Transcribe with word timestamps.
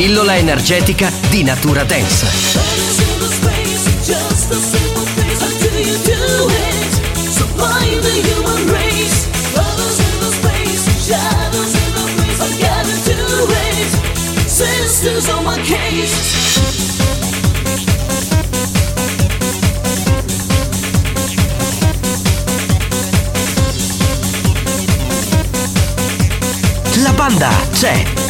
Pillola 0.00 0.34
energetica 0.34 1.12
di 1.28 1.42
natura 1.42 1.84
case. 1.84 2.26
La 27.02 27.12
banda 27.12 27.50
c'è. 27.72 28.29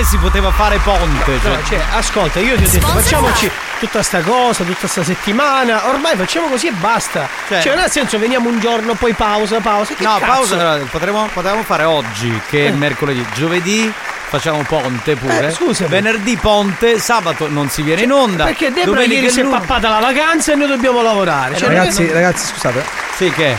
Me 0.00 0.04
si 0.04 0.16
poteva 0.16 0.50
fare 0.50 0.78
ponte. 0.78 1.38
Cioè, 1.40 1.50
No, 1.50 1.64
cioè, 1.64 1.80
ascolta, 1.92 2.40
io 2.40 2.56
ti 2.56 2.64
ho 2.64 2.68
detto, 2.68 2.86
facciamoci 2.86 3.50
tutta 3.78 4.02
sta 4.02 4.20
cosa, 4.20 4.64
tutta 4.64 4.86
sta 4.86 5.04
settimana. 5.04 5.88
Ormai 5.88 6.16
facciamo 6.16 6.48
così 6.48 6.68
e 6.68 6.72
basta. 6.72 7.28
Cioè- 7.48 7.62
Cioè, 7.62 7.76
nel 7.76 7.90
senso, 7.90 8.18
veniamo 8.18 8.48
un 8.48 8.58
giorno, 8.58 8.94
poi 8.94 9.12
pausa, 9.12 9.60
pausa. 9.60 9.94
Che 9.94 10.02
No, 10.02 10.18
cazzo? 10.18 10.56
pausa 10.56 10.80
potremmo, 10.90 11.28
potevamo 11.32 11.62
fare 11.62 11.84
oggi, 11.84 12.40
che 12.48 12.68
è 12.68 12.70
mercoledì. 12.70 13.24
Giovedì 13.34 13.92
facciamo 14.28 14.62
ponte 14.62 15.16
pure. 15.16 15.48
Eh, 15.48 15.50
scusami. 15.50 15.90
Venerdì 15.90 16.36
ponte, 16.36 16.98
sabato 16.98 17.48
non 17.48 17.68
si 17.68 17.82
viene 17.82 18.02
in 18.02 18.12
onda. 18.12 18.44
Perché 18.44 18.68
Debra 18.72 18.84
domenica 18.92 19.14
ieri 19.14 19.30
si 19.30 19.40
è 19.40 19.44
pappata 19.44 19.88
la 19.88 19.98
vacanza 19.98 20.52
e 20.52 20.54
noi 20.56 20.68
dobbiamo 20.68 21.02
lavorare. 21.02 21.56
Cioè, 21.56 21.68
ragazzi, 21.68 22.04
noi- 22.04 22.12
ragazzi, 22.12 22.46
scusate, 22.46 22.84
Sì, 23.16 23.30
che? 23.30 23.56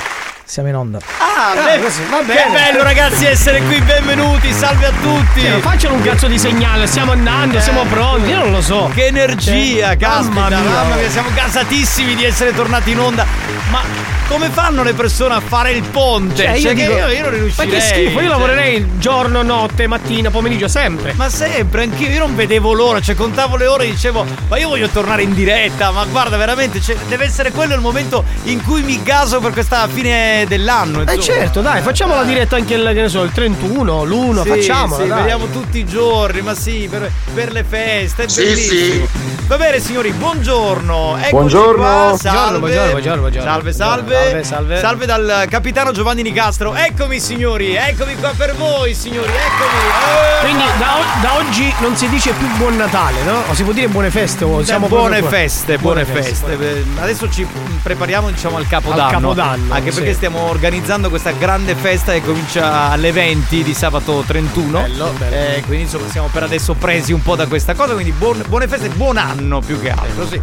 Siamo 0.52 0.68
in 0.68 0.76
onda. 0.76 0.98
Ah, 1.20 1.30
Ah, 1.42 1.54
beh, 1.56 1.82
così, 1.82 2.04
va 2.10 2.20
che 2.20 2.26
bene. 2.26 2.52
bello 2.52 2.84
ragazzi 2.84 3.26
essere 3.26 3.62
qui, 3.64 3.80
benvenuti, 3.82 4.52
salve 4.54 4.86
a 4.88 4.92
tutti. 5.02 5.40
Cioè, 5.42 5.60
facciano 5.60 5.96
un 5.96 6.02
cazzo 6.04 6.28
di 6.28 6.38
segnale, 6.38 6.86
stiamo 6.88 7.14
andando, 7.14 7.60
siamo 7.62 7.84
pronti, 7.86 8.30
io 8.30 8.38
non 8.40 8.52
lo 8.52 8.62
so. 8.62 8.92
Che 8.94 9.06
energia, 9.08 9.88
Cioè, 9.88 9.98
caspita, 9.98 10.40
mamma 10.42 10.60
mia. 10.60 10.70
mamma 10.70 10.96
mia, 10.96 11.10
siamo 11.10 11.30
gasatissimi 11.34 12.16
di 12.16 12.26
essere 12.26 12.54
tornati 12.54 12.92
in 12.92 13.00
onda. 13.00 13.26
Ma 13.72 13.82
come 14.28 14.50
fanno 14.50 14.84
le 14.84 14.94
persone 14.94 15.34
a 15.34 15.40
fare 15.40 15.72
il 15.72 15.82
ponte? 15.84 16.36
Cioè, 16.44 16.52
io 16.52 16.60
Cioè, 16.62 16.74
che 16.76 16.82
dico- 16.86 16.94
io, 16.94 17.08
io 17.10 17.22
non 17.22 17.32
riuscirei. 17.32 17.68
Ma 17.68 17.74
che 17.74 17.82
schifo, 17.82 18.10
io 18.12 18.20
cioè. 18.20 18.28
lavorerei 18.28 18.88
giorno, 19.00 19.42
notte, 19.42 19.88
mattina, 19.88 20.30
pomeriggio, 20.30 20.68
sempre. 20.68 21.14
Ma 21.16 21.28
sempre, 21.30 21.84
anch'io, 21.84 22.10
io 22.10 22.20
non 22.20 22.36
vedevo 22.36 22.74
l'ora, 22.74 23.00
cioè 23.02 23.16
contavo 23.16 23.56
le 23.58 23.66
ore 23.66 23.86
e 23.86 23.92
dicevo, 23.92 24.26
ma 24.48 24.58
io 24.60 24.68
voglio 24.68 24.90
tornare 24.90 25.24
in 25.24 25.34
diretta, 25.34 25.90
ma 25.92 26.06
guarda 26.06 26.38
veramente, 26.38 26.80
cioè, 26.82 26.96
deve 27.08 27.26
essere 27.26 27.52
quello 27.52 27.74
il 27.74 27.82
momento 27.82 28.24
in 28.44 28.62
cui 28.64 28.84
mi 28.84 29.02
gaso 29.02 29.40
per 29.40 29.54
questa 29.54 29.88
fine 29.88 30.41
dell'anno. 30.48 31.00
Eh 31.00 31.16
insomma. 31.16 31.22
certo, 31.38 31.62
dai, 31.62 31.82
facciamo 31.82 32.16
la 32.16 32.24
diretta 32.24 32.56
anche 32.56 32.74
il, 32.76 32.84
che 32.94 33.02
ne 33.02 33.10
so, 33.10 33.24
il 33.24 33.32
31, 33.32 34.04
l'1, 34.04 34.42
Sì, 34.44 34.50
facciamo. 34.50 34.96
sì, 34.98 35.04
vediamo 35.04 35.46
tutti 35.48 35.78
i 35.80 35.86
giorni, 35.86 36.42
ma 36.42 36.54
sì, 36.56 36.88
per, 36.90 37.12
per 37.34 37.52
le 37.52 37.64
feste, 37.64 38.24
è 38.24 38.28
Sì, 38.28 38.44
bellissimo. 38.44 39.08
Va 39.48 39.58
bene 39.58 39.80
signori, 39.80 40.12
buongiorno. 40.12 41.18
Eccoci 41.18 41.30
Buongiorno. 41.32 41.74
qua, 41.84 42.16
salve. 42.18 42.60
Buongiorno, 42.60 42.90
buongiorno, 42.92 43.20
buongiorno. 43.22 43.50
Salve, 43.50 43.74
salve. 43.74 44.16
Salve, 44.16 44.44
salve. 44.44 44.80
Salve 44.80 45.06
dal 45.06 45.46
capitano 45.50 45.92
Giovanni 45.92 46.22
Nicastro. 46.22 46.74
Eccomi 46.74 47.20
signori, 47.20 47.76
eccomi 47.76 48.16
qua 48.16 48.32
per 48.38 48.56
voi 48.56 48.94
signori, 48.94 49.28
eccomi. 49.28 49.80
Eh, 49.82 50.46
Quindi 50.46 50.64
da, 50.80 50.98
o- 50.98 51.22
da 51.22 51.36
oggi 51.36 51.74
non 51.80 51.96
si 51.98 52.08
dice 52.08 52.32
più 52.32 52.48
buon 52.56 52.78
Natale, 52.78 53.22
no? 53.24 53.42
O 53.50 53.54
si 53.54 53.64
può 53.64 53.74
dire 53.74 53.88
buone 53.90 54.10
feste 54.10 54.46
o 54.46 54.64
siamo 54.64 54.88
buone 54.88 55.18
proprio 55.18 55.28
qua? 55.30 55.38
feste, 55.38 55.78
buone, 55.78 56.06
feste. 56.06 56.58
Adesso 57.00 57.30
ci 57.30 57.46
prepariamo 57.84 58.30
diciamo 58.30 58.56
al 58.58 58.68
capodanno. 58.68 59.04
Al 59.04 59.12
Capodanno, 59.12 59.74
Anche 59.74 59.92
perché 59.92 60.14
sì. 60.14 60.20
Stiamo 60.22 60.50
organizzando 60.50 61.10
questa 61.10 61.32
grande 61.32 61.74
festa 61.74 62.12
che 62.12 62.22
comincia 62.22 62.92
alle 62.92 63.12
20 63.12 63.64
di 63.64 63.74
sabato 63.74 64.24
31. 64.24 64.82
Bello, 64.82 65.12
bello. 65.18 65.36
Eh, 65.36 65.64
quindi 65.66 65.86
insomma 65.86 66.08
siamo 66.12 66.28
per 66.32 66.44
adesso 66.44 66.76
presi 66.76 67.12
un 67.12 67.24
po' 67.24 67.36
da 67.36 67.48
questa 67.48 67.74
cosa. 67.74 67.94
Quindi 67.96 68.12
buon- 68.12 68.44
buone 68.48 68.68
feste, 68.68 68.90
buon 68.90 69.18
anno 69.18 69.62
più 69.62 69.82
che 69.82 69.90
altro. 69.90 70.28
Sì. 70.28 70.40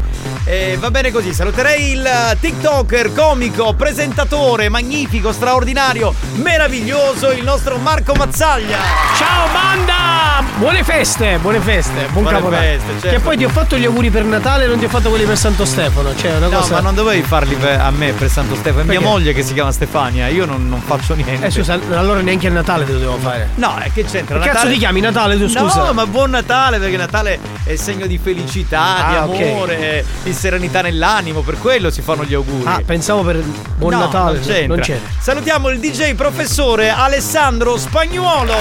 Eh, 0.46 0.76
va 0.80 0.90
bene 0.90 1.12
così. 1.12 1.32
Saluterei 1.32 1.92
il 1.92 2.36
TikToker, 2.40 3.14
comico, 3.14 3.72
presentatore, 3.75 4.69
magnifico, 4.69 5.30
straordinario, 5.30 6.12
meraviglioso, 6.34 7.30
il 7.30 7.44
nostro 7.44 7.76
Marco 7.76 8.14
Mazzaglia. 8.14 8.78
Ciao 9.16 9.46
banda! 9.52 10.42
Buone 10.56 10.82
feste, 10.82 11.38
buone 11.38 11.60
feste, 11.60 12.06
buon 12.10 12.25
Buone 12.25 12.30
capodanno. 12.38 12.62
feste, 12.62 12.92
certo. 13.00 13.08
Che 13.10 13.19
poi 13.20 13.36
ti 13.36 13.44
ho 13.44 13.48
fatto 13.48 13.76
gli 13.78 13.84
auguri 13.84 14.10
per 14.10 14.25
Natale 14.25 14.64
e 14.64 14.66
non 14.66 14.78
ti 14.78 14.86
ho 14.86 14.88
fatto 14.88 15.08
quelli 15.08 15.25
per 15.25 15.36
Santo 15.38 15.64
Stefano. 15.64 16.16
Cioè, 16.16 16.34
una 16.36 16.48
No, 16.48 16.58
cosa. 16.58 16.75
ma 16.75 16.80
non 16.80 16.94
dovevi 16.96 17.22
farli 17.22 17.54
per- 17.54 17.78
a 17.80 17.90
me 17.92 18.10
per 18.12 18.28
Santo 18.28 18.56
Stefano. 18.56 18.82
È 18.82 18.86
mia 18.86 19.00
moglie 19.00 19.32
che 19.32 19.42
si 19.44 19.52
chiama 19.52 19.68
Stefania. 19.73 20.29
Io 20.29 20.44
non, 20.47 20.69
non 20.69 20.81
faccio 20.81 21.15
niente. 21.15 21.47
Eh 21.47 21.50
scusa, 21.50 21.79
allora 21.93 22.20
neanche 22.20 22.47
a 22.49 22.50
Natale 22.50 22.85
te 22.85 22.93
lo 22.93 22.99
devo 22.99 23.17
fare. 23.19 23.49
No, 23.56 23.76
è 23.79 23.91
che 23.93 24.05
c'entra? 24.05 24.37
Che 24.38 24.44
cazzo 24.47 24.53
Natale- 24.56 24.73
ti 24.73 24.79
chiami 24.79 25.00
Natale 25.00 25.37
tu 25.38 25.49
scusa? 25.49 25.85
No, 25.85 25.93
ma 25.93 26.06
buon 26.06 26.31
Natale 26.31 26.79
perché 26.79 26.97
Natale 26.97 27.38
è 27.65 27.76
segno 27.76 28.06
di 28.06 28.19
felicità, 28.19 29.05
di 29.09 29.15
Ah, 29.17 29.25
ok. 29.26 29.41
amore, 29.41 30.05
di 30.23 30.32
serenità 30.32 30.81
nell'animo, 30.82 31.41
per 31.41 31.59
quello 31.59 31.91
si 31.91 32.03
fanno 32.03 32.25
gli 32.25 32.35
auguri. 32.35 32.65
Ah, 32.67 32.81
pensavo 32.85 33.23
per 33.23 33.43
buon 33.76 33.93
No, 33.93 33.99
Natale. 34.00 34.38
Non 34.38 34.47
c'entra. 34.47 34.67
Non 34.75 34.79
c'è. 34.85 34.99
Salutiamo 35.19 35.69
il 35.69 35.79
DJ 35.81 36.14
professore 36.14 36.91
Alessandro 36.91 37.76
Spagnuolo. 37.76 38.55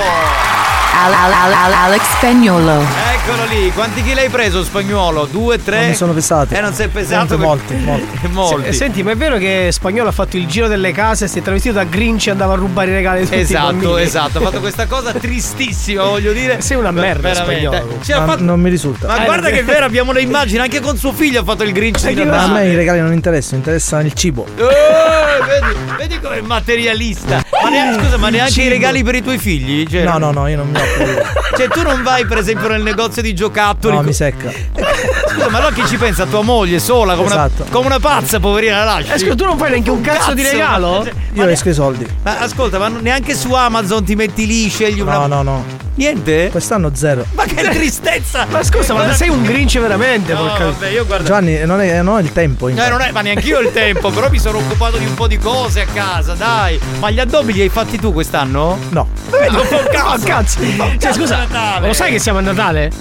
Alex 1.00 2.02
Spagnolo. 2.18 2.82
Eccolo 3.14 3.46
lì, 3.50 3.72
quanti 3.74 4.02
chili 4.04 4.20
hai 4.22 4.30
preso 4.30 4.64
Spagnuolo? 4.64 5.26
Due, 5.26 5.62
tre? 5.64 5.80
Non 5.82 5.90
mi 5.90 5.96
sono 5.96 6.14
pesati. 6.14 6.56
Eh, 6.56 6.62
non 6.62 6.74
sei 6.74 6.88
pesato? 6.88 7.38
Molti, 7.38 7.74
per- 7.74 7.84
molti, 7.84 8.28
molti. 8.30 8.68
Eh, 8.70 8.74
Senti, 8.74 9.04
ma 9.04 9.12
è 9.12 9.16
vero 9.16 9.38
che 9.38 9.70
Spagnolo 9.72 10.10
ha 10.10 10.12
fatto 10.12 10.38
il 10.38 10.48
giro 10.48 10.68
delle 10.68 10.92
case, 10.98 11.28
si 11.28 11.38
è 11.38 11.42
travestito 11.44 11.76
da 11.76 11.84
Grinch 11.84 12.26
e 12.26 12.32
andava 12.32 12.54
a 12.54 12.56
rubare 12.56 12.90
i 12.90 12.94
regali 12.96 13.24
tutti 13.24 13.36
Esatto, 13.38 13.98
esatto, 13.98 14.40
ha 14.40 14.42
fatto 14.42 14.60
questa 14.60 14.88
cosa 14.90 15.12
tristissima, 15.14 16.04
voglio 16.06 16.34
dire. 16.34 16.60
Sei 16.62 16.76
una 16.76 16.90
merda. 16.90 17.36
Spagnolo. 17.36 18.00
Ci 18.02 18.12
ha 18.14 18.22
Ma 18.22 18.26
fatto- 18.26 18.44
non 18.44 18.60
mi 18.60 18.72
risulta. 18.72 19.06
Ma 19.06 19.22
Eh, 19.22 19.26
guarda 19.26 19.50
che 19.52 19.60
è 19.60 19.64
vero, 19.64 19.86
abbiamo 19.86 20.12
le 20.12 20.22
immagini, 20.22 20.60
anche 20.60 20.80
con 20.80 20.98
suo 20.98 21.12
figlio 21.14 21.42
ha 21.42 21.44
fatto 21.44 21.62
il 21.64 21.72
Grinch 21.72 22.10
di 22.12 22.24
Ma 22.26 22.44
a 22.44 22.48
me 22.48 22.68
i 22.70 22.76
regali 22.76 23.00
non 23.00 23.14
interessano, 23.14 23.58
interessano 23.58 24.02
il 24.08 24.14
cibo. 24.14 24.46
Eh, 24.58 24.64
vedi, 24.64 25.78
vedi 25.98 26.20
come 26.20 26.38
è 26.40 26.42
materialista. 26.42 27.44
Ma 27.62 27.70
neanche, 27.70 28.04
scusa, 28.04 28.18
ma 28.18 28.30
neanche 28.30 28.62
i 28.64 28.68
regali 28.70 29.04
per 29.04 29.14
i 29.16 29.22
tuoi 29.22 29.38
figli? 29.38 29.86
Cioè, 29.88 30.04
No, 30.04 30.18
no, 30.18 30.32
no, 30.32 30.48
io 30.48 30.58
non 30.58 30.70
mi 30.70 30.78
occupo 30.80 31.22
Cioè, 31.58 31.68
tu 31.68 31.82
non 31.84 32.02
vai, 32.02 32.26
per 32.26 32.40
esempio, 32.40 32.68
nel 32.70 32.82
negozio 32.82 33.22
di 33.22 33.34
giocattoli. 33.36 33.94
No, 33.94 34.02
co- 34.02 34.08
mi 34.08 34.14
secca. 34.14 34.50
Scusa, 34.52 35.50
ma 35.50 35.58
allora 35.60 35.74
chi 35.74 35.86
ci 35.86 35.98
pensa? 35.98 36.26
Tua 36.26 36.42
moglie 36.42 36.80
sola, 36.80 37.14
come, 37.16 37.28
Esatto. 37.28 37.62
una, 37.64 37.72
come 37.72 37.86
una 37.88 38.00
pazza, 38.00 38.40
poverina, 38.40 38.78
la 38.84 38.94
lasci. 38.96 39.12
Eh, 39.12 39.20
scusa, 39.20 39.36
tu 39.36 39.46
non 39.46 39.58
fai 39.58 39.70
neanche 39.72 39.90
un 39.92 40.02
cazzo, 40.02 40.34
di 40.34 40.44
regalo? 40.44 40.87
Ma- 40.92 41.04
ma 41.04 41.12
Io 41.34 41.46
ne- 41.46 41.52
esco 41.52 41.70
i 41.70 41.74
soldi. 41.74 42.06
ma 42.24 42.40
ascolta, 42.40 42.78
ma 42.80 42.88
neanche 42.88 43.36
su 43.36 43.54
Amazon 43.54 44.04
ti 44.04 44.16
metti 44.16 44.46
lì, 44.46 44.68
scegli 44.70 45.00
una. 45.00 45.18
No, 45.18 45.28
no, 45.28 45.42
no. 45.44 45.64
Niente? 45.96 46.50
Quest'anno 46.52 46.92
zero. 46.94 47.26
Ma 47.34 47.46
che 47.46 47.56
tristezza! 47.70 48.46
Ma 48.50 48.62
scusa, 48.64 48.94
ma 48.94 49.12
sei 49.14 49.30
un 49.30 49.42
Grinch 49.44 49.80
veramente, 49.80 50.34
No, 50.34 50.42
porca 50.42 50.66
vabbè, 50.66 50.90
io 50.90 51.06
guarda. 51.06 51.26
Giovanni, 51.26 51.66
non, 51.66 51.82
è, 51.82 52.02
non 52.02 52.16
ho 52.16 52.20
il 52.20 52.32
tempo. 52.32 52.68
Eh, 52.68 52.72
infatti. 52.72 52.90
non 52.92 53.02
è, 53.02 53.12
ma 53.12 53.22
neanche 53.22 53.48
io 53.48 53.58
ho 53.58 53.62
il 53.62 53.72
tempo, 53.72 54.12
però 54.12 54.30
mi 54.30 54.38
sono 54.40 54.60
occupato 54.60 54.98
di 54.98 55.06
un 55.06 55.16
po' 55.16 55.28
di 55.28 55.38
cose 55.40 55.82
a 55.82 55.86
casa, 55.92 56.34
dai. 56.34 56.80
Ma 57.00 57.10
gli 57.10 57.20
addobbi 57.20 57.52
li 57.54 57.62
hai 57.62 57.70
fatti 57.70 57.98
tu 58.00 58.14
quest'anno? 58.14 58.78
No. 58.90 59.08
Fa 59.30 59.38
un 59.48 59.88
cazzo. 59.92 60.26
Cazzo. 60.26 60.60
Cioè, 61.00 61.14
scusa, 61.14 61.80
lo 61.82 61.94
sai 61.94 62.12
che 62.12 62.20
siamo 62.20 62.38
a 62.40 62.42
Natale? 62.42 62.92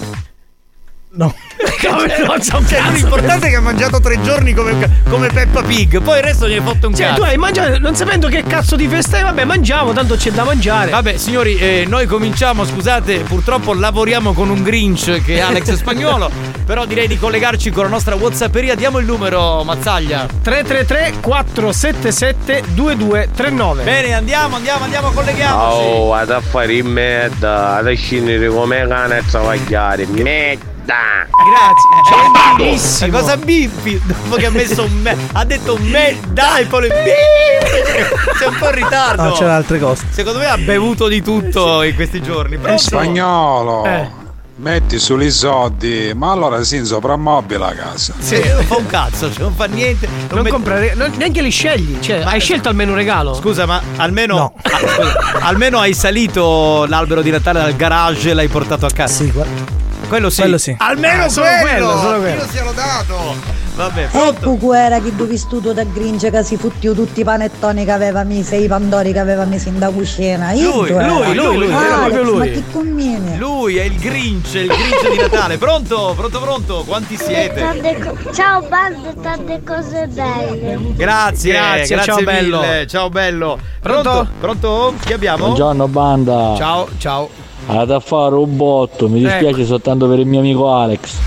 No. 1.17 1.35
Come 1.81 2.25
non 2.27 2.43
so 2.43 2.59
un 2.59 2.67
Cioè, 2.67 2.79
cazzo. 2.79 2.93
l'importante 2.93 3.47
è 3.47 3.51
che 3.51 3.57
ha 3.57 3.61
mangiato 3.61 4.01
tre 4.01 4.21
giorni 4.23 4.53
come, 4.53 5.03
come 5.09 5.29
Peppa 5.29 5.63
Pig, 5.63 6.01
poi 6.03 6.19
il 6.19 6.23
resto 6.25 6.47
gli 6.49 6.53
hai 6.55 6.61
fatto 6.63 6.89
un 6.89 6.95
Cioè, 6.95 7.07
cazzo. 7.07 7.21
tu 7.21 7.23
hai 7.27 7.37
mangiato, 7.39 7.79
non 7.79 7.95
sapendo 7.97 8.29
che 8.29 8.43
cazzo 8.43 8.77
di 8.77 8.87
festa 8.89 9.19
è, 9.19 9.23
vabbè, 9.23 9.45
mangiamo, 9.45 9.93
tanto 9.93 10.17
c'è 10.17 10.31
da 10.31 10.45
mangiare. 10.45 10.91
Vabbè, 10.91 11.17
signori, 11.17 11.57
eh, 11.57 11.85
noi 11.89 12.07
cominciamo, 12.07 12.65
scusate, 12.67 13.21
purtroppo 13.21 13.73
lavoriamo 13.73 14.33
con 14.35 14.51
un 14.51 14.63
Grinch 14.63 15.23
che 15.25 15.37
è 15.37 15.41
Alex 15.41 15.73
Spagnolo, 15.75 16.31
però 16.67 16.85
direi 16.85 17.09
di 17.09 17.19
collegarci 17.19 17.71
con 17.71 17.85
la 17.85 17.91
nostra 17.91 18.15
Whatsapperia. 18.15 18.75
Diamo 18.75 18.99
il 18.99 19.07
numero, 19.07 19.63
Mazzaglia. 19.65 20.27
333 20.43 21.15
477 21.21 22.63
2239. 22.75 23.83
Bene, 23.85 24.13
andiamo, 24.13 24.57
andiamo, 24.57 24.85
andiamo, 24.85 25.11
colleghiamoci. 25.11 25.77
Oh, 25.79 26.15
ad 26.15 26.31
affare 26.31 26.75
in 26.75 26.87
merda, 26.87 27.77
ad 27.77 27.91
scendere 27.95 28.49
come 28.49 28.87
cane 28.87 29.19
a 29.19 29.23
travagliare, 29.23 30.07
merda! 30.07 30.75
Grazie, 30.95 32.31
Ma 32.33 32.55
gentilissimo. 32.57 33.19
cosa 33.19 33.37
bippi? 33.37 34.01
Dopo 34.05 34.37
che 34.37 34.47
ha 34.47 34.51
messo 34.51 34.85
un 34.85 34.93
me, 35.03 35.17
ha 35.33 35.45
detto 35.45 35.75
un 35.75 35.83
me, 35.83 36.17
dai, 36.29 36.65
poi 36.67 36.83
le 36.83 36.89
bippi. 36.89 38.39
Sei 38.39 38.49
un 38.49 38.57
po' 38.59 38.67
in 38.69 38.75
ritardo. 38.75 39.23
No, 39.25 39.33
c'era 39.33 39.55
altre 39.57 39.79
cose. 39.81 40.07
Secondo 40.11 40.39
me 40.39 40.47
ha 40.47 40.57
bevuto 40.57 41.09
di 41.09 41.23
tutto 41.23 41.83
in 41.83 41.95
questi 41.95 42.23
giorni. 42.23 42.57
Pronto? 42.57 42.81
Spagnolo, 42.81 43.85
Eh. 43.85 44.09
metti 44.57 44.99
sugli 44.99 45.31
soldi, 45.31 46.13
ma 46.15 46.31
allora 46.31 46.63
si 46.63 46.85
soprammobile 46.87 47.65
a 47.65 47.73
casa. 47.73 48.15
Sì, 48.19 48.41
non 48.49 48.65
fa 48.65 48.77
un 48.77 48.87
cazzo, 48.87 49.31
cioè 49.33 49.43
non 49.43 49.55
fa 49.55 49.65
niente. 49.67 50.07
Non 50.07 50.27
Non 50.31 50.43
met- 50.43 50.53
comprare, 50.53 50.95
non- 50.95 51.13
neanche 51.17 51.43
li 51.43 51.51
scegli. 51.51 51.99
Cioè, 52.01 52.23
hai 52.25 52.41
scelto 52.41 52.69
almeno 52.69 52.93
un 52.93 52.97
regalo? 52.97 53.35
Scusa, 53.35 53.67
ma 53.67 53.83
almeno. 53.97 54.37
No. 54.37 54.53
ah, 54.63 54.79
scusa, 54.79 55.39
almeno 55.41 55.79
hai 55.81 55.95
salito 55.95 56.87
l'albero 56.89 57.23
di 57.23 57.31
Natale 57.31 57.61
dal 57.61 57.75
garage 57.77 58.31
e 58.31 58.35
l'hai 58.35 58.49
portato 58.49 58.87
a 58.87 58.91
casa. 58.91 59.25
Sì, 59.25 59.31
guarda. 59.31 59.85
Quello 60.09 60.31
sì. 60.31 60.41
Quello 60.43 60.59
sì. 60.59 60.75
Almeno 60.79 61.25
Ah, 61.25 61.29
solo 61.29 61.47
quello. 61.61 61.87
quello, 61.87 62.01
solo 62.01 62.19
quello. 62.21 62.43
Io 62.43 62.49
sia 62.49 62.63
lodato. 62.65 63.55
Vabbè, 63.77 64.07
pronto? 64.11 64.55
Ecco 64.55 64.73
era 64.73 65.01
che 65.01 65.15
dove 65.15 65.37
studio 65.37 65.73
da 65.75 65.85
Grinch 65.85 66.31
che 66.31 66.43
si 66.43 66.57
futtiu 66.57 66.95
tutti 66.95 67.21
i 67.21 67.25
panettoni 67.25 67.85
che 67.85 67.91
aveva 67.91 68.23
messo 68.25 68.55
e 68.55 68.61
i 68.63 68.69
pandori 68.69 69.13
che 69.13 69.19
aveva 69.19 69.45
messo 69.45 69.69
in 69.69 69.79
da 69.79 69.91
cucina. 69.91 70.53
Io 70.53 70.77
Lui, 70.81 70.91
era. 70.91 71.07
lui, 71.07 71.35
lui, 71.35 71.57
lui, 71.57 71.67
era 71.67 71.77
Alex, 71.77 71.99
proprio 71.99 72.23
lui. 72.23 72.39
ma 72.39 72.45
che 72.47 72.63
conviene? 72.73 73.37
Lui 73.37 73.77
è 73.77 73.83
il 73.83 73.97
Grinch, 73.99 74.55
il 74.55 74.67
Grinch 74.69 75.11
di 75.11 75.17
Natale. 75.19 75.59
Pronto? 75.59 76.15
Pronto, 76.17 76.41
pronto? 76.41 76.85
Quanti 76.87 77.19
siete? 77.19 77.61
Tante 77.61 77.99
co- 77.99 78.33
Ciao 78.33 78.63
bande, 78.67 79.15
tante 79.21 79.61
cose 79.63 80.07
belle. 80.07 80.79
Grazie, 80.95 81.53
Grazie, 81.53 82.01
ciao, 82.03 82.17
mille. 82.17 82.25
bello. 82.33 82.87
Ciao 82.87 83.09
bello. 83.11 83.59
Pronto? 83.83 84.27
Pronto? 84.41 84.95
Chi 85.05 85.13
abbiamo? 85.13 85.45
Buongiorno 85.45 85.87
banda, 85.89 86.55
Ciao, 86.57 86.89
ciao. 86.97 87.45
Ad 87.67 87.91
affare 87.91 88.35
un 88.35 88.57
botto, 88.57 89.09
mi 89.09 89.21
dispiace 89.21 89.65
soltanto 89.65 90.09
per 90.09 90.19
il 90.19 90.27
mio 90.27 90.41
amico 90.41 90.73
Alex. 90.73 91.19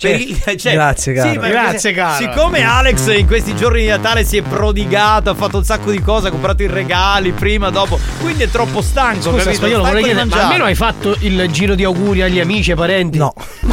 Per 0.00 0.18
Certo. 0.18 0.50
il- 0.50 0.56
cioè, 0.58 0.72
Grazie, 0.72 1.12
caro. 1.12 1.30
sì, 1.30 1.38
ma 1.38 1.48
Grazie, 1.48 1.92
caro. 1.92 2.16
Siccome 2.16 2.62
Alex 2.62 3.14
in 3.16 3.26
questi 3.26 3.54
giorni 3.54 3.82
di 3.82 3.88
Natale 3.88 4.24
si 4.24 4.38
è 4.38 4.42
prodigato, 4.42 5.30
ha 5.30 5.34
fatto 5.34 5.58
un 5.58 5.64
sacco 5.64 5.90
di 5.90 6.00
cose, 6.00 6.28
ha 6.28 6.30
comprato 6.30 6.62
i 6.62 6.66
regali 6.66 7.32
prima, 7.32 7.68
dopo, 7.70 7.98
quindi 8.20 8.44
è 8.44 8.48
troppo 8.48 8.80
stanco. 8.80 9.30
Scusa, 9.30 9.36
capito? 9.36 9.54
spagnolo, 9.54 9.84
vorrei 9.84 10.02
chiedere, 10.02 10.24
ma 10.24 10.42
almeno 10.42 10.64
hai 10.64 10.74
fatto 10.74 11.16
il 11.20 11.48
giro 11.50 11.74
di 11.74 11.84
auguri 11.84 12.22
agli 12.22 12.40
amici 12.40 12.70
e 12.70 12.74
parenti? 12.74 13.18
No. 13.18 13.34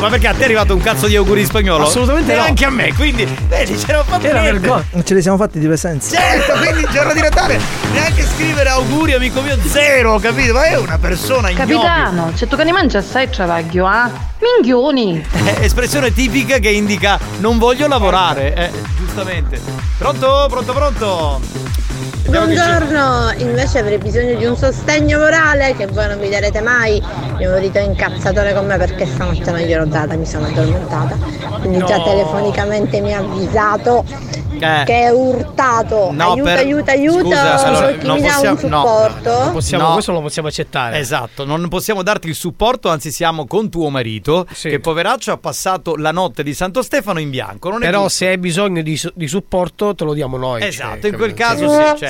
Ma 0.00 0.08
perché 0.08 0.28
a 0.28 0.32
te 0.32 0.40
è 0.40 0.44
arrivato 0.44 0.74
un 0.74 0.80
cazzo 0.80 1.06
di 1.06 1.16
auguri 1.16 1.40
in 1.40 1.46
spagnolo? 1.46 1.84
Assolutamente 1.84 2.32
e 2.32 2.36
no. 2.36 2.42
anche 2.42 2.64
a 2.64 2.70
me, 2.70 2.92
quindi 2.94 3.26
vedi, 3.48 3.78
ce 3.78 3.92
l'ho 3.92 4.04
fatto 4.04 4.26
Era 4.26 4.40
vergogna. 4.42 4.84
Non 4.92 5.04
ce 5.04 5.14
li 5.14 5.22
siamo 5.22 5.36
fatti 5.36 5.58
di 5.58 5.66
presenza. 5.66 6.16
Certo, 6.16 6.52
quindi 6.58 6.80
il 6.80 6.88
giorno 6.90 7.12
di 7.12 7.20
Natale 7.20 7.60
neanche 7.92 8.24
scrivere 8.24 8.68
auguri, 8.70 9.12
amico 9.12 9.40
mio, 9.40 9.56
zero, 9.66 10.18
capito? 10.18 10.54
Ma 10.54 10.64
è 10.64 10.76
una 10.78 10.98
persona 10.98 11.50
ignobile. 11.50 11.78
Capitano, 11.78 12.32
c'è 12.34 12.46
tu 12.46 12.56
che 12.56 12.64
ne 12.64 12.72
mangia 12.72 12.98
assai 12.98 13.28
travaglio, 13.28 13.86
ah? 13.86 14.10
Eh, 15.16 15.64
espressione 15.64 16.12
tipica 16.12 16.58
che 16.58 16.70
indica 16.70 17.18
non 17.40 17.58
voglio 17.58 17.86
lavorare, 17.88 18.54
eh, 18.54 18.70
giustamente. 18.96 19.60
Pronto? 19.98 20.46
Pronto, 20.48 20.72
pronto? 20.72 21.81
Buongiorno, 22.32 23.32
invece 23.40 23.80
avrei 23.80 23.98
bisogno 23.98 24.36
di 24.36 24.46
un 24.46 24.56
sostegno 24.56 25.18
morale 25.18 25.74
che 25.76 25.86
voi 25.86 26.08
non 26.08 26.18
mi 26.18 26.30
darete 26.30 26.62
mai. 26.62 26.98
Mio 27.36 27.50
marito 27.50 27.76
è 27.76 27.82
incazzatore 27.82 28.54
con 28.54 28.64
me 28.64 28.78
perché 28.78 29.04
stanotte 29.04 29.50
non 29.50 29.60
gliel'ho 29.60 29.84
data, 29.84 30.14
mi 30.16 30.24
sono 30.24 30.46
addormentata. 30.46 31.14
Quindi 31.60 31.84
già 31.84 31.98
No. 31.98 32.04
telefonicamente 32.04 33.02
mi 33.02 33.12
ha 33.12 33.18
avvisato 33.18 34.02
Eh. 34.58 34.82
che 34.86 35.00
è 35.02 35.10
urtato. 35.10 36.08
No, 36.12 36.30
aiuto, 36.32 36.42
per- 36.44 36.58
aiuto, 36.58 36.90
aiuto. 36.90 37.18
Scusa, 37.24 37.64
allora, 37.66 37.90
non 38.02 38.14
mi 38.16 38.22
dà 38.22 38.38
un 38.38 38.56
possiamo- 38.56 38.68
no. 38.68 38.80
supporto? 38.80 39.50
Possiamo, 39.52 39.84
No. 39.88 39.92
Questo 39.92 40.12
lo 40.12 40.20
possiamo 40.22 40.48
accettare. 40.48 40.98
Esatto, 40.98 41.44
non 41.44 41.68
possiamo 41.68 42.02
darti 42.02 42.28
il 42.28 42.34
supporto, 42.34 42.88
anzi 42.88 43.10
siamo 43.10 43.46
con 43.46 43.68
tuo 43.70 43.90
marito, 43.90 44.46
che 44.60 44.78
poveraccio 44.80 45.32
ha 45.32 45.36
passato 45.36 45.96
la 45.96 46.12
notte 46.12 46.42
di 46.42 46.54
Santo 46.54 46.80
Stefano 46.82 47.18
in 47.20 47.28
bianco. 47.30 47.68
Non 47.70 47.82
è 47.82 47.86
Però 47.86 48.02
giusto. 48.02 48.16
se 48.24 48.28
hai 48.28 48.38
bisogno 48.38 48.80
di, 48.82 48.96
su- 48.96 49.10
di 49.14 49.26
supporto 49.28 49.94
te 49.94 50.04
lo 50.04 50.14
diamo 50.14 50.36
noi. 50.38 50.62
Esatto, 50.62 51.00
cioè, 51.02 51.10
in 51.10 51.16
quel 51.16 51.34
caso 51.34 51.68
sì, 51.68 51.98
cioè, 51.98 52.08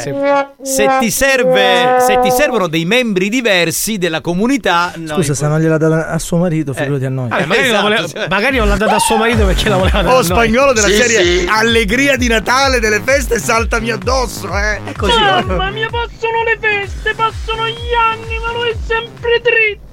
se 0.63 0.89
ti 1.01 1.11
serve 1.11 1.97
se 2.01 2.21
ti 2.23 2.31
servono 2.31 2.67
dei 2.69 2.85
membri 2.85 3.29
diversi 3.29 3.99
della 3.99 4.21
comunità 4.21 4.93
Scusa, 5.07 5.35
se 5.35 5.47
non 5.47 5.61
gliela 5.61 5.79
dà 5.79 6.09
a 6.09 6.19
suo 6.19 6.37
marito, 6.39 6.73
figurati 6.73 7.05
a 7.05 7.09
noi. 7.11 7.27
Eh, 7.33 7.47
magari, 7.47 7.67
esatto, 7.69 7.83
voleva- 7.83 8.09
cioè. 8.09 8.27
magari 8.29 8.57
non 8.59 8.69
l'ha 8.69 8.77
data 8.77 8.95
a 8.97 8.99
suo 8.99 9.17
marito 9.17 9.45
perché 9.47 9.69
la 9.69 9.77
voleva 9.77 10.03
dare 10.03 10.15
Oh, 10.17 10.23
spagnolo 10.23 10.73
della 10.73 10.87
Sì, 10.89 10.95
serie 10.95 11.23
sì. 11.41 11.47
Allegria 11.49 12.17
di 12.17 12.29
Natale, 12.29 12.81
delle 12.81 13.01
feste, 13.05 13.39
saltami 13.39 13.91
addosso, 13.91 14.47
eh. 14.57 14.81
È 14.85 14.93
così. 14.93 15.19
Mamma 15.19 15.71
mia, 15.71 15.89
passano 15.91 16.43
le 16.45 16.59
feste, 16.61 17.15
passano 17.15 17.67
gli 17.69 17.93
anni, 18.11 18.39
ma 18.45 18.53
lui 18.53 18.69
è 18.71 18.77
sempre 18.87 19.41
dritto. 19.43 19.91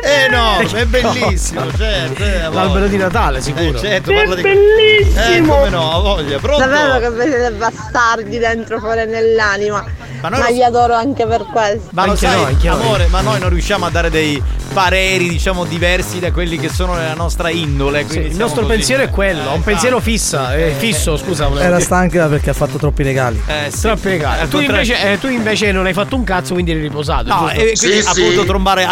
È 0.00 0.24
enorme. 0.26 0.64
Eh 0.64 0.70
no, 0.72 0.78
è 0.78 0.84
bellissimo, 0.86 1.66
certo. 1.76 2.22
eh, 2.22 2.48
L'albero 2.50 2.86
di 2.86 2.96
Natale, 2.96 3.40
sicuro. 3.40 3.76
Eh, 3.76 3.80
certo, 3.80 4.10
È 4.10 4.34
di- 4.34 4.40
bellissimo. 4.42 5.24
Eh, 5.34 5.40
come 5.58 5.68
no, 5.70 5.92
a 5.96 6.00
voglia. 6.00 6.38
Pronto? 6.38 6.62
Sapevo 6.62 6.98
che 7.16 7.22
siete 7.22 7.50
bastardi 7.52 8.38
dentro 8.38 8.78
fuori 8.78 9.04
nell'anima. 9.06 9.84
Ma 10.22 10.28
Ma, 10.28 10.36
noi 10.36 10.48
lo- 10.48 10.54
vi 10.54 10.62
adoro 10.62 10.94
anche 10.94 11.26
per 11.26 11.44
questo. 11.50 11.88
Ma 11.92 12.04
lo 12.04 12.10
Anche 12.12 12.26
sai, 12.26 12.36
noi, 12.36 12.44
anche 12.52 12.68
noi. 12.68 12.80
amore, 12.82 13.06
ma 13.08 13.20
noi 13.22 13.40
non 13.40 13.48
riusciamo 13.48 13.86
a 13.86 13.90
dare 13.90 14.10
dei 14.10 14.42
pareri, 14.72 15.28
diciamo, 15.30 15.64
diversi 15.64 16.20
da 16.20 16.30
quelli 16.30 16.56
che 16.58 16.68
sono 16.68 16.94
nella 16.94 17.14
nostra 17.14 17.48
indole. 17.50 18.04
Sì, 18.08 18.18
il 18.20 18.36
nostro 18.36 18.62
così. 18.62 18.74
pensiero 18.74 19.02
è 19.02 19.08
quello, 19.10 19.48
ha 19.48 19.52
un 19.52 19.62
pensiero 19.62 19.98
fissa, 19.98 20.54
eh, 20.54 20.74
fisso, 20.76 21.16
scusa. 21.16 21.46
volevo 21.48 21.64
Era 21.66 21.80
stanca 21.80 22.26
perché 22.28 22.50
ha 22.50 22.52
fatto 22.52 22.76
troppi 22.78 23.02
regali. 23.02 23.42
Eh, 23.46 23.70
sì. 23.72 23.80
Troppi 23.80 24.08
regali. 24.10 24.40
Al 24.42 24.48
Tu 24.48 24.60
invece, 24.60 25.12
eh, 25.12 25.18
tu 25.18 25.26
invece 25.28 25.72
non 25.72 25.86
hai 25.86 25.92
fatto 25.94 26.14
un 26.16 26.22
cazzo, 26.24 26.52
quindi 26.52 26.70
eri 26.72 26.82
riposato. 26.82 27.24
No, 27.28 27.48
giusto? 27.48 27.60
e 27.60 27.72
quindi 27.78 27.98
ha 28.06 28.12
potuto 28.12 28.44
trombare 28.44 28.84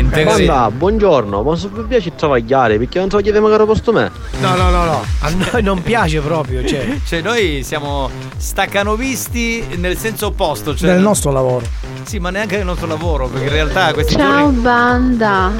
alacremente. 0.00 0.24
così. 0.24 0.44
Banda, 0.46 0.70
buongiorno, 0.70 1.42
ma 1.42 1.56
se 1.56 1.68
vi 1.72 1.82
piace 1.82 2.14
travagliare, 2.14 2.78
perché 2.78 2.98
non 2.98 3.08
travagliate 3.08 3.40
magari 3.40 3.64
posto 3.64 3.92
me? 3.92 4.10
No, 4.40 4.54
no, 4.56 4.70
no, 4.70 4.84
no. 4.84 5.04
A 5.20 5.30
noi 5.30 5.62
non 5.62 5.82
piace 5.82 6.20
proprio. 6.20 6.64
Cioè. 6.66 6.98
Cioè, 7.12 7.20
noi 7.20 7.62
siamo 7.62 8.08
staccanovisti 8.36 9.64
nel 9.76 9.96
senso 9.98 10.26
opposto. 10.28 10.74
Cioè, 10.74 10.92
Del 10.94 11.00
nostro 11.02 11.30
lavoro. 11.30 11.66
Sì, 12.04 12.18
ma 12.18 12.30
neanche 12.30 12.56
nel 12.56 12.64
nostro 12.64 12.86
lavoro, 12.86 13.28
perché 13.28 13.46
in 13.46 13.52
realtà 13.52 13.92
questi 13.92 14.14
Ciao 14.16 14.44
giorni. 14.44 14.58
banda, 14.60 15.50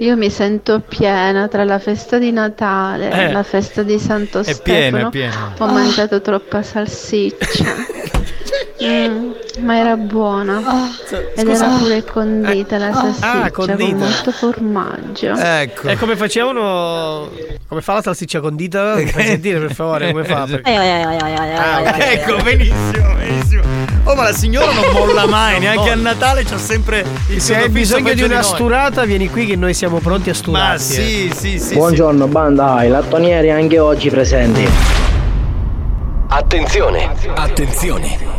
io 0.00 0.16
mi 0.16 0.30
sento 0.30 0.80
piena 0.80 1.48
tra 1.48 1.64
la 1.64 1.78
festa 1.78 2.18
di 2.18 2.30
Natale 2.32 3.10
Eh. 3.10 3.24
e 3.24 3.32
la 3.32 3.42
festa 3.42 3.82
di 3.82 3.98
Santo 3.98 4.40
È 4.40 4.52
Stefano. 4.52 4.62
pieno, 4.64 5.06
è 5.06 5.10
pieno. 5.10 5.52
Ho 5.58 5.66
mangiato 5.66 6.20
troppa 6.20 6.62
salsiccia. 6.62 7.64
Mm, 8.82 9.30
ma 9.64 9.78
era 9.78 9.96
buona. 9.96 10.60
Ed 11.36 11.46
scusa. 11.46 11.66
era 11.66 11.76
pure 11.76 12.04
condita 12.04 12.78
la 12.78 12.92
salsiccia 12.92 13.42
Ah, 13.44 13.50
condita. 13.50 13.76
con 13.84 13.98
molto 13.98 14.32
formaggio. 14.32 15.34
Ecco. 15.36 15.88
E 15.88 15.96
come 15.96 16.16
facevano. 16.16 17.28
Come 17.68 17.80
fa 17.82 17.94
la 17.94 18.02
salsiccia 18.02 18.40
condita? 18.40 18.94
Mi 18.96 19.06
fai 19.06 19.26
sentire 19.26 19.58
per 19.60 19.74
favore 19.74 20.10
come 20.10 20.24
fa? 20.24 20.46
Perché- 20.50 20.70
Ah, 20.74 21.96
ecco, 22.10 22.36
benissimo, 22.42 23.14
benissimo. 23.16 23.62
Oh, 24.04 24.14
ma 24.14 24.22
la 24.24 24.32
signora 24.32 24.72
non 24.72 24.90
molla 24.92 25.26
mai, 25.26 25.60
neanche 25.60 25.90
a 25.90 25.94
Natale 25.94 26.42
c'ha 26.44 26.58
sempre 26.58 27.04
il 27.28 27.40
Se 27.40 27.54
hai 27.54 27.68
bisogno 27.68 28.14
di 28.14 28.22
una 28.22 28.42
sturata, 28.42 29.04
vieni 29.04 29.28
qui 29.28 29.44
che 29.46 29.56
noi 29.56 29.74
siamo 29.74 29.98
pronti 29.98 30.30
a 30.30 30.34
sturarti. 30.34 30.72
Ma 30.72 30.78
sì, 30.78 31.30
sì, 31.34 31.58
sì. 31.58 31.74
Buongiorno 31.74 32.26
banda, 32.26 32.82
i 32.82 32.88
lattonieri 32.88 33.50
anche 33.50 33.78
oggi 33.78 34.08
presenti. 34.08 34.66
Attenzione, 36.28 37.10
attenzione. 37.34 38.38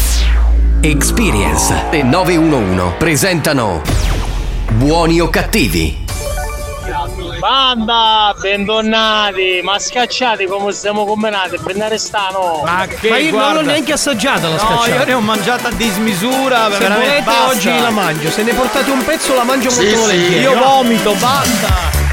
Experience 0.83 1.71
e 1.91 2.01
911 2.01 2.95
presentano 2.97 3.81
Buoni 4.71 5.19
o 5.19 5.29
cattivi? 5.29 5.99
Banda, 7.39 8.33
bentornati, 8.39 9.61
ma 9.63 9.77
scacciati 9.77 10.45
come 10.45 10.71
stiamo 10.71 11.05
combinati, 11.05 11.57
ben 11.61 11.81
arrestano. 11.81 12.61
Ma 12.65 12.85
che 12.87 13.09
Ma 13.09 13.17
io 13.17 13.29
non 13.31 13.39
guarda- 13.39 13.61
l'ho 13.61 13.65
neanche 13.67 13.93
assaggiata 13.93 14.47
la 14.47 14.53
No, 14.55 14.59
scacciata. 14.59 14.95
io 14.95 15.05
ne 15.05 15.13
ho 15.13 15.19
mangiata 15.19 15.67
a 15.67 15.71
dismisura. 15.71 16.71
Se 16.71 16.87
volete 16.87 17.21
basta. 17.23 17.47
oggi 17.47 17.79
la 17.79 17.89
mangio, 17.91 18.29
se 18.31 18.43
ne 18.43 18.53
portate 18.53 18.89
un 18.91 19.03
pezzo 19.05 19.35
la 19.35 19.43
mangio 19.43 19.69
molto 19.71 19.99
volentieri. 19.99 20.39
Io 20.41 20.57
vomito, 20.57 21.13
basta. 21.13 22.09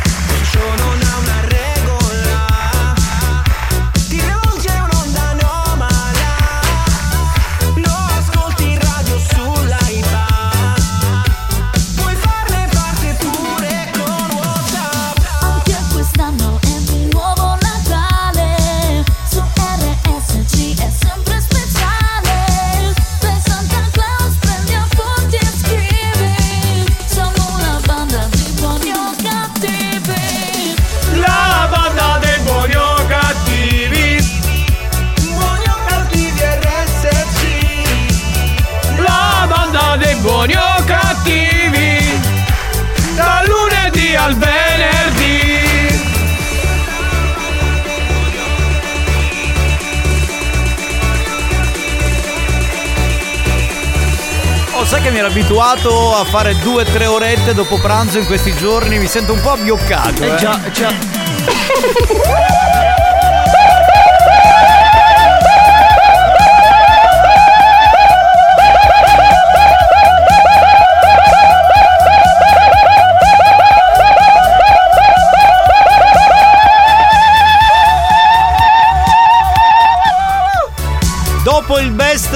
Abituato 55.78 56.14
a 56.16 56.24
fare 56.24 56.56
due 56.58 56.82
o 56.82 56.84
tre 56.84 57.06
orette 57.06 57.54
dopo 57.54 57.78
pranzo 57.78 58.18
in 58.18 58.26
questi 58.26 58.54
giorni? 58.54 58.98
Mi 58.98 59.06
sento 59.06 59.32
un 59.32 59.40
po' 59.40 59.52
abbioccato. 59.52 60.22
Eh 60.22 60.34
eh. 60.34 60.36
già, 60.36 60.60
già. 60.72 60.92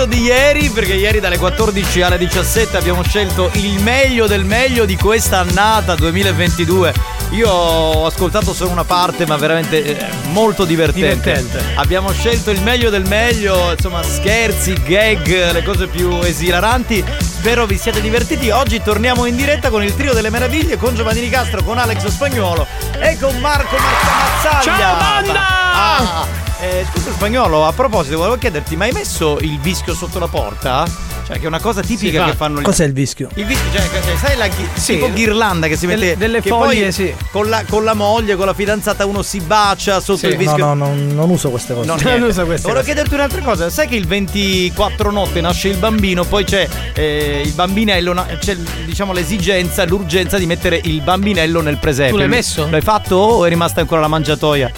approfitto 0.03 0.07
di 0.07 0.23
ieri 0.23 0.71
perché 0.71 0.95
ieri 0.95 1.21
dalle 1.21 1.39
14 1.39 2.03
alle 2.03 2.19
17 2.19 2.77
abbiamo 2.77 3.03
scelto 3.03 3.51
il 3.55 3.81
meglio 3.83 4.27
del 4.27 4.45
meglio 4.45 4.85
di 4.85 4.97
questa 4.97 5.39
annata 5.39 5.95
2022. 5.95 6.95
Io 7.31 7.49
ho 7.49 8.07
ascoltato 8.07 8.53
solo 8.53 8.71
una 8.71 8.85
parte, 8.85 9.27
ma 9.27 9.37
veramente 9.37 9.83
eh, 9.83 10.07
molto 10.29 10.65
divertente. 10.65 11.33
Divertente. 11.33 11.75
Abbiamo 11.77 12.13
scelto 12.13 12.51
il 12.51 12.61
meglio 12.61 12.91
del 12.91 13.07
meglio, 13.07 13.73
insomma, 13.73 14.03
scherzi, 14.03 14.75
gag, 14.83 15.53
le 15.53 15.63
cose 15.63 15.87
più 15.87 16.21
esilaranti. 16.23 17.03
Spero 17.21 17.65
vi 17.65 17.79
siate 17.79 18.01
divertiti. 18.01 18.51
Oggi 18.51 18.83
torniamo 18.83 19.25
in 19.25 19.35
diretta 19.35 19.71
con 19.71 19.83
il 19.83 19.95
trio 19.95 20.13
delle 20.13 20.31
meraviglie, 20.31 20.77
con 20.77 20.95
Giovanni 20.95 21.21
Nicastro, 21.21 21.63
con 21.63 21.79
Alex 21.79 22.07
Spagnuolo 22.07 22.67
e 23.01 23.17
con 23.19 23.37
Marco 23.39 23.77
Mazzaglia. 23.77 24.77
Ciao, 24.77 24.97
banda! 24.99 25.41
Ah, 25.75 26.27
eh, 26.62 26.87
scusa 26.92 27.11
spagnolo, 27.12 27.66
a 27.66 27.73
proposito, 27.73 28.16
volevo 28.19 28.37
chiederti, 28.38 28.76
ma 28.76 28.85
hai 28.85 28.92
messo 28.92 29.38
il 29.40 29.59
vischio 29.61 29.95
sotto 29.95 30.19
la 30.19 30.28
porta? 30.28 30.87
Cioè, 31.25 31.38
che 31.38 31.45
è 31.45 31.47
una 31.47 31.61
cosa 31.61 31.83
tipica 31.83 32.25
fa. 32.25 32.31
che 32.31 32.37
fanno 32.37 32.61
gli 32.61 32.64
Cos'è 32.64 32.85
il 32.85 32.92
vischio? 32.92 33.28
il 33.35 33.45
vischio, 33.47 33.71
cioè, 33.73 33.88
cioè, 34.04 34.16
sai 34.16 34.37
la 34.37 34.49
ghi- 34.49 34.69
Sì. 34.75 34.95
tipo 34.95 35.12
ghirlanda 35.12 35.69
che 35.69 35.76
si 35.76 35.87
Delle- 35.87 36.07
mette 36.07 36.19
delle 36.19 36.40
che 36.40 36.49
foglie, 36.49 36.83
poi 36.83 36.92
sì. 36.92 37.14
Con 37.31 37.49
la, 37.49 37.62
con 37.69 37.85
la 37.85 37.95
moglie, 37.95 38.35
con 38.35 38.47
la 38.47 38.54
fidanzata 38.54 39.07
uno 39.07 39.23
si 39.23 39.38
bacia 39.40 40.00
sotto 40.00 40.19
Sì. 40.19 40.26
il 40.26 40.33
No, 40.33 40.38
vischio. 40.38 40.64
no, 40.66 40.75
no, 40.75 40.95
non 40.95 41.31
uso 41.31 41.50
queste 41.50 41.75
cose. 41.75 41.87
No, 41.87 41.95
Non 42.02 42.23
usa 42.23 42.45
queste 42.45 42.62
Volevo 42.69 42.81
cose. 42.81 42.85
chiederti 42.85 43.14
un'altra 43.14 43.40
cosa. 43.40 43.71
Sai 43.71 43.87
che 43.87 43.95
il 43.97 44.07
24 44.07 45.11
notte 45.12 45.40
nasce 45.40 45.69
il 45.69 45.76
bambino, 45.76 46.25
poi 46.25 46.42
c'è 46.45 46.69
eh, 46.95 47.42
il 47.45 47.52
bambinello, 47.52 48.12
na- 48.12 48.26
c'è 48.38 48.57
diciamo 48.85 49.12
l'esigenza, 49.12 49.85
l'urgenza 49.85 50.38
di 50.38 50.47
mettere 50.47 50.81
il 50.85 51.00
bambinello 51.02 51.61
nel 51.61 51.78
presepe. 51.78 52.11
Tu 52.11 52.16
l'hai 52.16 52.28
messo? 52.28 52.69
L'hai 52.69 52.81
fatto 52.83 53.14
o 53.16 53.45
è 53.45 53.49
rimasta 53.49 53.81
ancora 53.81 54.00
la 54.00 54.09
mangiatoia? 54.09 54.71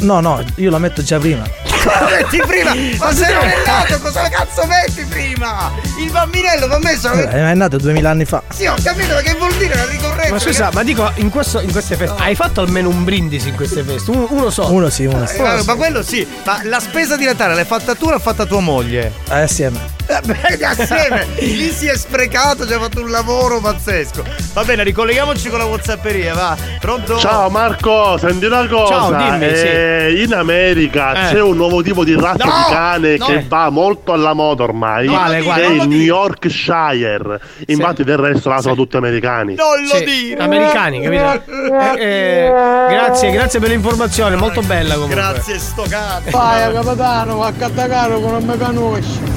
No, 0.00 0.20
no, 0.20 0.44
io 0.56 0.70
la 0.70 0.78
metto 0.78 1.02
già 1.02 1.18
prima. 1.18 1.42
Cosa 1.82 2.04
metti 2.10 2.38
prima? 2.46 2.74
Ma 2.98 3.14
se 3.14 3.32
non 3.32 3.44
è 3.44 3.62
nato, 3.64 3.98
cosa 4.00 4.28
cazzo 4.28 4.66
metti 4.66 5.04
prima? 5.04 5.70
Il 5.98 6.10
bambinello 6.10 6.66
va 6.66 6.78
messo. 6.82 7.12
Eh, 7.12 7.28
È 7.28 7.54
nato 7.54 7.76
2000 7.78 8.10
anni 8.10 8.24
fa. 8.24 8.42
Sì, 8.52 8.66
ho 8.66 8.74
capito, 8.82 9.14
ma 9.14 9.20
che 9.20 9.34
vuol 9.34 9.54
dire 9.54 9.74
la 9.74 9.86
ricorrenza? 9.86 10.32
Ma 10.32 10.38
scusa, 10.38 10.70
ma 10.72 10.82
dico, 10.82 11.10
in, 11.16 11.30
questo- 11.30 11.60
in 11.60 11.70
queste 11.70 11.96
feste, 11.96 12.20
hai 12.20 12.34
fatto 12.34 12.60
almeno 12.60 12.88
un 12.88 13.04
brindisi 13.04 13.48
in 13.48 13.54
queste 13.54 13.82
feste? 13.82 14.10
Uno, 14.10 14.26
uno 14.30 14.50
solo. 14.50 14.72
Uno 14.72 14.90
sì, 14.90 15.04
uno 15.06 15.24
sì. 15.26 15.36
Eh, 15.36 15.62
ma 15.64 15.74
quello 15.76 16.02
sì, 16.02 16.26
ma 16.44 16.60
la 16.64 16.80
spesa 16.80 17.16
di 17.16 17.24
Natale 17.24 17.54
l'hai 17.54 17.64
fatta 17.64 17.94
tu 17.94 18.06
o 18.06 18.10
l'ha 18.10 18.18
fatta 18.18 18.44
tua 18.46 18.60
moglie? 18.60 19.12
Eh, 19.30 19.40
assieme. 19.40 19.95
Beh, 20.26 20.64
assieme, 20.64 21.26
lì 21.38 21.70
si 21.70 21.86
è 21.86 21.96
sprecato, 21.96 22.66
ci 22.66 22.72
ha 22.72 22.78
fatto 22.80 23.00
un 23.00 23.10
lavoro 23.10 23.60
pazzesco. 23.60 24.24
Va 24.54 24.64
bene, 24.64 24.82
ricolleghiamoci 24.82 25.48
con 25.48 25.58
la 25.58 25.64
Whatsapperia, 25.66 26.34
va. 26.34 26.56
Pronto? 26.80 27.18
Ciao 27.18 27.48
Marco, 27.50 28.16
senti 28.18 28.46
una 28.46 28.66
cosa. 28.66 28.94
Ciao, 28.94 29.14
dimmi, 29.14 29.44
Eh, 29.46 30.22
In 30.22 30.32
America 30.34 31.28
Eh. 31.28 31.32
c'è 31.34 31.40
un 31.42 31.56
nuovo 31.56 31.82
tipo 31.82 32.04
di 32.04 32.14
razza 32.14 32.44
No, 32.44 32.52
di 32.66 32.72
cane 32.74 33.16
no. 33.16 33.26
che 33.26 33.44
va 33.46 33.68
molto 33.70 34.12
alla 34.12 34.32
moda 34.32 34.62
ormai. 34.64 35.06
Quale, 35.06 35.42
quale? 35.42 35.62
È 35.64 35.68
il 35.68 35.88
New 35.88 35.98
Yorkshire. 36.00 37.40
Infatti 37.66 38.02
del 38.04 38.16
resto 38.16 38.48
là 38.48 38.60
sono 38.60 38.74
tutti 38.74 38.96
americani. 38.96 39.54
Non 39.54 39.82
lo 39.88 39.96
Sì, 39.96 40.04
dire! 40.04 40.42
Americani, 40.42 41.00
capito? 41.02 41.54
Eh, 41.96 42.02
eh, 42.46 42.52
grazie, 42.88 43.30
grazie 43.30 43.60
per 43.60 43.68
l'informazione, 43.70 44.36
molto 44.36 44.60
bella 44.62 44.94
comunque. 44.94 45.14
Grazie, 45.16 45.58
sto 45.58 45.84
cazzo. 45.88 46.30
Vai, 46.30 46.72
capitano, 46.72 47.36
va 47.36 47.46
a 47.46 47.52
cattacare 47.52 48.12
con 48.20 48.30
non 48.32 48.44
mi 48.44 48.56
conosci. 48.58 49.35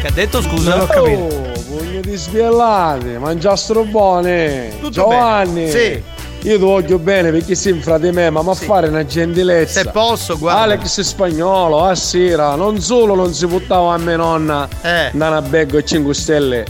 Che 0.00 0.06
ha 0.06 0.10
detto 0.12 0.40
scusa? 0.42 0.70
Non 0.76 0.80
ho 0.80 0.86
capito. 0.86 1.20
Oh, 1.20 1.52
pugno 1.68 2.00
di 2.00 2.16
sbiellate, 2.16 3.18
mangiastro 3.18 3.84
buone. 3.84 4.70
Tutto 4.78 4.90
Giovanni. 4.90 5.64
bene. 5.64 5.70
Sì. 5.70 6.02
Io 6.48 6.56
ti 6.56 6.62
voglio 6.64 6.98
bene 6.98 7.30
perché 7.30 7.54
sei 7.54 7.74
in 7.74 7.82
frate 7.82 8.10
me, 8.12 8.30
ma 8.30 8.40
ma 8.40 8.54
fare 8.54 8.88
una 8.88 9.04
gentilezza. 9.04 9.82
Se 9.82 9.90
posso, 9.90 10.38
guarda. 10.38 10.62
Alex 10.62 11.00
spagnolo, 11.00 11.84
a 11.84 11.94
sera, 11.94 12.54
non 12.54 12.80
solo 12.80 13.14
non 13.14 13.34
si 13.34 13.46
buttava 13.46 13.92
a 13.92 13.98
me 13.98 14.16
nonna 14.16 14.66
Eh. 14.80 15.10
da 15.12 15.28
una 15.28 15.42
bag 15.42 15.76
e 15.76 15.84
5 15.84 16.14
stelle, 16.14 16.64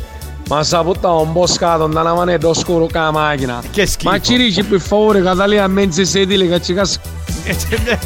ma 0.48 0.64
si 0.64 0.76
buttava 0.82 1.20
un 1.20 1.32
boscato 1.32 1.86
da 1.86 2.00
una 2.00 2.14
manetta 2.14 2.48
oscuro 2.48 2.88
con 2.90 3.00
la 3.00 3.10
macchina. 3.12 3.62
Che 3.70 3.86
schifo. 3.86 4.10
Ma 4.10 4.20
ci 4.20 4.36
dici 4.36 4.64
per 4.64 4.80
favore 4.80 5.22
che 5.22 5.34
da 5.34 5.46
lì 5.46 5.56
a 5.56 5.68
mezzo 5.68 6.04
sedile 6.04 6.48
che 6.48 6.60
ci 6.60 6.74
casca. 6.74 7.00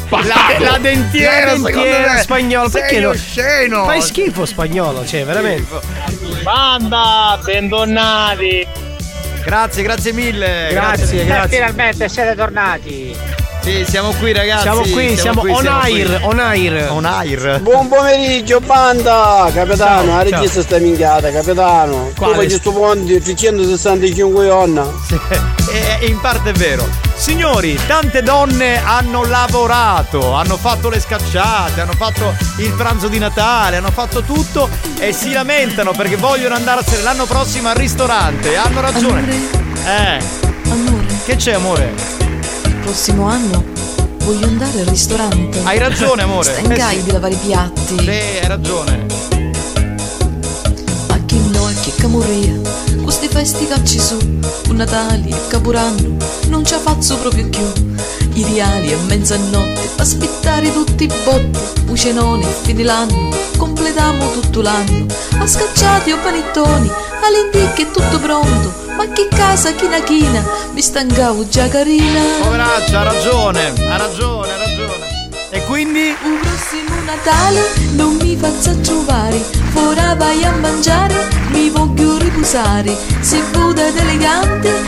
La, 0.09 0.55
la 0.59 0.77
dentiera, 0.77 1.45
La 1.45 1.57
dentiera 1.57 2.13
me. 2.13 2.21
spagnolo, 2.21 2.69
perché 2.69 2.99
no? 2.99 3.09
osceno. 3.09 3.85
Fai 3.85 4.01
schifo 4.01 4.45
spagnolo, 4.45 5.05
cioè, 5.05 5.25
veramente. 5.25 5.79
Banda, 6.43 7.39
bentornati. 7.43 8.67
Grazie, 9.43 9.83
grazie 9.83 10.11
mille. 10.13 10.69
Grazie, 10.71 11.25
grazie. 11.25 11.57
Finalmente 11.57 12.09
siete 12.09 12.35
tornati. 12.35 13.15
Sì, 13.61 13.83
siamo 13.87 14.11
qui 14.13 14.31
ragazzi. 14.31 14.61
Siamo 14.61 14.81
qui, 14.81 15.17
siamo, 15.17 15.41
qui, 15.41 15.49
on 15.51 15.61
siamo 15.61 15.79
qui. 15.81 16.01
air, 16.01 16.19
on 16.23 16.39
air. 16.39 16.91
On 16.91 17.05
air. 17.05 17.59
Buon 17.61 17.87
pomeriggio, 17.87 18.59
banda! 18.59 19.49
Capitano, 19.51 19.75
Ciao, 19.75 20.05
la 20.05 20.11
ciao. 20.29 20.39
regista 20.39 20.61
sta 20.61 20.77
minchiata, 20.77 21.31
capitano. 21.31 22.11
Quale? 22.15 22.33
Tu 22.33 22.41
faccio 22.43 22.55
sto 22.57 22.71
ponte 22.73 23.19
365 23.21 24.49
onna. 24.49 24.87
E 25.71 25.97
e 26.05 26.05
in 26.05 26.19
parte 26.19 26.51
è 26.51 26.53
vero. 26.53 26.87
Signori, 27.17 27.79
tante 27.87 28.21
donne 28.21 28.77
hanno 28.83 29.23
lavorato, 29.25 30.33
hanno 30.33 30.57
fatto 30.57 30.89
le 30.89 30.99
scacciate, 30.99 31.81
hanno 31.81 31.93
fatto 31.93 32.35
il 32.57 32.71
pranzo 32.73 33.07
di 33.07 33.17
Natale, 33.17 33.77
hanno 33.77 33.89
fatto 33.91 34.21
tutto 34.21 34.69
e 34.99 35.11
si 35.11 35.31
lamentano 35.31 35.91
perché 35.91 36.17
vogliono 36.17 36.55
andarsene 36.55 37.01
l'anno 37.01 37.25
prossimo 37.25 37.69
al 37.69 37.75
ristorante. 37.75 38.55
Hanno 38.57 38.81
ragione. 38.81 39.23
Eh, 39.85 40.19
Amore, 40.69 41.05
che 41.25 41.35
c'è 41.35 41.53
amore? 41.53 41.93
il 42.65 42.75
prossimo 42.81 43.27
anno 43.27 43.63
voglio 44.23 44.45
andare 44.47 44.79
al 44.81 44.85
ristorante. 44.87 45.61
Hai 45.63 45.77
ragione, 45.79 46.23
amore. 46.23 46.51
Stancai 46.51 46.95
Eh 46.95 46.99
sì. 46.99 47.03
di 47.05 47.11
lavare 47.11 47.33
i 47.33 47.37
piatti. 47.37 47.97
Sì, 47.99 48.09
hai 48.09 48.47
ragione. 48.47 49.05
A 52.05 52.07
chi 52.07 52.13
no, 52.13 52.19
a 52.19 52.27
chi 52.27 52.27
camorria. 52.27 53.03
Questi 53.03 53.27
festi 53.27 53.67
cacci 53.67 53.99
su. 53.99 54.17
Un 54.69 54.75
Natale 54.75 55.27
e 55.27 55.47
Caporanno. 55.47 56.17
Non 56.47 56.65
ci 56.65 56.75
faccio 56.75 57.17
proprio 57.17 57.49
più. 57.49 57.73
I 58.33 58.43
reali 58.43 58.93
a 58.93 58.97
mezzanotte. 59.07 59.89
Per 59.95 60.01
aspettare 60.01 60.71
tutti 60.71 61.03
i 61.03 61.11
botti. 61.23 61.59
E 61.91 62.45
fine 62.61 62.83
l'anno. 62.83 63.29
Completiamo 63.57 64.31
tutto 64.31 64.61
l'anno. 64.61 65.05
A 65.39 65.47
scacciati 65.47 66.11
o 66.11 66.17
panettoni. 66.17 66.91
All'indicche 67.23 67.83
è 67.83 67.91
tutto 67.91 68.19
pronto. 68.19 68.73
Ma 68.95 69.07
che 69.07 69.27
casa 69.27 69.73
china 69.73 70.01
china. 70.03 70.43
Mi 70.73 70.81
stancavo 70.81 71.47
già 71.47 71.67
carina. 71.67 72.21
Poveraccia, 72.41 72.99
ha 72.99 73.03
ragione, 73.03 73.73
ha 73.89 73.97
ragione, 73.97 74.51
ha 74.51 74.57
ragione. 74.57 75.29
E 75.49 75.63
quindi? 75.65 76.15
Un 76.23 76.39
prossimo 76.39 76.94
Natale 77.15 77.71
non 77.93 78.17
mi 78.17 78.35
faccia 78.35 78.73
trovare, 78.75 79.41
ora 79.73 80.15
vai 80.15 80.43
a 80.43 80.51
mangiare, 80.59 81.15
mi 81.51 81.69
voglio 81.69 82.17
riposare. 82.17 82.93
Se 83.21 83.41
vuoi 83.53 83.71
ed 83.79 83.95
elegante, 83.95 84.83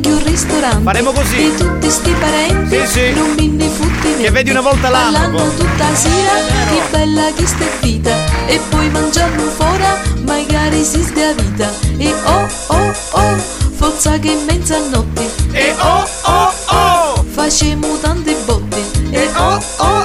che 0.00 0.08
un 0.08 0.22
ristorante. 0.24 0.82
Faremo 0.84 1.10
così. 1.10 1.36
E 1.46 1.54
tutti 1.56 1.90
sti 1.90 2.10
parenti, 2.20 2.76
Sì, 2.86 2.86
sì. 2.86 3.12
non 3.14 3.34
mi 3.36 3.48
ne 3.48 3.68
fotti 3.68 4.14
Che 4.16 4.30
vedi 4.30 4.50
una 4.50 4.60
volta 4.60 4.88
l'anno, 4.90 5.12
Parlando 5.12 5.38
poi. 5.42 5.56
tutta 5.56 5.94
sera, 5.94 6.32
che 6.70 6.80
bella 6.90 7.32
che 7.34 7.46
sta 7.46 7.64
vita. 7.80 8.14
E 8.46 8.60
poi 8.68 8.88
mangiando 8.90 9.42
fuori, 9.50 9.84
magari 10.24 10.84
si 10.84 11.02
stia 11.02 11.32
vita. 11.32 11.68
E 11.96 12.14
oh 12.26 12.48
oh 12.68 12.94
oh, 13.10 13.36
forza 13.76 14.18
che 14.20 14.38
mezzanotte. 14.46 15.28
E 15.50 15.74
oh 15.80 16.08
oh 16.22 16.52
oh, 16.68 17.24
facciamo 17.34 17.98
tante 18.00 18.36
botte. 18.44 18.84
E 19.10 19.28
oh 19.36 19.60
oh 19.78 19.84
oh, 19.84 20.04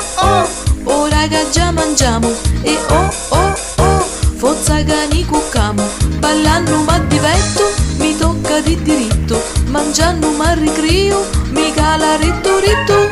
che 1.32 1.48
già 1.50 1.72
mangiamo. 1.72 2.30
E 2.62 2.78
oh 2.90 3.14
oh 3.30 3.56
oh, 3.78 4.00
forza 4.36 4.76
che 4.84 5.08
ni 5.12 5.26
cuccamo. 5.26 5.82
Ballando 6.20 6.84
ma 6.84 7.00
diverto, 7.00 7.64
mi 7.98 8.18
tocca 8.18 8.60
di 8.60 8.80
diritto. 8.84 9.42
Mangiando 9.68 10.30
ma 10.32 10.54
ricrio, 10.54 11.26
mi 11.52 11.74
cala 11.74 12.18
ritto 12.18 12.60
ritto. 12.60 13.08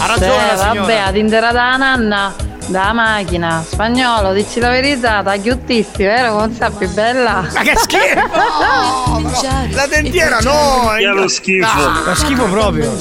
Ha 0.00 0.06
ragione 0.06 0.36
la 0.36 0.52
Eh, 0.52 0.78
vabbè, 0.78 0.96
ad 0.98 1.16
indera 1.16 1.50
da 1.50 1.76
nanna, 1.76 2.34
da 2.68 2.92
macchina, 2.92 3.64
spagnolo, 3.66 4.32
dici 4.32 4.60
la 4.60 4.68
verità, 4.70 5.22
da 5.22 5.36
chiuttissimo, 5.36 6.08
vero? 6.08 6.32
Come 6.34 6.54
sei 6.54 6.70
più 6.76 6.88
bella? 6.90 7.46
Ma 7.52 7.60
che 7.62 7.74
schifo! 7.76 9.16
La 9.72 9.86
dentiera 9.86 10.38
no! 10.40 10.90
Che 10.96 11.04
è 11.04 11.12
lo 11.12 11.28
schifo. 11.28 11.66
Fa 11.66 12.14
schifo 12.14 12.44
proprio. 12.44 12.96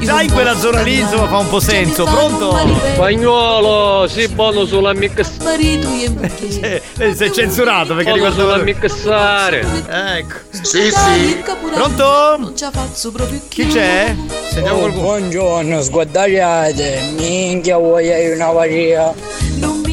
In 0.00 0.30
quella 0.32 0.56
zona 0.56 0.82
lì 0.82 0.98
insomma 1.00 1.26
fa 1.28 1.38
un 1.38 1.48
po' 1.48 1.60
senso. 1.60 2.04
Pronto? 2.04 2.56
Spagnolo, 2.94 4.06
sei 4.08 4.28
buono 4.28 4.64
sulla 4.64 4.92
mix. 4.92 5.30
Eh, 6.98 7.14
sei 7.14 7.32
censurato 7.32 7.94
perché 7.94 8.10
Buono 8.12 8.26
riguarda 8.28 8.42
sulla 8.52 8.62
mixare. 8.62 9.64
Ecco. 9.88 10.34
Sì, 10.50 10.90
sì. 10.90 11.42
Pronto? 11.74 12.36
Non 12.38 12.56
ci 12.56 12.66
faccio 12.70 13.10
proprio 13.10 13.40
Chi 13.48 13.66
c'è? 13.66 14.14
Sentiamo 14.50 14.76
Oh, 14.76 14.80
qualcuno. 14.80 15.02
buongiorno, 15.02 15.82
sguardagliate. 15.82 17.00
Minchia, 17.16 17.78
vuoi 17.78 18.30
una 18.34 18.50
varia. 18.52 18.91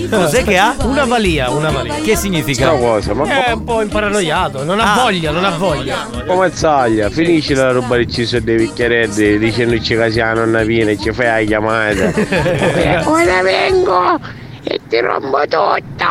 Cos'è 0.09 0.43
che 0.43 0.57
ha? 0.57 0.75
Una 0.83 1.05
valia, 1.05 1.49
una 1.51 1.69
valia. 1.69 1.93
Che 2.03 2.15
significa? 2.15 2.69
Sta 2.69 2.77
cosa, 2.77 3.13
ma 3.13 3.45
È 3.45 3.51
un 3.51 3.63
po' 3.63 3.81
imparanoiato, 3.81 4.63
non 4.63 4.79
ha 4.79 4.93
Ah. 4.93 5.01
voglia, 5.03 5.29
non 5.31 5.45
ha 5.45 5.51
voglia. 5.51 6.07
Come 6.25 6.51
zaglia, 6.51 7.09
finisci 7.09 7.53
la 7.53 7.71
roba 7.71 7.95
di 7.97 8.09
ci 8.11 8.25
sono 8.25 8.41
dei 8.41 8.57
bicchieretti 8.57 9.37
dicendoci 9.37 9.95
che 9.95 10.11
sia 10.11 10.33
la 10.33 10.39
nonna 10.41 10.63
viene 10.63 10.91
e 10.91 10.97
ci 10.99 11.11
fai 11.13 11.45
la 11.45 11.47
chiamata. 11.47 12.11
Ora 13.09 13.41
vengo 13.43 14.19
e 14.63 14.79
ti 14.89 14.99
rompo 14.99 15.39
tutta. 15.41 16.07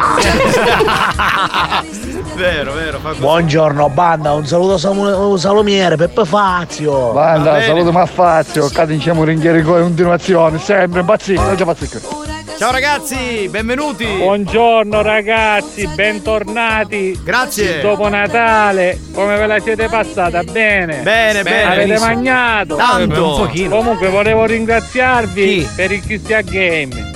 Vero, 2.35 2.72
vero, 2.72 2.98
fa. 3.01 3.14
Buongiorno 3.14 3.88
banda, 3.88 4.33
un 4.33 4.46
saluto 4.46 4.74
a 4.74 4.79
Samu- 4.79 5.37
Salomiere, 5.37 5.96
Peppe 5.96 6.24
Fazio. 6.24 7.11
Banda, 7.11 7.61
saluto 7.62 7.90
Maffazio, 7.90 8.68
cadinciamo 8.68 9.24
ringhieri 9.24 9.59
in 9.59 9.64
continuazione, 9.64 10.59
sempre 10.61 11.01
impazzito, 11.01 11.42
non 11.42 11.57
ci 11.57 11.64
fa 11.64 11.74
ziccare. 11.77 12.38
Ciao 12.59 12.73
ragazzi, 12.73 13.49
benvenuti. 13.49 14.05
Buongiorno 14.05 15.01
ragazzi, 15.01 15.87
bentornati. 15.94 17.16
Grazie. 17.23 17.81
Dopo 17.81 18.09
Natale, 18.09 18.99
come 19.12 19.37
ve 19.37 19.47
la 19.47 19.61
siete 19.61 19.87
passata? 19.87 20.42
Bene. 20.42 21.03
Bene, 21.03 21.44
bene. 21.44 21.62
Avete 21.62 21.87
Benissimo. 21.87 22.07
mangiato? 22.14 22.75
Tanto. 22.75 23.29
Un 23.31 23.37
pochino. 23.47 23.77
Comunque 23.77 24.09
volevo 24.09 24.44
ringraziarvi 24.44 25.68
per 25.77 25.92
il 25.92 26.01
Cristian 26.03 26.44
Game. 26.47 27.11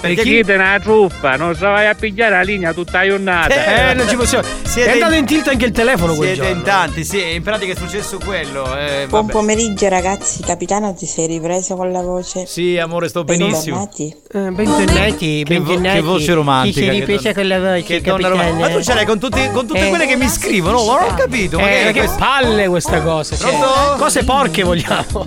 Perché 0.00 0.22
chi 0.22 0.44
te 0.44 0.54
una 0.54 0.78
truffa, 0.80 1.34
non 1.34 1.56
so 1.56 1.66
vai 1.66 1.86
a 1.88 1.94
pigliare 1.94 2.36
la 2.36 2.42
linea 2.42 2.72
tutta 2.72 3.04
giornata. 3.04 3.88
Eh, 3.90 3.94
non 3.94 4.08
ci 4.08 4.14
possiamo. 4.14 4.44
Siete 4.62 4.90
è 4.90 4.92
andato 4.92 5.12
in- 5.14 5.18
in 5.20 5.24
tilt 5.26 5.48
anche 5.48 5.64
il 5.64 5.72
telefono 5.72 6.14
quel 6.14 6.28
Siete 6.34 6.42
giorno. 6.42 6.56
in 6.58 6.62
tanti, 6.62 7.04
sì, 7.04 7.32
in 7.34 7.42
pratica 7.42 7.72
è 7.72 7.76
successo 7.76 8.18
quello. 8.24 8.76
Eh, 8.78 9.06
Buon 9.08 9.26
pomeriggio 9.26 9.88
ragazzi, 9.88 10.40
capitano 10.42 10.94
ti 10.94 11.04
sei 11.06 11.26
ripreso 11.26 11.74
con 11.74 11.90
la 11.90 12.00
voce? 12.00 12.46
Sì, 12.46 12.78
amore, 12.78 13.08
sto 13.08 13.24
benissimo. 13.24 13.78
Bentornati. 13.78 14.16
Eh, 14.32 14.50
bentornati, 14.52 15.42
Che, 15.44 15.54
vo- 15.58 15.64
bentornati. 15.64 15.96
che 15.96 16.02
voce 16.02 16.32
romantica. 16.32 16.78
Chi 16.78 16.84
si 16.84 16.90
che 16.90 16.98
ripresa 17.04 17.34
con 17.34 17.48
la 17.48 17.58
voce, 17.58 17.82
che 17.82 18.00
donna 18.00 18.12
capitano? 18.28 18.34
romantica. 18.36 18.68
Ma 18.68 18.74
tu 18.74 18.82
ce 18.84 18.94
l'hai 18.94 19.04
con, 19.06 19.18
tutti- 19.18 19.50
con 19.52 19.66
tutte 19.66 19.86
Eh. 19.86 19.88
quelle 19.88 20.06
che 20.06 20.16
mi 20.16 20.28
scrivono? 20.28 20.84
Ma 20.84 21.00
non 21.00 21.10
ho 21.10 21.14
capito. 21.14 21.58
Ma 21.58 21.68
Eh, 21.70 21.92
che, 21.92 22.00
che 22.02 22.08
palle 22.16 22.68
questa 22.68 23.02
cosa. 23.02 23.36
cioè, 23.36 23.52
cose 23.98 24.22
porche 24.22 24.62
vogliamo. 24.62 25.26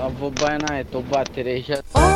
Salvo 0.00 0.30
by 0.30 0.56
night 0.66 0.94
o 0.94 1.02
battere 1.02 1.62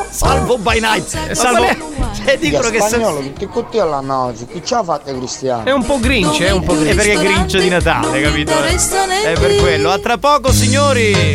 Salvo 0.08 0.56
by 0.56 0.80
night. 0.80 1.18
Eh, 1.28 1.34
salvo- 1.34 1.66
Cioè, 2.24 2.38
dicono 2.38 2.70
che 2.70 2.80
spagnolo, 2.80 3.20
tutti 3.20 3.44
quanti 3.44 3.78
alla 3.78 4.00
nausea, 4.00 4.46
chi 4.46 4.64
ce 4.64 4.74
l'ha 4.76 4.82
fatta 4.84 5.12
Cristiano? 5.14 5.64
È 5.64 5.70
un 5.70 5.84
po' 5.84 5.98
grinch, 6.00 6.40
è 6.40 6.50
un 6.50 6.62
po' 6.64 6.72
È 6.72 6.76
grinch. 6.78 6.94
perché 6.96 7.12
è 7.12 7.16
grincio 7.18 7.58
di 7.58 7.68
Natale, 7.68 8.22
capito? 8.22 8.52
È 8.52 9.32
per 9.38 9.56
quello. 9.56 9.90
A 9.90 9.98
tra 9.98 10.16
poco, 10.16 10.50
signori. 10.50 11.34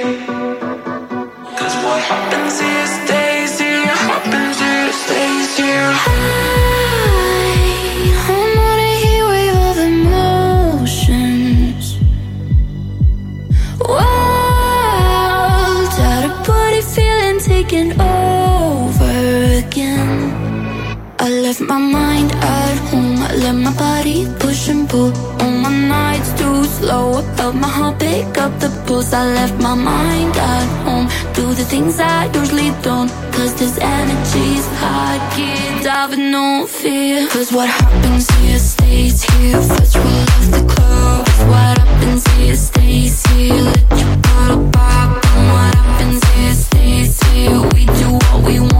Left 21.51 21.67
my 21.67 21.77
mind 21.77 22.31
at 22.31 22.77
home. 22.89 23.17
I 23.17 23.35
let 23.35 23.55
my 23.55 23.73
body 23.75 24.25
push 24.39 24.69
and 24.69 24.87
pull. 24.87 25.11
On 25.43 25.53
my 25.61 25.73
nights 25.95 26.31
too 26.39 26.63
slow. 26.77 27.19
I 27.19 27.23
felt 27.35 27.55
my 27.55 27.67
heart 27.67 27.99
pick 27.99 28.37
up 28.37 28.53
the 28.61 28.69
pulse. 28.87 29.11
I 29.11 29.25
left 29.33 29.61
my 29.61 29.75
mind 29.75 30.33
at 30.37 30.67
home. 30.85 31.07
Do 31.33 31.53
the 31.53 31.65
things 31.65 31.99
I 31.99 32.31
usually 32.39 32.71
don't. 32.87 33.11
Cause 33.35 33.53
this 33.55 33.77
energy's 33.79 34.65
high. 34.81 35.19
Get 35.35 35.85
out 35.87 36.17
no 36.17 36.65
fear. 36.67 37.27
Cause 37.27 37.51
what 37.51 37.67
happens 37.67 38.29
here 38.37 38.59
stays 38.59 39.21
here. 39.31 39.61
First 39.61 39.95
rule 39.97 40.27
of 40.39 40.45
the 40.55 40.63
club. 40.73 41.27
What 41.51 41.77
happens 41.79 42.23
here 42.35 42.55
stays 42.55 43.15
here. 43.27 43.61
Let 43.67 43.89
your 43.99 44.15
bottle 44.25 44.69
pop. 44.71 45.25
And 45.35 45.47
what 45.55 45.75
happens 45.75 46.23
here 46.33 46.55
stays 46.65 47.13
here. 47.31 47.59
We 47.73 47.85
do 47.99 48.07
what 48.23 48.43
we 48.47 48.59
want 48.59 48.70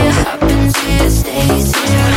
it 0.00 0.12
happens, 0.14 0.76
here, 0.76 1.10
stays 1.10 1.74
here 1.74 2.07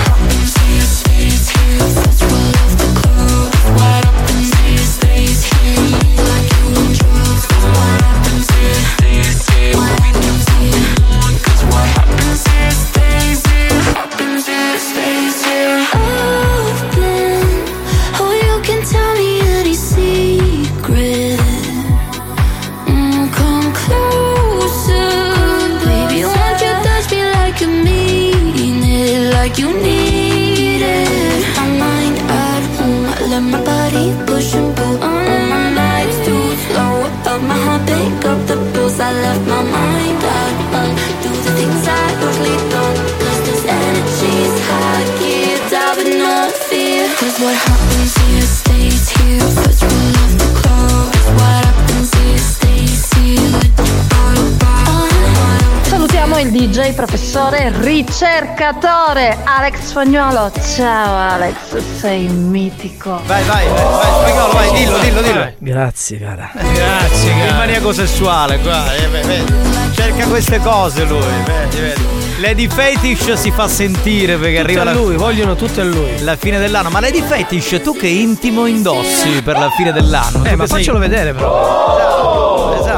ricercatore 58.22 59.36
Alex 59.46 59.80
Spagnuolo. 59.82 60.52
Ciao 60.76 61.18
Alex, 61.18 61.56
sei 61.98 62.28
mitico. 62.28 63.20
Vai, 63.26 63.44
vai, 63.46 63.66
vai, 63.68 63.84
vai, 63.84 64.20
spagnolo, 64.22 64.54
vai, 64.54 64.72
dillo, 64.74 64.98
dillo, 65.00 65.22
dillo. 65.24 65.52
Grazie, 65.58 66.20
cara. 66.20 66.52
Grazie, 66.54 67.32
Il 67.48 67.56
maniaco 67.56 67.92
sessuale, 67.92 68.60
qua. 68.60 68.94
eh. 68.94 69.44
Cerca 69.96 70.28
queste 70.28 70.60
cose 70.60 71.04
lui, 71.06 71.20
vedi, 71.46 71.80
vedi. 71.80 72.10
Lady 72.42 72.68
Fetish 72.68 73.34
si 73.34 73.52
fa 73.52 73.68
sentire 73.68 74.36
perché 74.38 74.58
Tutto 74.58 74.64
arriva 74.66 74.82
a 74.82 74.86
la, 74.86 74.94
lui, 74.94 75.16
vogliono 75.16 75.56
tutto 75.56 75.82
a 75.82 75.84
lui. 75.84 76.20
la 76.24 76.36
fine 76.36 76.58
dell'anno. 76.60 76.90
Ma 76.90 77.00
Lady 77.00 77.22
Fetish, 77.24 77.82
tu 77.84 77.96
che 77.96 78.08
intimo 78.08 78.66
indossi 78.68 79.42
per 79.44 79.58
la 79.60 79.70
fine 79.72 79.92
dell'anno? 79.92 80.44
Eh, 80.46 80.52
Tu 80.52 80.56
ma 80.58 80.68
sei- 80.68 80.78
faccelo 80.78 80.98
vedere 81.00 81.34
però. 81.34 81.81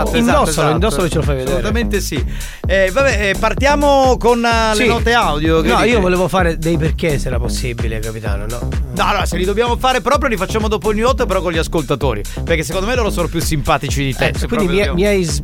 Esatto, 0.04 0.18
esatto, 0.18 0.18
Indossalo, 0.18 0.50
esatto. 0.50 0.72
indossalo 0.74 1.06
e 1.06 1.10
ce 1.10 1.16
lo 1.18 1.22
fai 1.24 1.36
vedere. 1.36 1.52
Assolutamente 1.58 2.02
sì. 2.02 2.26
Eh, 2.68 2.92
vabbè, 2.92 3.30
eh, 3.30 3.36
partiamo 3.40 4.18
con 4.18 4.44
eh, 4.46 4.70
le 4.76 4.76
Sì. 4.84 4.88
note 4.88 5.14
audio. 5.14 5.62
No, 5.62 5.78
dici? 5.78 5.90
io 5.90 6.00
volevo 6.00 6.28
fare 6.28 6.58
dei 6.58 6.78
perché 6.78 7.18
se 7.20 7.28
era 7.28 7.40
possibile, 7.40 8.00
capitano, 8.00 8.46
no? 8.48 8.68
No, 8.96 9.18
no, 9.18 9.26
se 9.26 9.38
li 9.38 9.46
dobbiamo 9.46 9.76
fare 9.78 10.02
proprio 10.02 10.30
li 10.30 10.38
facciamo 10.38 10.68
dopo 10.68 10.92
il 10.92 10.98
new 10.98 11.08
hot, 11.08 11.26
però 11.26 11.42
con 11.42 11.52
gli 11.52 11.58
ascoltatori. 11.58 12.22
Perché 12.44 12.64
secondo 12.64 12.88
me 12.88 12.96
loro 12.96 13.10
sono 13.10 13.28
più 13.28 13.40
simpatici 13.42 14.04
di 14.04 14.14
te. 14.14 14.28
Eh, 14.28 14.48
quindi 14.48 14.66
mi, 14.68 14.76
dobbiamo- 14.76 14.94
mi 14.96 15.06
hai 15.06 15.24
s- 15.24 15.42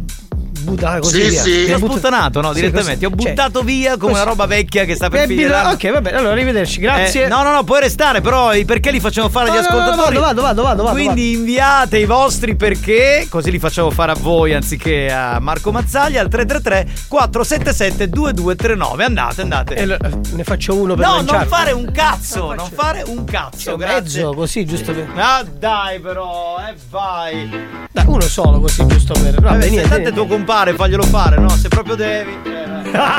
buttata 0.61 0.99
così 0.99 1.21
Sì, 1.23 1.29
via. 1.29 1.41
sì. 1.41 1.65
Ti 1.65 1.71
ho 1.73 1.79
butta- 1.79 1.91
sputtanato, 1.93 2.41
no, 2.41 2.49
Sì, 2.53 2.59
direttamente. 2.59 2.97
Ti 2.99 3.05
così. 3.11 3.27
ho 3.27 3.29
buttato 3.29 3.61
via 3.61 3.91
come 3.97 4.11
così. 4.11 4.13
una 4.13 4.23
roba 4.23 4.45
vecchia 4.45 4.85
che 4.85 4.95
sta 4.95 5.09
per 5.09 5.21
Eh, 5.23 5.27
finire. 5.27 5.49
l'anno. 5.49 5.69
Ok, 5.71 5.91
va 5.91 6.01
bene, 6.01 6.17
allora 6.17 6.33
arrivederci, 6.33 6.79
grazie. 6.79 7.25
Eh, 7.25 7.27
no, 7.27 7.43
no, 7.43 7.51
no, 7.51 7.63
puoi 7.63 7.79
restare, 7.81 8.21
però 8.21 8.53
i 8.53 8.65
perché 8.65 8.91
li 8.91 8.99
facciamo 8.99 9.29
fare 9.29 9.49
agli 9.49 9.55
No, 9.55 9.61
no, 9.61 9.67
no, 9.69 9.79
ascoltatori. 9.81 10.15
vado, 10.17 10.41
vado, 10.41 10.41
vado, 10.41 10.61
vado, 10.63 10.83
vado, 10.83 10.95
Quindi 10.95 11.33
inviate 11.33 11.97
i 11.97 12.05
vostri 12.05 12.55
perché, 12.55 13.25
così 13.29 13.51
li 13.51 13.59
facciamo 13.59 13.89
fare 13.91 14.11
a 14.11 14.15
voi 14.19 14.53
anziché 14.53 15.11
a 15.11 15.39
Marco 15.39 15.71
Mazzaglia 15.71 16.21
al 16.21 16.27
333 16.29 16.87
477 17.07 18.09
2239. 18.09 19.03
Andate, 19.03 19.41
andate. 19.41 19.75
E 19.75 19.85
lo- 19.85 19.97
ne 20.31 20.43
faccio 20.43 20.75
uno 20.75 20.95
per 20.95 21.05
no, 21.05 21.15
lanciarlo. 21.15 21.39
non 21.39 21.47
fare 21.47 21.71
un 21.71 21.91
cazzo, 21.91 22.53
non 22.53 22.69
fare 22.73 23.03
un 23.05 23.23
cazzo, 23.25 23.75
grazie. 23.75 24.21
mezzo, 24.23 24.33
così, 24.33 24.65
giusto 24.65 24.93
per. 24.93 25.07
Ah, 25.15 25.43
dai, 25.43 25.99
però, 25.99 26.57
eh, 26.67 26.75
vai. 26.89 27.49
Dai, 27.91 28.05
uno 28.07 28.21
solo 28.21 28.59
così, 28.59 28.85
giusto 28.87 29.13
per. 29.13 29.35
Vabbè, 29.35 29.41
Vabbè, 29.41 29.61
se 29.63 29.69
niente. 29.69 29.89
tanto 29.89 30.09
è 30.09 30.11
compare, 30.49 30.73
faglielo 30.73 31.03
fare, 31.03 31.37
no? 31.37 31.47
Se 31.49 31.67
proprio 31.67 31.93
devi. 31.93 32.31
eh, 32.31 32.65
La, 32.91 33.09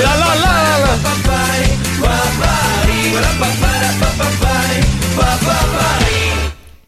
la, 0.00 0.14
la, 0.16 0.34
la, 0.34 0.78
la. 0.78 2.02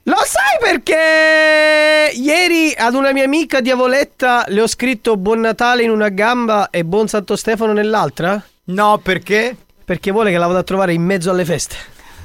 Lo 0.06 0.16
sai 0.24 0.58
perché 0.60 2.12
ieri 2.14 2.74
ad 2.76 2.94
una 2.94 3.12
mia 3.12 3.24
amica 3.24 3.60
diavoletta 3.60 4.44
le 4.48 4.60
ho 4.62 4.66
scritto 4.66 5.16
Buon 5.16 5.40
Natale 5.40 5.82
in 5.82 5.90
una 5.90 6.08
gamba 6.08 6.68
e 6.70 6.84
Buon 6.84 7.08
Santo 7.08 7.36
Stefano 7.36 7.72
nell'altra? 7.72 8.42
No, 8.64 8.98
perché? 9.02 9.54
Perché 9.84 10.10
vuole 10.10 10.30
che 10.30 10.38
la 10.38 10.46
vada 10.46 10.60
a 10.60 10.62
trovare 10.62 10.92
in 10.94 11.02
mezzo 11.02 11.30
alle 11.30 11.44
feste. 11.44 11.76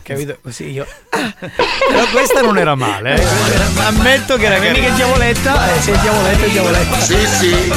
Capito? 0.09 0.37
Così 0.41 0.71
io. 0.71 0.87
Però 1.11 2.05
questa 2.11 2.41
non 2.41 2.57
era 2.57 2.73
male, 2.73 3.15
eh. 3.15 3.23
Ammetto 3.85 4.37
che 4.37 4.45
era 4.47 4.55
è 4.55 4.91
diavoletta, 4.93 5.75
eh, 5.75 5.79
se 5.79 5.93
è 5.93 5.97
diavoletta 5.99 6.45
è 6.45 6.49
diavoletta. 6.49 6.99
Sì, 6.99 7.27
sì. 7.27 7.73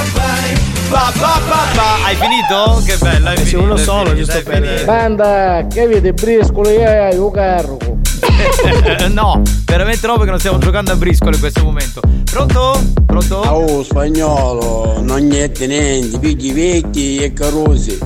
Pa, 0.89 1.13
pa, 1.19 1.41
pa, 1.47 1.67
pa. 1.75 2.05
Hai 2.07 2.17
finito? 2.17 2.83
Che 2.87 2.97
bella, 2.97 3.31
hai 3.31 3.37
Eh 3.37 3.39
sì, 3.41 3.45
finito, 3.45 3.65
uno 3.65 3.77
solo, 3.77 4.15
giusto 4.15 4.43
per-. 4.43 4.83
Banda, 4.87 5.67
che 5.71 5.87
vedi 5.87 6.11
briscoli 6.15 6.77
e 6.77 6.85
hai 6.87 7.19
un 7.19 7.31
carro. 7.31 8.02
no, 9.13 9.43
veramente 9.65 10.07
no 10.07 10.15
perché 10.15 10.31
non 10.31 10.39
stiamo 10.39 10.59
giocando 10.59 10.93
a 10.93 10.97
briscolo 10.97 11.35
in 11.35 11.41
questo 11.41 11.63
momento. 11.63 12.01
Pronto? 12.31 12.81
Pronto? 13.07 13.37
Oh, 13.37 13.83
spagnolo, 13.83 15.01
non 15.03 15.27
niente 15.27 15.67
niente, 15.67 16.19
pigli 16.19 16.53
vecchi 16.53 17.17
e 17.19 17.33
carosi. 17.33 17.99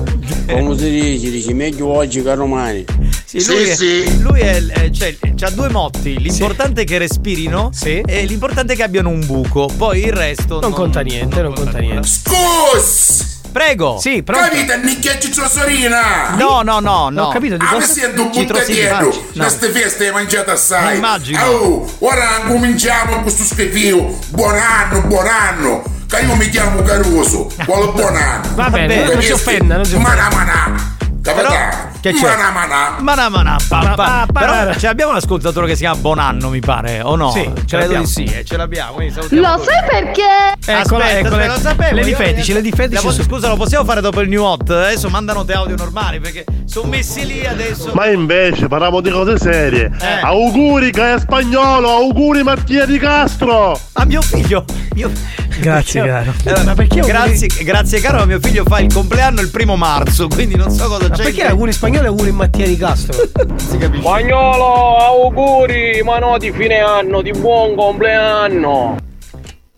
Come 0.47 0.77
si 0.77 0.89
dice, 0.89 1.29
dici 1.29 1.53
meglio 1.53 1.87
oggi 1.87 2.21
che 2.21 2.35
domani. 2.35 2.85
Sì, 3.25 3.45
lui, 3.45 3.63
è, 3.63 4.09
lui 4.19 4.39
è, 4.39 4.65
è- 4.65 4.89
cioè, 4.89 5.17
c'ha 5.35 5.49
due 5.49 5.69
motti. 5.69 6.17
L'importante 6.17 6.81
è 6.81 6.83
che 6.85 6.97
respirino 6.97 7.71
e 7.83 8.25
l'importante 8.25 8.73
è 8.73 8.75
che 8.75 8.83
abbiano 8.83 9.09
un 9.09 9.25
buco. 9.25 9.69
Poi 9.75 10.05
il 10.05 10.13
resto. 10.13 10.59
Non 10.61 10.71
conta 10.71 11.01
niente, 11.01 11.41
non 11.41 11.53
conta 11.53 11.79
niente. 11.79 12.07
Scus! 12.07 13.36
Prego! 13.51 13.97
Sì, 13.99 14.21
pronto. 14.23 14.43
Capite, 14.45 14.77
nicchia 14.83 15.17
cicciosorina! 15.19 16.35
No, 16.37 16.61
no, 16.61 16.79
no, 16.79 17.09
no. 17.09 17.23
Ho 17.25 17.31
capito 17.31 17.57
di 17.57 17.65
Ah, 17.67 17.73
cosa. 17.73 17.85
sento 17.87 18.23
un 18.23 18.33
Citrosini 18.33 18.79
buttatiero! 18.81 19.11
facci. 19.11 19.21
No. 19.33 19.43
Queste 19.43 19.69
feste 19.69 20.05
hai 20.07 20.13
mangiato 20.13 20.51
assai! 20.51 20.97
Immagino. 20.97 21.43
Oh, 21.45 21.93
ora 21.99 22.27
cominciamo 22.45 23.13
con 23.13 23.21
questo 23.23 23.43
schifio! 23.43 24.17
Buon 24.29 24.55
anno, 24.57 25.01
buon 25.01 25.27
anno! 25.27 25.83
Che 26.07 26.19
io 26.21 26.35
mi 26.35 26.49
chiamo 26.49 26.81
Caruso! 26.83 27.51
Buon 27.65 28.15
anno! 28.15 28.55
Va 28.55 28.69
bene, 28.69 29.05
non 29.11 29.21
si 29.21 29.31
offenda, 29.31 29.75
non 29.75 29.85
si 29.85 29.95
offenda. 29.95 30.09
Mana 30.29 30.29
mana! 30.35 30.95
Capitano! 31.33 31.91
Che 31.99 32.13
c'è? 32.13 32.21
Mana 32.37 32.51
mana! 32.51 32.95
Mana 32.99 33.29
mana 33.29 33.55
pa, 33.67 34.25
Però 34.31 34.45
pa. 34.65 34.77
cioè, 34.77 34.89
abbiamo 34.89 35.11
un 35.11 35.17
ascoltatore 35.17 35.67
che 35.67 35.73
si 35.75 35.81
chiama 35.81 35.97
Bonanno, 35.99 36.49
mi 36.49 36.59
pare, 36.59 37.01
o 37.01 37.15
no? 37.17 37.31
Sì, 37.31 37.41
ce 37.41 37.77
credo 37.77 37.83
l'abbiamo. 37.93 38.03
di 38.03 38.09
sì, 38.09 38.23
eh, 38.23 38.45
ce 38.45 38.55
l'abbiamo. 38.57 38.97
Lo 38.99 39.61
sai 39.63 39.89
perché? 39.89 40.21
Eccola, 40.65 41.03
Aspetta, 41.05 41.27
eccola. 41.27 41.45
lo 41.47 41.57
sapevo. 41.59 41.95
Le 41.95 42.03
di 42.03 42.09
io- 42.11 42.15
fetici, 42.15 42.53
le 42.53 42.61
di 42.61 42.71
fetici 42.71 42.95
La 42.95 43.01
posso- 43.01 43.23
Scusa, 43.23 43.49
lo 43.49 43.55
possiamo 43.57 43.83
fare 43.83 43.99
dopo 43.99 44.21
il 44.21 44.29
new 44.29 44.41
hot? 44.43 44.69
Adesso 44.69 45.09
mandano 45.09 45.43
te 45.43 45.53
audio 45.53 45.75
normali 45.75 46.19
perché 46.21 46.45
sono 46.65 46.87
messi 46.87 47.25
lì 47.25 47.45
adesso. 47.45 47.91
Ma 47.93 48.07
invece 48.07 48.67
parliamo 48.67 49.01
di 49.01 49.09
cose 49.09 49.37
serie. 49.37 49.91
Eh. 49.99 50.19
Auguri 50.21 50.91
è 50.91 51.15
spagnolo, 51.19 51.89
auguri 51.89 52.43
Mattia 52.43 52.85
di 52.85 52.97
Castro. 52.99 53.77
A 53.93 54.05
mio 54.05 54.21
figlio. 54.21 54.63
Mio... 54.93 55.11
Grazie, 55.59 56.05
caro. 56.05 56.33
Eh, 56.43 56.63
Ma 56.63 56.73
perché 56.75 56.99
grazie, 57.01 57.47
grazie 57.63 57.99
caro, 57.99 58.19
ma 58.19 58.25
mio 58.25 58.39
figlio 58.39 58.63
fa 58.63 58.79
il 58.79 58.93
compleanno 58.93 59.41
il 59.41 59.49
primo 59.49 59.75
marzo, 59.75 60.27
quindi 60.27 60.55
non 60.55 60.69
so 60.69 60.87
cosa 60.87 61.09
Ma 61.17 61.23
c'è. 61.23 61.23
perché 61.23 61.47
auguri 61.47 61.71
spagnoli 61.73 62.05
e 62.05 62.07
auguri 62.07 62.31
Mattia 62.31 62.65
di 62.67 62.77
Castro? 62.77 63.13
si 63.55 63.77
capisce? 63.77 64.01
Spagnolo, 64.01 64.97
auguri, 64.97 66.01
ma 66.03 66.19
no 66.19 66.37
di 66.37 66.51
fine 66.51 66.79
anno, 66.79 67.21
di 67.21 67.31
buon 67.31 67.75
compleanno. 67.75 68.97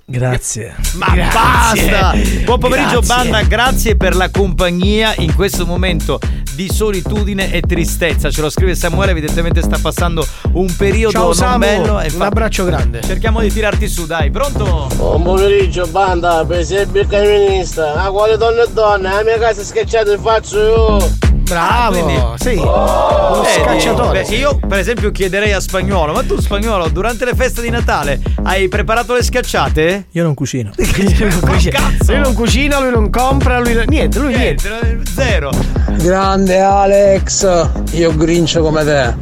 Grazie. 0.09 0.75
Ma 0.95 1.13
Grazie. 1.13 1.89
basta! 1.91 2.17
Buon 2.43 2.59
pomeriggio, 2.59 2.99
Grazie. 3.01 3.15
banda. 3.29 3.41
Grazie 3.43 3.95
per 3.95 4.15
la 4.15 4.31
compagnia 4.31 5.13
in 5.17 5.35
questo 5.35 5.67
momento 5.67 6.19
di 6.55 6.67
solitudine 6.67 7.51
e 7.51 7.61
tristezza. 7.61 8.31
Ce 8.31 8.41
lo 8.41 8.49
scrive 8.49 8.73
Samuele, 8.73 9.11
evidentemente 9.11 9.61
sta 9.61 9.77
passando 9.79 10.25
un 10.53 10.75
periodo 10.75 11.11
Ciao 11.11 11.23
non 11.25 11.35
Samu, 11.35 11.57
bello. 11.59 11.99
e 12.01 12.11
un 12.11 12.21
abbraccio 12.23 12.65
grande. 12.65 13.01
Cerchiamo 13.01 13.39
di 13.41 13.53
tirarti 13.53 13.87
su, 13.87 14.07
dai, 14.07 14.31
pronto? 14.31 14.89
Buon 14.95 15.21
pomeriggio, 15.21 15.85
banda, 15.87 16.43
per 16.43 16.65
sempre 16.65 17.05
camionista. 17.05 18.01
A 18.03 18.09
quale 18.09 18.35
donne 18.35 18.63
e 18.63 18.67
donne, 18.73 19.09
la 19.13 19.23
mia 19.23 19.37
casa 19.37 19.61
è 19.61 19.63
schiacciata 19.63 20.11
in 20.11 20.21
faccio 20.21 20.57
io. 20.59 21.17
Bravo, 21.49 22.03
quindi- 22.03 22.21
sì. 22.37 22.53
Uno 22.55 23.41
Vedi? 23.41 23.61
scacciatore. 23.63 24.23
Beh, 24.27 24.35
io, 24.35 24.59
per 24.67 24.77
esempio, 24.79 25.11
chiederei 25.11 25.51
a 25.51 25.59
spagnolo: 25.59 26.13
ma 26.13 26.23
tu, 26.23 26.39
spagnolo, 26.39 26.87
durante 26.89 27.25
le 27.25 27.33
feste 27.35 27.61
di 27.61 27.69
Natale 27.69 28.19
hai 28.43 28.67
preparato 28.67 29.13
le 29.13 29.23
schiacciate? 29.23 30.05
Io 30.11 30.23
non 30.23 30.33
cucino. 30.33 30.71
cazzo! 30.77 32.11
Lui 32.13 32.19
non 32.21 32.33
cucina, 32.33 32.79
lui 32.79 32.91
non 32.91 33.09
compra, 33.09 33.59
lui 33.59 33.73
niente, 33.87 34.19
lui 34.19 34.35
niente. 34.35 34.69
Niente, 34.69 35.11
zero. 35.11 35.49
Grande 35.97 36.59
Alex, 36.59 37.69
io 37.91 38.15
grincio 38.15 38.61
come 38.61 38.83
te. 38.85 39.13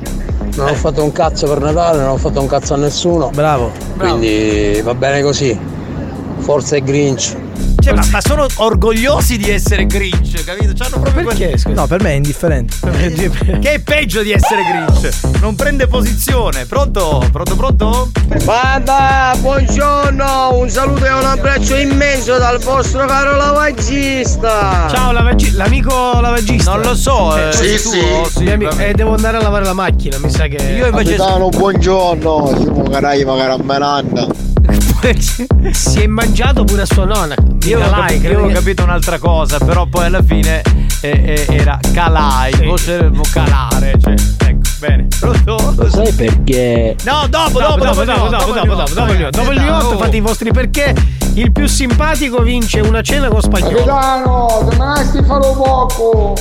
Non 0.56 0.70
ho 0.70 0.74
fatto 0.74 1.04
un 1.04 1.12
cazzo 1.12 1.48
per 1.48 1.60
Natale, 1.60 2.00
non 2.00 2.10
ho 2.10 2.18
fatto 2.18 2.42
un 2.42 2.48
cazzo 2.48 2.74
a 2.74 2.78
nessuno. 2.78 3.30
Bravo. 3.34 3.72
Quindi 3.98 4.82
va 4.84 4.94
bene 4.96 5.22
così. 5.22 5.58
Forza 6.40 6.76
e 6.76 6.82
Grinch. 6.84 7.36
Cioè, 7.80 7.94
ma, 7.94 8.06
ma 8.12 8.20
sono 8.22 8.46
orgogliosi 8.56 9.38
di 9.38 9.50
essere 9.50 9.86
Grinch, 9.86 10.44
capito? 10.44 10.74
C'hanno 10.76 11.00
proprio 11.00 11.26
Perché? 11.28 11.58
Scusa. 11.58 11.76
No, 11.82 11.88
per 11.88 12.02
me 12.02 12.12
è 12.12 12.16
indifferente. 12.16 12.76
Che 13.60 13.72
è 13.74 13.80
peggio 13.80 14.22
di 14.22 14.32
essere 14.32 14.62
Grinch. 14.64 15.40
Non 15.42 15.56
prende 15.56 15.88
posizione. 15.88 16.66
Pronto? 16.66 17.26
Pronto, 17.32 17.56
pronto? 17.56 18.12
Banda, 18.44 19.34
buongiorno, 19.40 20.58
un 20.58 20.70
saluto 20.70 21.06
e 21.06 21.12
un 21.12 21.24
abbraccio 21.26 21.76
immenso 21.76 22.38
dal 22.38 22.60
vostro 22.60 23.06
caro 23.06 23.36
lavagista. 23.36 24.88
Ciao 24.90 25.12
lavaggi- 25.12 25.52
l'amico 25.54 26.20
lavagista. 26.20 26.72
Non 26.74 26.82
lo 26.82 26.96
so, 26.96 27.36
eh, 27.38 27.52
sei 27.54 27.78
sì, 27.78 28.00
sì, 28.30 28.44
Mio 28.44 28.54
amico- 28.54 28.78
eh, 28.78 28.94
devo 28.94 29.14
andare 29.14 29.38
a 29.38 29.42
lavare 29.42 29.66
la 29.66 29.74
macchina, 29.74 30.18
mi 30.20 30.30
sa 30.30 30.48
che. 30.48 30.56
Io 30.58 30.88
invece. 30.88 31.16
Capitano, 31.16 31.50
buongiorno, 31.50 32.56
siamo 32.60 32.84
carai 32.90 33.24
caramelanda. 33.24 34.28
Si 35.72 36.02
è 36.02 36.08
mangiato 36.08 36.64
pure 36.64 36.82
a 36.82 36.86
sua 36.86 37.06
nonna. 37.06 37.36
Io 37.66 37.78
avevo, 37.78 37.92
Calai, 37.92 38.02
capi- 38.02 38.14
io 38.16 38.20
credo 38.20 38.34
avevo 38.40 38.48
che- 38.48 38.54
capito 38.54 38.84
un'altra 38.84 39.20
cosa, 39.20 39.58
però 39.60 39.86
poi 39.86 40.06
alla 40.06 40.24
fine 40.24 40.62
eh, 41.02 41.46
eh, 41.48 41.56
era 41.56 41.80
calai, 41.94 42.66
voce 42.66 43.08
vocalare, 43.10 43.94
cioè, 44.02 44.14
ecco, 44.48 44.60
bene. 44.80 45.08
Pronto? 45.20 45.74
Lo 45.78 45.90
sai 45.90 46.12
perché? 46.14 46.96
No, 47.06 47.26
dopo, 47.30 47.60
Dopo, 47.60 47.78
dopo, 47.84 48.04
dopo, 48.04 48.04
dopo, 48.04 48.30
dopo, 48.30 48.52
dopo, 48.54 48.74
dopo, 48.76 48.94
dopo 48.94 49.12
il 49.12 49.28
dopo 49.32 49.52
il 49.52 49.60
Oh. 49.60 49.62
yacht, 49.62 49.96
fate 49.98 50.18
i 50.18 50.22
vostri 50.22 50.52
perché 50.52 50.96
il 51.36 51.52
più 51.52 51.68
simpatico 51.68 52.42
vince 52.42 52.80
una 52.80 53.02
cena 53.02 53.28
con 53.30 53.42
spagnolo. 53.42 53.76
Capitano, 53.86 54.70
manasti 54.78 55.24
farò 55.24 55.54
poco. 55.54 56.34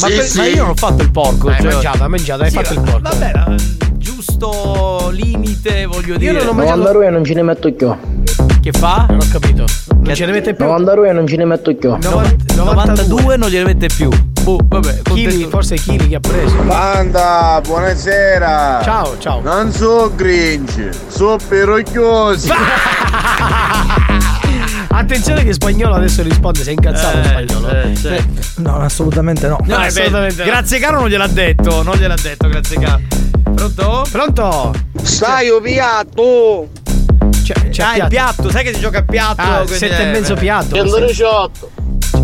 Ma, 0.00 0.06
per- 0.06 0.30
ma 0.36 0.46
io 0.46 0.56
non 0.62 0.70
ho 0.70 0.74
fatto 0.76 1.02
il 1.02 1.10
porco. 1.10 1.48
Hai 1.48 1.60
cioè- 1.60 1.72
mangiato, 1.72 2.02
hai 2.04 2.08
mangiato, 2.08 2.42
hai 2.44 2.50
Sì, 2.50 2.56
fatto 2.56 2.72
il 2.72 2.80
va- 2.80 2.90
porco. 2.92 3.08
Vabbè, 3.10 3.32
giusto 4.40 5.10
limite, 5.10 5.84
voglio 5.86 6.16
dire. 6.16 6.38
non 6.38 6.48
ho 6.48 6.52
mangiato- 6.54 6.92
lui 6.92 7.10
non 7.10 7.24
ce 7.24 7.34
ne 7.34 7.42
metto 7.42 7.70
più. 7.72 7.94
Che 8.60 8.72
fa? 8.72 9.06
Non 9.08 9.18
ho 9.18 9.26
capito. 9.30 9.64
Non 10.02 10.14
ce 10.14 10.26
ne 10.26 10.32
mette 10.32 10.54
più. 10.54 10.64
92 10.64 11.12
non 11.12 11.26
ce 11.26 11.36
ne 11.36 11.44
metto 11.44 11.74
più. 11.74 11.96
92 12.56 13.36
non 13.36 13.48
gliene 13.48 13.64
mette 13.64 13.88
più. 13.94 14.08
Boh, 14.42 14.58
vabbè, 14.64 15.02
Chili, 15.02 15.46
forse 15.50 15.76
Chili 15.76 16.08
che 16.08 16.14
ha 16.16 16.20
preso. 16.20 16.56
Banda, 16.62 17.60
buonasera. 17.62 18.80
Ciao, 18.82 19.18
ciao. 19.18 19.40
Non 19.42 19.70
so 19.70 20.10
Grinch, 20.16 20.88
so 21.08 21.36
perocchiosi. 21.46 22.48
Attenzione 24.92 25.44
che 25.44 25.52
spagnolo 25.52 25.94
adesso 25.94 26.22
risponde, 26.22 26.62
sei 26.62 26.74
incazzato 26.74 27.18
Eh, 27.18 27.24
spagnolo. 27.24 27.68
eh, 27.70 27.94
cioè. 27.96 28.22
No, 28.56 28.76
assolutamente 28.80 29.46
no. 29.48 29.58
No, 29.64 29.76
No, 29.76 29.82
eh, 29.82 29.86
assolutamente 29.86 30.34
beh, 30.36 30.44
no. 30.44 30.50
Grazie 30.50 30.78
caro 30.78 30.98
non 31.00 31.08
gliel'ha 31.08 31.26
detto, 31.28 31.82
non 31.82 31.96
gliel'ha 31.96 32.16
detto, 32.20 32.48
grazie 32.48 32.78
caro. 32.78 33.00
Pronto? 33.54 34.04
Pronto? 34.10 34.74
Stai 35.02 35.48
piatto? 35.62 36.68
C'è, 37.42 37.68
c'è 37.70 37.82
ah, 37.82 37.96
il 37.96 38.06
piatto, 38.08 38.50
sai 38.50 38.64
che 38.64 38.74
si 38.74 38.80
gioca 38.80 38.98
a 38.98 39.02
piatto? 39.02 39.40
Ah, 39.40 39.66
sette 39.66 40.02
e 40.02 40.10
mezzo 40.12 40.34
piatto. 40.34 40.76
118. 40.76 41.70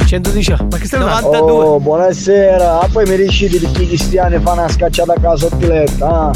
118. 0.06 0.66
Ma 0.70 0.78
che 0.78 0.86
stai 0.86 1.00
parlando? 1.00 1.28
92. 1.28 1.64
Oh, 1.64 1.80
buonasera. 1.80 2.80
Ah, 2.80 2.88
poi 2.90 3.06
mi 3.06 3.16
decidi 3.16 3.58
di 3.58 3.70
chi 3.72 3.86
cristiani 3.86 4.38
fa 4.40 4.52
una 4.52 4.68
scacciata 4.68 5.12
a 5.12 5.20
casa 5.20 5.48
sottiletta, 5.48 6.08
ah. 6.08 6.30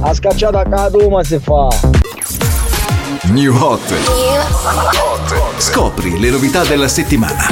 La 0.00 0.14
scacciata 0.14 0.60
a 0.60 0.64
casa 0.64 1.08
ma 1.08 1.22
si 1.22 1.38
fa. 1.38 1.68
New 3.24 3.54
Hot. 3.56 3.80
Scopri 5.58 6.18
le 6.18 6.30
novità 6.30 6.64
della 6.64 6.88
settimana. 6.88 7.46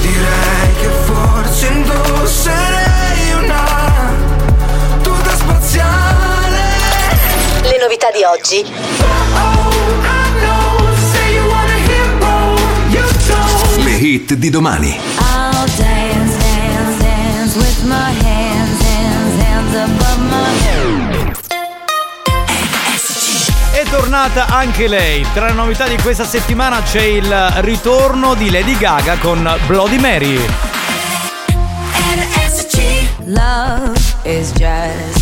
Direi 0.00 0.74
che 0.80 0.88
forse 1.04 1.66
indosserei 1.68 2.61
novità 7.82 8.12
di 8.12 8.22
oggi. 8.22 8.64
Le 13.82 13.90
hit 13.90 14.34
di 14.34 14.50
domani. 14.50 15.00
Dance, 15.16 15.76
dance, 15.76 16.38
dance 16.98 17.58
hands, 17.98 18.84
hands. 18.84 19.40
È 23.72 23.82
tornata 23.90 24.46
anche 24.46 24.86
lei. 24.86 25.26
Tra 25.34 25.46
le 25.46 25.54
novità 25.54 25.88
di 25.88 25.96
questa 25.96 26.24
settimana 26.24 26.82
c'è 26.82 27.02
il 27.02 27.52
ritorno 27.62 28.34
di 28.34 28.52
Lady 28.52 28.78
Gaga 28.78 29.16
con 29.16 29.58
Bloody 29.66 29.98
Mary. 29.98 30.40
Love 33.24 33.98
is 34.24 34.52
just 34.52 35.21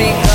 big 0.00 0.29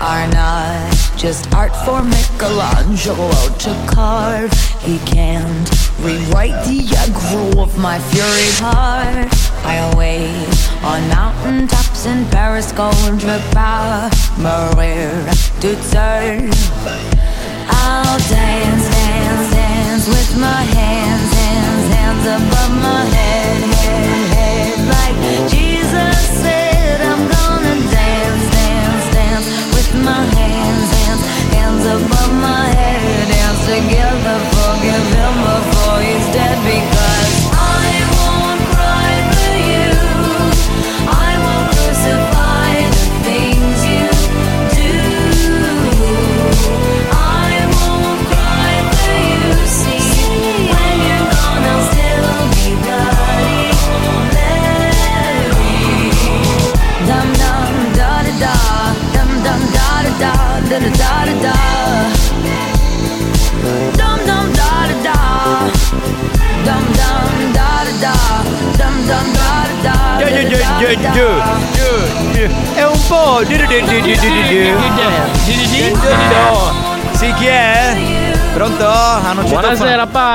are 0.00 0.28
not 0.28 0.94
just 1.16 1.52
art 1.54 1.74
for 1.84 2.02
Michelangelo 2.02 3.30
to 3.58 3.86
carve. 3.88 4.52
He 4.80 4.98
can't 5.00 5.68
rewrite 6.00 6.64
the 6.66 6.86
aggro 7.02 7.58
of 7.58 7.76
my 7.78 7.98
fury 7.98 8.50
heart. 8.62 9.28
I 9.64 9.94
wait 9.96 10.46
on 10.84 11.08
mountain 11.08 11.66
tops 11.66 12.06
in 12.06 12.24
Paris, 12.26 12.70
going 12.72 13.18
to 13.18 13.42
power, 13.52 14.08
Maria 14.38 15.10
to 15.60 15.74
turn. 15.90 16.50
I'll 17.70 18.18
dance, 18.30 18.86
dance, 18.88 19.50
dance 19.52 20.08
with 20.08 20.40
my 20.40 20.62
hands, 20.62 21.32
hands, 21.34 21.94
hands 21.94 22.24
above 22.38 22.72
my 22.82 23.04
head, 23.16 23.60
head, 23.82 24.28
head. 24.36 24.78
Like 24.94 25.50
Jesus 25.50 26.16
said, 26.40 26.67
my 29.94 30.24
hands, 30.36 30.90
hands, 31.00 31.24
hands 31.54 31.84
above 31.84 32.32
my 32.34 32.66
head. 32.74 32.88
Together, 33.68 34.38
forgive 34.56 35.06
him 35.12 35.34
before 35.44 36.00
he's 36.00 36.26
dead 36.32 36.56
because 36.64 36.97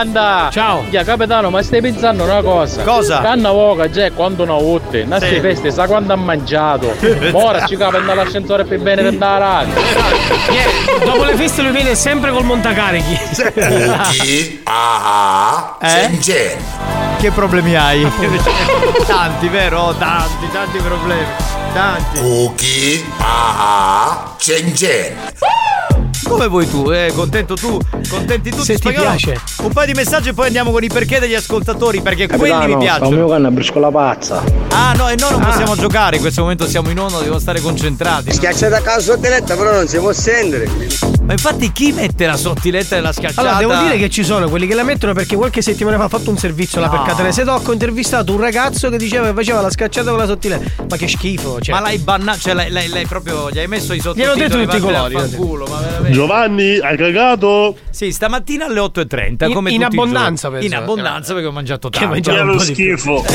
Banda! 0.04 0.50
Ciao! 0.52 0.84
Ya 0.90 1.02
capitano, 1.06 1.50
ma 1.50 1.62
stai 1.64 1.80
pensando 1.80 2.26
una 2.26 2.42
cosa? 2.42 2.84
Cosa? 2.84 3.22
Canna 3.22 3.52
voca, 3.52 3.90
già 3.90 4.12
quando 4.12 4.44
una 4.44 4.56
votte, 4.56 5.06
non 5.06 5.18
Sì. 5.22 5.28
si 5.28 5.40
feste, 5.40 5.72
sa 5.72 5.88
quando 5.88 6.12
ha 6.12 6.18
mangiato. 6.18 6.94
Ora 7.32 7.66
ci 7.66 7.78
capo 7.78 7.96
andare 7.96 8.20
all'ascensore 8.20 8.66
più 8.66 8.82
bene 8.82 9.02
per 9.02 9.12
andare 9.14 9.44
avanti. 9.46 9.82
Dopo 11.06 11.24
le 11.24 11.36
feste 11.36 11.62
lui 11.62 11.72
viene 11.72 11.96
sempre 11.96 12.32
col 12.32 12.44
montacarichi. 12.44 13.18
Chi? 14.12 14.62
Ah, 14.66 15.78
Eh? 15.82 16.18
Che 16.20 17.32
problemi 17.32 17.76
hai? 17.78 18.06
tanti, 19.08 19.48
vero? 19.48 19.96
Tanti, 19.98 20.52
tanti 20.52 20.80
problemi. 20.80 21.26
Tanti. 21.74 22.20
Cookie. 22.20 23.06
Ah, 23.20 24.34
Sengen. 24.38 25.16
Come 26.28 26.48
vuoi 26.48 26.70
tu? 26.70 26.90
Eh, 26.90 27.12
contento 27.14 27.56
tu? 27.56 27.78
Contenti 28.10 28.50
tutti? 28.50 28.64
Se 28.64 28.74
ti 28.76 28.80
Spagnolo? 28.82 29.04
piace. 29.04 29.40
Un 29.62 29.72
paio 29.72 29.88
di 29.88 29.94
messaggi 29.94 30.30
e 30.30 30.34
poi 30.34 30.46
andiamo 30.48 30.72
con 30.72 30.84
i 30.84 30.88
perché 30.88 31.20
degli 31.20 31.34
ascoltatori, 31.36 32.02
perché 32.02 32.28
quelli 32.28 32.44
mi 32.54 32.60
Capitano, 32.60 32.70
sta 32.70 32.76
un 32.76 32.80
piacciono. 33.00 33.16
mio 33.16 33.28
canna 33.28 33.52
briscola 33.52 33.92
pazza. 33.92 34.44
Ah 34.70 34.94
no, 34.94 35.10
e 35.10 35.16
noi 35.20 35.32
non 35.32 35.42
possiamo 35.42 35.76
giocare, 35.76 36.16
in 36.16 36.22
questo 36.22 36.42
momento 36.42 36.68
siamo 36.68 36.90
in 36.90 37.00
onda, 37.00 37.16
dobbiamo 37.18 37.40
stare 37.40 37.60
concentrati. 37.60 38.32
Schiacciata 38.32 38.78
a 38.78 38.82
casa 38.82 39.00
sottiletta 39.14 39.56
però 39.56 39.74
non 39.74 39.88
si 39.88 39.98
può 39.98 40.12
sentire. 40.14 40.70
Ma 41.24 41.32
infatti 41.34 41.72
chi 41.72 41.92
mette 41.94 42.26
la 42.26 42.36
sottiletta 42.36 42.96
nella 42.96 43.14
schiacciata? 43.14 43.42
Allora, 43.42 43.58
devo 43.58 43.76
dire 43.84 43.98
che 43.98 44.10
ci 44.10 44.24
sono 44.26 44.50
quelli 44.50 44.68
che 44.68 44.76
la 44.76 44.84
mettono 44.84 45.14
perché 45.14 45.36
qualche 45.38 45.62
settimana 45.62 45.98
fa 45.98 46.06
ho 46.06 46.10
fatto 46.10 46.30
un 46.30 46.38
servizio 46.38 46.80
là 46.82 46.88
No. 46.88 46.92
per 46.98 47.02
Catene 47.08 47.32
Sedocco. 47.32 47.70
Ho 47.70 47.74
intervistato 47.74 48.34
un 48.34 48.40
ragazzo 48.42 48.90
che 48.90 48.98
diceva 48.98 49.28
che 49.28 49.34
faceva 49.34 49.62
la 49.62 49.70
scacciata 49.70 50.10
con 50.10 50.20
la 50.20 50.26
sottiletta. 50.26 50.84
Ma 50.90 50.98
che 50.98 51.08
schifo, 51.08 51.60
cioè. 51.62 51.74
Ma 51.76 51.82
l'hai 51.82 51.98
bannato, 52.00 52.40
cioè 52.40 52.54
l'hai, 52.54 52.70
l'hai- 52.70 52.90
l'hai 52.90 53.06
proprio, 53.06 53.50
gli 53.52 53.60
hai 53.60 53.68
messo 53.68 53.94
i 53.94 53.98
Gli 53.98 54.02
sottotitoli 54.02 54.42
hanno 54.44 54.50
detto 54.50 54.64
tutti 54.66 54.76
i 54.78 54.80
colori, 54.80 55.14
fanculo, 55.16 55.66
ma 55.68 55.80
veramente. 55.80 56.03
Giovanni, 56.12 56.78
hai 56.80 56.98
cagato? 56.98 57.78
Sì, 57.90 58.12
stamattina 58.12 58.66
alle 58.66 58.80
8.30 58.80 59.48
In- 59.48 59.54
come 59.54 59.72
in 59.72 59.82
tutti 59.82 59.96
i 59.96 60.00
abbondanza, 60.00 60.50
giorni. 60.50 60.64
In 60.66 60.70
penso. 60.72 60.84
abbondanza 60.84 61.34
perché 61.34 61.48
ho 61.48 61.52
mangiato 61.52 61.90
Che 61.90 62.00
tanto. 62.00 62.14
mangiavo 62.14 62.52
un 62.52 62.58
po' 62.58 62.64
di 62.64 62.74
più. 62.74 62.98
schifo. 62.98 63.26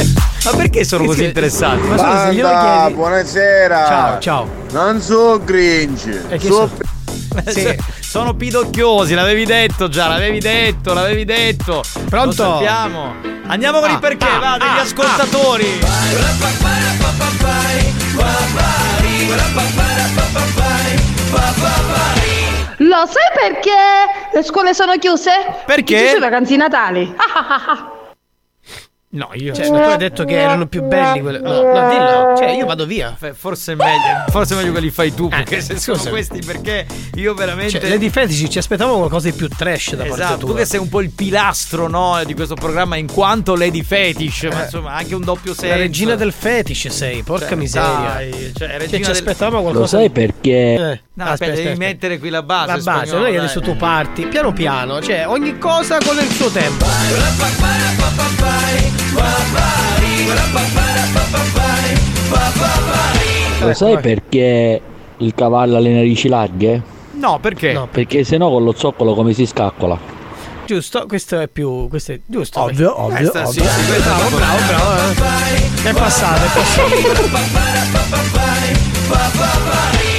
Ma 0.44 0.56
perché 0.56 0.84
sono 0.84 1.04
così 1.04 1.24
interessati? 1.24 1.80
Ma 1.86 1.96
scusa, 1.98 2.26
se 2.26 2.34
glielo 2.34 2.48
chiedi. 2.48 2.94
buonasera. 2.94 3.86
Ciao, 3.86 4.18
ciao. 4.20 4.48
Non 4.72 5.00
so 5.00 5.40
Grinch. 5.44 6.06
E 6.28 6.38
che 6.38 6.46
So 6.46 6.68
so- 6.68 6.96
Sì, 7.50 7.76
sono 8.00 8.34
pidocchiosi, 8.34 9.14
l'avevi 9.14 9.44
detto 9.44 9.88
già, 9.88 10.08
l'avevi 10.08 10.38
detto, 10.40 10.92
l'avevi 10.94 11.24
detto. 11.24 11.82
Pronto? 12.08 12.42
Lo 12.42 12.48
sappiamo. 12.50 13.14
Andiamo 13.46 13.80
con 13.80 13.90
Ah, 13.90 13.94
i 13.94 13.98
perché, 13.98 14.26
ah, 14.26 14.38
va, 14.38 14.56
degli 14.58 14.78
ah, 14.78 14.80
ascoltatori. 14.80 15.78
Lo 22.88 23.04
sai 23.04 23.50
perché 23.50 23.70
le 24.32 24.42
scuole 24.42 24.72
sono 24.72 24.94
chiuse? 24.96 25.30
Perché? 25.66 25.98
Ci 25.98 26.06
sono 26.06 26.20
vacanze 26.20 26.56
natali. 26.56 27.04
No, 27.04 28.06
No, 29.18 29.30
io. 29.32 29.52
Cioè, 29.52 29.68
ma 29.70 29.82
tu 29.82 29.88
hai 29.90 29.96
detto 29.96 30.24
che 30.24 30.38
erano 30.40 30.66
più 30.68 30.82
belli 30.82 31.20
quelli. 31.20 31.40
No, 31.42 31.50
no, 31.52 31.88
dillo. 31.88 32.34
Cioè, 32.38 32.50
io 32.56 32.66
vado 32.66 32.86
via. 32.86 33.16
Forse 33.34 33.72
è 33.72 33.74
meglio, 33.74 34.24
forse 34.30 34.54
è 34.54 34.56
meglio 34.56 34.72
che 34.72 34.80
li 34.80 34.90
fai 34.90 35.12
tu, 35.12 35.26
perché 35.28 35.60
se 35.60 35.76
sono 35.78 35.96
scusami. 35.96 36.14
questi 36.14 36.38
perché 36.46 36.86
io 37.16 37.34
veramente. 37.34 37.80
Cioè, 37.80 37.88
Lady 37.88 38.10
Fetici 38.10 38.48
ci 38.48 38.58
aspettavamo 38.58 38.98
qualcosa 38.98 39.28
di 39.28 39.36
più 39.36 39.48
trash 39.48 39.94
da 39.96 40.04
parte 40.04 40.22
Esatto, 40.22 40.38
tua. 40.38 40.48
tu 40.50 40.54
che 40.54 40.64
sei 40.66 40.78
un 40.78 40.88
po' 40.88 41.00
il 41.00 41.10
pilastro 41.10 41.88
no, 41.88 42.20
di 42.24 42.34
questo 42.34 42.54
programma 42.54 42.94
in 42.96 43.10
quanto 43.10 43.56
Lady 43.56 43.82
Fetish, 43.82 44.44
ma 44.44 44.60
Eh. 44.60 44.64
insomma 44.64 44.92
anche 44.94 45.14
un 45.16 45.22
doppio 45.22 45.52
senso. 45.52 45.74
La 45.74 45.76
regina 45.80 46.14
del 46.14 46.32
fetish 46.32 46.86
sei, 46.88 47.22
porca 47.22 47.48
Cioè, 47.48 47.56
miseria. 47.56 48.10
dai, 48.14 48.30
cioè, 48.32 48.68
Cioè, 48.68 48.78
regina 48.78 48.86
ci 48.98 48.98
del- 49.02 49.10
aspettavamo 49.10 49.62
qualcosa. 49.62 49.96
Lo 49.96 50.02
sai 50.02 50.10
perché? 50.10 50.50
Eh, 50.74 51.00
No, 51.18 51.24
aspetta, 51.24 51.54
devi 51.54 51.76
mettere 51.76 52.18
qui 52.20 52.28
la 52.30 52.42
base. 52.44 52.66
La 52.66 52.72
base, 52.74 52.82
spagnolo, 52.82 53.18
non 53.18 53.26
è 53.26 53.30
che 53.32 53.38
adesso 53.38 53.60
tu 53.60 53.76
parti, 53.76 54.26
piano 54.26 54.52
piano, 54.52 55.02
cioè 55.02 55.26
ogni 55.26 55.58
cosa 55.58 55.98
con 55.98 56.16
il 56.16 56.30
suo 56.30 56.48
tempo. 56.50 56.86
Lo 63.60 63.74
sai 63.74 63.98
perché 63.98 64.80
il 65.18 65.34
cavallo 65.34 65.76
ha 65.76 65.80
le 65.80 65.92
narici 65.92 66.28
larghe? 66.28 66.80
No, 67.12 67.38
perché? 67.40 67.78
Perché 67.90 68.22
sennò 68.24 68.48
con 68.50 68.62
lo 68.64 68.72
zoccolo 68.76 69.14
come 69.14 69.32
si 69.32 69.44
scaccola? 69.46 69.98
Giusto, 70.64 71.06
questo 71.06 71.40
è 71.40 71.48
più. 71.48 71.88
Questo 71.88 72.12
è 72.12 72.20
giusto. 72.24 72.60
Ovvio, 72.60 72.94
perché- 72.94 73.00
ovvio, 73.00 73.30
Questa 73.30 73.46
sì, 73.46 73.58
ovvio. 73.60 73.70
sì, 73.72 73.86
questa- 73.86 74.14
bravo, 74.14 74.36
bravo, 74.36 74.56
bravo. 74.66 74.90
eh. 74.92 75.88
È 75.88 75.92
passato, 75.94 76.44
è 76.44 76.48
passato. 76.52 76.96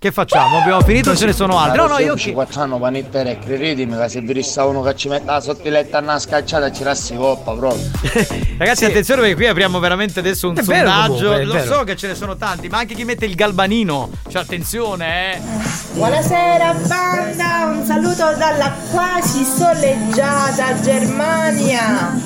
Che 0.00 0.12
facciamo? 0.12 0.60
Abbiamo 0.60 0.80
finito, 0.80 1.14
ce 1.14 1.26
ne 1.26 1.34
sono 1.34 1.58
altri. 1.58 1.76
No, 1.78 1.86
no, 1.86 1.98
io 1.98 2.16
4 2.32 2.62
anni 2.62 2.78
panettere, 2.78 3.38
credetemi 3.38 3.98
che 3.98 4.08
se 4.08 4.22
vi 4.22 4.32
resta 4.32 4.64
uno 4.64 4.80
che 4.80 4.96
ci 4.96 5.08
mette 5.08 5.26
la 5.26 5.40
sottiletta 5.40 5.98
a 5.98 6.00
una 6.00 6.18
scacciata 6.18 6.72
ci 6.72 6.82
rassi 6.84 7.14
coppa 7.14 7.52
proprio. 7.52 7.84
Ragazzi, 8.56 8.86
attenzione 8.86 9.20
perché 9.20 9.36
qui 9.36 9.46
apriamo 9.48 9.78
veramente 9.78 10.20
adesso 10.20 10.48
un 10.48 10.56
È 10.56 10.62
vero 10.62 10.88
sondaggio. 10.88 11.12
comunque, 11.12 11.40
è 11.42 11.44
Lo 11.44 11.52
vero. 11.52 11.74
so 11.74 11.84
che 11.84 11.96
ce 11.96 12.06
ne 12.06 12.14
sono 12.14 12.34
tanti, 12.38 12.68
ma 12.68 12.78
anche 12.78 12.94
chi 12.94 13.04
mette 13.04 13.26
il 13.26 13.34
galbanino. 13.34 14.08
Cioè, 14.26 14.40
attenzione, 14.40 15.34
eh. 15.34 15.40
Buonasera 15.92 16.72
banda, 16.86 17.70
un 17.70 17.84
saluto 17.84 18.34
dalla 18.38 18.72
quasi 18.92 19.44
soleggiata 19.44 20.80
Germania. 20.80 22.18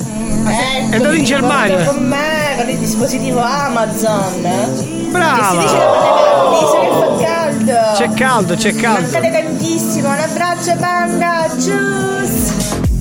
Ecco, 0.91 1.03
dove 1.03 1.17
in 1.17 1.25
Germania? 1.25 1.83
Con 1.83 2.07
me 2.07 2.53
con 2.55 2.69
il 2.69 2.77
dispositivo 2.77 3.41
Amazon. 3.41 5.09
Brava. 5.11 5.35
Che 5.37 5.43
si 5.43 5.57
dice 5.57 5.77
che 5.77 5.83
non 5.83 6.53
è 6.53 6.59
visto 6.59 6.79
che 6.79 6.87
fa 6.87 7.25
caldo. 7.25 7.44
C'è 7.65 8.11
caldo, 8.13 8.55
c'è 8.55 8.75
caldo. 8.75 9.01
Mancate 9.01 9.31
tantissimo, 9.31 10.09
un 10.09 10.19
abbraccio 10.19 10.75
banda, 10.75 11.47
cius. 11.59 12.53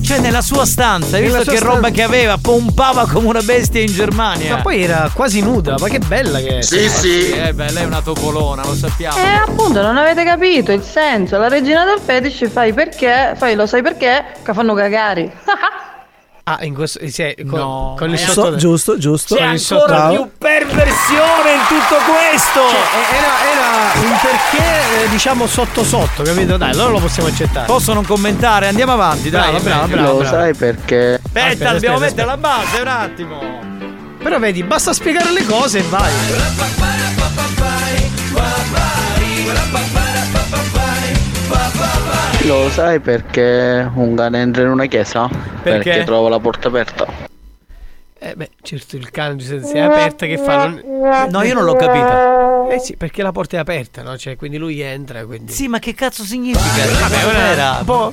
Cioè, 0.02 0.20
nella 0.20 0.40
sua 0.40 0.64
stanza, 0.64 1.16
hai 1.16 1.22
visto 1.22 1.50
che 1.50 1.58
roba 1.58 1.78
stanza. 1.78 1.90
che 1.90 2.02
aveva? 2.02 2.38
Pompava 2.38 3.06
come 3.06 3.28
una 3.28 3.42
bestia 3.42 3.80
in 3.82 3.88
Germania. 3.88 4.56
Ma 4.56 4.62
poi 4.62 4.82
era 4.82 5.10
quasi 5.12 5.40
nuda, 5.42 5.76
ma 5.78 5.88
che 5.88 5.98
bella 5.98 6.40
che 6.40 6.58
è. 6.58 6.74
Eh 6.74 7.52
beh, 7.52 7.72
lei 7.72 7.82
è 7.82 7.86
una 7.86 8.00
topolona, 8.00 8.64
lo 8.64 8.74
sappiamo. 8.74 9.16
E 9.16 9.26
appunto 9.26 9.82
non 9.82 9.98
avete 9.98 10.24
capito 10.24 10.72
il 10.72 10.82
senso, 10.82 11.36
la 11.38 11.48
regina 11.48 11.84
del 11.84 12.00
fetish 12.02 12.50
fai 12.50 12.72
perché, 12.72 13.34
fai 13.36 13.54
lo 13.54 13.66
sai 13.66 13.82
perché, 13.82 14.24
che 14.42 14.52
fanno 14.54 14.72
cagare. 14.72 15.32
Ah, 16.46 16.58
in 16.60 16.74
questo. 16.74 16.98
Sì, 17.08 17.34
con, 17.48 17.58
No. 17.58 17.94
con 17.98 18.10
il 18.10 18.16
Eh, 18.16 18.18
sotto. 18.18 18.56
giusto, 18.56 18.98
giusto. 18.98 19.34
C'è 19.34 19.40
Con 19.44 19.54
il 19.54 19.64
ancora 19.70 19.96
sotto- 20.08 20.12
più 20.14 20.30
perversione 20.36 21.52
in 21.54 21.60
tutto 21.68 21.96
questo. 22.04 22.60
Cioè, 22.68 23.16
era, 23.16 23.32
era 23.50 24.00
un 24.06 24.18
perché, 24.20 25.04
eh, 25.04 25.08
diciamo, 25.08 25.46
sotto 25.46 25.82
sotto, 25.82 26.22
capito? 26.22 26.58
Dai, 26.58 26.72
allora 26.72 26.90
lo 26.90 26.98
possiamo 27.00 27.30
accettare. 27.30 27.64
Posso 27.66 27.94
non 27.94 28.04
commentare? 28.04 28.66
Andiamo 28.68 28.92
avanti, 28.92 29.30
dai. 29.30 29.52
Bravo, 29.52 29.64
bravo, 29.64 29.86
meglio. 29.86 30.02
bravo. 30.02 30.18
Lo 30.18 30.24
sai 30.26 30.54
perché? 30.54 31.14
Aspetta, 31.24 31.46
Aspetta, 31.48 31.72
dobbiamo 31.72 31.96
aspetta, 31.96 32.10
mettere 32.14 32.26
la 32.26 32.36
base 32.36 32.80
un 32.82 32.88
attimo. 32.88 33.40
Però 34.22 34.38
vedi, 34.38 34.62
basta 34.64 34.92
spiegare 34.92 35.30
le 35.32 35.44
cose 35.46 35.78
e 35.78 35.82
vai. 35.88 36.12
Lo 42.46 42.68
sai 42.68 43.00
perché 43.00 43.90
un 43.94 44.14
cane 44.14 44.40
entra 44.40 44.62
in 44.62 44.68
una 44.68 44.84
chiesa? 44.86 45.28
Perché? 45.62 46.04
trova 46.04 46.28
la 46.28 46.38
porta 46.38 46.68
aperta. 46.68 47.06
Eh 48.18 48.34
beh, 48.36 48.50
certo, 48.62 48.96
il 48.96 49.10
cane 49.10 49.40
se 49.40 49.60
è 49.72 49.80
aperta 49.80 50.26
che 50.26 50.36
fa? 50.38 50.66
Non- 50.68 50.82
No, 51.30 51.42
io 51.42 51.54
non 51.54 51.64
l'ho 51.64 51.74
capita. 51.74 52.68
Eh 52.70 52.78
sì, 52.80 52.96
perché 52.96 53.22
la 53.22 53.32
porta 53.32 53.56
è 53.56 53.60
aperta, 53.60 54.02
no? 54.02 54.16
Cioè, 54.16 54.36
quindi 54.36 54.56
lui 54.58 54.80
entra, 54.80 55.24
quindi... 55.24 55.52
Sì, 55.52 55.68
ma 55.68 55.78
che 55.78 55.94
cazzo 55.94 56.22
significa? 56.24 56.84
Vabbè, 57.00 57.26
ora 57.26 57.38
era. 57.38 57.76
un 57.80 57.84
po'... 57.84 58.12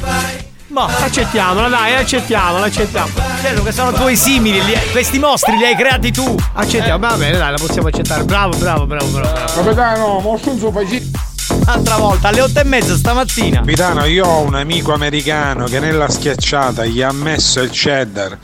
Ma 0.67 0.85
accettiamola, 0.85 1.67
dai, 1.67 1.95
accettiamola, 1.95 2.65
accettiamo. 2.65 3.09
Certo 3.41 3.63
che 3.63 3.71
sono 3.73 3.91
tuoi 3.91 4.15
simili, 4.15 4.63
li- 4.63 4.79
questi 4.91 5.19
mostri 5.19 5.57
li 5.57 5.65
hai 5.65 5.75
creati 5.75 6.11
tu. 6.11 6.33
Accettiamo, 6.53 6.99
va 7.07 7.15
bene, 7.17 7.37
dai, 7.37 7.51
la 7.51 7.57
possiamo 7.57 7.89
accettare. 7.89 8.23
Bravo, 8.23 8.57
bravo, 8.57 8.85
bravo, 8.85 9.07
bravo. 9.07 9.31
bravo. 9.33 9.53
Capitano, 9.63 10.19
mosso 10.19 10.49
un 10.51 10.57
suo 10.57 10.71
facito. 10.71 11.19
Un'altra 11.61 11.97
volta, 11.97 12.29
alle 12.29 12.41
otto 12.41 12.59
e 12.59 12.63
mezza 12.63 12.95
stamattina. 12.95 13.59
Capitano, 13.59 14.05
io 14.05 14.25
ho 14.25 14.41
un 14.41 14.55
amico 14.55 14.93
americano 14.93 15.65
che 15.65 15.79
nella 15.79 16.09
schiacciata 16.09 16.85
gli 16.85 17.01
ha 17.01 17.11
messo 17.11 17.61
il 17.61 17.69
cheddar. 17.69 18.37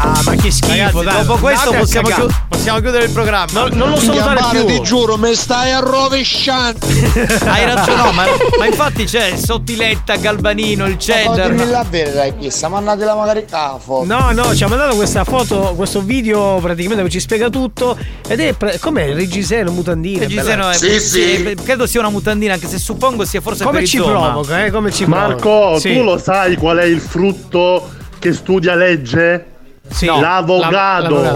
Ah, 0.00 0.20
ma 0.24 0.34
che 0.36 0.50
schifo, 0.52 0.68
Ragazzi, 0.70 1.04
dai. 1.04 1.24
dopo 1.26 1.38
questo 1.40 1.72
possiamo, 1.72 2.08
cagare. 2.08 2.28
chiu- 2.28 2.40
possiamo 2.48 2.78
chiudere 2.80 3.04
il 3.06 3.10
programma. 3.10 3.62
No, 3.62 3.68
non 3.74 3.90
lo 3.90 3.96
salutare 3.98 4.40
più. 4.50 4.64
ti 4.66 4.80
giuro, 4.82 5.16
mi 5.16 5.34
stai 5.34 5.72
arrovesciando. 5.72 6.86
Hai 7.44 7.64
ragione, 7.64 8.02
no, 8.02 8.12
ma, 8.12 8.24
ma 8.58 8.66
infatti 8.70 9.04
c'è 9.04 9.36
sottiletta, 9.36 10.14
galbanino, 10.16 10.86
il 10.86 10.96
cheddar. 10.98 11.50
Dimmi 11.52 11.68
la 11.68 11.84
verità, 11.88 12.24
chi 12.28 12.48
sta 12.48 12.68
mandatela 12.68 13.16
magari 13.16 13.44
a 13.50 13.76
foto. 13.82 14.04
No, 14.06 14.30
no, 14.30 14.54
ci 14.54 14.62
ha 14.62 14.68
mandato 14.68 14.94
questa 14.94 15.24
foto, 15.24 15.74
questo 15.74 16.00
video 16.00 16.58
praticamente 16.62 17.02
che 17.02 17.10
ci 17.10 17.20
spiega 17.20 17.48
tutto. 17.50 17.98
Ed 18.28 18.38
è. 18.38 18.52
pre- 18.52 18.78
com'è? 18.78 19.02
Il 19.02 19.16
Reggiseno, 19.16 19.72
mutandine. 19.72 20.20
Reggiseno 20.20 20.68
è- 20.70 20.78
bella. 20.78 21.00
sì, 21.00 21.56
credo 21.64 21.86
sia 21.88 21.98
una 22.00 22.10
mutandina, 22.10 22.54
anche 22.54 22.68
se 22.68 22.78
suppongo 22.78 23.24
sia 23.24 23.40
forse 23.40 23.64
Come 23.64 23.80
per 23.80 23.88
ci 23.88 23.96
provoca, 23.96 24.64
eh? 24.64 24.70
Come 24.70 24.92
ci 24.92 25.06
Marco, 25.06 25.38
provoca? 25.40 25.80
Sì. 25.80 25.94
tu 25.96 26.04
lo 26.04 26.18
sai 26.18 26.54
qual 26.56 26.76
è 26.78 26.84
il 26.84 27.00
frutto 27.00 27.88
che 28.20 28.32
studia 28.32 28.76
legge? 28.76 29.56
Sì. 29.90 30.06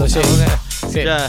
Sì. 0.07 0.19
Sì. 0.87 1.01
Cioè, 1.01 1.27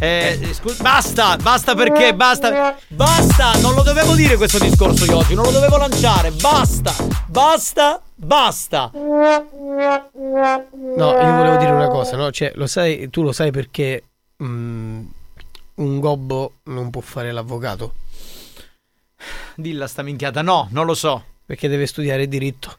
eh, 0.00 0.48
scu- 0.52 0.80
basta, 0.80 1.36
basta 1.36 1.74
perché, 1.74 2.14
basta, 2.14 2.76
basta, 2.88 3.52
non 3.60 3.74
lo 3.74 3.82
dovevo 3.82 4.14
dire 4.14 4.36
questo 4.36 4.58
discorso 4.58 5.04
io 5.04 5.18
oggi, 5.18 5.34
non 5.34 5.44
lo 5.44 5.50
dovevo 5.50 5.76
lanciare, 5.76 6.30
basta, 6.30 6.94
basta, 7.26 8.00
basta. 8.14 8.90
No, 8.92 11.10
io 11.10 11.36
volevo 11.36 11.56
dire 11.56 11.70
una 11.70 11.88
cosa, 11.88 12.16
no? 12.16 12.30
Cioè, 12.30 12.52
lo 12.54 12.66
sai, 12.66 13.08
tu 13.10 13.22
lo 13.22 13.32
sai 13.32 13.50
perché 13.50 14.02
mm, 14.42 15.02
un 15.76 16.00
gobbo 16.00 16.52
non 16.64 16.90
può 16.90 17.00
fare 17.00 17.32
l'avvocato? 17.32 17.94
Dilla 19.54 19.86
sta 19.86 20.02
minchiata, 20.02 20.42
no, 20.42 20.68
non 20.70 20.86
lo 20.86 20.94
so. 20.94 21.24
Perché 21.44 21.68
deve 21.68 21.86
studiare 21.86 22.28
diritto. 22.28 22.78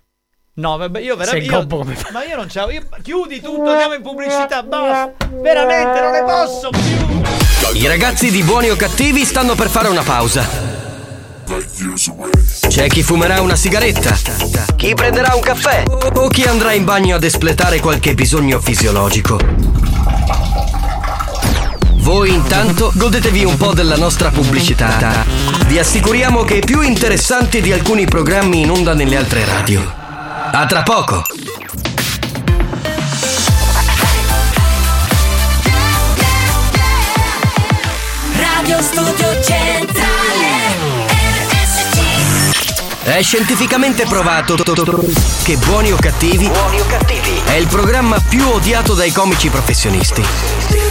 No, 0.61 0.77
vabbè, 0.77 0.99
io 0.99 1.15
veramente. 1.15 1.51
Io- 1.51 1.65
come 1.65 1.97
ma 2.11 2.23
io 2.23 2.35
non 2.35 2.45
c'ho. 2.45 2.69
io- 2.69 2.83
chiudi 3.01 3.41
tutto, 3.41 3.71
andiamo 3.71 3.95
in 3.95 4.03
pubblicità, 4.03 4.61
basta. 4.61 5.11
Veramente 5.41 5.99
non 5.99 6.11
ne 6.11 6.23
posso 6.23 6.69
più. 6.69 7.79
I 7.81 7.87
ragazzi 7.87 8.29
di 8.29 8.43
buoni 8.43 8.69
o 8.69 8.75
cattivi 8.75 9.25
stanno 9.25 9.55
per 9.55 9.69
fare 9.69 9.87
una 9.87 10.03
pausa. 10.03 10.47
C'è 12.67 12.87
chi 12.87 13.01
fumerà 13.01 13.41
una 13.41 13.55
sigaretta, 13.55 14.15
chi 14.75 14.93
prenderà 14.93 15.33
un 15.33 15.41
caffè 15.41 15.83
o 16.13 16.27
chi 16.27 16.43
andrà 16.43 16.73
in 16.73 16.85
bagno 16.85 17.15
ad 17.15 17.23
espletare 17.23 17.79
qualche 17.79 18.13
bisogno 18.13 18.59
fisiologico. 18.59 19.39
Voi 21.95 22.33
intanto 22.33 22.91
godetevi 22.93 23.45
un 23.45 23.57
po' 23.57 23.73
della 23.73 23.97
nostra 23.97 24.29
pubblicità. 24.29 25.25
Vi 25.65 25.79
assicuriamo 25.79 26.43
che 26.43 26.59
è 26.59 26.65
più 26.65 26.81
interessante 26.81 27.61
di 27.61 27.71
alcuni 27.71 28.05
programmi 28.05 28.61
in 28.61 28.69
onda 28.69 28.93
nelle 28.93 29.17
altre 29.17 29.43
radio. 29.45 30.00
A 30.53 30.65
tra 30.65 30.83
poco! 30.83 31.23
Radio 38.35 38.81
Studio 38.81 39.41
Centrale 39.41 40.09
È 43.03 43.21
scientificamente 43.21 44.05
provato 44.05 44.55
che 45.43 45.55
Buoni 45.55 45.93
o 45.93 45.95
Cattivi 45.95 46.51
è 47.45 47.53
il 47.53 47.67
programma 47.67 48.19
più 48.19 48.45
odiato 48.45 48.93
dai 48.93 49.13
comici 49.13 49.47
professionisti. 49.47 50.90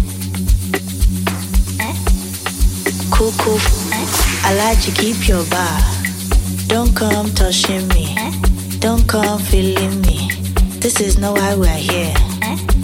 Cuckoo. 3.11 3.31
Cuckoo. 3.31 3.59
I 4.43 4.53
like 4.55 4.81
to 4.83 4.91
keep 4.91 5.27
your 5.27 5.43
bar. 5.45 5.79
Don't 6.67 6.95
come 6.95 7.29
touching 7.31 7.87
me. 7.89 8.15
Don't 8.79 9.07
come 9.07 9.39
feeling 9.39 10.01
me. 10.01 10.29
This 10.79 10.99
is 10.99 11.17
not 11.19 11.37
why 11.37 11.53
we're 11.55 11.67
here. 11.67 12.13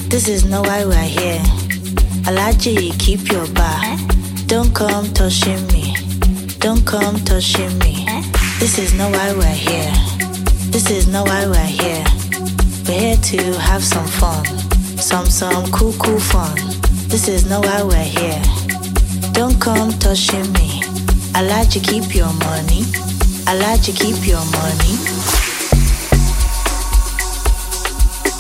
This 0.10 0.28
is 0.28 0.46
not 0.46 0.68
why 0.68 0.86
we're 0.86 1.02
here. 1.02 1.42
I 2.26 2.32
like 2.32 2.60
to 2.60 2.76
keep 3.00 3.32
your 3.32 3.48
bar. 3.54 3.80
Don't 4.46 4.74
come 4.76 5.12
touching 5.14 5.66
me. 5.68 5.96
Don't 6.60 6.86
come 6.86 7.16
touching 7.24 7.78
me. 7.80 8.06
This 8.60 8.78
is 8.78 8.94
not 8.94 9.12
why 9.12 9.34
we're 9.34 9.60
here. 9.70 9.94
This 10.72 10.92
is 10.92 11.08
not 11.08 11.28
why 11.28 11.48
we're 11.48 11.74
here. 11.82 12.06
We're 12.86 13.00
here 13.00 13.18
to 13.18 13.60
have 13.60 13.84
some 13.84 14.08
fun. 14.08 14.46
Some, 14.98 15.26
some 15.26 15.72
cool, 15.72 15.94
cool 15.94 16.20
fun. 16.20 16.56
This 17.08 17.28
is 17.28 17.50
not 17.50 17.66
why 17.66 17.82
we're 17.82 18.04
here. 18.04 18.67
Don't 19.38 19.62
come 19.62 19.92
touching 20.00 20.52
me. 20.54 20.82
I 21.36 21.44
like 21.44 21.70
to 21.70 21.80
keep 21.80 22.16
your 22.16 22.34
money. 22.42 22.82
I 23.46 23.54
like 23.56 23.84
to 23.84 23.92
keep 23.92 24.26
your 24.26 24.44
money. 24.58 24.98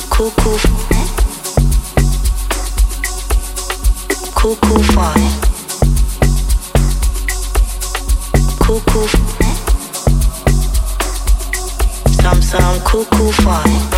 Cool 0.09 0.31
fun. 4.95 5.21
Cool, 8.59 8.81
cool. 8.87 9.07
Some, 12.09 12.41
some 12.41 12.79
cool, 12.81 13.05
cool 13.05 13.31
fun. 13.33 13.97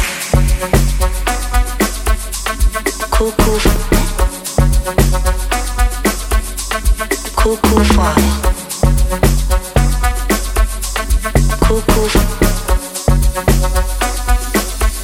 Cuckoo 7.50 7.84
fly. 7.84 8.14
Cuckoo. 11.66 12.08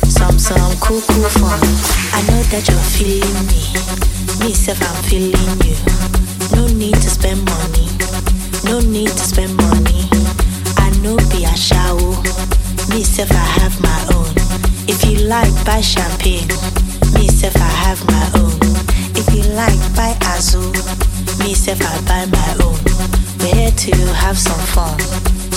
Some 0.07 0.37
some 0.37 0.77
cuckoo 0.79 1.27
fly. 1.37 1.59
I 2.13 2.21
know 2.27 2.43
that 2.51 2.67
you're 2.69 2.87
feeling 2.93 3.47
me. 3.47 4.45
Me 4.45 4.53
self, 4.53 4.79
I'm 4.79 5.03
feeling. 5.05 5.44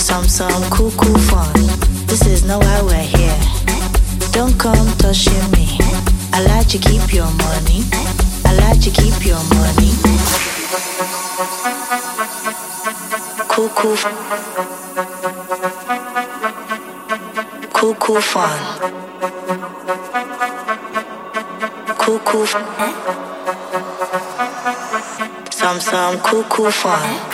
Some, 0.09 0.27
some 0.27 0.63
cool, 0.71 0.89
cool 0.97 1.17
fun. 1.19 1.53
This 2.07 2.25
is 2.25 2.43
not 2.43 2.63
why 2.63 2.81
we're 2.81 2.95
here. 2.95 3.39
Don't 4.31 4.57
come 4.57 4.87
touching 4.97 5.51
me. 5.51 5.77
I 6.33 6.41
like 6.41 6.67
to 6.69 6.79
keep 6.79 7.13
your 7.13 7.29
money. 7.45 7.85
I 8.43 8.53
like 8.57 8.81
to 8.81 8.89
keep 8.89 9.23
your 9.23 9.37
money. 9.53 9.93
Cool, 13.47 13.69
cool. 13.69 13.95
Cool, 17.71 17.95
cool 17.95 18.21
fun. 18.21 18.59
Cool, 21.99 22.19
cool. 22.25 22.47
Some, 25.51 25.79
some 25.79 26.17
cool, 26.21 26.43
cool 26.45 26.71
fun. 26.71 27.28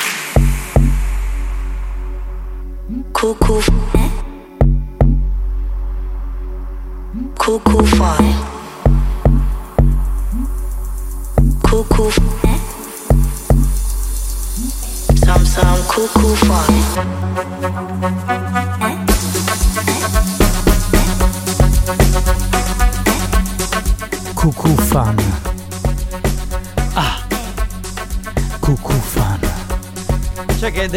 cuckoo, 3.34 3.60
cuckoo 7.40 7.84
fun. 7.84 8.45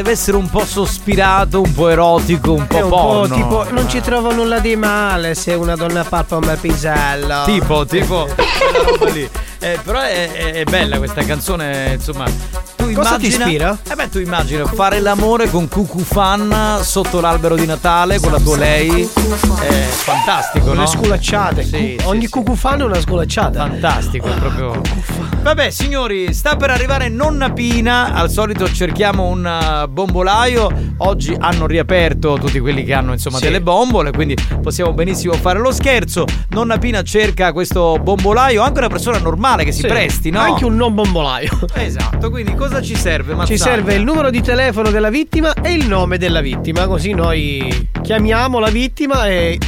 Deve 0.09 0.21
essere 0.21 0.39
un 0.39 0.49
po' 0.49 0.65
sospirato, 0.65 1.61
un 1.61 1.75
po' 1.75 1.89
erotico, 1.91 2.55
un 2.55 2.67
po' 2.67 2.77
È 2.79 2.81
un 2.81 2.89
po' 2.89 3.27
tipo, 3.31 3.71
non 3.73 3.91
ci 3.91 4.01
trovo 4.01 4.33
nulla 4.33 4.59
di 4.59 4.75
male 4.75 5.35
se 5.35 5.53
una 5.53 5.77
donna 5.77 6.03
palpa 6.03 6.37
un 6.37 6.47
bel 6.47 6.57
pisello. 6.57 7.43
Tipo, 7.45 7.85
tipo, 7.85 8.25
quella 8.35 8.89
roba 8.89 9.11
lì. 9.11 9.29
Eh, 9.59 9.79
però 9.85 10.01
è, 10.01 10.33
è- 10.33 10.53
è 10.53 10.65
bella 10.65 10.97
questa 10.97 11.23
canzone, 11.25 11.93
insomma. 11.93 12.25
Cosa 12.99 13.17
ti 13.17 13.27
ispira? 13.29 13.79
Eh 13.89 13.95
beh, 13.95 14.09
tu 14.09 14.19
immagina 14.19 14.65
fare 14.67 14.99
l'amore 15.01 15.49
con 15.49 15.69
Cucu 15.69 16.01
Fan 16.01 16.79
sotto 16.83 17.21
l'albero 17.21 17.55
di 17.55 17.65
Natale 17.65 18.19
con 18.19 18.33
la 18.33 18.41
tua 18.41 18.57
lei. 18.57 19.03
È 19.61 19.73
fantastico, 19.91 20.73
no? 20.75 20.81
le 20.81 20.87
sculacciate. 20.87 21.63
Sì, 21.63 21.97
Cu- 21.99 22.07
Ogni 22.09 22.29
cucù 22.29 22.55
fan 22.55 22.81
è 22.81 22.85
una 22.85 23.01
sculacciata. 23.01 23.61
Fantastico, 23.61 24.27
è 24.29 24.35
proprio. 24.35 24.81
Vabbè, 25.43 25.71
signori, 25.71 26.35
sta 26.35 26.57
per 26.57 26.71
arrivare 26.71 27.09
Nonna 27.09 27.51
Pina. 27.53 28.13
Al 28.15 28.31
solito 28.31 28.71
cerchiamo 28.71 29.27
un 29.27 29.45
uh, 29.85 29.89
bombolaio. 29.89 30.69
Oggi 30.99 31.35
hanno 31.39 31.67
riaperto 31.67 32.37
tutti 32.41 32.59
quelli 32.59 32.83
che 32.85 32.93
hanno 32.95 33.13
insomma 33.13 33.39
Sì. 33.39 33.45
delle 33.45 33.61
bombole, 33.61 34.11
quindi 34.11 34.37
possiamo 34.61 34.93
benissimo 34.93 35.35
fare 35.35 35.61
lo 35.61 35.71
scherzo. 35.71 36.25
Nonna 36.51 36.79
Pina 36.79 37.03
cerca 37.03 37.53
questo 37.53 37.99
bombolaio, 38.03 38.63
anche 38.63 38.79
una 38.79 38.89
persona 38.89 39.19
normale 39.19 39.65
che 39.65 39.71
si 39.73 39.83
Sì, 39.83 39.87
presti, 39.87 40.31
no? 40.31 40.41
Anche 40.41 40.65
un 40.65 40.75
non 40.77 40.95
bombolaio. 40.95 41.59
Esatto, 41.75 42.31
quindi 42.31 42.55
cosa 42.55 42.81
ci 42.89 42.97
serve? 42.97 43.33
Ci 43.33 43.37
Mazzaglia? 43.37 43.59
serve 43.59 43.95
il 43.95 44.03
numero 44.03 44.31
di 44.31 44.41
telefono 44.41 44.91
della 44.91 45.11
vittima 45.11 45.53
e 45.53 45.73
il 45.73 45.87
nome 45.87 46.17
della 46.17 46.41
vittima, 46.41 46.87
così 46.87 47.13
noi 47.13 47.89
chiamiamo 48.01 48.59
la 48.59 48.71
vittima 48.71 49.27
e 49.27 49.59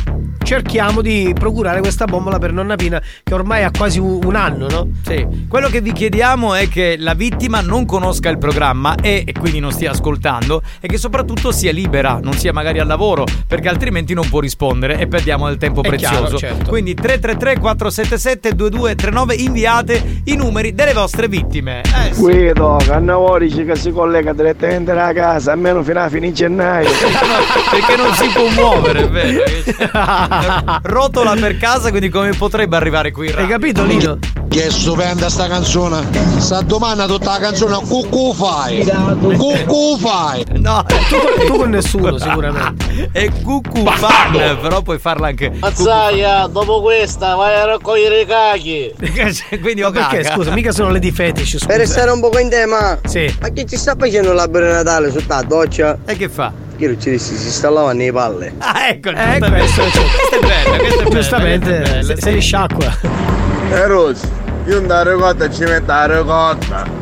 cerchiamo 0.51 1.01
di 1.01 1.33
procurare 1.33 1.79
questa 1.79 2.07
bombola 2.07 2.41
per 2.41 2.53
nonna 2.53 2.75
Pina 2.75 3.01
che 3.23 3.35
ormai 3.35 3.63
ha 3.63 3.71
quasi 3.71 4.01
un, 4.01 4.35
anno, 4.35 4.67
no? 4.69 4.89
Sì, 5.05 5.47
quello 5.47 5.69
che 5.69 5.81
vi 5.81 5.93
chiediamo 5.93 6.57
è 6.57 6.69
che 6.69 6.97
la 6.99 7.15
vittima 7.15 7.61
non 7.61 7.87
conosca 7.87 8.31
il 8.31 8.39
programma 8.39 8.97
e, 8.97 9.23
e 9.25 9.33
quindi 9.33 9.61
non 9.61 9.71
stia 9.71 9.93
ascoltando 9.93 10.61
e 10.81 10.89
che 10.89 10.99
soprattutto 10.99 11.53
sia 11.53 11.71
libera, 11.71 12.19
non 12.21 12.33
sia 12.33 12.53
magari 12.53 12.81
al 12.81 12.89
lavoro, 12.89 13.27
perché 13.47 13.69
altrimenti 13.69 14.13
non 14.13 14.29
può 14.29 14.41
rispondere 14.41 14.99
e 14.99 15.07
perdiamo 15.07 15.47
del 15.47 15.57
tempo 15.57 15.85
È 15.85 15.89
prezioso. 15.89 16.21
chiaro, 16.23 16.37
certo. 16.37 16.69
Quindi 16.69 16.95
333 16.95 17.61
477 17.61 18.57
2239 18.57 19.35
inviate 19.35 20.23
i 20.25 20.35
numeri 20.35 20.75
delle 20.75 20.95
vostre 20.95 21.29
vittime. 21.29 21.83
Eh 21.83 22.13
sì. 22.13 22.21
Guido, 22.23 22.77
Cannavorici 22.85 23.65
che 23.65 23.77
si 23.77 23.93
collega 23.93 24.33
direttamente 24.33 24.91
alla 24.91 25.13
casa, 25.13 25.53
almeno 25.53 25.81
fino 25.85 26.01
a 26.01 26.09
fine 26.09 26.33
gennaio. 26.33 26.89
perché 27.71 27.95
non 27.95 28.13
si 28.15 28.27
può 28.31 28.49
muovere, 28.49 29.05
è 29.05 29.09
vero? 29.09 30.39
Rotola 30.83 31.35
per 31.35 31.57
casa, 31.59 31.91
quindi 31.91 32.09
come 32.09 32.31
potrebbe 32.31 32.77
arrivare 32.77 33.11
qui? 33.11 33.29
Hai 33.29 33.47
capito, 33.47 33.85
Lino? 33.85 34.19
Che 34.51 34.67
è 34.67 34.69
stupenda 34.71 35.29
sta 35.31 35.47
canzone. 35.47 36.09
Sta 36.39 36.61
domanda 36.63 37.07
tutta 37.07 37.31
la 37.31 37.39
canzone 37.39 37.77
Cucù 37.87 38.35
fai. 38.35 38.85
Cucù 38.85 39.97
fai. 39.97 40.45
No, 40.57 40.85
tu, 41.09 41.47
tu 41.47 41.57
con 41.57 41.71
nessuno 41.71 42.19
sicuramente. 42.19 43.11
È 43.13 43.31
cucù 43.45 43.85
fan, 43.87 44.59
però 44.61 44.83
puoi 44.83 44.99
farla 44.99 45.29
anche. 45.29 45.53
Mazzaia, 45.57 46.49
dopo 46.49 46.81
questa 46.83 47.37
vai 47.37 47.55
a 47.61 47.65
raccogliere 47.65 48.23
i 48.23 48.27
cachi. 48.27 48.93
Quindi 49.63 49.83
Ma 49.83 49.93
perché 49.93 50.25
scusa, 50.25 50.51
mica 50.51 50.73
sono 50.73 50.91
le 50.91 50.99
di 50.99 51.13
fetish, 51.13 51.51
scusa. 51.53 51.67
Per 51.67 51.77
restare 51.79 52.11
un 52.11 52.19
po' 52.21 52.37
in 52.41 52.49
tema, 52.49 52.99
Sì. 53.07 53.33
ma 53.41 53.49
chi 53.51 53.65
ci 53.69 53.77
sta 53.77 53.95
facendo 53.97 54.33
l'albero 54.33 54.67
di 54.67 54.73
Natale 54.73 55.13
sotto 55.13 55.27
la 55.29 55.43
doccia? 55.43 55.97
E 56.05 56.17
che 56.17 56.29
fa? 56.29 56.53
Io 56.79 56.89
non 56.89 57.01
ci 57.01 57.11
dissi, 57.11 57.37
si 57.37 57.51
sta 57.53 57.71
lavando 57.71 58.03
le 58.03 58.13
palle. 58.13 58.53
Ah, 58.59 58.89
ecco, 58.89 59.11
Eh, 59.11 59.15
giustamente. 59.15 59.51
questo, 59.51 59.83
è 59.83 60.39
bella, 60.41 60.77
questa 60.77 60.97
è 61.03 61.05
bella. 61.05 61.11
Giustamente, 61.11 62.03
se, 62.03 62.15
sì. 62.17 62.21
se 62.21 62.31
li 62.33 62.41
sciacqua. 62.41 63.39
Eh 63.73 63.87
Rossi, 63.87 64.27
io 64.67 64.79
andare 64.79 65.13
ricotta 65.13 65.49
ci 65.51 65.63
metto 65.63 65.93
la 65.93 66.07
ricotta. 66.07 66.99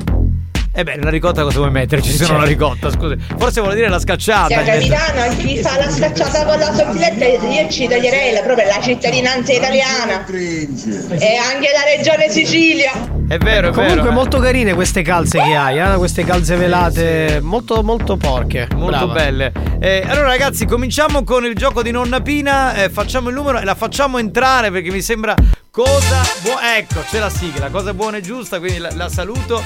Eh 0.75 0.85
beh, 0.85 0.99
la 1.03 1.11
ricotta 1.11 1.43
cosa 1.43 1.59
vuoi 1.59 1.71
metterci? 1.73 2.13
Se 2.13 2.27
non 2.29 2.39
la 2.39 2.45
ricotta, 2.47 2.89
scusi. 2.91 3.17
Forse 3.37 3.61
vuole 3.61 3.75
dire 3.75 3.89
la 3.89 3.99
scacciata. 3.99 4.47
Sia 4.49 4.63
capitano, 4.63 5.37
chi 5.39 5.59
fa 5.59 5.77
la 5.77 5.91
scacciata 5.91 6.45
con 6.45 6.59
la 6.59 6.73
sottiletta 6.73 7.25
io 7.25 7.69
ci 7.69 7.89
toglierei 7.89 8.33
la- 8.35 8.43
proprio 8.43 8.67
la 8.67 8.81
cittadinanza 8.81 9.53
italiana 9.53 10.25
e 10.27 11.37
anche 11.37 11.69
la 11.73 11.97
regione 11.97 12.29
Sicilia. 12.31 12.93
È 13.29 13.37
vero, 13.39 13.69
è 13.71 13.73
Comunque 13.73 14.03
vero. 14.03 14.13
molto 14.13 14.39
carine 14.39 14.73
queste 14.75 15.03
calze 15.03 15.39
che 15.43 15.55
hai, 15.55 15.79
eh? 15.79 15.97
queste 15.99 16.25
calze 16.25 16.55
velate, 16.57 17.41
molto 17.43 17.83
molto 17.83 18.17
porche. 18.17 18.69
Molto 18.75 19.07
Brava. 19.07 19.13
belle. 19.13 19.53
Eh, 19.81 20.03
allora, 20.07 20.29
ragazzi, 20.29 20.65
cominciamo 20.65 21.25
con 21.25 21.45
il 21.45 21.55
gioco 21.55 21.83
di 21.83 21.91
Nonna 21.91 22.21
Pina. 22.21 22.75
eh, 22.75 22.89
facciamo 22.89 23.29
il 23.31 23.35
numero 23.35 23.59
e 23.59 23.65
la 23.65 23.75
facciamo 23.75 24.19
entrare 24.19 24.71
perché 24.71 24.91
mi 24.91 25.03
sembra 25.03 25.35
Cosa 25.79 26.23
buona. 26.43 26.77
Ecco, 26.77 27.05
c'è 27.09 27.21
la 27.21 27.31
sigla, 27.31 27.69
cosa 27.71 27.95
buona 27.95 28.17
e 28.17 28.21
giusta, 28.21 28.59
quindi 28.59 28.79
la, 28.79 28.91
la 28.95 29.09
saluto. 29.09 29.63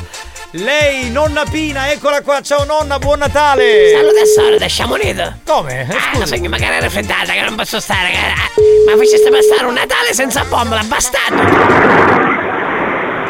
Lei, 0.50 1.10
nonna 1.10 1.44
Pina, 1.50 1.90
eccola 1.90 2.20
qua, 2.20 2.42
ciao 2.42 2.64
nonna, 2.64 2.98
buon 2.98 3.20
Natale! 3.20 3.92
Tesoro, 4.12 4.58
da 4.58 4.66
Sciamonito. 4.66 5.36
Come? 5.46 5.88
Eh, 5.88 5.94
Ah, 5.94 6.18
lo 6.18 6.26
sogno 6.26 6.50
magari 6.50 6.80
raffreddata 6.80 7.32
che 7.32 7.40
non 7.40 7.54
posso 7.54 7.80
stare. 7.80 8.10
Ah, 8.10 8.50
Ma 8.90 8.96
faceste 8.98 9.30
passare 9.30 9.64
un 9.64 9.72
Natale 9.72 10.12
senza 10.12 10.44
bombola, 10.44 10.82
bastardo! 10.82 11.42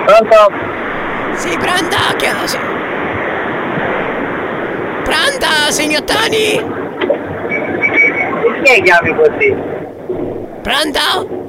Pronto? 0.04 0.52
Sì, 1.36 1.56
pronto? 1.56 1.96
Chiedo, 2.16 2.46
sì. 2.48 2.58
Pronto, 5.04 5.46
signor 5.70 6.02
Tony? 6.02 6.60
Perché 8.60 8.82
chiami 8.82 9.14
così? 9.14 9.80
Pronto? 10.62 11.00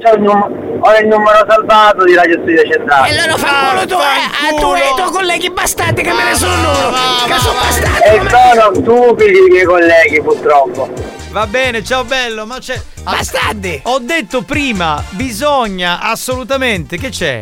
C'ho 0.02 0.14
il 0.16 0.22
num- 0.22 0.78
ho 0.80 0.96
il 0.98 1.06
numero 1.06 1.44
salvato 1.48 2.04
di 2.04 2.14
Radio 2.14 2.34
Studio 2.42 2.62
Centrale. 2.70 3.08
E 3.08 3.18
allora 3.18 3.36
fa 3.36 3.68
culo 3.70 3.86
tu, 3.86 3.94
eh, 3.94 4.48
ah, 4.48 4.60
tu 4.60 4.74
e 4.74 4.78
i 4.78 4.94
tuoi 4.96 5.10
colleghi 5.12 5.50
bastardi 5.50 6.02
che 6.02 6.12
me 6.12 6.24
ne 6.24 6.34
sono 6.34 6.54
loro! 6.62 6.96
Che 7.26 7.38
sono 7.38 7.58
bastardi! 7.60 8.02
E 8.08 8.28
sono 8.28 8.74
stupidi 8.74 9.38
i 9.38 9.50
miei 9.50 9.64
colleghi 9.64 10.20
purtroppo. 10.20 10.90
Va 11.30 11.46
bene, 11.46 11.82
ciao 11.84 12.04
bello, 12.04 12.44
ma 12.44 12.58
c'è. 12.58 12.80
Bastardi! 13.02 13.80
Ho 13.84 13.98
detto 14.00 14.42
prima, 14.42 15.02
bisogna 15.10 16.00
assolutamente. 16.00 16.96
Che 16.98 17.08
c'è? 17.10 17.40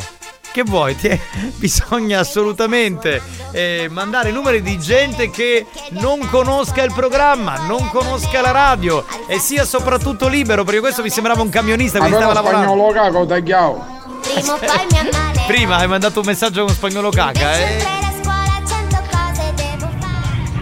Che 0.52 0.62
vuoi? 0.64 0.94
Ti- 0.96 1.18
Bisogna 1.56 2.20
assolutamente 2.20 3.22
eh, 3.52 3.88
mandare 3.90 4.30
numeri 4.30 4.60
di 4.62 4.78
gente 4.78 5.30
che 5.30 5.66
non 5.90 6.28
conosca 6.30 6.82
il 6.82 6.92
programma, 6.92 7.56
non 7.66 7.88
conosca 7.88 8.40
la 8.42 8.50
radio 8.50 9.04
e 9.26 9.38
sia 9.38 9.64
soprattutto 9.64 10.28
libero, 10.28 10.62
perché 10.64 10.80
questo 10.80 11.02
mi 11.02 11.08
sembrava 11.10 11.40
un 11.42 11.48
camionista, 11.48 11.98
quindi 11.98 12.16
stava 12.16 12.34
lavorando. 12.34 12.66
caco. 14.58 15.46
Prima 15.46 15.76
hai 15.76 15.88
mandato 15.88 16.20
un 16.20 16.26
messaggio 16.26 16.64
con 16.64 16.74
spagnolo 16.74 17.10
caca, 17.10 17.58
eh? 17.58 17.84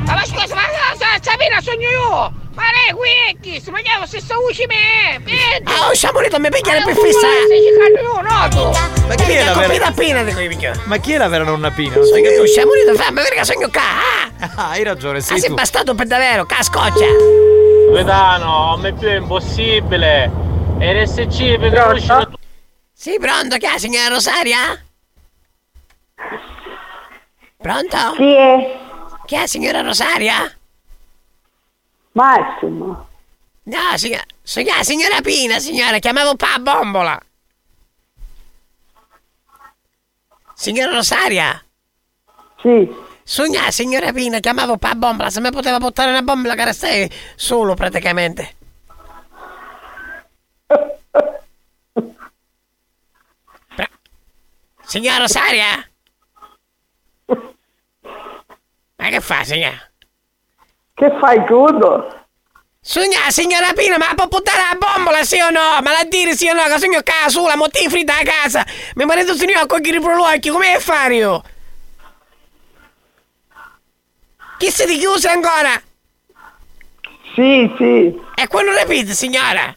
Ma 0.04 0.24
scusa, 0.24 0.54
ma 0.54 0.62
ma- 0.62 1.18
Sabina 1.20 1.60
sogno 1.60 1.88
io! 1.88 2.39
Ma 2.52 2.62
ne 2.64 2.94
qui, 2.94 3.62
ma 3.70 3.80
chiamo 3.80 4.06
se 4.06 4.20
sta 4.20 4.36
usci 4.38 4.66
me! 4.66 5.18
Vedi! 5.22 5.62
Ah, 5.64 5.88
oh, 5.88 5.94
Sciamonito, 5.94 6.38
mi 6.40 6.48
pigliare 6.50 6.82
per 6.84 6.94
Ma 6.94 7.00
fissare! 7.00 7.44
stai 7.44 7.62
cercando 7.62 8.00
io, 8.00 8.20
noto! 8.22 9.06
Ma 9.06 9.14
chi 9.14 9.32
è 9.32 9.44
la 9.44 9.52
vera? 9.66 9.86
appena 9.86 10.22
di 10.24 10.32
quei 10.32 10.48
picchioni. 10.48 10.80
Ma 10.86 10.96
chi 10.98 11.12
è 11.12 11.16
la 11.18 11.28
vera 11.28 11.44
nonna 11.44 11.70
Pina? 11.70 11.94
Sogno 12.02 12.28
io, 12.30 12.46
Sciamonito, 12.46 12.94
fammi 12.94 13.20
perché 13.22 13.44
sogno 13.44 13.68
qua! 13.70 13.80
Ah, 14.40 14.50
Ah, 14.56 14.68
hai 14.70 14.82
ragione, 14.82 15.18
ah, 15.18 15.22
sei 15.22 15.38
sei 15.38 15.48
tu. 15.50 15.54
bastardo 15.54 15.94
per 15.94 16.06
davvero, 16.06 16.44
cascoccia! 16.44 17.04
Vedano, 17.92 18.72
a 18.72 18.76
me 18.78 18.92
più 18.94 19.06
è 19.08 19.16
impossibile. 19.16 20.30
RSC 20.78 21.58
per 21.58 21.72
conoscere 21.82 22.24
tu. 22.26 22.34
Sì, 22.92 23.16
pronto, 23.20 23.56
chi 23.58 23.66
è, 23.66 23.78
signora 23.78 24.08
Rosaria? 24.08 24.58
Pronto? 27.56 27.96
Chi 28.16 28.34
è? 28.34 28.78
Chi 29.26 29.34
è, 29.36 29.46
signora 29.46 29.82
Rosaria? 29.82 30.50
Massimo. 32.12 33.08
No, 33.62 33.96
signora, 33.96 34.24
signora, 34.42 34.82
signora 34.82 35.20
Pina, 35.20 35.58
signora, 35.58 35.98
chiamavo 35.98 36.34
pa 36.34 36.58
bombola. 36.58 37.20
Signora 40.54 40.92
Rosaria? 40.92 41.64
Sì. 42.60 42.88
Signora, 43.22 43.70
signora 43.70 44.12
Pina, 44.12 44.40
chiamavo 44.40 44.76
pa 44.76 44.94
bombola, 44.94 45.30
se 45.30 45.40
mi 45.40 45.50
poteva 45.50 45.78
portare 45.78 46.10
una 46.10 46.22
bombola 46.22 46.54
che 46.54 46.72
stai 46.72 47.10
solo 47.36 47.74
praticamente. 47.74 48.56
Pra- 53.74 53.88
Signora 54.84 55.18
Rosaria? 55.18 55.90
Ma 58.96 59.08
che 59.08 59.20
fa, 59.20 59.44
signora? 59.44 59.89
Che 61.00 61.16
fai 61.18 61.42
tutto? 61.46 62.14
Signora, 62.78 63.30
signora 63.30 63.72
Pina, 63.72 63.96
ma 63.96 64.12
può 64.14 64.28
portare 64.28 64.58
la 64.70 64.76
bombola, 64.76 65.22
sì 65.22 65.40
o 65.40 65.48
no? 65.48 65.80
Ma 65.82 65.92
la 65.92 66.04
dire 66.06 66.36
sì 66.36 66.46
o 66.46 66.52
no? 66.52 66.62
Che 66.64 66.78
sogno 66.78 67.00
qua 67.02 67.30
sulla, 67.30 67.56
motti 67.56 67.88
fritta 67.88 68.18
a 68.18 68.22
casa. 68.22 68.66
Mio 68.96 69.06
marito 69.06 69.32
ha 69.32 69.66
con 69.66 69.80
i 69.82 69.98
prolocchi, 69.98 70.50
come 70.50 70.78
fare 70.78 71.14
io? 71.14 71.42
Chi 74.58 74.70
si 74.70 74.98
chiuso 74.98 75.28
ancora? 75.28 75.80
Sì, 77.34 77.72
sì. 77.78 78.20
E 78.34 78.46
quando 78.46 78.76
ripete, 78.76 79.14
signora? 79.14 79.74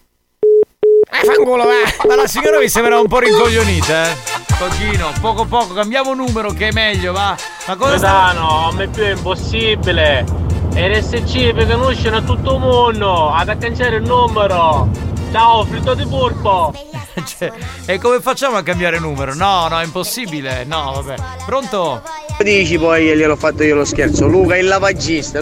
Eh, 1.10 1.26
fanculo, 1.26 1.64
va. 1.64 2.06
Ma 2.06 2.16
la 2.16 2.28
signora 2.28 2.60
mi 2.60 2.68
sembra 2.68 3.00
un 3.00 3.08
po' 3.08 3.20
rincoglionita, 3.20 4.12
eh? 4.12 4.16
Pochino, 4.58 5.14
poco 5.22 5.46
poco, 5.46 5.74
cambiamo 5.74 6.14
numero 6.14 6.52
che 6.52 6.68
è 6.68 6.72
meglio, 6.74 7.14
va. 7.14 7.34
Ma 7.68 7.76
cosa 7.78 7.98
sta... 7.98 8.28
Vedano, 8.28 8.68
a 8.68 8.74
me 8.74 8.90
più 8.90 9.04
è 9.04 9.12
impossibile. 9.12 10.43
RSC 10.76 11.54
per 11.54 11.68
conoscere 11.68 12.24
tutto 12.24 12.54
il 12.56 12.60
mondo. 12.60 13.30
Ad 13.30 13.50
accanciare 13.50 13.98
il 13.98 14.04
numero. 14.04 14.90
Ciao, 15.32 15.64
fritto 15.66 15.94
di 15.94 16.06
purpo. 16.06 16.74
Cioè, 17.24 17.52
e 17.86 18.00
come 18.00 18.20
facciamo 18.20 18.58
a 18.58 18.64
cambiare 18.64 18.98
numero? 18.98 19.36
No, 19.36 19.68
no, 19.68 19.80
è 19.80 19.84
impossibile. 19.84 20.64
No, 20.64 20.94
vabbè. 20.96 21.16
Pronto? 21.46 22.02
Dici 22.40 22.80
poi 22.80 23.16
gliel'ho 23.16 23.36
fatto 23.36 23.64
io 23.64 23.76
lo 23.76 23.86
scherzo. 23.86 24.26
Luca, 24.28 24.58
il 24.58 24.66
lavagista. 24.66 25.40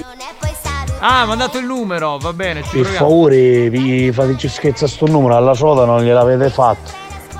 Ah, 0.99 1.21
ha 1.21 1.25
mandato 1.25 1.57
il 1.57 1.65
numero, 1.65 2.17
va 2.19 2.33
bene, 2.33 2.61
ci 2.61 2.77
Per 2.77 2.85
favore, 2.85 3.69
vi 3.69 4.11
fateci 4.11 4.47
scherzo 4.47 4.85
a 4.85 4.87
sto 4.87 5.07
numero, 5.07 5.35
alla 5.35 5.55
soda 5.55 5.85
non 5.85 6.03
gliel'avete 6.03 6.49
fatto. 6.51 6.91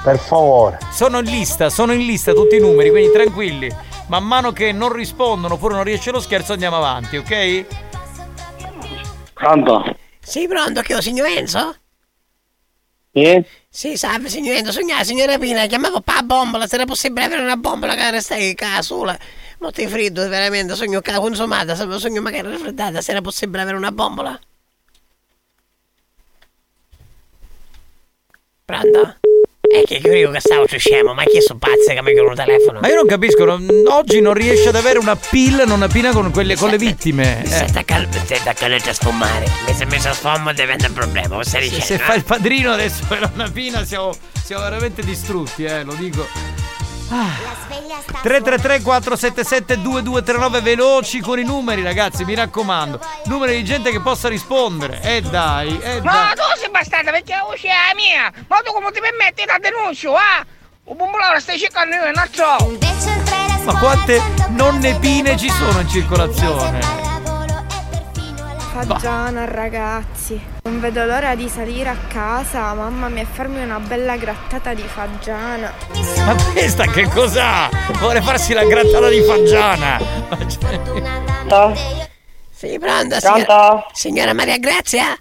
Per 0.02 0.18
favore. 0.18 0.80
Sono 0.92 1.20
in 1.20 1.26
lista, 1.26 1.70
sono 1.70 1.92
in 1.92 2.06
lista 2.06 2.34
tutti 2.34 2.56
i 2.56 2.60
numeri, 2.60 2.90
quindi 2.90 3.12
tranquilli. 3.12 3.70
Man 4.12 4.26
mano 4.26 4.52
che 4.52 4.74
non 4.74 4.92
rispondono 4.92 5.54
oppure 5.54 5.76
non 5.76 5.86
riesce 5.86 6.12
lo 6.12 6.20
scherzo 6.20 6.52
andiamo 6.52 6.76
avanti, 6.76 7.16
ok? 7.16 7.66
Pronto? 9.34 9.96
Sì, 10.20 10.50
pronto, 10.50 10.82
che 10.82 10.96
ho, 10.96 11.00
signor 11.00 11.28
Enzo? 11.28 11.76
Sì? 13.14 13.42
Sì, 13.70 13.96
salve, 13.96 14.28
signor 14.28 14.58
Enzo, 14.58 14.74
signora, 14.74 15.06
signora 15.06 15.38
Pina, 15.38 15.66
chiamavo 15.66 16.02
pa 16.02 16.24
bombola, 16.24 16.68
se 16.68 16.76
era 16.76 16.84
possibile 16.84 17.24
avere 17.24 17.42
una 17.42 17.56
bombola 17.56 17.96
che 17.96 18.20
stai 18.20 18.54
qua 18.54 18.82
sola. 18.82 19.18
Molto 19.60 19.88
freddo, 19.88 20.28
veramente, 20.28 20.76
sogno 20.76 21.00
qua 21.00 21.14
consumata, 21.14 21.74
se- 21.74 21.98
sogno 21.98 22.22
magari 22.22 22.50
raffreddata, 22.52 23.00
se 23.00 23.12
era 23.12 23.22
possibile 23.22 23.62
avere 23.62 23.78
una 23.78 23.94
bombola. 23.94 24.38
Pronto? 28.66 29.21
E 29.74 29.84
che 29.86 29.96
io 30.08 30.32
che 30.32 30.40
stavo 30.40 30.66
scemo, 30.68 31.14
ma 31.14 31.24
chi 31.24 31.40
sono 31.42 31.58
pazzi 31.60 31.94
che 31.94 32.02
mi 32.02 32.12
chiudono 32.12 32.32
il 32.32 32.38
telefono? 32.38 32.80
Ma 32.82 32.88
io 32.90 32.96
non 32.96 33.06
capisco, 33.08 33.46
non- 33.46 33.68
oggi 33.88 34.20
non 34.20 34.34
riesce 34.34 34.70
ad 34.70 34.76
avere 34.76 35.00
una 35.00 35.16
PIL, 35.16 35.64
non 35.66 35.82
appina 35.82 36.12
con 36.12 36.30
quelle 36.32 36.56
con 36.56 36.70
le 36.70 36.78
vittime. 36.78 37.38
Mi 37.40 37.44
Eh, 37.46 37.48
stai 37.48 37.68
attaccando, 37.68 38.08
mi 38.18 38.26
stai 38.26 38.38
attaccando 38.38 38.76
a 38.76 38.94
sfumare. 38.94 39.46
Mi 39.68 39.74
sei 39.74 39.86
messo 39.88 40.10
a 40.10 40.14
sfumo 40.14 40.52
diventa 40.54 40.88
un 40.88 40.94
problema, 40.94 41.44
stai 41.44 41.64
se, 41.64 41.70
dicendo? 41.70 41.86
se 41.86 41.94
eh? 41.94 41.98
fa 42.00 42.14
il 42.16 42.24
padrino 42.24 42.72
adesso 42.74 43.04
e 43.10 43.20
la 43.20 43.32
napina 43.36 43.86
siamo, 43.86 44.14
siamo 44.44 44.64
veramente 44.64 45.02
distrutti, 45.04 45.64
eh, 45.64 45.84
lo 45.84 45.94
dico. 45.94 46.28
Ah. 47.14 47.60
333 48.22 48.82
477 48.82 49.82
2239 49.82 50.62
veloci 50.62 51.20
con 51.20 51.40
i 51.40 51.44
numeri 51.44 51.84
ragazzi 51.84 52.24
mi 52.24 52.36
raccomando 52.36 53.00
numeri 53.26 53.58
di 53.58 53.66
gente 53.66 53.92
che 53.92 54.00
possa 54.00 54.30
rispondere 54.30 55.02
e 55.02 55.22
dai 55.22 55.78
e 55.82 55.96
No, 55.96 56.12
dai 56.12 56.36
tu 56.36 56.42
sei 56.58 56.70
bastardo 56.70 57.12
perché 57.12 57.34
la 57.34 57.44
voce 57.44 57.68
è 57.68 57.72
la 57.72 57.96
mia! 57.96 58.32
Ma 58.48 58.58
tu 58.64 58.72
come 58.72 58.92
ti 58.92 59.02
permetti 59.02 59.44
da 59.46 59.58
denuncio, 59.60 60.16
ah? 60.16 60.46
Un 60.86 60.96
bombolone 60.98 61.40
stai 61.40 61.60
cercando 61.60 61.96
io, 61.96 62.12
non 62.12 62.30
so! 62.32 63.12
ma 63.64 63.78
quante 63.78 64.20
nonne 64.50 64.98
pine 65.00 65.38
ci 65.38 65.50
sono 65.50 65.82
in 65.82 65.88
circolazione 65.88 67.11
Fagiana 68.74 69.44
ragazzi, 69.46 70.40
non 70.64 70.80
vedo 70.80 71.04
l'ora 71.04 71.36
di 71.36 71.50
salire 71.50 71.90
a 71.90 71.98
casa, 72.08 72.74
mamma 72.74 73.10
mia, 73.10 73.24
e 73.24 73.26
farmi 73.26 73.62
una 73.62 73.80
bella 73.80 74.16
grattata 74.16 74.74
di 74.74 74.82
fagiana. 74.84 75.74
ma 76.26 76.36
questa 76.54 76.86
che 76.86 77.06
cos'ha? 77.10 77.70
vuole 78.00 78.22
farsi 78.22 78.54
la 78.54 78.64
grattata 78.64 79.10
di 79.10 79.22
fagiana 79.24 80.00
Sì, 82.50 82.78
pronto, 82.80 83.18
Pronto? 83.20 83.20
signora, 83.20 83.86
signora 83.92 84.34
Maria 84.34 84.58
Grazia? 84.58 85.18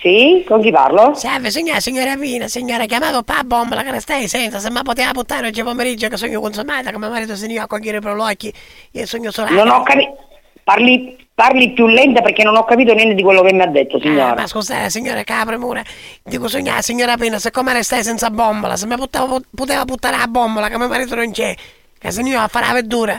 Sì? 0.00 0.44
Con 0.48 0.60
chi 0.60 0.72
parlo? 0.72 1.14
Salve, 1.14 1.52
signora, 1.52 1.78
signora 1.78 2.16
Pina, 2.16 2.48
signora, 2.48 2.84
chiamavo 2.86 3.22
pa 3.22 3.44
bombola 3.44 3.82
che 3.84 3.92
ne 3.92 4.00
stai 4.00 4.26
senza, 4.26 4.58
se 4.58 4.70
mi 4.72 4.80
poteva 4.82 5.12
buttare 5.12 5.46
oggi 5.46 5.62
pomeriggio 5.62 6.08
che 6.08 6.16
sogno 6.16 6.40
consumata, 6.40 6.90
che 6.90 6.98
mio 6.98 7.10
marito 7.10 7.36
se 7.36 7.46
ne 7.46 7.54
va 7.54 7.62
a 7.62 7.66
cogliere 7.68 7.98
i 7.98 8.00
prolocchi, 8.00 8.52
io 8.90 9.06
sogno 9.06 9.30
solare. 9.30 9.54
Non 9.54 9.68
ho 9.68 9.82
capito. 9.84 10.16
Parli, 10.64 11.21
parli 11.34 11.72
più 11.72 11.86
lenta 11.86 12.20
perché 12.22 12.42
non 12.44 12.56
ho 12.56 12.64
capito 12.64 12.92
niente 12.94 13.14
di 13.14 13.22
quello 13.22 13.42
che 13.42 13.52
mi 13.52 13.62
ha 13.62 13.66
detto, 13.66 13.96
Eh, 13.96 14.00
signora. 14.00 14.34
ma 14.34 14.46
scusate, 14.46 14.90
signora 14.90 15.22
Capra 15.24 15.58
Mura, 15.58 15.82
dico 16.22 16.48
signora, 16.48 16.82
signora 16.82 17.16
Pina, 17.16 17.38
siccome 17.38 17.72
ne 17.72 17.82
stai 17.82 18.02
senza 18.02 18.30
bombola, 18.30 18.76
se 18.76 18.86
mi 18.86 18.96
poteva, 18.96 19.40
poteva 19.54 19.84
buttare 19.84 20.16
la 20.16 20.26
bombola 20.26 20.68
che 20.68 20.78
mio 20.78 20.88
marito 20.88 21.14
non 21.14 21.30
c'è, 21.32 21.54
che 21.98 22.10
se 22.10 22.22
va 22.22 22.42
a 22.44 22.48
fare 22.48 22.66
la 22.66 22.72
verdura. 22.72 23.18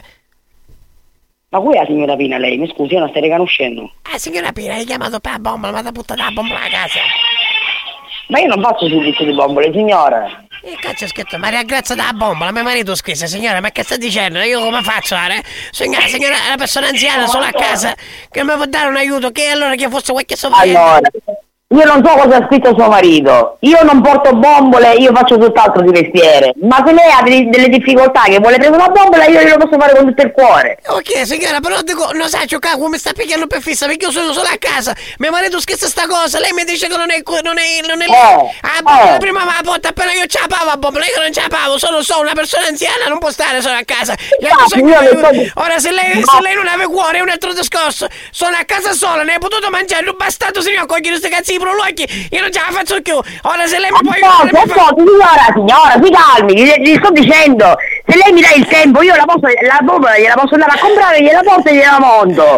Ma 1.49 1.59
qui 1.59 1.75
è 1.75 1.79
la 1.81 1.85
signora 1.85 2.15
Pina 2.15 2.37
lei? 2.37 2.57
Mi 2.57 2.67
scusi, 2.67 2.93
io 2.93 2.99
non 2.99 3.09
stai 3.09 3.21
riconoscendo. 3.21 3.91
Eh, 4.13 4.17
signora 4.17 4.51
Pina, 4.51 4.73
hai 4.73 4.85
chiamato 4.85 5.19
per 5.19 5.33
la 5.33 5.39
bombola, 5.39 5.71
ma 5.71 5.81
ti 5.81 5.87
ha 5.87 5.91
buttato 5.91 6.21
la 6.21 6.31
bombola 6.31 6.59
a 6.61 6.69
casa. 6.69 6.99
Ma 8.29 8.39
io 8.39 8.47
non 8.47 8.61
faccio 8.63 8.87
servizio 8.87 9.25
di 9.25 9.33
bombole, 9.33 9.71
signora. 9.71 10.42
E 10.65 10.77
cazzo 10.79 11.05
scritto 11.07 11.37
Maria 11.37 11.61
Grazia 11.63 11.93
da 11.93 12.13
bomba, 12.13 12.49
mio 12.51 12.63
marito 12.63 12.95
scrisse, 12.95 13.27
signora, 13.27 13.59
ma 13.59 13.69
che 13.71 13.83
sta 13.83 13.97
dicendo? 13.97 14.39
Io 14.39 14.61
come 14.61 14.81
faccio, 14.81 15.13
eh? 15.13 15.43
Signora, 15.71 16.07
signora, 16.07 16.35
è 16.35 16.47
una 16.47 16.55
persona 16.55 16.87
anziana 16.87 17.27
solo 17.27 17.43
a 17.43 17.51
casa 17.51 17.93
che 18.31 18.43
mi 18.45 18.53
può 18.53 18.65
dare 18.65 18.87
un 18.87 18.95
aiuto, 18.95 19.31
che 19.31 19.47
allora 19.47 19.75
che 19.75 19.89
fosse 19.89 20.13
qualche 20.13 20.37
sofferenza. 20.37 20.81
Allora, 20.81 21.09
io 21.73 21.85
non 21.85 22.03
so 22.05 22.13
cosa 22.15 22.37
ha 22.37 22.45
scritto 22.45 22.73
suo 22.77 22.87
marito. 22.89 23.57
Io 23.61 23.81
non 23.83 24.01
porto 24.01 24.33
bombole, 24.33 24.93
io 24.93 25.11
faccio 25.13 25.37
tutt'altro 25.37 25.81
di 25.81 25.89
mestiere. 25.91 26.53
Ma 26.61 26.83
se 26.85 26.93
lei 26.93 27.11
ha 27.11 27.21
delle, 27.23 27.49
delle 27.49 27.69
difficoltà 27.69 28.21
che 28.25 28.39
vuole 28.39 28.57
prendere 28.57 28.83
una 28.83 28.91
bombola, 28.91 29.25
io 29.25 29.41
glielo 29.41 29.57
posso 29.57 29.79
fare 29.79 29.95
con 29.95 30.05
tutto 30.07 30.21
il 30.21 30.31
cuore. 30.31 30.77
Ok, 30.87 31.25
signora, 31.25 31.59
però 31.59 31.81
dico, 31.81 32.11
non 32.13 32.29
sa 32.29 32.45
giocare 32.45 32.77
come 32.77 32.97
sta 32.97 33.11
picchiando 33.13 33.47
per 33.47 33.61
fissa, 33.61 33.85
perché 33.87 34.05
io 34.05 34.11
sono 34.11 34.31
solo 34.33 34.47
a 34.47 34.57
casa. 34.59 34.95
Mio 35.17 35.31
marito 35.31 35.59
scherza 35.59 35.87
sta 35.87 36.05
cosa, 36.07 36.39
lei 36.39 36.51
mi 36.53 36.63
dice 36.63 36.87
che 36.87 36.95
non 36.97 37.09
è 37.11 37.21
non 37.43 37.57
è 37.57 37.81
non 37.87 38.01
è 38.01 38.05
Eh, 38.05 38.51
Ah, 38.61 38.81
bombola 38.81 39.15
eh. 39.15 39.19
prima 39.19 39.39
ma 39.43 39.53
la 39.55 39.61
porta 39.63 39.89
appena 39.89 40.11
io 40.13 40.25
ce 40.27 40.39
la 40.39 40.47
pavo 40.47 40.69
a 40.71 40.77
bombola, 40.77 41.05
io 41.05 41.21
non 41.21 41.31
ce 41.33 41.41
la 41.41 41.47
pavo, 41.47 41.77
sono 41.77 42.01
solo 42.01 42.21
una 42.21 42.33
persona 42.33 42.67
anziana, 42.67 43.05
non 43.07 43.17
può 43.19 43.31
stare 43.31 43.61
solo 43.61 43.75
a 43.75 43.83
casa. 43.85 44.13
Ho 44.13 44.45
Infatti, 44.47 44.79
io 44.79 45.51
Ora 45.55 45.79
se 45.79 45.91
lei, 45.91 46.23
se 46.23 46.41
lei 46.41 46.55
non 46.55 46.67
aveva 46.67 46.89
cuore 46.89 47.17
è 47.17 47.21
un 47.21 47.29
altro 47.29 47.53
discorso. 47.53 48.07
Sono 48.31 48.55
a 48.55 48.63
casa 48.65 48.93
sola, 48.93 49.23
ne 49.23 49.33
hai 49.33 49.39
potuto 49.39 49.69
mangiare, 49.69 50.03
non 50.03 50.15
bastato 50.17 50.61
signor 50.61 50.85
cogliere 50.85 51.17
questi 51.17 51.29
cazzi 51.29 51.53
di 51.63 51.69
prolocchi. 51.69 52.27
Io 52.31 52.41
non 52.41 52.51
ce 52.51 52.59
la 52.59 52.71
faccio 52.71 53.01
più. 53.01 53.15
Ora 53.15 53.65
se 53.67 53.79
lei 53.79 53.89
mi 53.91 53.99
può 54.01 54.11
fa- 54.11 54.61
Ascolti, 54.63 55.03
signora, 55.05 55.45
signora, 55.53 55.93
si 56.03 56.11
calmi, 56.11 56.53
gli, 56.55 56.71
gli 56.81 56.95
sto 56.95 57.11
dicendo, 57.11 57.75
se 58.05 58.17
lei 58.17 58.31
mi 58.33 58.41
dà 58.41 58.51
il 58.55 58.67
tempo, 58.67 59.01
io 59.01 59.15
la 59.15 59.25
posso, 59.25 59.47
la 59.47 59.79
gliela 60.17 60.35
posso 60.35 60.53
andare 60.53 60.71
a 60.71 60.79
comprare, 60.79 61.21
gliela 61.21 61.41
porto 61.41 61.69
e 61.69 61.75
gliela 61.75 61.99
monto. 61.99 62.57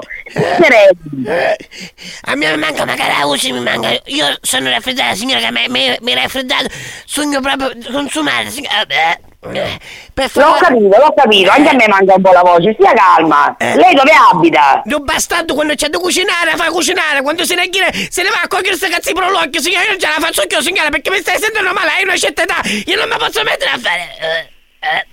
A 2.21 2.35
me 2.35 2.51
mi 2.51 2.57
manca 2.57 2.85
magari 2.85 3.13
la 3.17 3.25
voce, 3.25 3.51
mi 3.51 3.59
manca. 3.61 3.97
Io 4.05 4.37
sono 4.41 4.69
raffreddata, 4.69 5.15
signora, 5.15 5.39
che 5.39 5.51
mi 5.51 6.11
ha 6.11 6.15
raffreddato. 6.15 6.67
Sogno 7.05 7.39
proprio 7.41 7.71
consumato, 7.91 8.49
signora. 8.49 8.85
Eh, 9.53 9.59
eh, 9.59 9.79
Per 10.13 10.29
L'ho 10.35 10.53
capito, 10.59 10.97
l'ho 10.97 11.13
capito, 11.15 11.51
anche 11.51 11.69
a 11.69 11.73
me 11.73 11.87
manca 11.87 12.13
un 12.15 12.21
po' 12.21 12.31
la 12.31 12.41
voce, 12.41 12.73
stia 12.73 12.93
calma. 12.93 13.55
Lei 13.59 13.93
dove 13.93 14.11
abita? 14.31 14.81
Non 14.85 15.03
bastardo 15.03 15.53
quando 15.53 15.73
c'è 15.75 15.87
da 15.89 15.97
cucinare, 15.99 16.55
fa 16.55 16.65
cucinare. 16.65 17.21
Quando 17.21 17.45
se 17.45 17.55
ne 17.55 17.69
gira, 17.69 17.87
se 17.91 18.23
ne 18.23 18.29
va 18.29 18.41
a 18.43 18.47
cogliere 18.47 18.69
questi 18.77 18.89
cazzi 18.89 19.13
prolocchi, 19.13 19.59
signora, 19.61 19.85
io 19.85 19.97
ce 19.97 20.07
la 20.07 20.25
faccio 20.25 20.45
più, 20.47 20.59
signora, 20.61 20.89
perché 20.89 21.09
mi 21.09 21.17
stai 21.17 21.37
sentendo 21.39 21.71
male, 21.73 21.91
hai 21.97 22.03
una 22.03 22.17
certa 22.17 22.43
età. 22.43 22.61
Io 22.85 22.95
non 22.97 23.07
mi 23.09 23.15
posso 23.17 23.43
mettere 23.43 23.71
a 23.71 23.77
fare. 23.77 24.15
eh, 24.19 24.87
eh, 24.87 25.07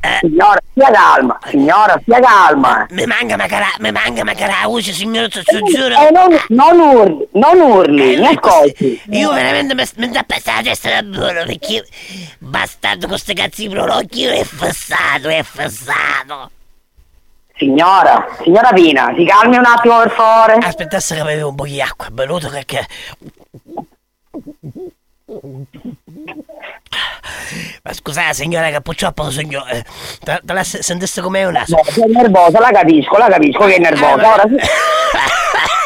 eh. 0.00 0.18
Signora, 0.20 0.60
stia 0.70 0.90
calma, 0.90 1.38
signora, 1.46 1.98
stia 2.02 2.20
calma. 2.20 2.86
Mi 2.90 3.04
manca 3.06 3.36
magari, 3.36 3.64
mi 3.78 3.90
manca 3.92 4.24
magari 4.24 4.52
la 4.60 4.66
voce, 4.66 4.92
signora, 4.92 5.28
te 5.28 5.42
lo 5.50 5.66
giuro. 5.66 5.94
Eh, 5.94 6.10
non, 6.10 6.38
non 6.48 6.78
urli, 6.80 7.28
non 7.32 7.60
urli, 7.60 8.16
mi 8.16 8.26
ascolti. 8.26 9.00
Io 9.10 9.32
veramente 9.32 9.74
mi, 9.74 9.84
mi 9.96 10.08
sta 10.08 10.22
passando 10.24 10.60
la 10.60 10.68
testa 10.68 10.88
da 10.90 11.02
buono 11.02 11.44
perché 11.44 11.86
bastardo 12.38 13.00
con 13.00 13.10
questi 13.10 13.34
cazzi 13.34 13.66
di 13.66 13.74
prolocchi, 13.74 14.20
io 14.20 14.32
è 14.32 14.44
fissato, 14.44 15.28
è 15.28 15.42
fissato. 15.42 16.50
Signora, 17.56 18.28
signora 18.40 18.72
Pina, 18.72 19.12
si 19.16 19.24
calmi 19.24 19.56
un 19.56 19.64
attimo 19.64 19.98
per 19.98 20.10
favore. 20.12 20.54
Aspettasse 20.60 21.16
che 21.16 21.22
bevevo 21.22 21.48
un 21.48 21.54
po' 21.56 21.64
di 21.64 21.82
acqua, 21.82 22.06
è 22.06 22.10
venuto 22.12 22.48
perché... 22.48 22.86
Ma 27.82 27.92
scusate 27.92 28.34
signora 28.34 28.70
che 28.70 28.80
purtroppo 28.80 29.30
sogno... 29.30 29.64
Eh, 29.66 29.82
te, 30.22 30.40
te 30.44 30.52
la 30.52 30.64
se- 30.64 30.82
sentisse 30.82 31.20
com'è 31.20 31.44
un 31.44 31.52
naso? 31.52 31.76
No, 31.76 31.82
sei 31.90 32.10
nervosa, 32.10 32.60
la 32.60 32.70
capisco, 32.70 33.16
la 33.16 33.28
capisco 33.28 33.64
che 33.66 33.74
è 33.74 33.78
nervosa. 33.78 34.32
Ora 34.34 34.42
sì. 34.48 34.56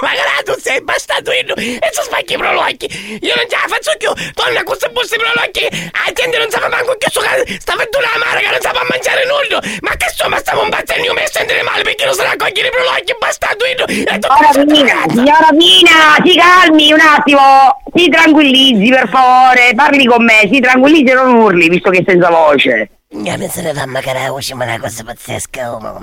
Ma 0.03 0.09
che 0.11 0.43
tu 0.43 0.59
sei 0.59 0.83
bastardo 0.83 1.31
io 1.31 1.55
e 1.55 1.89
si 1.93 2.03
spacchi 2.03 2.35
i 2.35 2.37
prolocchi 2.37 2.87
io 3.23 3.35
non 3.37 3.47
ce 3.49 3.55
la 3.57 3.69
faccio 3.69 3.93
più 3.97 4.11
torna 4.35 4.63
con 4.65 4.75
questi 4.75 4.91
busti 4.91 5.17
prolocchi 5.17 5.69
la 5.71 6.13
gente 6.13 6.39
non 6.39 6.51
sapeva 6.51 6.75
manco 6.75 6.97
che 6.99 7.07
sto 7.09 7.21
sta 7.59 7.77
vettura 7.77 8.11
amara 8.13 8.41
che 8.41 8.51
non 8.51 8.61
sapeva 8.61 8.85
mangiare 8.91 9.23
nulla 9.25 9.63
ma 9.81 9.95
che 9.95 10.11
so 10.13 10.29
ma 10.29 10.39
stavo 10.39 10.63
un 10.63 10.71
battendo 10.71 11.07
io 11.07 11.15
mi 11.15 11.23
sentire 11.31 11.63
male 11.63 11.83
perché 11.83 12.05
non 12.05 12.15
se 12.15 12.25
la 12.25 12.35
cogliere 12.37 12.67
i 12.67 12.71
prolocchi 12.71 13.15
bastardo 13.19 13.65
io 13.65 13.87
e 13.87 14.19
tu 14.19 14.27
Signora 14.53 14.65
Pina, 14.67 15.03
signora 15.09 15.49
Pina, 15.57 15.97
si 16.25 16.37
calmi 16.37 16.93
un 16.93 17.01
attimo, 17.01 17.83
si 17.95 18.09
tranquillizzi 18.09 18.91
per 18.91 19.09
favore, 19.09 19.73
parli 19.75 20.05
con 20.07 20.25
me, 20.25 20.49
si 20.51 20.61
tranquillizzi 20.61 21.02
e 21.11 21.15
non 21.15 21.35
urli, 21.35 21.69
visto 21.69 21.91
che 21.91 21.99
è 21.99 22.05
senza 22.07 22.31
voce. 22.31 22.91
mi 23.37 23.37
ne 23.37 23.75
fa 23.75 23.87
magari 23.87 24.21
la 24.21 24.31
voce 24.31 24.55
ma 24.55 24.65
è 24.65 24.69
una 24.69 24.81
cosa 24.81 25.05
pazzesca 25.05 25.75
oh, 25.75 26.01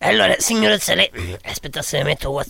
allora 0.00 0.34
signorezza 0.38 0.94
lei 0.94 1.08
aspetta 1.44 1.80
se 1.80 1.98
mi 1.98 2.04
metto 2.04 2.44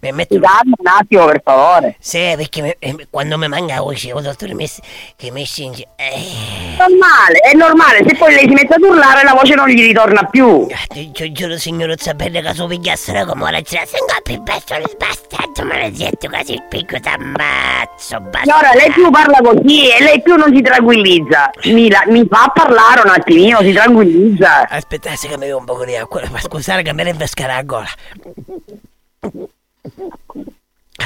mi 0.00 0.12
metto 0.12 0.34
un 0.34 0.42
attimo 0.44 1.24
per 1.26 1.40
favore. 1.44 1.96
sì 1.98 2.34
perché 2.36 2.60
mi- 2.62 2.74
eh, 2.78 3.06
quando 3.10 3.36
mi 3.38 3.48
manca 3.48 3.74
la 3.74 3.80
voce 3.80 4.12
ho 4.12 4.20
dottore 4.20 4.54
messi 4.54 4.80
che 5.16 5.30
mi 5.30 5.44
scende 5.44 5.86
eh 5.96 6.76
Normale, 6.78 7.38
è 7.40 7.54
normale, 7.54 8.04
se 8.06 8.14
poi 8.16 8.32
lei 8.34 8.46
si 8.46 8.54
mette 8.54 8.74
ad 8.74 8.82
urlare 8.82 9.24
la 9.24 9.32
voce 9.32 9.54
non 9.54 9.68
gli 9.68 9.80
ritorna 9.82 10.22
più. 10.24 10.66
Ti 10.88 11.10
ti 11.10 11.32
giuro 11.32 11.56
signorozza 11.58 12.14
bene 12.14 12.40
che 12.40 12.54
se 12.54 12.66
pigliassero 12.66 13.24
come 13.26 13.42
ora 13.44 13.60
ce 13.62 13.76
la 13.80 13.84
sento 13.86 14.14
più 14.22 14.40
basso 14.42 14.74
il 14.74 14.94
bastardo 14.96 15.64
maledetto 15.64 16.28
quasi 16.28 16.52
il 16.52 16.62
picco 16.68 17.00
t'ammazzo 17.00 18.20
bastardo 18.20 18.50
Signora, 18.50 18.72
lei 18.74 18.90
più 18.92 19.10
parla 19.10 19.38
così 19.42 19.90
e 19.90 20.02
lei 20.02 20.22
più 20.22 20.36
non 20.36 20.54
si 20.54 20.62
tranquillizza. 20.62 21.50
Mi, 21.64 21.90
la- 21.90 22.04
mi 22.06 22.26
fa 22.30 22.50
parlare 22.54 23.00
un 23.04 23.10
attimino, 23.10 23.60
si 23.60 23.72
tranquillizza. 23.72 24.68
Aspettate 24.68 25.16
che 25.28 25.36
mi 25.36 25.46
bevo 25.46 25.58
un 25.58 25.64
po' 25.64 25.84
di 25.84 25.96
acqua 25.96 26.22
ma 26.30 26.40
scusate 26.40 26.82
che 26.82 26.92
me 26.92 27.02
ne 27.02 27.10
invescarà 27.10 27.54
la 27.56 27.62
gola 27.62 27.88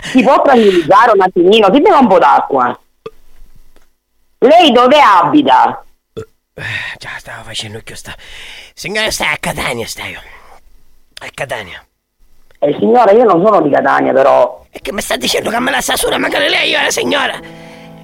Si 0.03 0.23
può 0.23 0.41
tranquillizzare 0.43 1.13
un 1.13 1.21
attimino, 1.21 1.69
si 1.73 1.81
beva 1.81 1.99
un 1.99 2.09
po' 2.09 2.19
d'acqua. 2.19 2.79
Lei 4.39 4.73
dove 4.73 4.99
abita? 5.01 5.85
già 6.99 7.09
stavo 7.17 7.45
facendo 7.45 7.81
che 7.83 7.95
sta 7.97 8.15
signora 8.75 9.11
stai 9.11 9.33
a 9.33 9.37
Catania 9.41 9.87
stai 9.87 10.15
a 10.15 10.21
Catania 11.33 11.83
Eh 12.59 12.77
signora, 12.79 13.11
io 13.13 13.25
non 13.25 13.43
sono 13.43 13.63
di 13.63 13.71
Catania 13.71 14.13
però. 14.13 14.63
e 14.71 14.81
che 14.81 14.93
mi 14.93 15.01
sta 15.01 15.17
dicendo 15.17 15.49
che 15.49 15.59
me 15.61 15.71
la 15.71 15.81
sa 15.81 15.97
sola 15.97 16.19
magari 16.19 16.49
lei 16.51 16.69
io 16.71 16.83
la 16.83 16.91
signora 16.91 17.41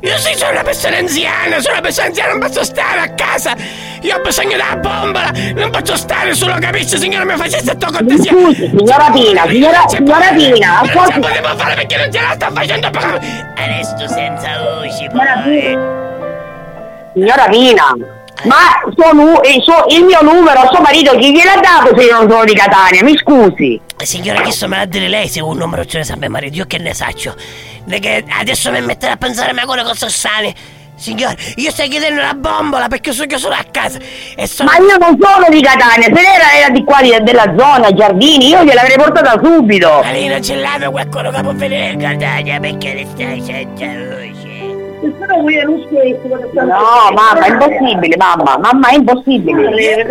io 0.00 0.16
sì 0.18 0.34
sono 0.36 0.52
una 0.52 0.62
persona 0.62 0.96
anziana 0.98 1.58
sono 1.60 1.72
una 1.74 1.80
persona 1.82 2.06
anziana 2.06 2.30
non 2.32 2.40
posso 2.40 2.62
stare 2.64 3.00
a 3.00 3.08
casa 3.14 3.54
io 4.00 4.16
ho 4.16 4.20
bisogno 4.20 4.50
della 4.50 4.76
bombola 4.76 5.30
non 5.54 5.70
posso 5.70 5.96
stare 5.96 6.34
solo 6.34 6.54
capisci 6.60 6.96
signora 6.98 7.24
mi 7.24 7.36
facesse 7.36 7.74
sto 7.76 7.86
cortesia 7.90 8.30
Scusi, 8.32 8.68
signora 8.76 9.10
Pina, 9.10 9.46
signora, 9.48 9.88
signora 9.88 10.28
Pina, 10.32 10.80
non 10.80 10.86
ce 10.86 10.94
la 10.94 11.00
ascolti. 11.02 11.18
potevo 11.20 11.56
fare 11.56 11.74
perché 11.74 11.96
non 11.96 12.12
ce 12.12 12.20
la 12.20 12.32
sta 12.34 12.50
facendo 12.52 12.90
proprio 12.90 13.16
adesso 13.56 14.08
senza 14.08 14.48
voci 14.62 15.08
Signora 15.08 15.32
poi 15.42 15.60
Pina, 15.60 15.96
signora 17.14 17.48
Pina, 17.48 17.96
ma 18.44 18.56
suo 18.94 19.40
il, 19.42 19.62
suo- 19.62 19.84
il 19.88 20.04
mio 20.04 20.22
numero 20.22 20.60
suo 20.70 20.80
marito 20.80 21.16
chi 21.16 21.32
gliel'ha 21.32 21.60
dato 21.60 21.98
se 21.98 22.04
io 22.06 22.18
non 22.20 22.30
sono 22.30 22.44
di 22.44 22.54
Catania? 22.54 23.02
Mi 23.02 23.16
scusi. 23.16 23.80
Signora, 24.00 24.42
chi 24.42 24.52
so 24.52 24.68
me 24.68 24.76
la 24.76 24.84
dire 24.84 25.08
lei 25.08 25.26
se 25.26 25.40
un 25.40 25.56
numero 25.56 25.84
ce 25.84 25.98
ne 25.98 26.04
sa 26.04 26.14
mio 26.16 26.30
marito, 26.30 26.54
io 26.58 26.66
che 26.66 26.78
ne 26.78 26.94
saccio? 26.94 27.34
Ne 27.84 27.98
che 28.00 28.24
adesso 28.38 28.70
mi 28.70 28.80
metterà 28.80 29.12
a 29.12 29.16
pensare 29.16 29.52
ma 29.52 29.64
quello 29.64 29.82
cosa 29.82 30.08
sane. 30.08 30.54
Signore, 30.98 31.36
io 31.56 31.70
stai 31.70 31.88
chiedendo 31.88 32.20
la 32.20 32.34
bombola 32.34 32.88
perché 32.88 33.12
sono 33.12 33.28
io 33.30 33.38
solo 33.38 33.54
a 33.54 33.64
casa 33.70 33.98
e 34.34 34.48
sono... 34.48 34.68
Ma 34.68 34.84
io 34.84 34.96
non 34.98 35.16
sono 35.20 35.46
di 35.48 35.62
Catania, 35.62 36.06
se 36.06 36.10
lei 36.10 36.34
era, 36.34 36.52
era 36.58 36.70
di 36.70 36.82
qua 36.82 36.98
della 37.22 37.54
zona, 37.56 37.92
Giardini, 37.92 38.48
io 38.48 38.64
gliel'avrei 38.64 38.96
portata 38.96 39.40
subito. 39.40 40.00
Ma 40.02 40.10
lei 40.10 40.26
non 40.26 40.42
ce 40.42 40.56
l'ha 40.56 40.90
qualcuno 40.90 41.30
che 41.30 41.40
può 41.40 41.52
venire 41.52 41.90
in 41.90 42.00
Catania 42.00 42.58
perché 42.58 42.94
le 42.94 43.06
stai 43.12 43.40
senza 43.40 43.86
voce. 43.86 44.26
No, 46.52 47.12
mamma, 47.14 47.44
è 47.44 47.50
impossibile, 47.50 48.16
mamma, 48.16 48.58
mamma, 48.58 48.88
è 48.88 48.94
impossibile. 48.96 50.06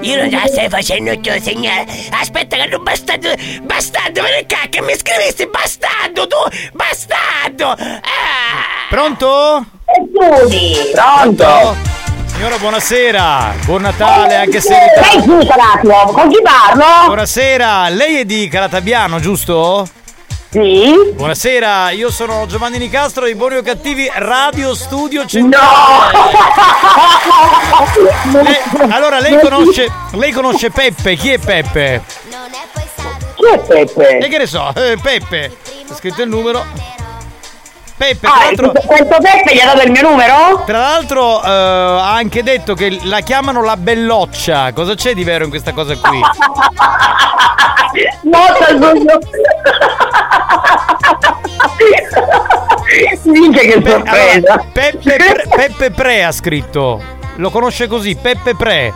Io, 0.00 0.16
non 0.16 0.28
non 0.28 0.28
già 0.28 0.46
stai 0.46 0.68
facendo 0.68 1.18
tu, 1.20 1.30
signore. 1.40 1.86
Aspetta 2.10 2.56
che 2.56 2.66
non 2.68 2.82
bastardo, 2.82 3.30
bastardo, 3.62 4.22
vieni 4.22 4.46
qua 4.46 4.58
che 4.68 4.80
mi 4.80 4.94
scrivisti, 4.96 5.46
bastardo 5.48 6.26
tu, 6.26 6.36
bastardo. 6.72 7.70
Ah! 7.70 8.86
Pronto? 8.88 9.64
Studi, 9.84 10.76
pronto? 10.92 11.94
Signora, 12.26 12.58
buonasera. 12.58 13.54
Buon 13.64 13.82
Natale, 13.82 14.34
anche 14.36 14.60
se 14.60 14.74
Lei 14.74 15.48
attimo, 15.48 16.04
con 16.12 16.28
chi 16.28 16.40
parlo? 16.42 17.06
Buonasera, 17.06 17.88
lei 17.88 18.20
è 18.20 18.24
di 18.24 18.46
Calatabiano, 18.48 19.18
giusto? 19.20 19.88
Sì. 20.56 21.12
Buonasera, 21.12 21.90
io 21.90 22.10
sono 22.10 22.46
Giovanni 22.46 22.78
Nicastro 22.78 23.26
di 23.26 23.34
Buoni 23.34 23.56
o 23.56 23.62
Cattivi 23.62 24.10
Radio 24.14 24.74
Studio 24.74 25.26
Centrale. 25.26 26.16
Lei- 28.32 28.90
allora, 28.90 29.20
lei 29.20 29.38
conosce, 29.38 29.86
lei 30.12 30.32
conosce 30.32 30.70
Peppe? 30.70 31.14
Chi 31.16 31.32
è 31.32 31.38
Peppe? 31.38 32.02
Chi 33.34 33.44
è 33.52 33.58
Peppe? 33.58 34.16
E 34.16 34.28
che 34.28 34.38
ne 34.38 34.46
so, 34.46 34.72
eh, 34.74 34.96
Peppe. 34.98 35.58
C'è 35.86 35.94
scritto 35.94 36.22
il 36.22 36.30
numero. 36.30 36.64
Peppe, 37.96 38.26
Ah, 38.26 38.30
tra 38.30 38.44
l'altro, 38.44 38.72
questo 38.84 39.16
Peppe 39.20 39.54
gli 39.54 39.58
ha 39.60 39.72
dato 39.72 39.82
il 39.86 39.90
mio 39.90 40.02
numero? 40.02 40.62
tra 40.66 40.78
l'altro 40.78 41.42
eh, 41.42 41.48
ha 41.48 42.14
anche 42.14 42.42
detto 42.42 42.74
che 42.74 42.98
la 43.04 43.20
chiamano 43.20 43.62
la 43.62 43.76
belloccia. 43.78 44.72
Cosa 44.74 44.94
c'è 44.94 45.14
di 45.14 45.24
vero 45.24 45.44
in 45.44 45.50
questa 45.50 45.72
cosa 45.72 45.96
qui? 45.96 46.20
Sugno. 53.22 53.40
Minchia 53.40 53.62
che 53.62 53.80
Pe- 53.80 53.90
sorpresa. 53.90 54.52
allora, 54.52 54.64
Peppe, 54.72 55.16
Pre, 55.16 55.44
Peppe 55.56 55.90
Pre 55.90 56.24
ha 56.24 56.32
scritto. 56.32 57.02
Lo 57.36 57.50
conosce 57.50 57.86
così, 57.86 58.14
Peppe 58.16 58.54
Pre. 58.54 58.92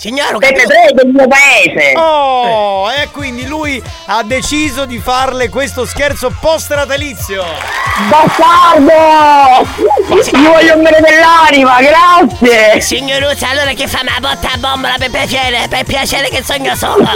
Signore, 0.00 0.38
Peppe 0.38 0.64
Pre 0.64 0.80
è 0.80 0.92
del 0.94 1.08
mio 1.08 1.28
paese. 1.28 1.92
Oh, 1.94 2.90
e 2.90 3.10
quindi 3.12 3.44
lui 3.44 3.82
ha 4.06 4.22
deciso 4.22 4.86
di 4.86 4.98
farle 4.98 5.50
questo 5.50 5.84
scherzo 5.84 6.34
post 6.40 6.74
natalizio. 6.74 7.44
Bastardo! 8.08 9.68
Gli 10.08 10.46
voglio 10.46 10.76
un 10.76 10.82
bene 10.84 11.00
dell'anima, 11.02 11.80
grazie! 11.82 12.80
Signoruzza, 12.80 13.50
allora 13.50 13.74
che 13.74 13.86
fa 13.86 14.00
una 14.00 14.16
botta 14.20 14.52
a 14.52 14.56
bombola 14.56 14.94
per 14.96 15.10
piacere, 15.10 15.66
per 15.68 15.84
piacere 15.84 16.30
che 16.30 16.42
sogno 16.42 16.74
solo. 16.74 17.06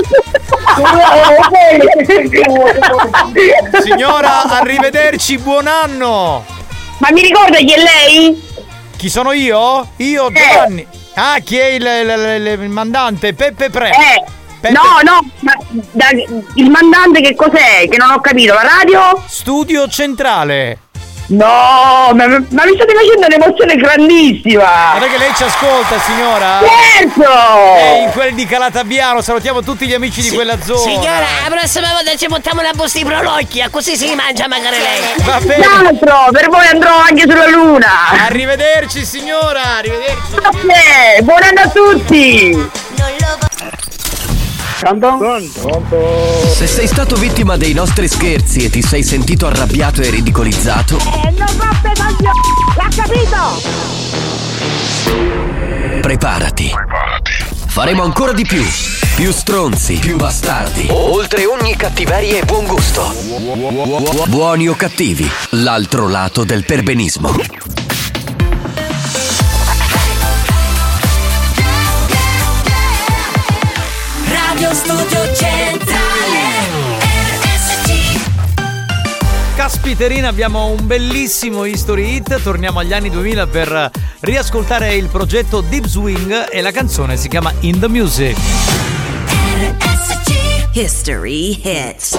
Signora, 3.82 4.43
arrivederci, 4.61 5.39
buon 5.39 5.68
anno! 5.68 6.45
Ma 6.99 7.09
mi 7.12 7.22
ricorda 7.22 7.57
chi 7.57 7.72
è 7.72 7.78
lei? 7.78 8.43
Chi 8.95 9.09
sono 9.09 9.32
io? 9.32 9.89
Io, 9.97 10.30
Giovanni. 10.30 11.03
Ah, 11.15 11.39
chi 11.39 11.57
è 11.57 11.67
il, 11.67 11.83
il- 11.83 12.47
il- 12.47 12.62
il 12.62 12.69
mandante? 12.69 13.35
Peppe 13.35 13.71
Pre. 13.71 13.89
Eh, 13.91 14.25
Peppe- 14.61 14.75
no, 14.75 14.83
no, 15.05 15.31
ma 15.41 15.53
da- 15.93 16.09
il 16.55 16.71
mandante 16.71 17.21
che 17.21 17.35
cos'è? 17.35 17.89
Che 17.89 17.97
non 17.97 18.11
ho 18.11 18.21
capito, 18.21 18.55
la 18.55 18.62
radio? 18.62 19.23
Studio 19.27 19.87
centrale. 19.89 20.79
No, 21.27 22.11
ma, 22.12 22.27
ma 22.27 22.64
mi 22.64 22.75
state 22.75 22.95
facendo 22.95 23.27
un'emozione 23.27 23.77
grandissima! 23.77 24.91
Guarda 24.93 25.07
che 25.07 25.18
lei 25.18 25.35
ci 25.35 25.43
ascolta, 25.43 25.99
signora. 26.01 26.61
Certo! 26.61 27.77
E 27.79 28.03
in 28.03 28.11
quel 28.11 28.35
di 28.35 28.45
Calatabiano, 28.45 29.22
salutiamo 29.22 29.62
tutti 29.62 29.87
gli 29.87 29.95
amici 29.95 30.20
di 30.20 30.31
quella 30.31 30.61
zona. 30.62 30.81
Signora, 30.81 31.27
la 31.49 31.57
prossima 31.57 31.93
volta 31.93 32.14
ci 32.16 32.27
buttiamo 32.27 32.61
una 32.61 32.72
busta 32.75 32.99
di 32.99 33.05
prolocchia, 33.05 33.70
così 33.70 33.97
si 33.97 34.14
mangia 34.14 34.47
magari 34.49 34.77
lei. 34.77 35.01
Va 35.25 35.41
bene. 35.41 35.64
L'altro, 35.64 36.29
per 36.31 36.49
voi 36.51 36.66
andrò 36.66 36.95
anche 36.95 37.22
sulla 37.22 37.49
luna! 37.49 38.11
Arrivederci, 38.27 39.05
signora, 39.05 39.77
arrivederci. 39.79 40.35
Grazie, 40.35 41.22
buon 41.22 41.43
anno 41.43 41.61
a 41.61 41.68
tutti! 41.68 42.70
Se 46.53 46.66
sei 46.66 46.87
stato 46.89 47.14
vittima 47.16 47.57
dei 47.57 47.72
nostri 47.72 48.09
scherzi 48.09 48.64
e 48.64 48.70
ti 48.70 48.83
sei 48.83 49.03
sentito 49.05 49.47
arrabbiato 49.47 50.03
e 50.03 50.11
ridicolizzato, 50.11 50.99
E 50.99 51.31
non 51.31 51.47
roppe 51.57 51.93
coglioni! 51.97 52.41
L'ha 52.77 52.89
capito? 52.95 54.62
preparati. 56.01 56.70
Faremo 57.66 58.03
ancora 58.03 58.33
di 58.33 58.45
più. 58.45 58.62
Più 59.16 59.33
stronzi, 59.33 59.95
più 59.95 60.16
bastardi. 60.16 60.89
Oltre 60.91 61.47
ogni 61.47 61.77
cattiveria 61.77 62.41
e 62.41 62.45
buon 62.45 62.66
gusto. 62.66 63.14
Buoni 64.27 64.68
o 64.68 64.75
cattivi, 64.75 65.31
l'altro 65.51 66.09
lato 66.09 66.45
del 66.45 66.64
perbenismo. 66.64 67.35
Studio 74.75 75.33
Centrale 75.35 76.99
RSC 77.39 78.18
Caspiterina, 79.55 80.27
abbiamo 80.27 80.66
un 80.66 80.85
bellissimo 80.85 81.64
history 81.64 82.16
hit. 82.16 82.43
Torniamo 82.43 82.81
agli 82.81 82.93
anni 82.93 83.09
2000 83.09 83.47
per 83.47 83.91
riascoltare 84.20 84.97
il 84.97 85.07
progetto 85.07 85.61
Deep 85.61 85.87
Swing 85.87 86.49
e 86.51 86.61
la 86.61 86.72
canzone 86.72 87.16
si 87.16 87.29
chiama 87.29 87.53
In 87.61 87.79
the 87.79 87.89
Music. 87.89 88.37
History 90.72 91.61
Hits 91.62 92.18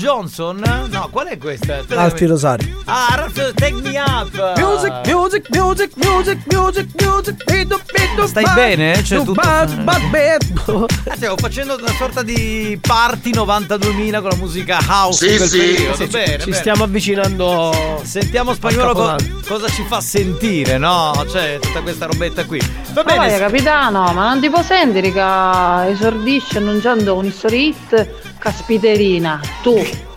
Johnson? 0.00 0.88
No, 0.90 1.08
qual 1.10 1.26
è 1.26 1.36
questa? 1.36 1.84
Alfi 1.94 2.24
Rosari. 2.24 2.74
Ah, 2.86 3.12
Ralph, 3.16 3.52
take 3.54 3.74
me 3.82 3.98
up! 3.98 4.30
Music, 4.56 4.92
music, 5.06 5.46
music, 5.50 5.92
music, 5.96 6.38
music, 6.50 6.86
music, 7.02 7.44
bidu, 7.44 7.78
bidu, 7.92 8.26
Stai 8.26 8.42
bad, 8.44 8.54
bene? 8.54 9.04
Cioè, 9.04 9.18
du, 9.18 9.24
tutto- 9.26 9.40
bad, 9.42 9.74
bad, 9.82 10.02
bad. 10.08 10.88
Ah, 11.06 11.14
stiamo 11.16 11.36
facendo 11.36 11.76
una 11.76 11.92
sorta 11.92 12.22
di 12.22 12.78
party 12.80 13.30
92.000 13.34 14.20
con 14.20 14.30
la 14.30 14.36
musica 14.36 14.78
house 14.88 15.38
Sì, 15.38 15.46
sì. 15.46 15.76
Sì, 15.94 16.06
bene, 16.06 16.38
ci 16.38 16.44
bene. 16.46 16.52
stiamo 16.54 16.84
avvicinando. 16.84 18.00
Sentiamo 18.02 18.54
spagnolo 18.54 18.94
co- 18.94 19.16
cosa 19.46 19.68
ci 19.68 19.84
fa 19.86 20.00
sentire, 20.00 20.78
no? 20.78 21.12
Cioè, 21.30 21.58
tutta 21.60 21.82
questa 21.82 22.06
robetta 22.06 22.46
qui. 22.46 22.58
Va 22.94 23.02
bene. 23.02 23.18
vai, 23.18 23.38
capitano, 23.38 24.12
ma 24.14 24.30
non 24.30 24.40
ti 24.40 24.48
può 24.48 24.62
sentire 24.62 25.12
che 25.12 25.90
esordisce 25.90 26.56
annunciando 26.58 27.14
un 27.16 27.26
history 27.26 27.68
hit? 27.68 28.08
Caspiterina, 28.40 29.40
tu. 29.62 29.76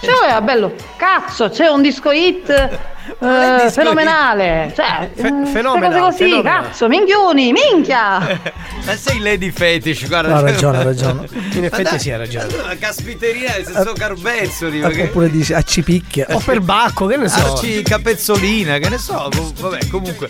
Cioè, 0.00 0.38
bello, 0.42 0.74
cazzo, 0.98 1.48
c'è 1.48 1.66
un 1.68 1.80
disco 1.80 2.10
hit 2.10 2.50
eh, 3.18 3.70
fenomenale. 3.70 4.70
Cioè, 4.76 5.08
Fe- 5.14 5.26
eh, 5.26 5.46
fenomeno, 5.46 5.78
queste 5.78 5.98
cose 5.98 6.00
così, 6.00 6.16
fenomeno. 6.18 6.42
cazzo, 6.42 6.88
minchioni, 6.88 7.52
minchia. 7.52 8.18
Ma 8.84 8.96
sei 8.96 9.20
Lady 9.20 9.50
Fetish, 9.50 10.06
guarda. 10.06 10.36
Ha 10.36 10.40
ragione, 10.40 10.78
ha 10.78 10.82
ragione. 10.82 11.26
In 11.52 11.64
effetti 11.64 11.82
dai, 11.84 11.98
sì, 11.98 12.10
ha 12.10 12.18
ragione. 12.18 12.46
La 12.56 12.76
caspiterina 12.78 13.52
nel 13.56 13.64
senso 13.64 13.92
carbezzoli. 13.94 14.80
perché- 14.80 15.02
Oppure 15.04 15.30
dice 15.30 15.54
a 15.54 15.62
cipicchie. 15.62 16.26
O 16.30 16.38
per 16.40 16.60
bacco, 16.60 17.06
che 17.06 17.16
ne 17.16 17.28
so. 17.28 17.40
Arci 17.54 17.82
capezzolina, 17.82 18.76
che 18.76 18.88
ne 18.90 18.98
so. 18.98 19.30
Vabbè, 19.60 19.88
comunque. 19.88 20.26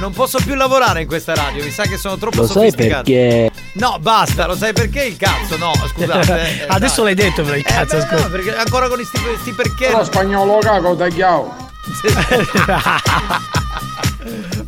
Non 0.00 0.14
posso 0.14 0.38
più 0.42 0.54
lavorare 0.54 1.02
in 1.02 1.06
questa 1.06 1.34
radio, 1.34 1.62
mi 1.62 1.70
sa 1.70 1.82
che 1.82 1.98
sono 1.98 2.16
troppo 2.16 2.38
Lo 2.40 2.46
sai 2.46 2.70
sofisticato. 2.70 3.02
perché? 3.02 3.50
No, 3.74 3.98
basta, 4.00 4.46
lo 4.46 4.56
sai 4.56 4.72
perché 4.72 5.04
il 5.04 5.16
cazzo? 5.18 5.58
No, 5.58 5.72
scusate. 5.74 6.40
eh, 6.62 6.66
Adesso 6.68 7.02
dai. 7.02 7.14
l'hai 7.14 7.24
detto 7.26 7.42
però 7.42 7.54
il 7.54 7.60
Eh, 7.60 7.64
cazzo, 7.70 7.96
beh, 7.96 8.02
scusa. 8.08 8.22
no, 8.22 8.28
perché 8.30 8.56
ancora 8.56 8.88
con 8.88 9.04
sti, 9.04 9.18
sti 9.42 9.52
perché. 9.52 9.90
Lo 9.90 10.02
spagnolo 10.04 10.56
cago 10.58 10.96
tagliao. 10.96 11.68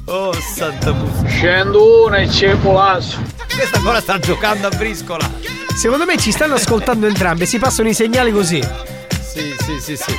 oh, 0.07 0.33
santa 0.55 0.93
puttana. 0.93 1.28
Scendo 1.28 2.05
una 2.07 2.16
e 2.18 2.26
c'è 2.26 2.55
polazzo. 2.57 3.18
Questa 3.55 3.76
ancora 3.78 4.01
sta 4.01 4.18
giocando 4.18 4.66
a 4.66 4.70
briscola. 4.70 5.30
Secondo 5.74 6.05
me 6.05 6.16
ci 6.18 6.30
stanno 6.30 6.55
ascoltando 6.55 7.07
entrambi, 7.07 7.47
si 7.47 7.59
passano 7.59 7.89
i 7.89 7.95
segnali 7.95 8.33
così. 8.33 8.62
Sì, 9.33 9.55
sì, 9.64 9.80
sì, 9.80 9.97
sì. 9.97 10.14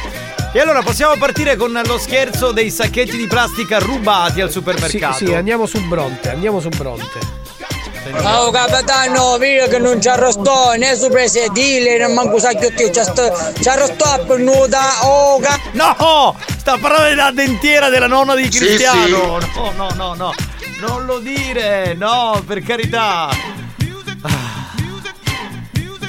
E 0.55 0.59
allora 0.59 0.81
possiamo 0.83 1.15
partire 1.17 1.55
con 1.55 1.79
lo 1.83 1.97
scherzo 1.97 2.51
dei 2.51 2.69
sacchetti 2.69 3.17
di 3.17 3.25
plastica 3.27 3.79
rubati 3.79 4.39
al 4.39 4.47
Sì, 4.49 4.53
supermercato. 4.53 5.25
sì, 5.25 5.33
andiamo 5.33 5.65
su 5.65 5.81
Bronte, 5.87 6.29
andiamo 6.29 6.59
su 6.59 6.69
Bronte. 6.69 7.41
Oh 8.23 8.51
capitano, 8.51 9.37
vedo 9.37 9.67
che 9.69 9.79
non 9.79 9.99
ci 10.01 10.09
arrostò 10.09 10.73
né 10.73 10.93
su 10.95 11.09
presedile, 11.09 11.97
né 11.97 12.07
manco 12.09 12.37
sa 12.37 12.49
che 12.53 12.73
ti 12.73 12.91
ci 12.91 13.69
arrostò 13.69 14.25
per 14.25 14.37
nuda, 14.39 14.79
oh 15.07 15.39
ca- 15.39 15.57
No! 15.71 16.35
Sta 16.57 16.77
parlando 16.77 17.07
della 17.09 17.31
dentiera 17.31 17.89
della 17.89 18.07
nonna 18.07 18.35
di 18.35 18.51
Sì, 18.51 18.59
Cristiano. 18.59 19.39
No, 19.55 19.71
no, 19.75 19.89
no, 19.95 20.13
no. 20.15 20.33
Non 20.81 21.05
lo 21.05 21.19
dire. 21.19 21.93
No, 21.97 22.43
per 22.45 22.61
carità. 22.61 23.29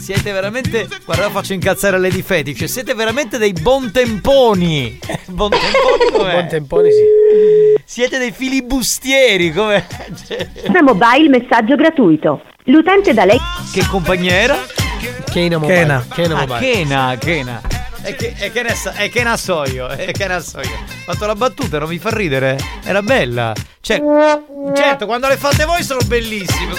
Ah. 0.04 0.14
Siete 0.14 0.32
veramente. 0.32 0.88
Guarda, 1.04 1.30
faccio 1.30 1.52
incazzare 1.52 1.98
Lady 1.98 2.22
Fetish. 2.22 2.64
Siete 2.64 2.94
veramente 2.94 3.38
dei 3.38 3.52
bontemponi. 3.52 4.98
Bontemponi 5.26 6.10
com'è? 6.12 6.60
Buon 6.60 6.84
sì. 6.84 7.82
Siete 7.84 8.18
dei 8.18 8.32
filibustieri, 8.32 9.52
come. 9.52 9.86
Una 10.66 10.82
mobile 10.82 11.28
messaggio 11.28 11.74
gratuito. 11.76 12.42
L'utente 12.64 13.12
da 13.12 13.24
lei. 13.24 13.38
Che 13.72 13.86
compagnia 13.86 14.32
era? 14.32 14.58
Kena 15.30 15.58
Mobile. 15.58 15.78
Kena. 15.80 16.06
Kena 16.14 16.34
Ah, 16.34 16.46
Mobile. 16.46 16.58
Kena, 16.60 17.16
Kena. 17.18 17.60
E 18.06 18.14
che, 18.16 18.34
e 18.38 18.50
che 18.52 18.62
ne 18.62 18.74
sa- 18.74 18.94
e 18.96 19.08
che 19.08 19.22
ne 19.24 19.36
so 19.38 19.64
io, 19.64 19.88
e 19.90 20.12
che 20.12 20.26
ne 20.28 20.38
so 20.40 20.60
io. 20.60 20.68
Ho 21.06 21.12
fatto 21.12 21.24
la 21.26 21.34
battuta, 21.34 21.78
non 21.78 21.88
mi 21.88 21.98
fa 21.98 22.10
ridere? 22.10 22.58
Era 22.84 23.00
bella. 23.02 23.52
Cioè, 23.80 24.00
certo, 24.74 25.06
quando 25.06 25.26
le 25.28 25.36
fate 25.38 25.64
voi 25.64 25.82
sono 25.82 26.00
bellissime. 26.06 26.72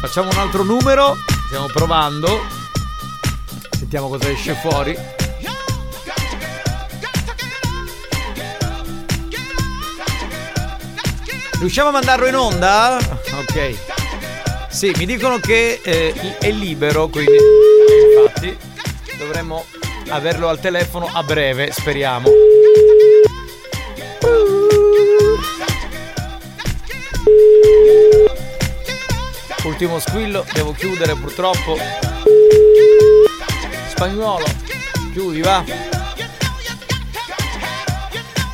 Facciamo 0.00 0.30
un 0.30 0.38
altro 0.38 0.62
numero. 0.62 1.16
Stiamo 1.46 1.66
provando. 1.66 2.40
Sentiamo 3.70 4.08
cosa 4.08 4.30
esce 4.30 4.54
fuori. 4.54 4.96
Riusciamo 11.58 11.88
a 11.88 11.92
mandarlo 11.92 12.26
in 12.26 12.36
onda? 12.36 12.98
Ok. 13.38 13.94
Sì, 14.68 14.92
mi 14.98 15.06
dicono 15.06 15.38
che 15.38 15.80
eh, 15.82 16.36
è 16.38 16.50
libero, 16.50 17.08
quindi 17.08 17.36
infatti 18.18 18.56
dovremmo 19.16 19.64
averlo 20.08 20.48
al 20.48 20.60
telefono 20.60 21.08
a 21.10 21.22
breve, 21.22 21.72
speriamo. 21.72 22.28
Ultimo 29.66 29.98
squillo, 29.98 30.46
devo 30.52 30.72
chiudere 30.72 31.16
purtroppo. 31.16 31.76
Spagnolo, 33.88 34.44
chiudi 35.12 35.42
va. 35.42 35.64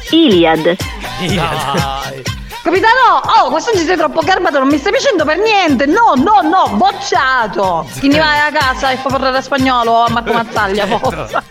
Iliad. 0.09 0.77
Dai. 1.19 2.23
Capitano, 2.63 3.21
oh, 3.41 3.51
questo 3.51 3.77
ci 3.77 3.85
sei 3.85 3.99
troppo 3.99 4.23
garbato, 4.23 4.59
non 4.59 4.69
mi 4.69 4.79
stai 4.79 4.93
piacendo 4.93 5.27
per 5.27 5.37
niente. 5.37 5.85
No, 5.85 6.15
no, 6.17 6.41
no, 6.41 6.77
bocciato. 6.77 7.87
Chi 8.01 8.09
ne 8.09 8.19
vai 8.19 8.39
a 8.39 8.51
casa 8.51 8.91
e 8.91 8.97
fa 8.97 9.11
parlare 9.11 9.43
spagnolo 9.43 10.05
a 10.05 10.09
Marco 10.09 10.33
Mazzaglia, 10.33 10.87
forza. 10.87 11.45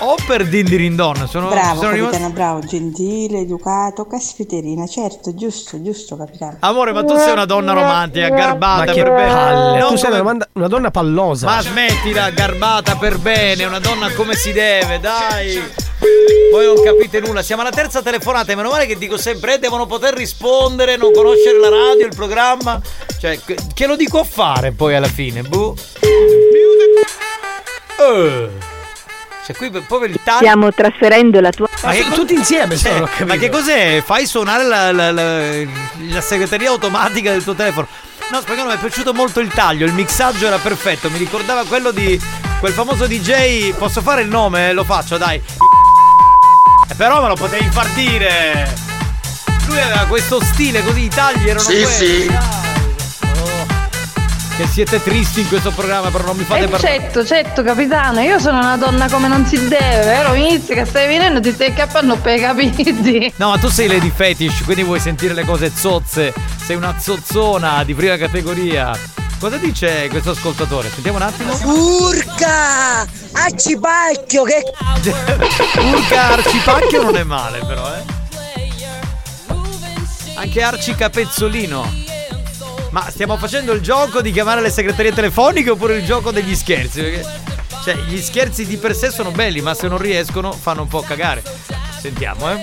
O 0.00 0.16
per 0.26 0.46
Dindirindon, 0.46 1.26
sono, 1.28 1.48
Bravo 1.48 1.80
sono 1.80 1.90
capitano, 1.90 2.10
rimasto- 2.10 2.30
bravo, 2.32 2.58
gentile, 2.60 3.38
educato, 3.40 4.06
caspiterina, 4.06 4.86
certo, 4.86 5.34
giusto, 5.34 5.80
giusto 5.82 6.16
capitano. 6.16 6.56
Amore, 6.60 6.92
ma 6.92 7.04
tu 7.04 7.16
sei 7.16 7.32
una 7.32 7.44
donna 7.44 7.72
romantica, 7.72 8.28
garbata 8.28 8.92
per 8.92 9.10
bene. 9.12 9.32
palle, 9.32 9.78
Non 9.78 9.88
tu 9.90 9.96
sei 9.96 10.10
una, 10.10 10.22
manda- 10.22 10.48
una 10.54 10.68
donna 10.68 10.90
pallosa. 10.90 11.46
Ma 11.46 11.60
smettila, 11.62 12.30
garbata 12.30 12.96
per 12.96 13.18
bene, 13.18 13.64
una 13.64 13.78
donna 13.78 14.12
come 14.12 14.34
si 14.34 14.52
deve, 14.52 14.98
dai. 15.00 15.62
Poi 16.50 16.66
non 16.66 16.82
capite 16.82 17.20
nulla, 17.20 17.42
siamo 17.42 17.62
alla 17.62 17.70
terza 17.70 18.02
telefonata 18.02 18.52
e 18.52 18.56
meno 18.56 18.70
male 18.70 18.86
che 18.86 18.98
dico 18.98 19.16
sempre, 19.16 19.54
eh, 19.54 19.58
devono 19.58 19.86
poter 19.86 20.12
rispondere, 20.14 20.96
non 20.96 21.12
conoscere 21.12 21.58
la 21.58 21.68
radio, 21.68 22.04
il 22.06 22.14
programma. 22.14 22.80
Cioè, 23.18 23.38
che, 23.72 23.86
lo 23.86 23.96
dico 23.96 24.18
a 24.18 24.24
fare 24.24 24.72
poi 24.72 24.94
alla 24.96 25.06
fine, 25.06 25.42
boh. 25.42 25.74
Eh. 27.98 28.50
Cioè, 29.46 29.56
qui 29.56 29.70
poi 29.70 30.00
per 30.00 30.08
il 30.10 30.20
taglio. 30.24 30.38
Stiamo 30.38 30.72
trasferendo 30.72 31.38
la 31.40 31.50
tua. 31.50 31.68
Ma 31.82 31.90
che- 31.92 32.08
tutti 32.14 32.32
insieme 32.32 32.76
Cioè, 32.78 33.04
ma 33.26 33.36
che 33.36 33.50
cos'è? 33.50 34.02
Fai 34.02 34.26
suonare 34.26 34.64
la, 34.64 34.90
la- 34.90 35.12
la- 35.12 35.64
la 35.64 36.20
segreteria 36.22 36.70
automatica 36.70 37.30
del 37.30 37.44
tuo 37.44 37.54
telefono. 37.54 37.86
No, 38.30 38.40
spagnolo, 38.40 38.70
mi 38.70 38.76
è 38.76 38.78
piaciuto 38.78 39.12
molto 39.12 39.40
il 39.40 39.48
taglio, 39.52 39.84
il 39.84 39.92
mixaggio 39.92 40.46
era 40.46 40.56
perfetto, 40.56 41.10
mi 41.10 41.18
ricordava 41.18 41.64
quello 41.66 41.90
di 41.90 42.18
quel 42.58 42.72
famoso 42.72 43.06
DJ. 43.06 43.74
Posso 43.74 44.00
fare 44.00 44.22
il 44.22 44.28
nome? 44.28 44.72
Lo 44.72 44.82
faccio, 44.84 45.18
dai. 45.18 45.36
Eh, 46.88 46.94
Però 46.94 47.20
me 47.20 47.28
lo 47.28 47.34
potevi 47.34 47.68
far 47.70 47.86
dire. 47.88 48.72
Lui 49.66 49.78
aveva 49.80 50.06
questo 50.06 50.42
stile 50.42 50.82
così, 50.82 51.02
i 51.04 51.08
tagli 51.08 51.48
erano 51.48 51.60
Sì, 51.64 51.82
quelli. 51.82 51.88
sì. 52.22 52.26
dai. 52.28 52.36
Oh. 52.36 52.63
Che 54.56 54.68
siete 54.68 55.02
tristi 55.02 55.40
in 55.40 55.48
questo 55.48 55.72
programma, 55.72 56.10
però 56.10 56.26
non 56.26 56.36
mi 56.36 56.44
fate 56.44 56.64
E 56.64 56.68
parlare. 56.68 56.98
certo, 57.00 57.24
certo, 57.26 57.64
capitano, 57.64 58.20
io 58.20 58.38
sono 58.38 58.58
una 58.60 58.76
donna 58.76 59.08
come 59.10 59.26
non 59.26 59.44
si 59.46 59.56
deve, 59.66 60.04
vero? 60.04 60.32
Inizia 60.34 60.76
che 60.76 60.84
stai 60.84 61.08
venendo, 61.08 61.40
ti 61.40 61.50
stai 61.52 61.70
accappando 61.70 62.16
per 62.18 62.36
i 62.38 62.40
capiti. 62.40 63.32
No, 63.36 63.48
ma 63.48 63.58
tu 63.58 63.68
sei 63.68 63.88
Lady 63.88 64.12
Fetish, 64.14 64.62
quindi 64.62 64.84
vuoi 64.84 65.00
sentire 65.00 65.34
le 65.34 65.44
cose 65.44 65.72
zozze. 65.74 66.32
Sei 66.64 66.76
una 66.76 66.94
zozzona 67.00 67.82
di 67.82 67.94
prima 67.94 68.16
categoria. 68.16 68.96
Cosa 69.40 69.56
dice 69.56 70.06
questo 70.08 70.30
ascoltatore? 70.30 70.88
Sentiamo 70.88 71.16
un 71.18 71.24
attimo. 71.24 71.52
Urca! 71.64 73.04
Accipacchio 73.32 74.44
che 74.44 74.62
Urca 75.82 76.22
Arcipacchio 76.30 77.02
non 77.02 77.16
è 77.16 77.24
male, 77.24 77.58
però, 77.66 77.92
eh. 77.92 78.02
Anche 80.36 80.62
Arci 80.62 80.94
Capezzolino. 80.94 82.02
Ma 82.94 83.10
stiamo 83.10 83.36
facendo 83.36 83.72
il 83.72 83.80
gioco 83.80 84.22
di 84.22 84.30
chiamare 84.30 84.60
le 84.60 84.70
segreterie 84.70 85.12
telefoniche 85.12 85.70
oppure 85.70 85.96
il 85.96 86.04
gioco 86.04 86.30
degli 86.30 86.54
scherzi? 86.54 87.00
Perché, 87.00 87.24
cioè, 87.82 87.96
gli 88.06 88.20
scherzi 88.20 88.64
di 88.64 88.76
per 88.76 88.94
sé 88.94 89.10
sono 89.10 89.32
belli, 89.32 89.60
ma 89.60 89.74
se 89.74 89.88
non 89.88 89.98
riescono 89.98 90.52
fanno 90.52 90.82
un 90.82 90.86
po' 90.86 91.00
cagare. 91.00 91.42
Sentiamo, 91.98 92.52
eh. 92.52 92.60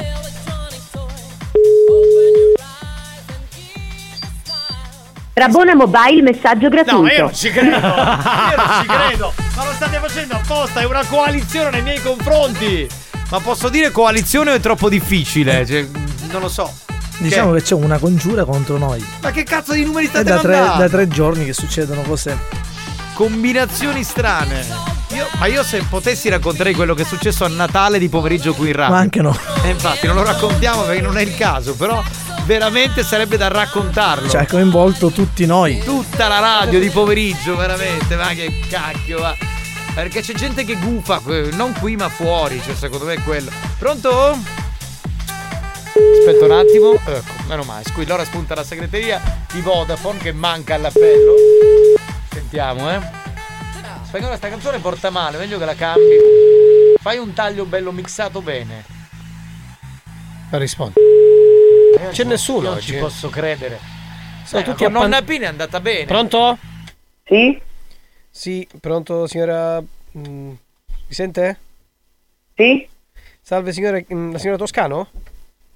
Rabona 5.34 5.76
Mobile 5.76 6.22
messaggio 6.22 6.70
gratuito. 6.70 7.02
No, 7.02 7.12
io 7.12 7.24
non 7.24 7.36
ci 7.36 7.50
credo. 7.50 7.76
Io 7.76 8.56
non 8.56 8.80
ci 8.80 8.88
credo. 8.88 9.34
Ma 9.58 9.66
lo 9.66 9.74
state 9.74 9.98
facendo 9.98 10.36
apposta, 10.36 10.80
è 10.80 10.86
una 10.86 11.04
coalizione 11.04 11.72
nei 11.72 11.82
miei 11.82 12.02
confronti. 12.02 12.88
Ma 13.30 13.40
posso 13.42 13.68
dire 13.68 13.92
coalizione 13.92 14.52
o 14.52 14.54
è 14.54 14.62
troppo 14.62 14.88
difficile? 14.88 15.66
Cioè, 15.66 15.86
non 16.30 16.40
lo 16.40 16.48
so. 16.48 16.72
Diciamo 17.22 17.52
che 17.54 17.62
c'è 17.62 17.76
una 17.76 17.98
congiura 17.98 18.46
contro 18.46 18.78
noi. 18.78 19.06
Ma 19.22 19.32
che 19.32 19.44
cazzo 19.44 19.74
di 19.74 19.84
numeri 19.86 20.08
È 20.08 20.10
state 20.10 20.24
da 20.24 20.40
tre, 20.40 20.58
da 20.78 20.90
tre 20.90 21.08
giorni 21.08 21.46
che 21.46 21.54
succedono 21.54 22.02
cose. 22.02 22.36
Combinazioni 23.14 24.04
strane. 24.04 24.66
Io- 25.10 25.28
ma 25.38 25.46
io 25.46 25.64
se 25.64 25.84
potessi 25.88 26.30
racconterei 26.30 26.74
quello 26.74 26.94
che 26.94 27.04
è 27.04 27.06
successo 27.06 27.46
a 27.46 27.48
Natale 27.50 28.00
di 28.00 28.10
pomeriggio 28.10 28.54
qui 28.54 28.70
in 28.70 28.76
radio. 28.76 28.94
Ma 28.96 29.00
anche 29.00 29.22
no. 29.22 29.38
E 29.64 29.70
infatti 29.70 30.08
non 30.08 30.16
lo 30.16 30.24
raccontiamo 30.24 30.84
perché 30.84 31.02
non 31.02 31.18
è 31.18 31.22
il 31.22 31.36
caso, 31.36 31.76
però 31.76 32.02
veramente 32.46 33.04
sarebbe 33.04 33.38
da 33.38 33.50
raccontarlo. 33.50 34.28
Cioè, 34.30 34.42
ha 34.42 34.48
coinvolto 34.48 35.12
tutti 35.12 35.46
noi. 35.46 35.80
Tutta 35.84 36.28
la 36.28 36.40
radio 36.40 36.80
di 36.80 36.90
pomeriggio, 36.90 37.56
veramente, 37.56 38.16
ma 38.16 38.30
che 38.30 38.62
cacchio, 38.70 39.20
va. 39.20 39.36
Perché 39.94 40.22
c'è 40.22 40.34
gente 40.34 40.64
che 40.64 40.76
gufa, 40.76 41.22
eh, 41.28 41.50
non 41.54 41.74
qui 41.80 41.98
ma 41.98 42.08
fuori, 42.08 42.62
cioè 42.64 42.74
secondo 42.76 43.06
me 43.06 43.16
è 43.16 43.22
quello. 43.22 43.52
Pronto? 43.78 44.38
Aspetta 46.20 46.46
un 46.46 46.52
attimo. 46.52 46.94
Ecco, 46.94 47.34
meno 47.48 47.64
male. 47.64 47.84
Scusi, 47.86 48.08
l'ora 48.08 48.24
spunta 48.26 48.56
la 48.56 48.64
segreteria 48.64 49.20
di 49.52 49.62
Vodafone 49.62 50.20
che 50.20 50.32
manca 50.32 50.76
all'appello. 50.76 51.34
Sentiamo, 52.30 52.92
eh. 52.92 53.00
Spagnolo, 54.04 54.36
sta 54.36 54.50
canzone 54.50 54.80
porta 54.80 55.10
male, 55.10 55.38
meglio 55.38 55.58
che 55.58 55.66
la 55.66 55.76
cambi. 55.76 56.18
Fai 57.00 57.18
un 57.18 57.34
taglio 57.34 57.66
bello 57.66 57.92
mixato 57.92 58.42
bene. 58.42 58.84
Rispondi. 60.52 60.96
Eh, 61.98 62.10
C'è 62.10 62.24
nessuno 62.26 62.62
non 62.70 62.74
oggi, 62.78 62.88
ci 62.88 62.96
eh. 62.96 63.00
posso 63.00 63.30
credere. 63.30 63.80
Sono 64.46 64.62
Eh, 64.62 64.66
tutti 64.66 64.84
con 64.84 64.94
appan- 64.96 65.10
nonna 65.10 65.22
Pina 65.22 65.46
è 65.46 65.50
andata 65.50 65.80
bene. 65.80 66.06
Pronto? 66.06 66.58
Sì? 67.24 67.60
Sì, 68.30 68.68
pronto 68.80 69.28
signora... 69.28 69.80
mm, 69.82 70.50
mi 70.50 70.58
sente? 71.14 71.60
Sì? 72.56 72.88
Salve 73.42 73.72
signora, 73.72 74.00
mm, 74.14 74.32
la 74.34 74.38
signora 74.38 74.58
Toscano? 74.58 75.10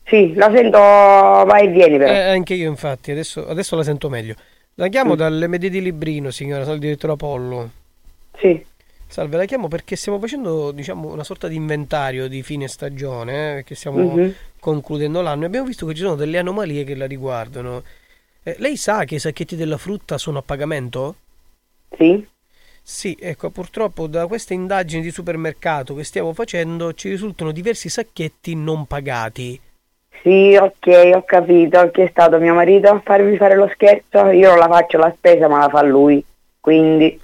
Sì, 0.05 0.33
la 0.35 0.51
sento 0.53 0.77
vai 0.77 1.65
e 1.65 1.67
vieni 1.69 1.97
però. 1.97 2.11
Eh, 2.13 2.29
anche 2.29 2.53
io 2.53 2.69
infatti, 2.69 3.11
adesso, 3.11 3.45
adesso 3.47 3.75
la 3.75 3.83
sento 3.83 4.07
meglio. 4.09 4.35
La 4.75 4.87
chiamo 4.87 5.13
Mm. 5.13 5.17
dall'MD 5.17 5.65
di 5.67 5.81
Librino, 5.81 6.29
signora, 6.31 6.61
sono 6.63 6.75
il 6.75 6.79
direttore 6.81 7.13
Apollo. 7.13 7.71
Sì. 8.37 8.63
Salve, 9.07 9.37
la 9.37 9.45
chiamo 9.45 9.67
perché 9.67 9.95
stiamo 9.95 10.19
facendo, 10.19 10.71
diciamo, 10.71 11.11
una 11.11 11.23
sorta 11.23 11.47
di 11.47 11.55
inventario 11.55 12.27
di 12.27 12.43
fine 12.43 12.67
stagione, 12.67 13.51
eh, 13.51 13.53
perché 13.55 13.75
stiamo 13.75 14.15
Mhm. 14.15 14.33
concludendo 14.59 15.21
l'anno 15.21 15.43
e 15.43 15.45
abbiamo 15.47 15.65
visto 15.65 15.85
che 15.85 15.93
ci 15.95 16.01
sono 16.01 16.15
delle 16.15 16.37
anomalie 16.37 16.83
che 16.83 16.95
la 16.95 17.05
riguardano. 17.07 17.83
Eh, 18.43 18.55
lei 18.59 18.77
sa 18.77 19.05
che 19.05 19.15
i 19.15 19.19
sacchetti 19.19 19.55
della 19.55 19.77
frutta 19.77 20.17
sono 20.17 20.39
a 20.39 20.43
pagamento? 20.43 21.15
Sì. 21.97 22.27
Sì, 22.83 23.17
ecco, 23.19 23.49
purtroppo 23.49 24.05
da 24.05 24.27
queste 24.27 24.53
indagini 24.53 25.01
di 25.01 25.09
supermercato 25.09 25.95
che 25.95 26.03
stiamo 26.03 26.33
facendo 26.33 26.93
ci 26.93 27.09
risultano 27.09 27.51
diversi 27.51 27.89
sacchetti 27.89 28.53
non 28.55 28.85
pagati. 28.85 29.59
Sì, 30.21 30.55
ok, 30.59 31.11
ho 31.15 31.23
capito. 31.23 31.89
Chi 31.91 32.01
è 32.01 32.07
stato 32.09 32.39
mio 32.39 32.53
marito 32.53 32.89
a 32.89 32.99
farmi 33.03 33.37
fare 33.37 33.55
lo 33.55 33.69
scherzo? 33.73 34.29
Io 34.31 34.49
non 34.49 34.57
la 34.57 34.67
faccio 34.67 34.97
la 34.97 35.13
spesa, 35.15 35.47
ma 35.47 35.59
la 35.59 35.69
fa 35.69 35.81
lui. 35.83 36.23
Quindi, 36.59 37.19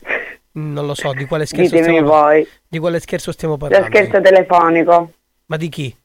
Non 0.54 0.86
lo 0.86 0.94
so 0.94 1.12
di 1.14 1.26
quale 1.26 1.46
scherzo 1.48 1.76
ditemi 1.76 1.98
stiamo 1.98 2.08
voi. 2.12 2.48
Di 2.68 2.78
quale 2.80 3.00
scherzo 3.00 3.32
stiamo 3.32 3.56
Lo 3.56 3.60
parlando? 3.60 3.88
scherzo 3.88 4.22
telefonico. 4.22 5.12
Ma 5.48 5.58
di 5.58 5.70
chi? 5.70 5.96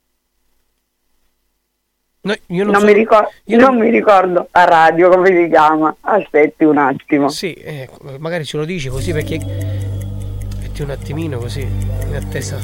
No, 2.23 2.35
io 2.47 2.65
non, 2.65 2.73
Non, 2.73 2.81
so- 2.81 2.87
mi 2.87 2.93
ricor- 2.93 3.29
non 3.45 3.79
mi 3.79 3.89
ricordo 3.91 4.49
a 4.51 4.65
radio 4.65 5.09
come 5.11 5.29
si 5.29 5.49
chiama. 5.49 5.95
Aspetti 6.01 6.65
un 6.65 6.79
attimo. 6.79 7.29
Sì, 7.29 7.53
ecco, 7.57 7.99
magari 8.19 8.45
ce 8.45 8.57
lo 8.57 8.65
dici 8.65 8.89
così 8.89 9.13
perché. 9.13 9.39
Metti 10.61 10.83
un 10.83 10.91
attimino 10.91 11.39
così, 11.39 11.61
in 11.61 12.15
attesa. 12.17 12.59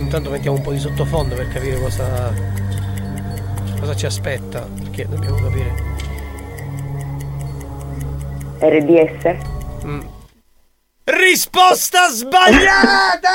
Intanto 0.00 0.30
mettiamo 0.30 0.56
un 0.56 0.62
po' 0.62 0.72
di 0.72 0.78
sottofondo 0.78 1.34
per 1.34 1.48
capire 1.48 1.78
cosa. 1.78 2.32
cosa 3.78 3.94
ci 3.94 4.06
aspetta. 4.06 4.66
Perché 4.82 5.06
dobbiamo 5.06 5.36
capire. 5.36 5.72
RDS? 8.58 9.36
Mm. 9.84 10.00
Risposta 11.10 12.08
sbagliata! 12.08 13.28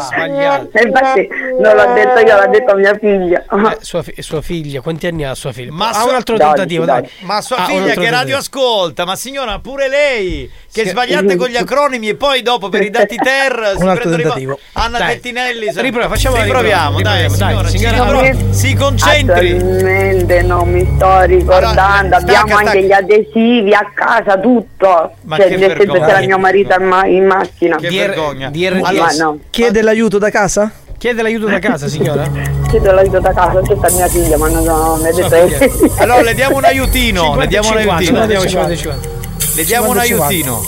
Sbagliato. 0.00 0.68
E 0.72 0.82
infatti 0.82 1.28
non 1.60 1.74
l'ho 1.74 1.92
detto 1.94 2.18
io, 2.20 2.36
l'ha 2.36 2.46
detto 2.46 2.74
mia 2.76 2.96
figlia. 2.98 3.44
Eh, 3.50 3.78
sua, 3.80 4.02
fi- 4.02 4.14
sua 4.22 4.40
figlia, 4.40 4.80
quanti 4.80 5.06
anni 5.06 5.24
ha 5.24 5.34
sua 5.34 5.52
figlia? 5.52 5.72
Ma 5.72 5.90
ha 5.90 6.04
un 6.04 6.14
altro 6.14 6.36
Dodici, 6.36 6.54
tentativo, 6.54 6.84
dai. 6.84 7.08
Ma 7.20 7.40
sua 7.40 7.56
Ah, 7.56 7.64
figlia 7.64 7.82
altro 7.86 8.02
che 8.02 8.10
radio 8.10 8.36
ascolta, 8.36 9.04
ma 9.04 9.16
signora 9.16 9.58
pure 9.58 9.88
lei 9.88 10.50
che 10.72 10.82
Sì. 10.82 10.88
sbagliate 10.88 11.36
con 11.36 11.48
gli 11.48 11.56
acronimi 11.56 12.08
e 12.10 12.14
poi 12.16 12.42
dopo 12.42 12.68
per 12.68 12.82
i 12.82 12.90
dati 12.90 13.16
ter 13.16 13.72
si 13.76 13.82
Un 13.82 13.88
altro 13.88 14.10
tentativo. 14.10 14.58
Anna 14.74 14.98
Dai. 14.98 15.14
Tettinelli 15.14 15.72
se- 15.72 15.80
Riprova, 15.82 16.08
facciamo 16.08 16.36
la 16.36 16.42
riproviamo, 16.44 16.98
riprova, 16.98 17.16
dai, 17.16 17.22
riproviamo, 17.28 17.62
dai, 17.62 17.70
signora, 17.70 17.96
signora, 17.96 18.20
allora. 18.20 18.52
si 18.52 18.74
concentri. 18.74 19.52
Attualmente 19.56 20.42
non 20.42 20.68
mi 20.70 20.88
sto 20.96 21.20
ricordando, 21.22 22.16
Allora, 22.16 22.16
abbiamo 22.16 22.46
stacca, 22.46 22.60
anche 22.70 22.82
gli 22.84 22.92
adesivi 22.92 23.74
a 23.74 23.90
casa, 23.94 24.38
tutto. 24.38 25.12
Ma 25.22 25.36
cioè, 25.36 25.48
che 25.48 25.56
nel 25.56 25.70
senso 25.70 25.92
vergogna. 25.92 26.06
Marito 26.44 26.74
in, 26.78 26.86
ma- 26.86 27.06
in 27.06 27.24
macchina. 27.24 27.76
Che 27.76 27.88
vergogna. 27.88 28.50
DRDS. 28.50 29.18
No, 29.18 29.38
Chiede 29.50 29.80
l'aiuto 29.82 30.18
da 30.18 30.30
casa? 30.30 30.70
Chiede 30.98 31.22
l'aiuto 31.22 31.46
da 31.46 31.58
casa, 31.58 31.88
signora? 31.88 32.30
chiedo 32.68 32.90
l'aiuto 32.92 33.20
da 33.20 33.32
casa, 33.32 33.60
c'è 33.60 33.76
sta 33.76 33.90
mia 33.90 34.08
figlia, 34.08 34.36
ma 34.38 34.48
non 34.48 34.64
no, 34.64 34.98
mi 35.00 35.08
ha 35.08 35.12
detto 35.12 35.28
che... 35.28 35.70
Allora 35.98 36.22
le 36.22 36.34
diamo 36.34 36.56
un 36.56 36.64
aiutino, 36.64 37.36
le 37.36 37.46
diamo 37.46 37.68
un 37.68 37.76
50, 37.76 37.94
aiutino. 37.94 38.18
no, 38.18 38.26
diamo 38.26 38.46
50, 38.46 38.76
50. 38.76 39.08
Le 39.54 39.64
diamo 39.64 39.88
un 39.90 40.00
50. 40.00 40.24
aiutino. 40.24 40.62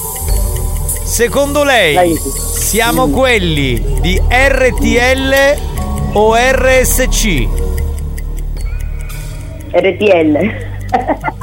Secondo 1.04 1.64
lei 1.64 2.16
siamo 2.16 3.08
quelli 3.08 3.82
di 4.00 4.20
RTL 4.28 5.34
o 6.12 6.34
RSC? 6.34 7.48
RTL. 9.72 10.74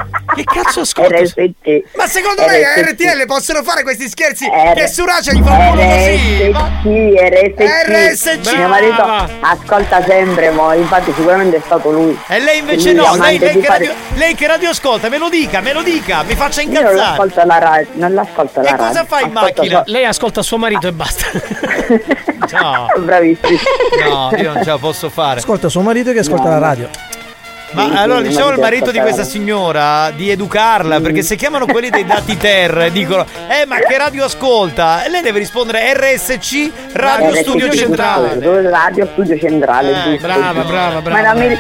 Che 0.36 0.44
cazzo 0.44 0.82
ascolta? 0.82 1.18
RSC. 1.20 1.84
Ma 1.96 2.08
secondo 2.08 2.46
lei 2.46 2.64
a 2.64 2.74
RSC. 2.76 2.90
RTL 2.92 3.26
possono 3.26 3.64
fare 3.64 3.84
questi 3.84 4.08
scherzi 4.10 4.46
R- 4.48 4.74
che 4.74 4.88
Suracia 4.88 5.32
gli 5.34 5.42
fa 5.44 5.52
un 5.52 5.76
così? 5.76 6.50
Ma- 6.52 6.82
RSC, 6.84 7.62
RSC. 7.88 8.56
Mio 8.56 8.68
marito 8.68 9.02
ascolta 9.42 10.04
sempre 10.04 10.50
voi, 10.52 10.80
infatti 10.80 11.14
sicuramente 11.16 11.58
è 11.58 11.62
stato 11.64 11.92
lui. 11.92 12.18
E 12.28 12.40
lei 12.40 12.60
invece 12.60 12.94
Lui 12.94 13.06
no, 13.06 13.16
lei, 13.16 13.38
lei 13.38 13.52
che 13.54 13.62
fare- 13.64 13.86
radio, 13.88 13.94
lei 14.16 14.36
che 14.36 14.48
radio 14.48 14.70
ascolta, 14.70 15.10
me 15.10 15.18
lo 15.18 15.30
dica, 15.30 15.62
me 15.62 15.74
lo 15.74 15.82
dica, 15.82 16.24
mi 16.24 16.36
faccia 16.36 16.62
Io 16.62 16.68
non 16.68 16.76
incazzare. 16.78 16.96
l'ascolto 17.10 17.44
la 17.46 17.58
radio, 17.60 17.88
non 17.94 18.14
l'ascolto 18.14 18.62
la 18.62 18.68
E 18.68 18.72
radio. 18.72 18.86
cosa 18.88 19.06
fa 19.06 19.20
in 19.20 19.32
ascolto 19.36 19.62
macchina? 19.62 19.84
Lei 19.86 20.06
ascolta 20.06 20.42
suo 20.42 20.58
marito 20.58 20.88
e 20.88 20.92
basta. 20.92 21.26
No, 22.54 22.88
solo- 22.92 23.06
Bravissimi. 23.06 23.58
no, 24.10 24.30
io 24.36 24.54
non 24.54 24.64
ce 24.64 24.70
la 24.70 24.78
posso 24.78 25.10
fare. 25.10 25.40
Ascolta 25.40 25.70
suo 25.70 25.82
marito 25.82 26.12
che 26.12 26.20
ascolta 26.20 26.50
la 26.50 26.60
radio. 26.60 26.90
Ma 27.74 28.02
allora 28.02 28.22
diciamo 28.22 28.50
al 28.50 28.60
marito 28.60 28.92
di 28.92 29.00
questa 29.00 29.24
signora 29.24 30.12
di 30.12 30.30
educarla, 30.30 31.02
perché 31.02 31.22
se 31.24 31.36
chiamano 31.36 31.66
quelli 31.66 31.90
dei 31.90 32.06
dati 32.06 32.38
ter 32.38 32.78
e 32.78 32.92
dicono 32.92 33.26
"Eh, 33.50 33.66
ma 33.66 33.78
che 33.80 33.98
radio 33.98 34.26
ascolta?" 34.26 35.04
E 35.04 35.10
lei 35.10 35.22
deve 35.22 35.40
rispondere 35.40 35.94
RSC 35.94 36.72
Radio 36.94 37.30
RSC 37.32 37.40
Studio 37.42 37.74
Centrale. 37.74 38.40
Radio 38.70 39.08
Studio 39.12 39.38
Centrale. 39.38 40.14
Eh, 40.14 40.18
brava, 40.18 40.64
brava, 40.64 41.02
brava. 41.02 41.22
Ma 41.22 41.34
non 41.34 41.48
mi, 41.48 41.58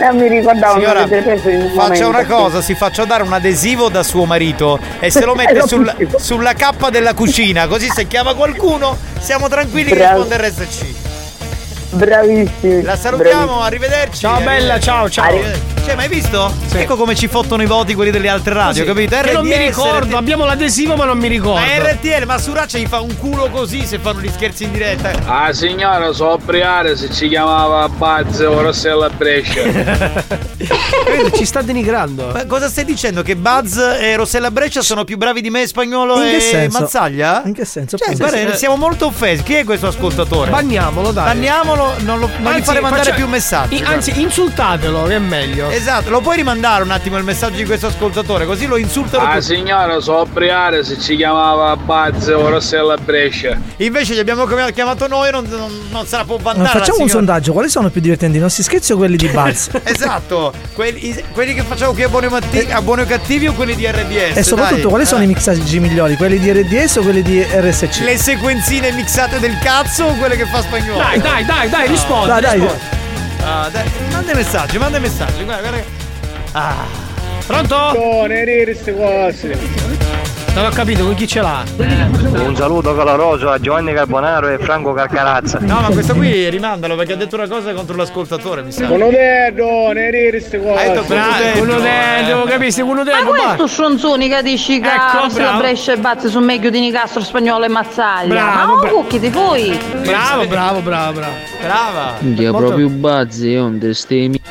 non 0.00 0.16
mi 0.16 0.28
ricordavo 0.28 0.80
Signora, 0.80 1.02
un 1.02 1.70
Faccia 1.74 2.06
una 2.06 2.24
cosa, 2.24 2.62
si 2.62 2.74
faccia 2.74 3.04
dare 3.04 3.22
un 3.22 3.32
adesivo 3.32 3.88
da 3.90 4.02
suo 4.02 4.24
marito 4.24 4.78
e 4.98 5.10
se 5.10 5.24
lo 5.24 5.34
mette 5.36 5.66
sul- 5.66 5.94
sulla 6.16 6.54
cappa 6.54 6.88
della 6.90 7.12
cucina, 7.12 7.66
così 7.66 7.88
se 7.94 8.06
chiama 8.06 8.34
qualcuno 8.34 8.96
siamo 9.18 9.48
tranquilli 9.48 9.90
che 9.92 9.98
risponde 9.98 10.36
RSC. 10.38 11.08
Bravissimi. 11.90 12.82
La 12.82 12.96
salutiamo, 12.96 13.44
bravissimi. 13.46 13.66
arrivederci. 13.66 14.18
Ciao, 14.20 14.40
bella, 14.40 14.78
ciao, 14.78 15.08
ciao. 15.10 15.24
Arrivederci. 15.26 15.79
Cioè, 15.84 15.94
ma 15.96 16.02
hai 16.02 16.08
visto? 16.08 16.52
Ecco 16.72 16.94
come 16.96 17.14
ci 17.16 17.26
fottono 17.26 17.62
i 17.62 17.66
voti 17.66 17.94
quelli 17.94 18.10
delle 18.10 18.28
altre 18.28 18.54
radio, 18.54 18.84
Così. 18.84 18.84
capito? 18.84 19.20
Che 19.20 19.32
non 19.32 19.44
mi 19.44 19.54
RDS, 19.54 19.66
ricordo, 19.66 20.16
abbiamo 20.16 20.44
l'adesivo 20.44 20.94
ma 20.94 21.04
non 21.04 21.18
mi 21.18 21.26
ricordo. 21.28 21.60
Ma 21.60 21.90
RTL, 21.90 22.24
ma 22.26 22.38
Suraccia 22.38 22.78
gli 22.78 22.86
fa 22.86 23.00
un 23.00 23.16
culo 23.18 23.48
così 23.50 23.84
se 23.84 23.98
fanno 23.98 24.20
gli 24.20 24.30
scherzi 24.30 24.64
in 24.64 24.72
diretta. 24.72 25.10
Ah 25.26 25.52
signora 25.52 26.12
Sobriare 26.12 26.96
se 26.96 27.10
ci 27.12 27.28
chiamava 27.28 27.88
Bazze 27.88 28.44
o 28.44 28.60
Rossella 28.60 29.08
Brescia. 29.10 30.38
Ci 31.34 31.44
sta 31.44 31.62
denigrando. 31.62 32.30
Ma 32.32 32.44
cosa 32.46 32.68
stai 32.68 32.84
dicendo? 32.84 33.22
Che 33.22 33.34
Buzz 33.34 33.76
e 33.76 34.14
Rossella 34.16 34.50
Brescia 34.50 34.82
sono 34.82 35.04
più 35.04 35.16
bravi 35.16 35.40
di 35.40 35.50
me, 35.50 35.66
spagnolo 35.66 36.22
In 36.22 36.34
e 36.34 36.40
senso? 36.40 36.80
Mazzaglia? 36.80 37.42
In 37.46 37.54
che 37.54 37.64
senso? 37.64 37.96
Cioè, 37.96 38.14
guarda, 38.14 38.54
siamo 38.54 38.76
molto 38.76 39.06
offesi. 39.06 39.42
Chi 39.42 39.54
è 39.54 39.64
questo 39.64 39.86
ascoltatore? 39.88 40.50
Banniamolo, 40.50 41.10
dai. 41.10 41.24
Banniamolo, 41.24 41.94
non, 42.00 42.18
lo, 42.20 42.28
non 42.38 42.52
gli 42.52 42.56
Anzi, 42.56 42.62
faremo 42.62 42.82
mandare 42.88 43.04
faccia- 43.10 43.16
più 43.16 43.26
messaggi. 43.28 43.74
I- 43.76 43.82
anzi, 43.84 44.20
insultatelo, 44.20 45.04
che 45.04 45.14
è 45.16 45.18
meglio. 45.18 45.69
Esatto, 45.80 46.10
lo 46.10 46.20
puoi 46.20 46.36
rimandare 46.36 46.82
un 46.82 46.90
attimo 46.90 47.16
il 47.16 47.24
messaggio 47.24 47.56
di 47.56 47.64
questo 47.64 47.86
ascoltatore, 47.86 48.44
così 48.44 48.66
lo 48.66 48.76
insultano 48.76 49.24
Ah 49.24 49.34
tutti. 49.34 49.54
signora 49.54 49.98
Sobriare 50.00 50.84
se 50.84 50.98
ci 51.00 51.16
chiamava 51.16 51.74
Bazze 51.76 52.32
o 52.34 52.48
Rossella 52.48 52.96
Brescia. 52.96 53.56
Invece 53.78 54.14
gli 54.14 54.18
abbiamo 54.18 54.44
chiam- 54.46 54.72
chiamato 54.72 55.06
noi, 55.06 55.30
non, 55.30 55.46
non, 55.48 55.70
non 55.90 56.06
se 56.06 56.16
la 56.16 56.24
può 56.24 56.36
Ma 56.36 56.42
vantare. 56.52 56.66
la 56.78 56.84
facciamo 56.84 57.02
un 57.02 57.08
sondaggio, 57.08 57.52
quali 57.52 57.68
sono 57.68 57.88
più 57.88 58.00
divertenti, 58.00 58.36
i 58.36 58.40
nostri 58.40 58.62
scherzi 58.62 58.92
o 58.92 58.96
quelli 58.96 59.16
di 59.16 59.28
Buzz? 59.28 59.68
Esatto, 59.84 60.52
quelli, 60.74 61.22
quelli 61.32 61.54
che 61.54 61.62
facciamo 61.62 61.92
qui 61.92 62.02
a 62.02 62.08
buoni, 62.08 62.28
matti- 62.28 62.66
a 62.70 62.80
buoni 62.82 63.02
o 63.02 63.06
cattivi 63.06 63.46
o 63.48 63.52
quelli 63.54 63.74
di 63.74 63.86
RDS? 63.86 64.36
e 64.36 64.42
soprattutto 64.42 64.80
dai. 64.82 64.88
quali 64.90 65.06
sono 65.06 65.20
Eh. 65.22 65.24
i 65.24 65.26
mixaggi 65.28 65.78
migliori, 65.80 66.16
quelli 66.16 66.38
di 66.38 66.50
RDS 66.52 66.96
o 66.96 67.02
quelli 67.02 67.22
di 67.22 67.42
RSC? 67.42 68.00
Le 68.00 68.16
sequenzine 68.18 68.92
mixate 68.92 69.38
del 69.38 69.56
cazzo 69.62 70.04
o 70.04 70.14
quelle 70.14 70.36
che 70.36 70.46
fa 70.46 70.60
spagnolo? 70.62 70.98
Dai, 70.98 71.20
dai, 71.20 71.44
dai, 71.44 71.68
dai, 71.68 71.86
rispondi. 71.88 72.26
Dai, 72.28 72.40
dai. 72.40 72.68
Ah, 73.42 73.68
dai, 73.70 73.90
manda 74.10 74.32
i 74.32 74.34
messaggi, 74.34 74.78
manda 74.78 74.98
i 74.98 75.00
messaggi. 75.00 75.44
Guarda, 75.44 75.68
guarda. 75.68 75.84
Ah. 76.52 77.08
Pronto? 77.46 77.92
Non 77.94 78.30
eri 78.30 78.76
queste. 78.94 80.09
Non 80.54 80.64
ho 80.66 80.70
capito 80.70 81.04
con 81.04 81.14
chi 81.14 81.26
ce 81.26 81.40
l'ha. 81.40 81.62
Un 81.76 82.54
saluto 82.56 82.94
caloroso 82.94 83.48
a 83.50 83.58
Giovanni 83.58 83.94
Carbonaro 83.94 84.48
e 84.48 84.58
Franco 84.58 84.92
Carcarazza. 84.92 85.58
No, 85.60 85.80
ma 85.80 85.88
questo 85.88 86.14
qui 86.14 86.50
rimandalo 86.50 86.96
perché 86.96 87.12
ha 87.14 87.16
detto 87.16 87.36
una 87.36 87.46
cosa 87.48 87.72
contro 87.72 87.96
l'ascoltatore, 87.96 88.62
mi 88.62 88.72
sa. 88.72 88.88
Uno 88.90 89.08
dedo, 89.08 89.92
ne 89.92 90.08
eri 90.08 90.30
queste 90.30 90.60
cose. 90.60 90.78
Hai 90.78 90.90
detto 90.90 91.02
Bravo, 91.04 91.62
uno 91.62 91.78
dedo, 91.80 92.44
capisci? 92.44 92.80
Uno 92.82 93.02
Ma 93.04 93.04
dedo, 93.04 93.28
questo 93.30 93.66
stronzoni 93.68 94.28
che 94.28 94.42
dici 94.42 94.80
che 94.80 94.88
Ecco, 94.88 95.40
la. 95.40 95.52
Brescia 95.56 95.92
e 95.92 95.96
batte 95.98 96.28
su 96.28 96.38
meglio 96.40 96.68
di 96.68 96.80
Nicastro 96.80 97.22
spagnolo 97.22 97.64
e 97.64 97.68
Mazzaglia. 97.68 98.28
Bravo, 98.28 98.74
ma 98.74 98.80
bravo. 98.80 98.96
cucchi 98.96 99.20
ti 99.20 99.30
poi. 99.30 99.78
Bravo, 100.02 100.46
bravo, 100.46 100.80
bravo, 100.80 101.12
bravo. 101.12 101.34
Brava. 101.62 102.14
Molto- 102.20 102.52
proprio 102.58 102.88
bazzi, 102.88 103.54
on 103.56 103.78
te 103.78 103.94
stemi. 103.94 104.38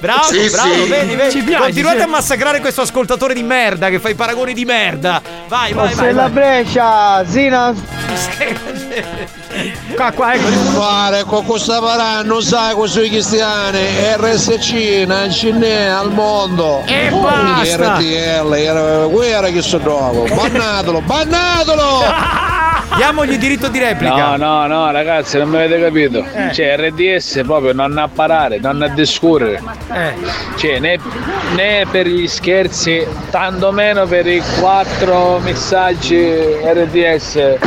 Bravo, 0.00 0.22
Sì, 0.24 0.50
bravo, 0.50 0.72
sì. 0.74 0.88
vedi, 0.90 1.14
vedi. 1.16 1.30
Ci 1.30 1.42
piace, 1.42 1.62
Continuate 1.64 1.98
sì. 1.98 2.02
a 2.04 2.06
massacrare 2.06 2.60
questo 2.60 2.82
ascoltatore 2.82 3.32
di 3.32 3.42
merda 3.42 3.88
che 3.88 3.98
fa 4.04 4.10
i 4.10 4.14
paragoni 4.14 4.52
di 4.52 4.66
merda. 4.66 5.22
Vai, 5.48 5.72
vai, 5.72 5.94
vai. 5.94 6.06
Se 6.06 6.12
la 6.12 6.22
vai. 6.28 6.30
Brescia, 6.30 7.24
Zina. 7.26 7.74
Qua, 9.94 10.10
qua, 10.10 10.34
ecco. 10.34 10.48
Fare 10.48 11.22
con 11.22 11.44
questa 11.46 11.78
parà 11.80 12.22
non 12.22 12.42
sai 12.42 12.74
cosa 12.74 13.00
i 13.02 13.08
cristiani 13.08 13.78
RSC 14.16 15.04
non 15.06 15.30
ce 15.30 15.52
n'è 15.52 15.84
al 15.84 16.10
mondo 16.10 16.82
E 16.86 17.08
basta. 17.10 17.94
RTL 17.94 18.52
era 18.52 19.06
guerra 19.06 19.48
che 19.50 19.62
so 19.62 19.78
dopo 19.78 20.26
bannatelo 20.34 21.00
bannatelo 21.02 22.02
Diamogli 22.96 23.36
diritto 23.36 23.68
di 23.68 23.78
replica. 23.78 24.36
No, 24.36 24.36
no, 24.36 24.66
no, 24.66 24.90
ragazzi, 24.90 25.38
non 25.38 25.48
mi 25.48 25.56
avete 25.56 25.80
capito. 25.80 26.24
Eh. 26.32 26.52
Cioè, 26.52 26.76
RDS 26.76 27.42
proprio 27.44 27.72
non 27.72 27.98
a 27.98 28.08
parare, 28.08 28.58
non 28.58 28.82
a 28.82 28.88
discorrere. 28.88 29.60
Eh. 29.92 30.14
Cioè, 30.56 30.78
né, 30.78 30.98
né 31.56 31.86
per 31.90 32.06
gli 32.06 32.26
scherzi, 32.26 33.06
tanto 33.30 33.72
meno 33.72 34.06
per 34.06 34.26
i 34.26 34.42
quattro 34.60 35.38
messaggi 35.38 36.22
RDS. 36.64 37.58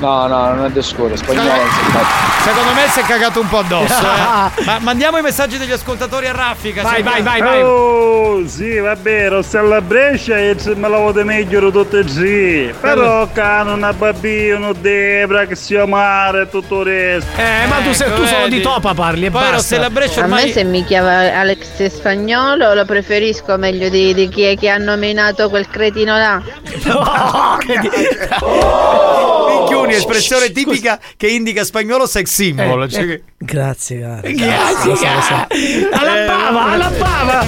No, 0.00 0.26
no, 0.26 0.54
non 0.54 0.72
è 0.74 0.82
spagnolo 0.82 1.48
non 1.48 1.70
si 1.70 1.90
fa. 1.90 2.30
Secondo 2.42 2.72
me 2.72 2.88
si 2.88 3.00
è 3.00 3.02
cagato 3.02 3.40
un 3.40 3.48
po' 3.48 3.58
addosso. 3.58 4.00
eh. 4.00 4.64
Ma 4.64 4.78
mandiamo 4.80 5.18
i 5.18 5.22
messaggi 5.22 5.58
degli 5.58 5.72
ascoltatori 5.72 6.26
a 6.26 6.32
raffica. 6.32 6.82
Vai, 6.82 7.02
vai, 7.02 7.20
vai, 7.20 7.40
vai. 7.40 7.62
Oh, 7.62 8.46
sì, 8.46 8.78
vabbè, 8.78 9.28
Rossella 9.28 9.82
Brescia 9.82 10.38
e 10.38 10.56
se 10.58 10.74
me 10.74 10.88
la 10.88 10.96
vote 10.96 11.22
meglio 11.22 11.70
tutte 11.70 11.98
e 11.98 12.04
tre. 12.04 12.74
Però 12.80 13.28
cano 13.32 13.74
una 13.74 13.92
babbia, 13.92 14.56
una 14.56 14.72
debra 14.72 15.44
che 15.44 15.54
si 15.54 15.76
amare 15.76 16.42
e 16.42 16.48
tutto 16.48 16.80
il 16.80 16.86
resto. 16.86 17.38
Eh, 17.38 17.66
ma 17.68 17.76
tu, 17.76 17.92
sei, 17.92 18.14
tu 18.14 18.24
solo 18.24 18.48
di 18.48 18.62
topa 18.62 18.94
parli 18.94 19.26
e 19.26 19.30
Poi 19.30 19.40
basta. 19.40 19.56
Rossella 19.56 19.90
Brescia 19.90 20.24
A 20.24 20.26
me 20.26 20.34
ormai... 20.36 20.52
se 20.52 20.64
mi 20.64 20.82
chiama 20.84 21.38
Alex 21.38 21.86
Spagnolo 21.86 22.72
lo 22.72 22.84
preferisco 22.86 23.58
meglio 23.58 23.90
di, 23.90 24.14
di 24.14 24.28
chi 24.28 24.42
è 24.44 24.56
che 24.56 24.70
ha 24.70 24.78
nominato 24.78 25.50
quel 25.50 25.68
cretino 25.68 26.16
là. 26.16 26.40
Minchioni, 29.50 29.89
espressione 29.96 30.52
tipica 30.52 30.98
che 31.16 31.28
indica 31.28 31.64
spagnolo 31.64 32.06
sex 32.06 32.28
symbol. 32.30 32.84
Eh, 32.84 32.88
Cioè 32.88 33.02
eh, 33.04 33.22
Grazie. 33.38 34.20
Grazie, 34.22 34.82
so, 34.82 34.88
lo 34.90 35.20
so. 35.20 35.46
Alla 35.92 36.26
bava, 36.26 36.64
alla 36.64 36.90
bava. 36.90 37.46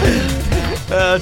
Eh, 0.90 1.20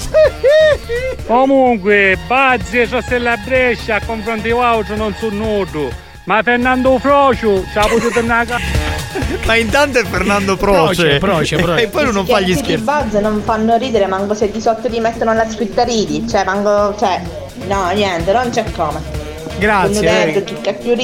Comunque, 1.26 2.18
Bazzi 2.26 2.80
e 2.80 2.86
Rossella 2.86 3.36
Brescia 3.36 3.96
a 3.96 4.00
confronto 4.04 4.42
di 4.42 4.50
altro 4.50 4.96
non 4.96 5.14
sono 5.18 5.36
nudo. 5.36 5.92
Ma 6.24 6.42
Fernando 6.42 6.98
Frocio, 6.98 7.64
ci 7.70 7.78
ha 7.78 7.86
potuto 7.86 8.10
tornare. 8.10 8.88
Ma 9.44 9.56
intanto 9.56 9.98
è 9.98 10.04
Fernando 10.04 10.56
Proce. 10.56 11.18
Proce, 11.18 11.18
Proce, 11.18 11.56
Proce. 11.56 11.82
E 11.82 11.88
poi 11.88 12.12
non 12.12 12.26
fa 12.26 12.40
gli 12.40 12.54
scherzi. 12.54 12.84
buzz 12.84 13.14
non 13.14 13.42
fanno 13.44 13.76
ridere, 13.76 14.06
manco 14.06 14.34
se 14.34 14.50
di 14.50 14.60
sotto 14.60 14.88
ti 14.88 15.00
mettono 15.00 15.32
la 15.32 15.48
scritta 15.48 15.82
ridi. 15.84 16.28
Cioè, 16.28 16.44
manco. 16.44 16.96
Cioè, 16.98 17.20
no, 17.66 17.90
niente, 17.90 18.32
non 18.32 18.50
c'è 18.50 18.64
come. 18.72 19.19
Grazie. 19.60 20.08
Uno 20.08 20.08
eh. 20.08 20.44
chi 20.44 20.54
cacchio 20.62 20.94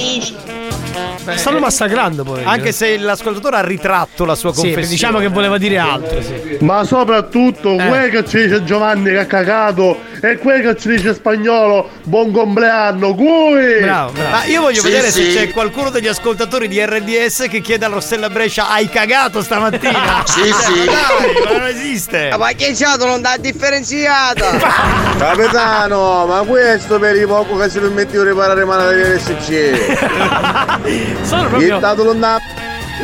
ridi. 1.25 1.39
Stanno 1.39 1.59
massacrando 1.59 2.23
poi. 2.25 2.43
Anche 2.45 2.73
se 2.73 2.97
l'ascoltatore 2.99 3.57
ha 3.57 3.63
ritratto 3.63 4.25
la 4.25 4.35
sua 4.35 4.51
Sì, 4.53 4.61
confessione. 4.61 4.89
diciamo 4.89 5.19
che 5.19 5.29
voleva 5.29 5.59
dire 5.59 5.79
altro, 5.79 6.21
sì. 6.23 6.59
Ma 6.61 6.85
soprattutto 6.85 7.75
quel 7.77 8.11
che 8.11 8.25
ci 8.27 8.39
dice 8.43 8.65
Giovanni 8.65 9.11
che 9.11 9.19
ha 9.19 9.27
cagato 9.27 9.99
e 10.21 10.39
quel 10.39 10.63
che 10.63 10.77
ci 10.81 10.89
dice 10.89 11.15
spagnolo 11.15 11.91
buon 12.05 12.33
compleanno, 12.33 13.15
cui! 13.15 13.81
Bravo, 13.81 14.13
bravo. 14.13 14.31
Ma 14.31 14.45
io 14.45 14.61
voglio 14.63 14.81
Sì, 14.81 14.89
vedere 14.89 15.11
sì. 15.11 15.31
se 15.31 15.35
c'è 15.47 15.51
qualcuno 15.51 15.91
degli 15.91 16.09
ascoltatori 16.09 16.69
di 16.69 16.85
RDS 16.85 17.47
che 17.51 17.61
chiede 17.61 17.85
a 17.85 17.89
Rossella 17.89 18.31
Brescia 18.31 18.71
hai 18.71 18.89
cagato 18.89 19.43
stamattina? 19.43 20.25
Sì, 20.27 20.43
sì. 20.53 20.85
dai, 20.85 21.45
ma 21.45 21.59
non 21.59 21.67
esiste. 21.69 22.31
Ma 22.37 22.49
che 22.53 22.73
c'è 22.73 22.85
non 22.99 23.21
dà 23.21 23.37
differenziata? 23.39 24.51
Capitano, 25.19 26.27
ma 26.27 26.43
questo 26.47 26.99
per 26.99 27.17
i 27.17 27.27
poco 27.27 27.57
che 27.57 27.69
si 27.69 27.79
permetteva 27.79 28.23
di 28.25 28.29
riparare 28.31 28.65
male 28.65 28.95
dell'RSC. 28.95 30.85
Sono 31.23 31.49
proprio 31.49 31.81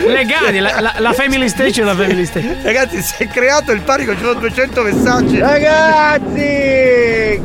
legati. 0.06 0.58
La, 0.58 0.80
la, 0.80 0.94
la 0.98 1.12
family 1.12 1.48
station 1.48 1.86
è 1.86 1.94
la 1.94 1.96
family 1.96 2.24
station. 2.24 2.56
Ragazzi, 2.62 3.02
si 3.02 3.14
è 3.18 3.28
creato 3.28 3.72
il 3.72 3.80
panico, 3.80 4.12
ci 4.14 4.20
sono 4.20 4.34
200 4.34 4.82
messaggi. 4.82 5.38
Ragazzi, 5.38 6.40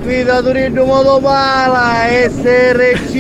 qui 0.01 0.23
da 0.23 0.41
Torino 0.41 0.85
Motopala, 0.85 2.05
SRC, 2.29 3.11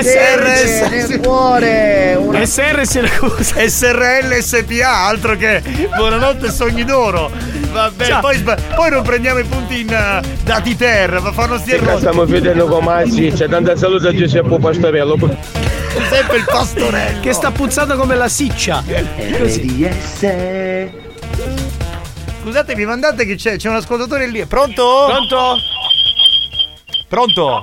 SRS. 0.00 0.80
nel 0.90 1.20
cuore, 1.20 2.16
una 2.18 2.44
SR. 2.44 2.84
SRL 2.84 4.42
SPA, 4.42 5.06
altro 5.06 5.36
che 5.36 5.62
buonanotte 5.96 6.50
sogni 6.50 6.84
d'oro. 6.84 7.30
Vabbè, 7.72 8.20
poi, 8.20 8.42
poi 8.74 8.90
non 8.90 9.02
prendiamo 9.02 9.38
i 9.38 9.44
punti 9.44 9.80
in 9.80 9.88
uh, 9.88 10.26
dati 10.44 10.74
terra, 10.76 11.20
ma 11.20 11.30
fanno 11.32 11.58
sti 11.58 11.72
errori. 11.72 11.98
Stiamo 11.98 12.24
vedendo 12.24 12.66
Comazzi, 12.66 13.30
c'è 13.34 13.48
tanta 13.48 13.76
salute 13.76 14.08
a 14.08 14.14
Giuseppe 14.14 14.58
Pastorello. 14.58 15.18
Sempre 16.10 16.36
il 16.36 16.44
pastorello. 16.44 17.20
Che 17.20 17.32
sta 17.32 17.50
puzzando 17.50 17.96
come 17.96 18.14
la 18.14 18.28
siccia. 18.28 18.82
Così. 19.38 19.88
Scusate, 22.42 22.76
mi 22.76 22.84
mandate 22.84 23.26
che 23.26 23.34
c'è, 23.34 23.56
c'è 23.56 23.68
un 23.68 23.76
ascoltatore 23.76 24.28
lì. 24.28 24.44
Pronto? 24.46 25.06
Pronto? 25.06 25.56
Pronto? 27.08 27.60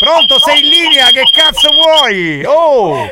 Pronto, 0.00 0.38
sei 0.38 0.60
in 0.60 0.68
linea, 0.68 1.06
che 1.08 1.22
cazzo 1.30 1.68
vuoi? 1.72 2.42
Oh! 2.44 3.10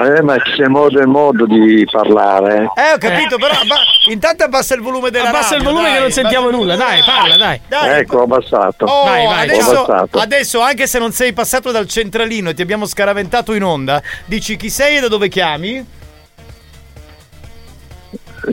Eh, 0.00 0.22
ma 0.22 0.36
c'è 0.36 0.66
modo 0.68 1.00
e 1.00 1.06
modo 1.06 1.44
di 1.46 1.86
parlare. 1.90 2.70
Eh, 2.76 2.92
ho 2.94 2.98
capito, 2.98 3.36
però 3.36 3.54
abba- 3.54 3.80
intanto 4.10 4.44
abbassa 4.44 4.74
il 4.74 4.80
volume 4.80 5.10
della 5.10 5.28
Abbassa 5.30 5.56
il 5.56 5.60
radio, 5.62 5.68
volume 5.70 5.84
dai, 5.88 5.94
che 5.94 6.00
non 6.00 6.10
sentiamo 6.12 6.50
nulla. 6.50 6.76
Dai, 6.76 7.02
parla, 7.04 7.36
dai. 7.36 7.60
Dai. 7.66 7.98
Ecco, 8.00 8.18
ho 8.18 8.22
abbassato. 8.22 8.84
Oh, 8.84 9.04
Vai, 9.04 9.26
vai, 9.26 9.36
Ho 9.48 9.52
adesso, 9.52 9.82
abbassato. 9.84 10.18
adesso, 10.18 10.60
anche 10.60 10.86
se 10.86 10.98
non 11.00 11.10
sei 11.12 11.32
passato 11.32 11.72
dal 11.72 11.88
centralino 11.88 12.50
e 12.50 12.54
ti 12.54 12.62
abbiamo 12.62 12.86
scaraventato 12.86 13.54
in 13.54 13.64
onda, 13.64 14.00
dici 14.24 14.56
chi 14.56 14.70
sei 14.70 14.98
e 14.98 15.00
da 15.00 15.08
dove 15.08 15.28
chiami? 15.28 15.84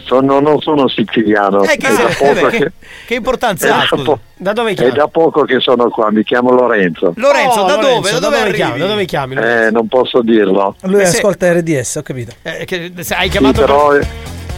Sono- 0.03 0.39
non 0.39 0.59
sono 0.61 0.87
siciliano. 0.87 1.63
Eh, 1.63 1.77
che, 1.77 1.87
è, 1.87 1.91
eh, 1.91 2.15
poco 2.17 2.33
beh, 2.47 2.57
che, 2.57 2.71
che 3.05 3.13
importanza 3.15 3.67
è 3.67 3.71
ha? 3.71 4.03
po- 4.03 4.19
Da 4.35 4.53
dove 4.53 4.71
è 4.71 4.73
chiami? 4.75 4.91
da 4.91 5.07
poco 5.07 5.43
che 5.43 5.59
sono 5.59 5.89
qua, 5.89 6.11
mi 6.11 6.23
chiamo 6.23 6.51
Lorenzo. 6.51 7.13
Lorenzo, 7.15 7.61
Oh, 7.61 7.65
da 7.67 7.75
Lorenzo, 7.75 7.99
dove? 7.99 8.11
Da 8.11 8.19
dove, 8.19 8.39
arrivi? 8.39 8.55
chiami? 8.57 8.79
Da 8.79 8.87
dove 8.87 9.05
chiami? 9.05 9.35
Eh, 9.35 9.69
non 9.71 9.87
posso 9.87 10.21
dirlo. 10.21 10.75
Lui 10.81 11.01
Eh, 11.01 11.05
se- 11.05 11.17
ascolta 11.17 11.51
RDS, 11.53 11.95
ho 11.95 12.01
capito. 12.01 12.33
Eh, 12.41 12.65
che- 12.65 12.91
se 12.99 13.13
hai 13.15 13.25
Sì, 13.25 13.29
chiamato 13.31 13.59
però 13.61 13.95
eh, 13.95 14.05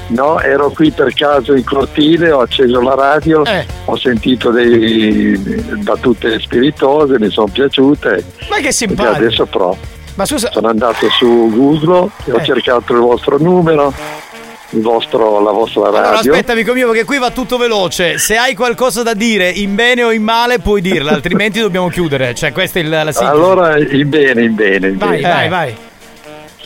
no, 0.08 0.40
ero 0.40 0.70
qui 0.72 0.92
per 0.92 1.14
caso 1.14 1.54
in 1.54 1.64
cortile, 1.64 2.32
ho 2.32 2.40
acceso 2.42 2.82
la 2.82 2.96
radio, 2.96 3.44
Eh. 3.46 3.66
ho 3.86 3.96
sentito 3.98 4.50
dei 4.52 5.38
battute 5.84 6.40
spiritose, 6.40 7.20
mi 7.20 7.30
sono 7.30 7.48
piaciute 7.48 8.24
Ma 8.50 8.58
che 8.58 8.72
simpatico. 8.72 9.16
adesso 9.16 9.46
provo. 9.46 9.78
Ma 10.16 10.26
scusa, 10.26 10.50
Sono 10.52 10.70
andato 10.70 11.08
su 11.12 11.52
Google 11.54 12.10
e 12.26 12.32
ho 12.32 12.38
Eh. 12.40 12.44
cercato 12.44 12.92
il 12.94 13.00
vostro 13.00 13.38
numero, 13.38 13.94
vostro- 14.72 15.42
la 15.42 15.52
vostra 15.52 15.82
Allora 15.88 16.02
radio. 16.12 16.32
aspetta 16.32 16.52
amico 16.52 16.74
mio 16.74 16.88
perché 16.90 17.06
qui 17.06 17.18
va 17.18 17.32
tutto 17.32 17.58
veloce 17.58 18.18
Se 18.18 18.36
hai 18.38 18.54
qualcosa 18.56 19.02
da 19.04 19.14
dire 19.14 19.50
in 19.50 19.76
bene 19.76 20.04
o 20.04 20.12
in 20.12 20.24
male 20.24 20.60
puoi 20.60 20.82
dirla 20.82 21.12
Altrimenti 21.12 21.60
dobbiamo 21.60 21.88
chiudere 21.90 22.34
Cioè 22.36 22.52
questa 22.52 22.80
è 22.80 22.84
la 22.84 23.12
sintesi 23.12 23.24
Allora, 23.24 23.78
in 23.78 24.10
bene, 24.10 24.44
in 24.44 24.56
bene, 24.56 24.88
in 24.90 24.98
vai, 24.98 25.22
bene. 25.22 25.34
vai, 25.34 25.50
vai. 25.50 25.76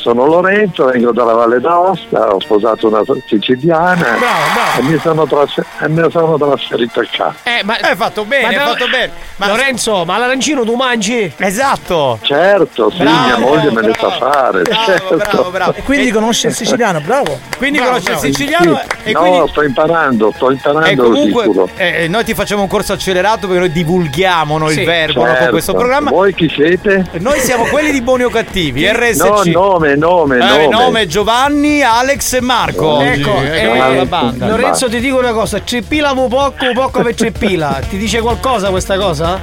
Sono 0.02 0.26
Lorenzo, 0.26 0.86
vengo 0.86 1.12
dalla 1.12 1.34
Valle 1.34 1.60
d'Aosta, 1.60 2.34
ho 2.34 2.40
sposato 2.40 2.88
una 2.88 3.02
siciliana 3.28 3.94
Bravo, 3.96 4.18
bravo. 4.20 4.80
e 4.80 4.82
mi 4.92 4.98
sono, 5.00 5.28
trasfer- 5.28 5.68
e 5.80 5.88
mi 5.90 6.10
sono 6.10 6.38
trasferito 6.40 7.00
a 7.02 7.06
casa. 7.10 7.36
Eh, 7.44 7.64
ma 7.64 7.78
Hai 7.80 7.96
fatto 7.96 8.26
bene, 8.26 8.48
hai 8.48 8.56
fatto 8.56 8.88
bene 8.88 9.12
Ma 9.36 9.48
Lorenzo, 9.48 10.04
ma 10.04 10.18
l'arancino 10.18 10.64
tu 10.64 10.74
mangi? 10.74 11.32
Esatto 11.38 12.18
Certo, 12.24 12.90
sì, 12.90 12.98
Bravo, 13.04 13.26
mia 13.26 13.38
moglie 13.38 13.72
me 13.72 13.82
ne 13.82 13.94
sa 13.94 14.08
bravo, 14.08 14.32
fare. 14.32 14.62
Bravo, 14.64 14.86
certo. 14.86 15.16
bravo, 15.18 15.50
bravo 15.52 15.74
E 15.76 15.82
quindi 15.84 16.10
conosce 16.12 16.48
il 16.48 16.54
siciliano, 16.56 17.00
bravo. 17.02 17.38
Quindi 17.58 17.78
Bravo, 17.78 17.92
conosce 18.00 18.12
il 18.12 18.18
bravo. 18.18 18.34
siciliano 18.34 18.82
Sì. 19.04 19.10
e 19.10 19.12
no, 19.12 19.20
quindi 19.20 19.50
sto 19.50 19.62
imparando, 19.64 20.32
sto 20.36 20.52
imparando 20.52 20.90
e 20.90 20.96
comunque 20.96 21.44
sicuro. 21.44 21.70
eh, 21.76 22.08
noi 22.08 22.24
ti 22.24 22.34
facciamo 22.34 22.64
un 22.64 22.68
corso 22.68 22.94
accelerato 22.94 23.46
perché 23.46 23.60
noi 23.60 23.72
divulghiamo 23.72 24.58
noi 24.58 24.74
Sì, 24.74 24.80
il 24.80 24.86
verbo 24.86 25.20
no, 25.22 25.26
Certo. 25.28 25.42
con 25.44 25.50
questo 25.52 25.74
programma 25.74 26.10
Voi 26.10 26.34
chi 26.34 26.50
siete? 26.50 27.06
Noi 27.20 27.40
siamo 27.40 27.66
quelli 27.66 27.92
di 27.92 28.02
buoni 28.02 28.24
o 28.24 28.30
cattivi, 28.30 28.88
RSC 28.92 29.20
No, 29.22 29.42
nome, 29.46 29.91
nome, 29.96 30.38
nome, 30.38 30.64
Eh, 30.64 30.68
nome. 30.68 30.84
nome 30.84 31.08
Giovanni, 31.08 31.82
Alex 31.82 32.34
e 32.34 32.42
Marco. 32.42 33.00
Ecco, 33.02 33.32
Oggi, 33.36 33.46
eh, 33.46 33.62
ecco 33.64 33.94
la 33.96 34.06
banda. 34.06 34.48
Lorenzo 34.48 34.90
ti 34.90 35.00
dico 35.00 35.18
una 35.18 35.34
cosa, 35.34 35.60
tripila 35.60 36.12
un 36.12 36.28
poco, 36.30 36.66
un 36.66 36.74
poco 36.74 37.02
per 37.02 37.16
tripila. 37.16 37.80
Ti 37.90 37.98
dice 37.98 38.22
qualcosa 38.22 38.70
questa 38.70 38.98
cosa? 38.98 39.40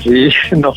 Sì, 0.00 0.28
no. 0.56 0.74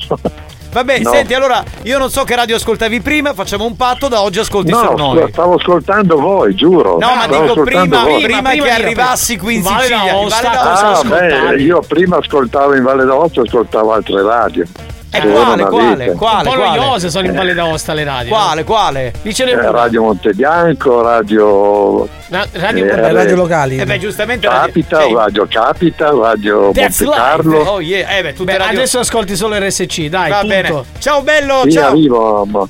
Vabbè, 0.74 1.00
No. 1.02 1.12
senti, 1.12 1.36
allora 1.36 1.64
io 1.84 2.00
non 2.00 2.10
so 2.10 2.24
che 2.24 2.36
radio 2.36 2.56
ascoltavi 2.56 3.00
prima, 3.02 3.36
facciamo 3.36 3.64
un 3.64 3.76
patto, 3.76 4.08
da 4.08 4.22
oggi 4.24 4.40
ascolti 4.40 4.72
solo 4.72 4.98
No, 4.98 5.14
noi. 5.14 5.30
stavo 5.32 5.54
ascoltando 5.54 6.20
voi, 6.20 6.56
giuro. 6.56 6.98
No, 6.98 7.14
ma 7.14 7.24
Stavo 7.26 7.42
dico 7.44 7.62
prima, 7.62 8.04
voi. 8.06 8.24
prima, 8.24 8.50
che 8.50 8.58
prima, 8.58 8.74
arrivassi 8.74 9.38
qui 9.38 9.56
in 9.58 9.62
Valle 9.62 9.82
Sicilia. 9.84 10.02
in 10.02 10.06
d'Aosta, 10.08 10.42
Valle 10.50 10.56
d'Aosta. 10.82 11.16
Ah, 11.16 11.50
beh, 11.52 11.62
io 11.62 11.80
prima 11.88 12.18
ascoltavo 12.18 12.74
in 12.74 12.82
Valle 12.82 13.06
d'Aosta, 13.06 13.42
ascoltavo 13.42 13.94
altre 13.94 14.24
radio. 14.24 14.66
E 15.15 15.19
Che 15.19 15.27
quale, 15.27 15.64
quale, 15.65 16.11
quale, 16.14 16.49
Un 16.49 16.56
po' 16.56 16.64
noiose 16.65 17.11
sono 17.11 17.27
in 17.27 17.35
Valle 17.35 17.53
d'Aosta 17.53 17.94
le 17.94 18.03
radio. 18.03 18.30
Quale, 18.34 18.64
quale? 18.64 19.14
Lì 19.22 19.31
ce 19.31 19.45
n'è 19.45 19.52
Eh, 19.52 19.72
radio 19.72 20.02
Montebianco, 20.02 21.02
radio 21.03 22.07
Na- 22.30 22.48
radio 22.53 22.85
Eh, 22.85 23.11
radio 23.11 23.35
locali. 23.35 23.77
Eh 23.77 23.85
beh, 23.85 23.99
giustamente 23.99 24.48
Capita, 24.48 25.06
radio 25.14 25.45
Capita, 25.48 26.10
radio 26.10 26.72
That's 26.73 26.99
Monte 27.02 27.15
Carlo. 27.18 27.57
Oh 27.60 27.80
yeah, 27.80 28.10
eh 28.18 28.23
beh, 28.23 28.34
Beh, 28.44 28.57
radio... 28.57 28.77
adesso 28.80 28.98
ascolti 28.99 29.35
solo 29.35 29.56
RSC, 29.56 30.06
dai, 30.07 30.30
Va 30.31 30.40
punto. 30.40 30.48
bene. 30.56 30.84
Ciao 30.98 31.22
bello, 31.22 31.61
Sì, 31.65 31.72
ciao. 31.73 31.90
arrivo, 31.91 32.45
ma- 32.45 32.68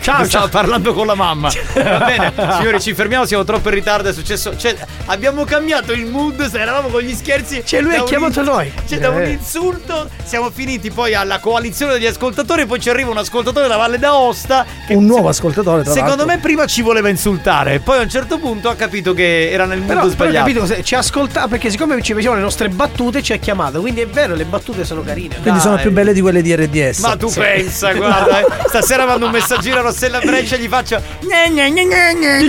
Ciao, 0.00 0.24
stavo 0.24 0.48
parlando 0.48 0.94
con 0.94 1.06
la 1.06 1.14
mamma. 1.14 1.50
Va 1.74 1.98
bene, 2.06 2.32
signori, 2.56 2.80
ci 2.80 2.94
fermiamo, 2.94 3.26
siamo 3.26 3.44
troppo 3.44 3.68
in 3.68 3.74
ritardo. 3.74 4.08
È 4.08 4.12
successo. 4.14 4.56
Cioè, 4.56 4.74
abbiamo 5.06 5.44
cambiato 5.44 5.92
il 5.92 6.06
mood. 6.06 6.42
Se 6.48 6.58
eravamo 6.58 6.88
con 6.88 7.02
gli 7.02 7.12
scherzi. 7.12 7.62
Cioè, 7.62 7.82
lui 7.82 7.94
ha 7.94 8.02
chiamato 8.02 8.40
in- 8.40 8.46
noi. 8.46 8.72
Cioè, 8.88 8.98
da 8.98 9.10
un 9.10 9.20
Eh. 9.20 9.28
insulto. 9.32 10.08
Siamo 10.24 10.48
finiti 10.50 10.90
poi 10.90 11.14
alla 11.14 11.38
coalizione 11.52 11.92
degli 11.92 12.06
ascoltatori. 12.06 12.66
Poi 12.66 12.80
ci 12.80 12.88
arriva 12.90 13.10
un 13.10 13.18
ascoltatore 13.18 13.68
da 13.68 13.76
Valle 13.76 13.98
d'Aosta. 13.98 14.64
Che 14.86 14.94
Un 14.94 15.04
nuovo 15.04 15.28
ascoltatore, 15.28 15.82
tra 15.82 15.92
Secondo 15.92 16.16
l'altro. 16.24 16.34
me 16.34 16.38
prima 16.40 16.66
ci 16.66 16.82
voleva 16.82 17.08
insultare. 17.08 17.78
Poi 17.80 17.98
a 17.98 18.02
un 18.02 18.08
certo 18.08 18.38
punto 18.38 18.68
ha 18.68 18.74
capito 18.74 19.12
che 19.14 19.50
era 19.50 19.64
nel 19.66 19.78
mood 19.78 19.88
Però, 19.88 20.00
però 20.00 20.12
sbagliato. 20.12 20.38
capito 20.38 20.60
cos'è? 20.60 20.82
Ci 20.82 20.94
ascolta 20.94 21.46
perché 21.48 21.70
siccome 21.70 22.00
ci 22.02 22.12
facevano 22.14 22.38
le 22.38 22.42
nostre 22.44 22.68
battute 22.70 23.22
ci 23.22 23.32
ha 23.32 23.36
chiamato, 23.36 23.80
quindi 23.80 24.00
è 24.00 24.06
vero, 24.06 24.34
le 24.34 24.44
battute 24.44 24.84
sono 24.84 25.02
carine. 25.02 25.36
Quindi 25.42 25.60
sono 25.60 25.76
più 25.76 25.90
belle 25.92 26.12
di 26.12 26.20
quelle 26.20 26.42
di 26.42 26.54
RDS. 26.54 26.98
Ma 27.00 27.16
tu 27.16 27.28
Sì. 27.28 27.38
pensa, 27.40 27.92
guarda, 27.94 28.40
eh. 28.40 28.46
stasera 28.68 29.04
mando 29.06 29.26
un 29.26 29.32
messaggino 29.32 29.78
a 29.78 29.82
Rossella 29.82 30.18
Breccia 30.20 30.56
e 30.56 30.58
gli 30.58 30.68
faccio. 30.68 31.00
"Gne, 31.20 31.50
gne, 31.50 31.70
gne, 31.70 31.84
gne, 31.84 32.14
gne, 32.14 32.48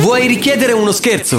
Vuoi 0.00 0.26
richiedere 0.26 0.72
uno 0.72 0.92
scherzo? 0.92 1.38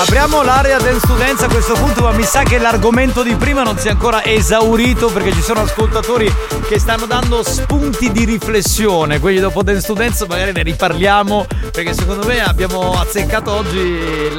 Apriamo 0.00 0.42
l'area 0.42 0.78
del 0.78 0.98
studenza 0.98 1.46
a 1.46 1.48
questo 1.48 1.74
punto, 1.74 2.02
ma 2.02 2.12
mi 2.12 2.22
sa 2.22 2.44
che 2.44 2.58
l'argomento 2.58 3.24
di 3.24 3.34
prima 3.34 3.64
non 3.64 3.76
si 3.78 3.88
è 3.88 3.90
ancora 3.90 4.24
esaurito 4.24 5.08
perché 5.08 5.32
ci 5.32 5.42
sono 5.42 5.62
ascoltatori 5.62 6.32
che 6.68 6.78
stanno 6.78 7.04
dando 7.06 7.42
spunti 7.42 8.12
di 8.12 8.24
riflessione. 8.24 9.18
Quindi 9.18 9.40
dopo 9.40 9.62
Dance 9.64 9.82
Students 9.82 10.24
magari 10.28 10.52
ne 10.52 10.62
riparliamo 10.62 11.46
perché 11.72 11.94
secondo 11.94 12.26
me 12.26 12.40
abbiamo 12.40 12.92
azzeccato 12.92 13.50
oggi 13.50 13.98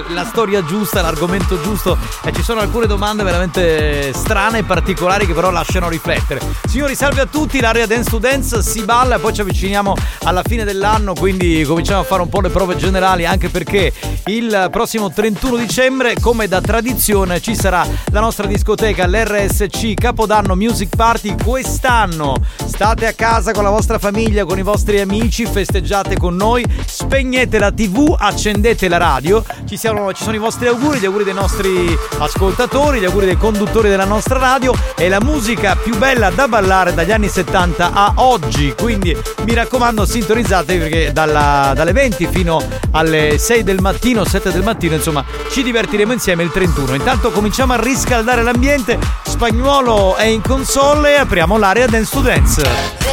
la 0.10 0.26
storia 0.26 0.64
giusta, 0.64 1.02
l'argomento 1.02 1.62
giusto 1.62 1.98
e 2.24 2.32
ci 2.32 2.42
sono 2.42 2.62
alcune 2.62 2.88
domande 2.88 3.24
veramente 3.24 4.14
strane 4.14 4.60
e 4.60 4.64
particolari 4.64 5.26
che 5.26 5.34
però 5.34 5.52
lasciano 5.52 5.90
riflettere. 5.90 6.40
Signori, 6.68 6.96
salve 6.96 7.22
a 7.22 7.26
tutti, 7.26 7.60
l'area 7.60 7.86
Dance 7.86 8.10
Students 8.10 8.60
si 8.60 8.84
balla 8.84 9.18
e 9.18 9.20
poi 9.20 9.34
ci 9.34 9.42
avviciniamo 9.42 9.94
alla 10.24 10.42
fine 10.42 10.64
dell'anno, 10.64 11.14
quindi 11.14 11.64
cominciamo 11.68 12.00
a 12.00 12.04
fare 12.04 12.22
un 12.22 12.30
po' 12.30 12.40
le 12.40 12.50
prove 12.50 12.78
generali 12.78 13.26
anche 13.26 13.50
perché 13.50 13.92
il 14.26 14.70
prossimo 14.72 15.12
31 15.12 15.49
dicembre, 15.58 16.16
come 16.20 16.48
da 16.48 16.62
tradizione, 16.62 17.42
ci 17.42 17.56
sarà 17.56 17.86
la 18.12 18.20
nostra 18.20 18.46
discoteca, 18.46 19.08
l'RSC 19.08 19.94
Capodanno 19.94 20.56
Music 20.56 20.96
Party. 20.96 21.36
Quest'anno 21.44 22.36
state 22.66 23.08
a 23.08 23.14
casa 23.14 23.52
con 23.52 23.64
la 23.64 23.70
vostra 23.70 24.00
famiglia, 24.00 24.46
con 24.46 24.58
i 24.58 24.62
vostri 24.62 25.00
amici, 25.00 25.46
festeggiate 25.46 26.18
con 26.18 26.36
noi, 26.36 26.66
spegnete 26.86 27.60
la 27.60 27.72
TV, 27.72 28.16
accendete 28.18 28.88
la 28.88 28.98
radio. 28.98 29.44
Ci, 29.68 29.78
siano- 29.78 30.14
ci 30.14 30.24
sono 30.24 30.36
i 30.36 30.40
vostri 30.40 30.68
auguri, 30.68 31.00
gli 31.00 31.06
auguri 31.06 31.24
dei 31.24 31.34
nostri 31.34 31.98
ascoltatori, 32.18 33.00
gli 33.00 33.06
auguri 33.06 33.26
dei 33.26 33.38
conduttori 33.38 33.90
della 33.90 34.06
nostra 34.06 34.38
radio 34.38 34.74
e 34.96 35.10
la 35.10 35.22
musica 35.22 35.76
più 35.76 35.98
bella 35.98 36.30
da 36.30 36.48
ballare 36.48 36.94
dagli 36.94 37.12
anni 37.12 37.28
70 37.28 37.92
a 37.94 38.14
oggi. 38.16 38.74
Quindi 38.78 39.16
mi 39.46 39.54
raccomando, 39.54 40.06
sintonizzatevi 40.06 40.80
perché 40.80 41.12
dalla- 41.12 41.74
dalle 41.76 41.92
20 41.92 42.28
fino 42.28 42.62
alle 42.92 43.38
6 43.38 43.64
del 43.64 43.82
mattino, 43.82 44.24
7 44.24 44.52
del 44.52 44.64
mattino, 44.64 44.96
insomma, 44.96 45.24
ci 45.52 45.64
divertiremo 45.64 46.14
insieme 46.14 46.44
il 46.44 46.52
31. 46.52 46.96
Intanto 46.96 47.32
cominciamo 47.32 47.74
a 47.74 47.82
riscaldare 47.82 48.44
l'ambiente. 48.44 49.00
Spagnuolo 49.28 50.16
è 50.16 50.26
in 50.26 50.42
console 50.42 51.16
e 51.16 51.20
apriamo 51.20 51.58
l'area 51.58 51.88
Dance 51.88 52.12
to 52.12 52.22
Dance. 52.22 52.62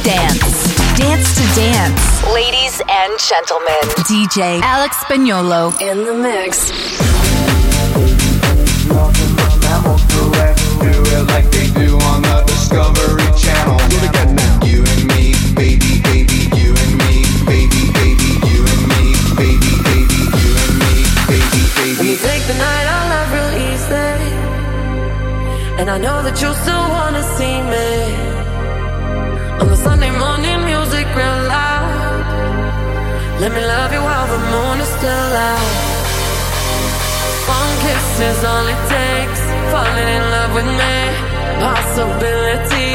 Dance. 0.04 0.74
Dance 0.96 1.34
to 1.34 1.44
Dance. 1.56 2.02
Ladies 2.34 2.82
and 2.88 3.18
gentlemen, 3.20 3.82
DJ 4.08 4.62
Alex 4.62 4.98
Spagnolo 4.98 5.74
in 5.80 6.04
the 6.04 6.14
mix. 6.14 6.72
Do 10.80 11.02
it 11.04 11.28
like 11.28 11.50
they 11.52 11.70
do 11.72 11.96
on 11.98 12.22
the 12.22 12.44
Discovery 12.46 13.25
kiss 37.86 38.20
is 38.30 38.44
all 38.44 38.66
it 38.76 38.82
takes. 38.98 39.42
Falling 39.72 40.10
in 40.18 40.24
love 40.36 40.52
with 40.58 40.70
me. 40.80 40.96
Possibilities 41.66 42.95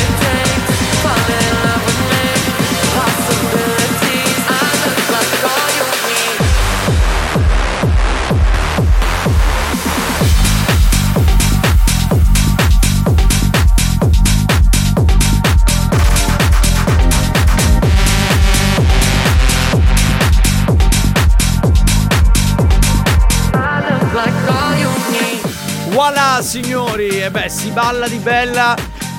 Signori, 26.39 27.21
e 27.21 27.29
beh 27.29 27.49
si 27.49 27.69
balla 27.69 28.07
di 28.07 28.17
bella, 28.17 28.75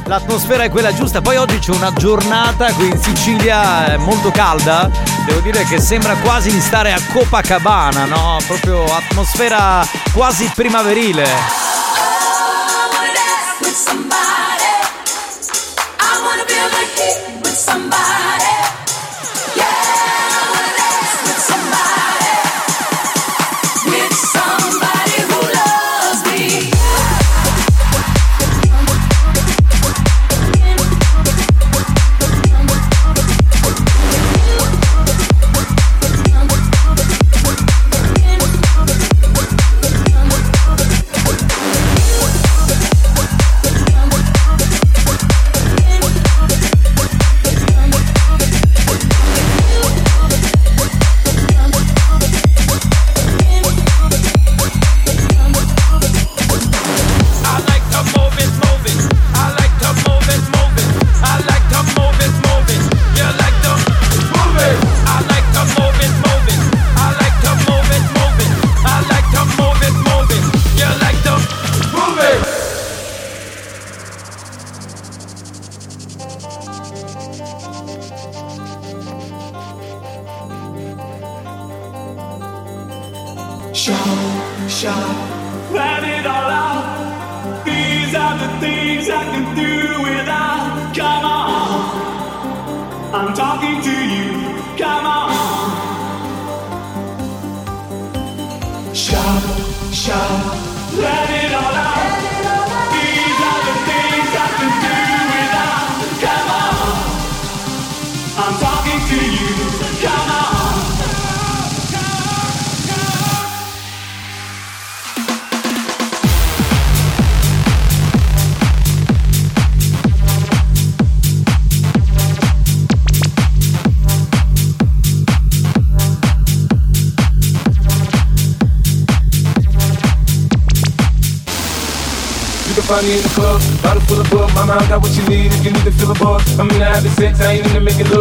l'atmosfera 0.07 0.65
è 0.65 0.71
quella 0.71 0.95
giusta, 0.95 1.21
poi 1.21 1.37
oggi 1.37 1.59
c'è 1.59 1.71
una 1.71 1.93
giornata 1.93 2.73
qui 2.73 2.89
in 2.89 2.99
Sicilia 3.01 3.93
eh, 3.93 3.97
molto 3.99 4.31
calda, 4.31 4.91
devo 5.27 5.41
dire 5.41 5.65
che 5.65 5.81
sembra 5.81 6.15
quasi 6.17 6.51
di 6.51 6.61
stare 6.61 6.93
a 6.93 7.01
Copacabana, 7.13 8.07
no? 8.07 8.39
Proprio 8.47 8.85
atmosfera 8.85 9.87
quasi 10.13 10.51
primaverile. 10.55 11.61
somebody. 17.55 18.62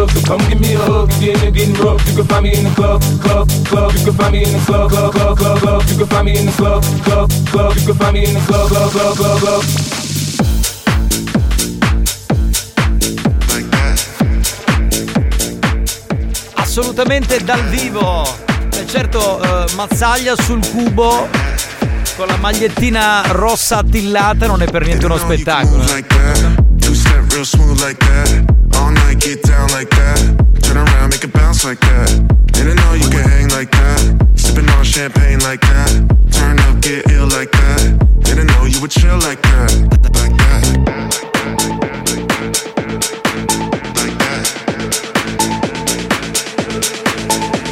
So 0.01 0.19
come 0.21 0.41
give 0.49 0.59
me 0.59 0.73
a 0.73 0.79
hug 0.79 1.11
if 1.11 1.21
you're 1.21 1.33
in 1.35 1.39
there 1.41 1.51
getting 1.51 1.75
rough. 1.75 2.01
You 2.09 2.15
can 2.15 2.25
find 2.25 2.43
me 2.43 2.57
in 2.57 2.63
the 2.63 2.71
club, 2.71 3.03
club, 3.21 3.47
club. 3.65 3.93
You 3.93 4.05
can 4.05 4.13
find 4.15 4.33
me 4.33 4.43
in 4.43 4.51
the 4.51 4.59
club, 4.65 4.89
club, 4.89 5.13
club, 5.13 5.37
club, 5.37 5.59
club. 5.59 5.83
You 5.87 5.97
can 5.97 6.07
find 6.07 6.25
me 6.25 6.39
in 6.39 6.45
the 6.47 6.51
club, 6.53 6.83
club, 7.03 7.29
club. 7.51 7.75
You 7.77 7.85
can 7.85 7.95
find 7.95 8.13
me 8.13 8.25
in 8.25 8.33
the 8.33 8.39
club, 8.41 8.67
club, 8.69 8.91
club, 8.91 9.15
club, 9.15 9.39
club. 9.39 9.63
Assolutamente 16.55 17.37
dal 17.43 17.63
vivo. 17.65 18.23
E 18.73 18.87
certo, 18.87 19.39
eh, 19.39 19.65
Mazzaglia 19.75 20.33
sul 20.35 20.67
cubo 20.67 21.29
con 22.15 22.25
la 22.25 22.37
magliettina 22.37 23.21
rossa 23.27 23.77
attillata 23.77 24.47
non 24.47 24.63
è 24.63 24.65
per 24.65 24.83
niente 24.83 25.05
uno 25.05 25.17
spettacolo. 25.17 25.83
Get 29.21 29.43
down 29.43 29.69
like 29.69 29.89
that. 29.91 30.17
Turn 30.63 30.77
around, 30.77 31.09
make 31.11 31.23
it 31.23 31.31
bounce 31.31 31.63
like 31.63 31.79
that. 31.81 32.09
Didn't 32.53 32.75
know 32.75 32.93
you 32.93 33.05
could 33.05 33.21
hang 33.21 33.49
like 33.49 33.69
that. 33.69 34.01
Sipping 34.35 34.67
on 34.69 34.83
champagne 34.83 35.39
like 35.41 35.61
that. 35.61 35.91
Turn 36.31 36.57
up, 36.59 36.81
get 36.81 37.05
ill 37.11 37.27
like 37.27 37.51
that. 37.51 38.01
Didn't 38.25 38.47
know 38.47 38.65
you 38.65 38.81
would 38.81 38.89
chill 38.89 39.19
like 39.21 39.41
that. 39.43 39.71
Like 40.17 40.33
that. 40.41 40.63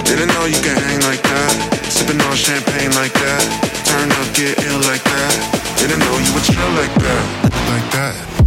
Didn't 0.06 0.30
know 0.30 0.46
you 0.46 0.62
could 0.62 0.78
hang 0.78 1.02
like 1.02 1.24
that. 1.24 1.54
Sipping 1.90 2.22
on 2.22 2.36
champagne 2.36 2.92
like 2.94 3.14
that. 3.14 3.42
Turn 3.90 4.12
up, 4.12 4.28
get 4.38 4.54
ill 4.70 4.82
like 4.86 5.04
that. 5.04 5.34
Didn't 5.80 5.98
know 5.98 6.16
you 6.22 6.32
would 6.34 6.44
chill 6.44 6.72
like 6.78 6.94
that. 7.02 7.26
Like 7.74 7.92
that. 7.94 8.39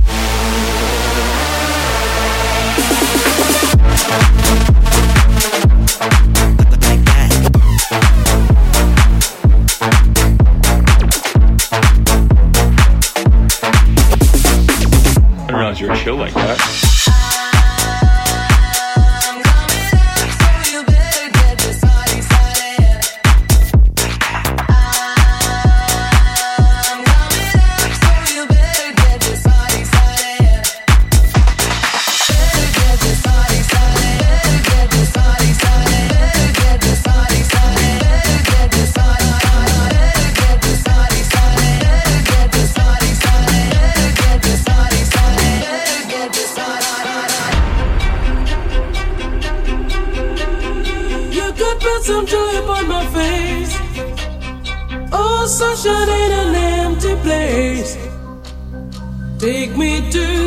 Chill 16.03 16.17
like 16.17 16.35
that. 16.35 16.92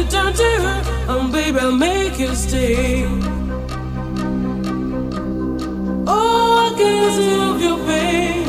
you 0.06 0.12
down 0.12 0.34
to 0.34 0.44
her, 0.44 0.82
Oh, 1.08 1.32
baby, 1.32 1.60
I'll 1.60 1.72
make 1.72 2.20
you 2.20 2.36
stay. 2.36 3.06
Oh, 6.08 6.66
I 6.66 6.70
can 6.78 7.12
feel 7.18 7.60
your 7.60 7.78
pain. 7.86 8.46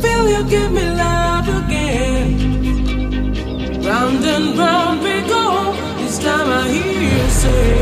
Feel 0.00 0.28
you 0.28 0.42
give 0.48 0.72
me 0.72 0.84
love 0.90 1.48
again. 1.64 2.30
Round 3.82 4.24
and 4.24 4.58
round 4.58 5.02
we 5.02 5.20
go. 5.28 5.72
This 5.98 6.18
time 6.18 6.48
I 6.48 6.68
hear 6.68 7.02
you 7.02 7.28
say. 7.30 7.79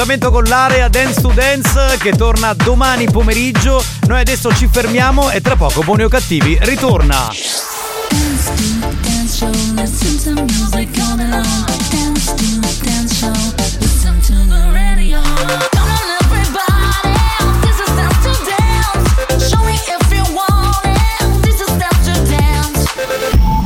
Fine 0.00 0.16
dell'appuntamento 0.16 0.30
con 0.30 0.44
l'area 0.44 0.88
Dance 0.88 1.20
to 1.20 1.28
Dance 1.34 1.96
che 1.98 2.12
torna 2.12 2.54
domani 2.54 3.10
pomeriggio. 3.10 3.82
Noi 4.06 4.20
adesso 4.20 4.54
ci 4.54 4.68
fermiamo 4.70 5.30
e 5.30 5.40
tra 5.40 5.56
poco 5.56 5.82
Buoni 5.82 6.04
o 6.04 6.08
Cattivi 6.08 6.58
ritorna. 6.62 7.28
Dance 8.08 8.52
to 8.54 8.98
dance. 9.02 9.40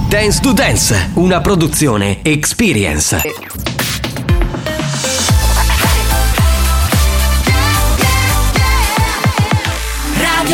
Dance 0.09 0.41
to 0.41 0.53
Dance, 0.53 1.11
una 1.15 1.41
produzione 1.41 2.23
Experience. 2.23 3.54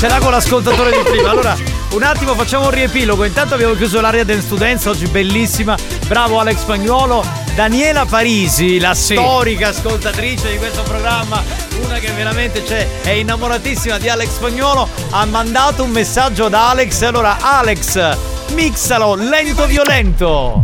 Ce 0.00 0.08
l'ha 0.08 0.18
con 0.18 0.30
l'ascoltatore 0.30 0.92
di 0.92 1.10
prima. 1.10 1.28
Allora, 1.28 1.54
un 1.92 2.02
attimo 2.02 2.34
facciamo 2.34 2.64
un 2.64 2.70
riepilogo. 2.70 3.22
Intanto 3.24 3.52
abbiamo 3.52 3.74
chiuso 3.74 4.00
l'area 4.00 4.24
del 4.24 4.40
Students, 4.40 4.86
oggi 4.86 5.06
bellissima. 5.08 5.76
Bravo 6.06 6.40
Alex 6.40 6.60
Spagnuolo. 6.60 7.22
Daniela 7.54 8.06
Parisi, 8.06 8.80
la 8.80 8.94
storica 8.94 9.68
ascoltatrice 9.68 10.52
di 10.52 10.56
questo 10.56 10.80
programma, 10.84 11.42
una 11.84 11.98
che 11.98 12.10
veramente 12.12 12.62
c'è, 12.62 12.88
è 13.02 13.10
innamoratissima 13.10 13.98
di 13.98 14.08
Alex 14.08 14.28
Spagnuolo, 14.30 14.88
ha 15.10 15.26
mandato 15.26 15.84
un 15.84 15.90
messaggio 15.90 16.46
ad 16.46 16.54
Alex. 16.54 17.02
Allora, 17.02 17.36
Alex, 17.38 18.16
mixalo 18.54 19.14
lento 19.16 19.66
violento. 19.66 20.62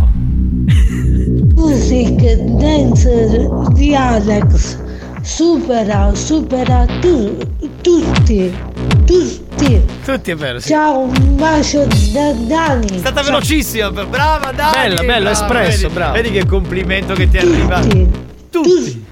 Music 1.54 2.22
Dancer 2.36 3.48
di 3.74 3.94
Alex 3.94 4.78
supera, 5.26 6.14
supera 6.14 6.86
tu, 7.00 7.36
tutti, 7.82 8.65
tutti. 9.06 9.80
Tutti 10.04 10.30
è 10.30 10.34
vero, 10.34 10.58
sì. 10.58 10.68
Ciao, 10.68 10.98
un 11.00 11.36
bacio 11.36 11.86
da 12.12 12.32
Dani. 12.32 12.86
È 12.88 12.98
stata 12.98 13.22
velocissima, 13.22 13.90
brava 13.90 14.52
Dani. 14.52 14.72
Bello, 14.72 14.96
bello, 14.96 15.04
brava, 15.06 15.30
espresso, 15.30 15.82
vedi, 15.82 15.94
bravo. 15.94 16.12
Vedi 16.12 16.30
che 16.32 16.46
complimento 16.46 17.14
che 17.14 17.28
ti 17.30 17.38
arriva. 17.38 17.80
Tutti. 18.50 19.04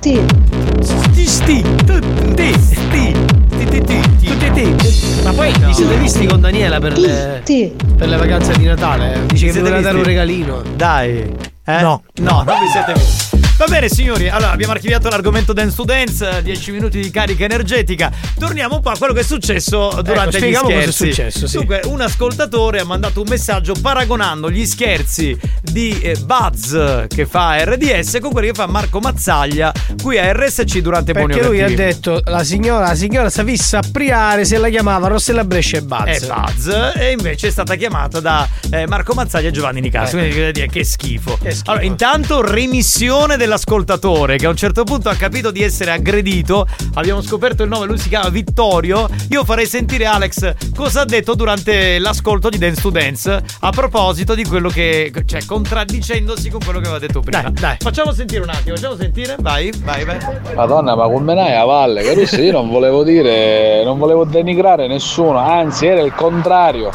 Sti, 0.81 1.27
sti, 1.27 1.62
tutti, 1.87 2.53
sti, 2.53 2.55
sti, 2.55 3.16
ti, 3.57 3.66
ti, 3.69 3.83
ti. 3.83 4.01
Tutti 4.27 4.53
te. 4.53 5.23
Ma 5.23 5.33
poi 5.33 5.53
vi 5.59 5.73
siete 5.73 5.97
visti 5.97 6.27
con 6.27 6.41
Daniela 6.41 6.79
per 6.81 6.99
le, 6.99 7.37
Tutti. 7.39 7.73
per 7.97 8.09
le 8.09 8.16
vacanze 8.16 8.53
di 8.57 8.65
Natale? 8.65 9.21
Dice 9.27 9.47
che 9.47 9.53
Siete 9.53 9.61
voleva 9.61 9.81
dare 9.81 9.97
un 9.97 10.05
regalino. 10.05 10.62
Dai. 10.75 11.33
Eh? 11.66 11.81
No. 11.81 12.03
No, 12.21 12.43
non 12.45 12.59
vi 12.61 12.69
siete 12.71 12.93
visti. 12.93 13.24
Va 13.56 13.66
bene 13.66 13.89
signori, 13.89 14.28
allora 14.28 14.51
abbiamo 14.51 14.72
archiviato 14.72 15.09
l'argomento 15.09 15.52
Dance 15.52 15.76
to 15.76 15.85
Dance, 15.85 16.43
10 16.43 16.72
minuti 16.72 17.01
di 17.01 17.09
carica 17.10 17.44
energetica. 17.44 18.10
Torniamo 18.36 18.74
un 18.74 18.81
po' 18.81 18.90
a 18.90 18.98
quello 18.98 19.12
che 19.12 19.20
è 19.20 19.22
successo 19.22 20.01
durante 20.02 20.39
gli 20.39 20.40
spieghiamo 20.40 20.66
cosa 20.66 20.78
è 20.78 20.81
scherzi. 20.82 21.06
successo, 21.06 21.47
sì. 21.47 21.56
Dunque, 21.59 21.81
un 21.85 22.01
ascoltatore 22.01 22.81
ha 22.81 22.85
mandato 22.85 23.20
un 23.20 23.28
messaggio 23.28 23.74
paragonando 23.81 24.51
gli 24.51 24.66
scherzi 24.66 25.39
di 25.62 26.01
eh, 26.01 26.16
Buzz 26.16 27.06
che 27.06 27.26
fa 27.26 27.62
RDS 27.62 28.18
con 28.20 28.32
quelli 28.32 28.48
che 28.48 28.55
fa 28.55 28.66
Marco 28.66 28.98
Mazzaglia 28.98 29.72
qui 30.02 30.18
a 30.18 30.32
RSC 30.32 30.78
durante 30.78 31.12
Buoni 31.12 31.35
Perché 31.35 31.47
lui 31.47 31.62
ha 31.62 31.68
detto 31.68 32.20
la 32.24 32.43
signora, 32.43 32.89
la 32.89 32.94
signora 32.97 33.31
sapesse 33.31 33.76
appriare 33.76 34.44
se 34.44 34.59
la 34.59 34.68
chiamava 34.68 35.06
Rossella 35.06 35.44
Brescia 35.44 35.76
e 35.76 35.82
Buzz. 35.82 36.06
È 36.06 36.26
Buzz 36.26 36.68
e 36.97 37.12
invece 37.12 37.47
è 37.47 37.51
stata 37.51 37.76
chiamata 37.76 38.18
da 38.18 38.48
eh, 38.70 38.89
Marco 38.89 39.14
Mazzaglia 39.14 39.48
e 39.48 39.52
Giovanni 39.52 39.81
Nicastro. 39.81 40.18
Eh. 40.18 40.22
Quindi 40.22 40.40
voglio 40.40 40.52
dire 40.52 40.66
che 40.66 40.82
schifo. 40.82 41.39
Allora, 41.66 41.85
intanto 41.85 42.44
remissione 42.44 43.36
dell'ascoltatore 43.45 44.37
che 44.39 44.47
a 44.47 44.49
un 44.49 44.57
certo 44.57 44.85
punto 44.85 45.09
ha 45.11 45.15
capito 45.15 45.51
di 45.51 45.62
essere 45.62 45.91
aggredito. 45.91 46.66
Abbiamo 46.95 47.21
scoperto 47.21 47.62
il 47.62 47.69
nome, 47.69 47.87
lui 47.87 47.99
si 47.99 48.09
chiama 48.09 48.31
Vittorio. 48.31 49.09
Io 49.31 49.45
farei 49.45 49.66
sentire 49.66 50.07
Alex 50.07 50.55
cosa 50.75 51.03
ha 51.03 51.05
detto 51.05 51.35
durante 51.35 51.99
l'ascolto 51.99 52.49
di 52.49 52.57
Dance 52.59 52.81
to 52.81 52.91
Dance 52.91 53.43
a 53.61 53.71
proposito 53.71 54.35
di 54.35 54.45
quello 54.45 54.69
che. 54.71 55.12
cioè 55.27 55.45
contraddicendosi 55.45 56.49
con 56.49 56.61
quello 56.65 56.81
che 56.81 56.87
aveva 56.87 56.99
detto 56.99 57.21
prima. 57.21 57.51
Dai, 57.51 57.77
Facciamo 57.81 58.12
sentire 58.12 58.43
un 58.43 58.49
attimo, 58.49 58.77
facciamo 58.77 58.97
sentire. 58.97 59.37
Vai, 59.39 59.71
vai, 59.85 60.05
vai. 60.05 60.19
Madonna, 60.55 60.95
ma 60.97 61.05
come 61.05 61.35
n'hai 61.35 61.55
a 61.55 61.65
valle? 61.65 62.03
Caruso, 62.03 62.41
io 62.41 62.53
non 62.53 62.71
volevo 62.71 63.05
dire, 63.05 63.85
non 63.85 63.99
volevo 63.99 64.25
denigrare 64.25 64.87
nessuno, 64.89 65.39
anzi 65.39 65.87
era 65.87 66.01
il 66.01 66.15
contrario. 66.15 66.91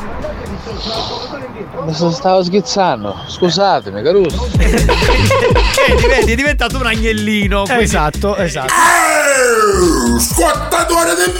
Mi 1.90 2.14
stavo 2.14 2.44
scherzando, 2.44 3.16
scusatemi, 3.28 4.02
Caruso. 4.04 4.48
Vedi, 4.60 6.06
vedi, 6.08 6.32
è 6.32 6.36
diventato 6.36 6.76
un 6.78 6.86
agnellino. 6.86 7.64
quindi- 7.64 7.84
Esatto, 7.84 8.36
esatto. 8.36 8.74
Scottatore 10.20 11.16
di 11.16 11.32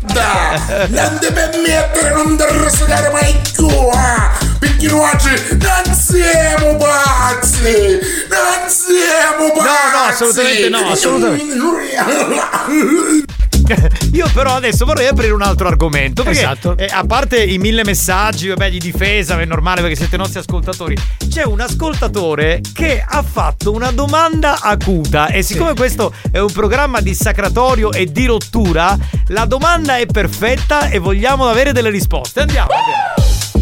merda! 0.00 0.86
Non 0.88 1.18
ti 1.20 1.30
permettere, 1.32 2.14
non 2.14 2.36
ti 2.36 2.44
restare 2.48 3.10
mai 3.10 3.34
più! 3.52 3.68
eh! 3.68 4.48
Perché 4.58 4.86
noi 4.88 5.10
oggi 5.12 5.58
non 5.58 5.94
siamo 5.94 6.76
pazzi! 6.76 7.98
Non 8.30 8.68
siamo 8.68 9.52
pazzi! 9.52 9.66
No, 9.66 9.98
no, 9.98 10.04
assolutamente 10.08 10.68
no, 10.70 10.78
Io 14.12 14.28
però 14.32 14.54
adesso 14.54 14.84
vorrei 14.84 15.08
aprire 15.08 15.32
un 15.32 15.42
altro 15.42 15.68
argomento. 15.68 16.22
Perché 16.22 16.38
Esatto. 16.38 16.76
eh, 16.76 16.88
a 16.90 17.04
parte 17.04 17.42
i 17.42 17.58
mille 17.58 17.84
messaggi, 17.84 18.48
vabbè, 18.48 18.70
di 18.70 18.78
difesa, 18.78 19.38
è 19.38 19.44
normale 19.44 19.80
perché 19.80 19.96
siete 19.96 20.16
nostri 20.16 20.38
ascoltatori. 20.40 20.96
C'è 21.28 21.44
un 21.44 21.60
ascoltatore 21.60 22.60
che 22.72 23.04
ha 23.06 23.22
fatto 23.22 23.72
una 23.72 23.90
domanda 23.90 24.60
acuta. 24.60 25.28
E 25.28 25.42
siccome 25.42 25.74
questo 25.74 26.12
è 26.30 26.38
un 26.38 26.52
programma 26.52 27.00
di 27.00 27.14
sacratorio 27.14 27.92
e 27.92 28.06
di 28.06 28.26
rottura, 28.26 28.96
la 29.28 29.44
domanda 29.44 29.96
è 29.96 30.06
perfetta 30.06 30.88
e 30.88 30.98
vogliamo 30.98 31.46
avere 31.46 31.72
delle 31.72 31.90
risposte. 31.90 32.40
Andiamo. 32.40 32.70
andiamo. 32.70 33.19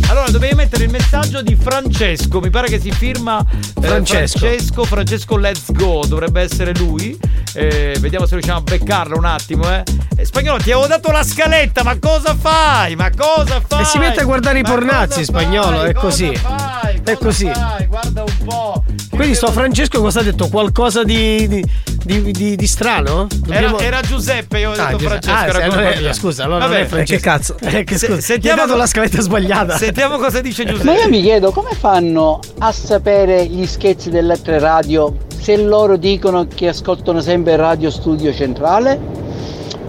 Allora, 0.09 0.30
dovevi 0.30 0.55
mettere 0.55 0.85
il 0.85 0.90
messaggio 0.90 1.43
di 1.43 1.55
Francesco. 1.55 2.40
Mi 2.40 2.48
pare 2.51 2.68
che 2.68 2.80
si 2.80 2.90
firma 2.90 3.40
eh, 3.40 3.80
Francesco. 3.80 4.39
Francesco, 4.39 4.85
Francesco 4.85 5.36
Let's 5.36 5.72
Go. 5.72 6.05
Dovrebbe 6.06 6.40
essere 6.40 6.72
lui. 6.74 7.18
Eh, 7.52 7.97
vediamo 8.01 8.24
se 8.24 8.35
riusciamo 8.35 8.59
a 8.59 8.62
beccarlo 8.62 9.16
un 9.16 9.24
attimo, 9.26 9.70
eh. 9.70 9.82
Eh, 10.16 10.24
Spagnolo, 10.24 10.59
ti 10.59 10.72
avevo 10.72 10.86
dato 10.86 11.10
la 11.10 11.22
scaletta, 11.22 11.82
ma 11.82 11.98
cosa 11.98 12.35
fai? 12.35 12.97
Ma 12.97 13.10
cosa 13.16 13.60
fai? 13.66 13.82
E 13.82 13.85
si 13.85 13.98
mette 13.98 14.20
a 14.20 14.24
guardare 14.24 14.59
i 14.59 14.62
pornazzi 14.62 15.24
spagnolo, 15.24 15.78
fai? 15.78 15.90
è 15.90 15.93
così. 15.93 16.36
fai? 16.36 17.01
È 17.05 17.16
così. 17.16 17.51
Fai? 17.52 17.86
Guarda 17.86 18.22
un 18.22 18.44
po'. 18.44 18.85
Quindi 19.10 19.35
sto 19.35 19.51
Francesco 19.52 20.01
cosa 20.01 20.20
ha 20.20 20.22
detto? 20.22 20.48
Qualcosa 20.48 21.05
di, 21.05 21.47
di, 21.48 21.64
di- 22.05 22.31
di- 22.33 22.57
di 22.57 22.66
strano? 22.66 23.27
Dobbiamo- 23.35 23.79
Era, 23.79 23.87
era 23.99 24.01
Giuseppe, 24.01 24.59
io 24.61 24.70
ho 24.70 24.73
Ah, 24.73 24.77
detto 24.77 24.97
Giuseppe. 24.99 25.07
Francesco. 25.09 25.37
Ah, 25.37 25.47
era 25.47 25.65
allora- 25.65 26.01
mia. 26.01 26.12
scusa, 26.12 26.45
allora 26.45 26.59
non 26.61 26.69
Vabbè, 26.70 26.83
è 26.83 26.87
Francesco. 26.87 27.15
che 27.15 27.20
cazzo? 27.29 27.57
Eh, 27.79 27.85
che 27.85 27.99
Se- 27.99 28.07
scusa, 28.07 28.20
sentiamo 28.20 28.57
ti 28.57 28.62
ha 28.62 28.66
dato 28.66 28.79
la 28.79 28.87
scaletta 28.87 29.20
sbagliata. 29.20 29.77
Sentiamo 29.77 30.16
cosa 30.19 30.41
dice 30.41 30.65
Ma 30.65 30.70
Giuseppe. 30.73 31.01
io 31.03 31.09
mi 31.09 31.20
chiedo 31.23 31.51
come 31.51 31.70
fanno 31.79 32.41
a 32.59 32.73
sapere 32.73 33.47
gli 33.47 33.66
scherzi 33.66 34.11
delle 34.11 34.33
altre 34.33 34.59
radio 34.59 35.15
se 35.41 35.57
loro 35.57 35.97
dicono 35.97 36.47
che 36.53 36.69
ascoltano 36.69 37.20
sempre 37.20 37.57
Radio 37.57 37.91
Studio 37.91 38.33
Centrale? 38.33 39.27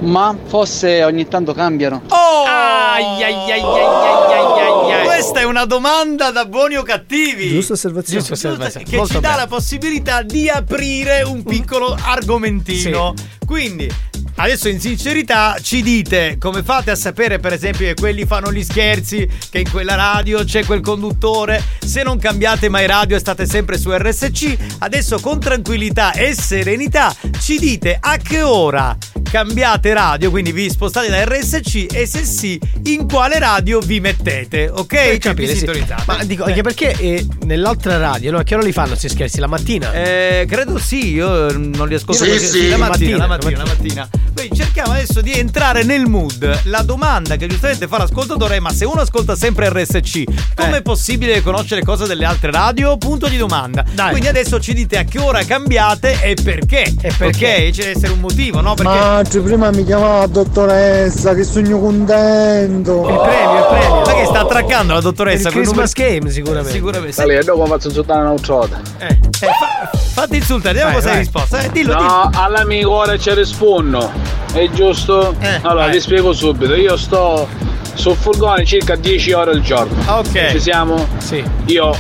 Ma 0.01 0.35
forse 0.47 1.03
ogni 1.03 1.27
tanto 1.27 1.53
cambiano. 1.53 2.03
Oh! 2.07 2.43
Ai, 2.45 3.23
ai, 3.23 3.51
ai. 3.51 5.03
Questa 5.03 5.41
è 5.41 5.43
una 5.43 5.65
domanda 5.65 6.31
da 6.31 6.45
buoni 6.45 6.75
o 6.75 6.83
cattivi. 6.83 7.49
Giusta 7.49 7.73
osservazione. 7.73 8.19
Giusta 8.19 8.33
osservazione. 8.33 8.85
Che 8.85 8.95
Molto 8.95 9.15
ci 9.15 9.19
dà 9.19 9.29
bene. 9.29 9.41
la 9.41 9.47
possibilità 9.47 10.21
di 10.21 10.49
aprire 10.49 11.21
un 11.23 11.43
piccolo 11.43 11.95
argomentino. 11.99 13.13
Quindi, 13.45 13.91
adesso 14.35 14.69
in 14.69 14.79
sincerità 14.79 15.57
ci 15.61 15.81
dite 15.81 16.37
come 16.39 16.63
fate 16.63 16.91
a 16.91 16.95
sapere, 16.95 17.39
per 17.39 17.51
esempio, 17.53 17.85
che 17.87 17.95
quelli 17.95 18.25
fanno 18.25 18.51
gli 18.53 18.63
scherzi, 18.63 19.27
che 19.49 19.59
in 19.59 19.69
quella 19.69 19.95
radio 19.95 20.43
c'è 20.43 20.63
quel 20.65 20.81
conduttore. 20.81 21.61
Se 21.79 22.03
non 22.03 22.17
cambiate 22.17 22.69
mai 22.69 22.87
radio 22.87 23.17
e 23.17 23.19
state 23.19 23.45
sempre 23.45 23.77
su 23.77 23.91
RSC, 23.91 24.55
adesso 24.79 25.19
con 25.19 25.39
tranquillità 25.39 26.13
e 26.13 26.33
serenità 26.33 27.13
ci 27.39 27.57
dite 27.57 27.97
a 27.99 28.17
che 28.17 28.41
ora 28.41 28.95
cambiate 29.29 29.93
radio, 29.93 30.29
quindi 30.29 30.51
vi 30.51 30.69
spostate 30.69 31.09
da 31.09 31.23
RSC 31.23 31.85
e 31.93 32.05
se 32.05 32.23
sì, 32.25 32.59
in 32.85 33.07
quale 33.07 33.39
radio 33.39 33.79
vi 33.79 33.99
mettete, 33.99 34.69
ok? 34.73 34.87
Per 34.87 35.17
capire, 35.19 35.55
sì. 35.55 35.67
Ma 36.05 36.23
dico, 36.23 36.43
anche 36.43 36.61
perché 36.61 36.91
eh, 36.97 37.25
nell'altra 37.45 37.97
radio, 37.97 38.31
no? 38.31 38.37
A 38.39 38.43
che 38.43 38.55
ora 38.55 38.63
li 38.63 38.71
fanno 38.71 38.89
questi 38.89 39.09
scherzi? 39.09 39.39
La 39.39 39.47
mattina? 39.47 39.91
Eh, 39.93 40.45
credo 40.49 40.77
sì, 40.77 41.13
io 41.13 41.47
eh, 41.49 41.53
non 41.53 41.87
li 41.87 41.95
ascolto 41.95 42.23
Sì, 42.23 42.29
così. 42.31 42.45
sì. 42.47 42.69
la 42.69 42.77
mattina, 42.77 43.17
la 43.17 43.23
La 43.23 43.27
mattina, 43.27 43.57
la 43.57 43.65
mattina. 43.65 44.09
Quindi 44.33 44.55
cerchiamo 44.55 44.93
adesso 44.93 45.21
di 45.21 45.33
entrare 45.33 45.83
nel 45.83 46.05
mood. 46.07 46.61
La 46.65 46.81
domanda 46.81 47.35
che 47.35 47.47
giustamente 47.47 47.87
fa 47.87 47.97
l'ascoltatore 47.97 48.55
è: 48.55 48.59
ma 48.59 48.71
se 48.71 48.85
uno 48.85 49.01
ascolta 49.01 49.35
sempre 49.35 49.69
RSC, 49.69 50.23
com'è 50.55 50.77
Eh. 50.77 50.81
possibile 50.81 51.41
conoscere 51.41 51.83
cose 51.83 52.05
delle 52.07 52.25
altre 52.25 52.51
radio? 52.51 52.97
Punto 52.97 53.27
di 53.27 53.37
domanda. 53.37 53.83
Dai. 53.91 54.09
Quindi 54.11 54.27
adesso 54.27 54.59
ci 54.59 54.73
dite 54.73 54.97
a 54.97 55.03
che 55.03 55.19
ora 55.19 55.43
cambiate 55.43 56.21
e 56.21 56.35
perché. 56.41 56.93
E 57.01 57.11
perché? 57.17 57.71
Ci 57.73 57.81
deve 57.81 57.91
essere 57.91 58.11
un 58.13 58.19
motivo, 58.19 58.61
no? 58.61 58.73
Perché. 58.75 58.97
Ma 58.97 59.18
oggi 59.19 59.39
prima 59.39 59.69
mi 59.71 59.83
chiamava 59.85 60.25
dottoressa, 60.27 61.33
che 61.33 61.43
sogno 61.43 61.79
contento. 61.79 63.07
Il 63.07 63.19
premio, 63.21 63.57
il 63.59 63.65
premio. 63.69 64.01
Ma 64.05 64.13
che 64.13 64.25
sta 64.25 64.39
attraccando 64.41 64.93
la 64.93 65.01
dottoressa? 65.01 65.49
Il 65.49 65.53
con 65.53 65.63
Christmas 65.63 65.93
numero- 65.95 66.15
game 66.17 66.31
sicuramente. 66.31 66.71
Sicuramente. 66.71 67.11
Sta 67.11 67.25
lì, 67.25 67.35
e 67.35 67.43
dopo 67.43 67.65
faccio 67.65 67.87
insultare 67.87 68.21
un'altra 68.21 68.67
Eh, 68.99 69.17
fa- 69.31 69.89
fatti 70.13 70.35
insultare, 70.37 70.73
vediamo 70.75 70.95
cosa 70.95 71.11
hai 71.11 71.17
risposto. 71.17 71.57
Eh, 71.57 71.69
dillo, 71.71 71.93
no, 71.93 71.99
dillo. 71.99 72.29
all'amico 72.33 72.91
ora 72.91 73.17
ci 73.17 73.33
rispondo. 73.33 74.11
È 74.53 74.67
giusto? 74.73 75.35
allora, 75.61 75.85
vai. 75.85 75.91
vi 75.91 75.99
spiego 75.99 76.33
subito. 76.33 76.73
Io 76.75 76.95
sto 76.97 77.47
sul 77.93 78.15
furgone 78.15 78.65
circa 78.65 78.95
10 78.95 79.31
ore 79.33 79.51
al 79.51 79.61
giorno. 79.61 79.95
Ok. 80.17 80.51
Ci 80.51 80.59
siamo? 80.59 81.07
Sì. 81.17 81.43
Io 81.65 81.93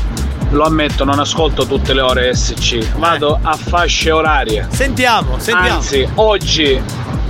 lo 0.51 0.63
ammetto, 0.63 1.03
non 1.03 1.19
ascolto 1.19 1.65
tutte 1.65 1.93
le 1.93 2.01
ore 2.01 2.33
SC, 2.35 2.95
vado 2.97 3.39
a 3.41 3.55
fasce 3.55 4.11
orarie. 4.11 4.67
Sentiamo, 4.71 5.37
sentiamo. 5.37 5.75
Anzi, 5.75 6.07
oggi 6.15 6.81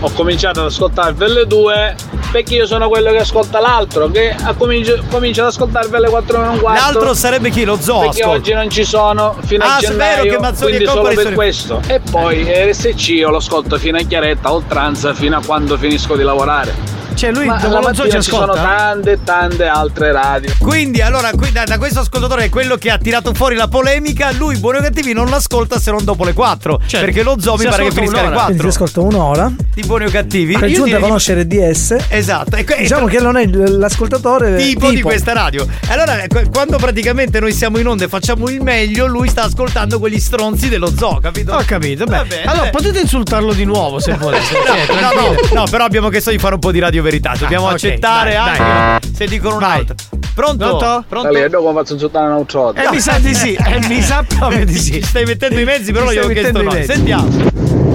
ho 0.01 0.11
cominciato 0.11 0.61
ad 0.61 0.67
ascoltarvi 0.67 1.23
alle 1.25 1.45
2 1.45 1.95
perché 2.31 2.55
io 2.55 2.65
sono 2.67 2.87
quello 2.87 3.11
che 3.11 3.17
ascolta 3.17 3.59
l'altro, 3.59 4.09
che 4.09 4.35
cominci- 4.57 5.01
comincia 5.09 5.41
ad 5.41 5.47
ascoltarvi 5.47 5.95
alle 5.95 6.09
4 6.09 6.37
meno 6.39 6.51
un 6.53 6.59
quarto. 6.59 6.81
L'altro 6.91 7.13
sarebbe 7.13 7.49
chi? 7.49 7.65
Lo 7.65 7.77
zoo. 7.81 8.01
Perché 8.01 8.21
ascolta. 8.21 8.37
oggi 8.39 8.53
non 8.53 8.69
ci 8.69 8.83
sono 8.85 9.35
fino 9.45 9.63
Ah, 9.65 9.75
a 9.75 9.79
gennaio, 9.79 10.31
che 10.31 10.39
Mazzoni 10.39 10.71
quindi 10.75 10.85
solo 10.93 11.13
per 11.13 11.33
questo. 11.33 11.81
E 11.87 11.99
poi 11.99 12.43
RSC 12.47 13.07
io 13.09 13.29
lo 13.31 13.37
ascolto 13.37 13.77
fino 13.77 13.97
a 13.97 14.01
chiaretta, 14.01 14.53
oltranza, 14.53 15.13
fino 15.13 15.37
a 15.37 15.41
quando 15.45 15.75
finisco 15.77 16.15
di 16.15 16.23
lavorare. 16.23 16.97
Cioè 17.13 17.31
lui 17.31 17.45
Ma 17.45 17.67
la 17.67 17.81
mattina 17.81 18.09
ci 18.09 18.21
ci 18.21 18.29
sono 18.29 18.53
tante 18.53 19.19
tante 19.23 19.65
altre 19.65 20.11
radio. 20.11 20.53
Quindi, 20.59 21.01
allora, 21.01 21.31
qui, 21.31 21.51
da, 21.51 21.63
da 21.63 21.77
questo 21.77 21.99
ascoltatore 21.99 22.45
è 22.45 22.49
quello 22.49 22.75
che 22.77 22.89
ha 22.89 22.97
tirato 22.97 23.33
fuori 23.33 23.55
la 23.55 23.67
polemica. 23.67 24.31
Lui, 24.31 24.57
buoni 24.57 24.77
o 24.77 24.81
cattivi, 24.81 25.13
non 25.13 25.27
l'ascolta 25.29 25.79
se 25.79 25.91
non 25.91 26.03
dopo 26.03 26.23
le 26.23 26.33
4. 26.33 26.79
Perché 26.89 27.23
lo 27.23 27.35
zoo 27.39 27.57
mi 27.57 27.65
pare 27.65 27.83
che 27.85 27.91
finisca 27.91 28.19
alle 28.19 28.27
un'ora. 28.27 28.43
Quindi 28.45 28.61
4. 28.63 28.71
si 28.71 28.77
ascolta 28.83 29.01
un'ora. 29.01 29.51
Di 29.73 29.81
buoni 29.83 30.05
o 30.05 30.09
cattivi. 30.09 30.57
Per 30.57 30.69
giunta 30.69 30.85
direi- 30.85 31.01
conoscere 31.01 31.47
DS. 31.47 31.95
Esatto. 32.09 32.55
E 32.55 32.65
Diciamo 32.77 33.05
che 33.07 33.19
non 33.19 33.37
è 33.37 33.45
l'ascoltatore 33.45 34.55
tipo, 34.57 34.89
di 34.89 35.01
questa 35.01 35.33
radio. 35.33 35.65
Allora, 35.87 36.17
qu- 36.27 36.49
quando 36.49 36.77
praticamente 36.77 37.39
noi 37.39 37.53
siamo 37.53 37.77
in 37.79 37.87
onda 37.87 38.05
e 38.05 38.07
facciamo 38.07 38.47
il 38.49 38.61
meglio, 38.61 39.07
lui 39.07 39.27
sta 39.29 39.43
ascoltando 39.43 39.99
quegli 39.99 40.19
stronzi 40.19 40.69
dello 40.69 40.91
zoo, 40.95 41.19
capito? 41.19 41.53
Ho 41.53 41.63
capito, 41.65 42.05
beh. 42.05 42.43
Allora 42.45 42.65
beh. 42.65 42.69
potete 42.69 42.99
insultarlo 42.99 43.53
di 43.53 43.65
nuovo 43.65 43.99
se 43.99 44.13
volete. 44.13 44.37
Cioè, 44.69 44.85
No, 44.99 45.01
no, 45.01 45.09
tranquillo. 45.33 45.53
no, 45.53 45.63
però 45.69 45.83
abbiamo 45.85 46.09
chiesto 46.09 46.29
di 46.31 46.37
fare 46.37 46.53
un 46.55 46.59
po' 46.59 46.71
di 46.71 46.79
radio 46.79 47.01
verità. 47.09 47.33
Dobbiamo 47.37 47.65
Ah, 47.65 47.69
ok, 47.69 47.73
accettare 47.75 48.31
dai, 48.31 48.39
anche 48.47 48.63
dai. 49.07 49.13
se 49.15 49.25
dicono 49.27 49.55
un 49.57 49.63
altro. 49.63 49.95
Pronto? 50.33 50.65
Pronto? 50.65 51.03
Pronto? 51.07 51.27
Allora, 51.27 51.47
dopo 51.49 51.73
faccio 51.73 51.93
insultare 51.93 52.27
un 52.27 52.33
altro. 52.33 52.73
Eh, 52.73 52.89
mi 52.91 52.99
sa 52.99 53.17
di 53.19 53.33
sì, 53.33 53.53
eh, 53.53 53.87
mi 53.87 54.01
sa 54.01 54.23
proprio 54.27 54.65
di 54.65 54.77
sì. 54.77 54.93
Ci 54.93 55.01
stai 55.09 55.25
mettendo 55.25 55.59
i 55.59 55.65
mezzi, 55.65 55.91
però 55.91 56.11
io 56.11 56.23
ho 56.23 56.27
chiesto 56.27 56.51
mettendo 56.53 56.63
noi. 56.63 56.83
Sentiamo. 56.85 57.27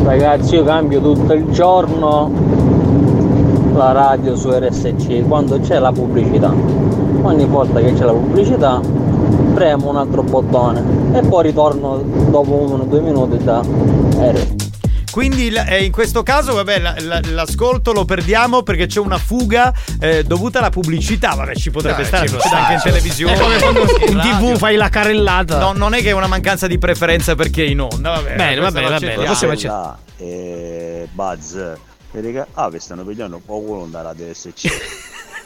Ragazzi, 0.05 0.55
io 0.55 0.65
cambio 0.65 1.01
tutto 1.01 1.33
il 1.33 1.47
giorno 1.51 2.31
la 3.75 3.91
radio 3.93 4.37
su 4.37 4.51
RSC 4.51 5.27
quando 5.27 5.59
c'è 5.61 5.79
la 5.79 5.91
pubblicità. 5.91 6.53
Ogni 7.23 7.47
volta 7.47 7.81
che 7.81 7.93
c'è 7.95 8.05
la 8.05 8.13
pubblicità 8.13 8.81
premo 9.55 9.89
un 9.89 9.97
altro 9.97 10.23
bottone 10.23 10.83
e 11.15 11.21
poi 11.23 11.45
ritorno 11.45 12.03
dopo 12.29 12.53
uno 12.53 12.83
o 12.83 12.87
due 12.87 13.01
minuti 13.01 13.43
da 13.43 13.61
RSC. 14.19 14.64
Quindi 15.15 15.47
eh, 15.47 15.85
in 15.85 15.93
questo 15.93 16.25
caso, 16.25 16.55
vabbè, 16.55 16.81
la- 16.81 16.97
la- 16.99 17.21
l'ascolto 17.23 17.93
lo 17.93 18.05
perdiamo 18.05 18.65
perché 18.65 18.87
c'è 18.87 18.99
una 18.99 19.17
fuga 19.17 19.73
eh, 20.01 20.25
dovuta 20.25 20.59
alla 20.59 20.71
pubblicità. 20.71 21.37
Vabbè, 21.37 21.55
ci 21.55 21.71
potrebbe 21.71 21.99
Dai, 21.99 22.07
stare 22.07 22.29
ci 22.29 22.35
può 22.35 22.51
anche 22.51 22.73
in 22.73 22.81
televisione. 22.83 23.35
In. 24.09 24.19
TV 24.19 24.57
fai 24.57 24.75
la 24.75 24.89
carrellata. 24.89 25.61
No, 25.61 25.71
non 25.73 25.95
è 25.95 26.03
che 26.03 26.09
è 26.09 26.13
una 26.13 26.27
mancanza 26.27 26.67
di 26.67 26.79
preferenza 26.79 27.37
perché 27.37 27.65
è 27.65 27.69
in 27.69 27.81
onda. 27.83 28.11
Vabbè, 28.11 28.35
Bene, 28.35 28.61
va 28.61 28.73
bene, 28.73 28.87
lo 28.87 28.93
va 28.93 28.99
bene, 28.99 29.25
possiamo 29.25 29.53
accettare. 29.53 29.99
Eh, 30.17 31.09
Buzz 31.13 31.57
vedi 32.11 32.33
che 32.33 32.45
ah 32.55 32.69
vi 32.69 32.81
stanno 32.81 33.05
pigliando 33.05 33.41
poco 33.45 33.87
da 33.89 34.03
radio 34.03 34.27
SC 34.35 34.69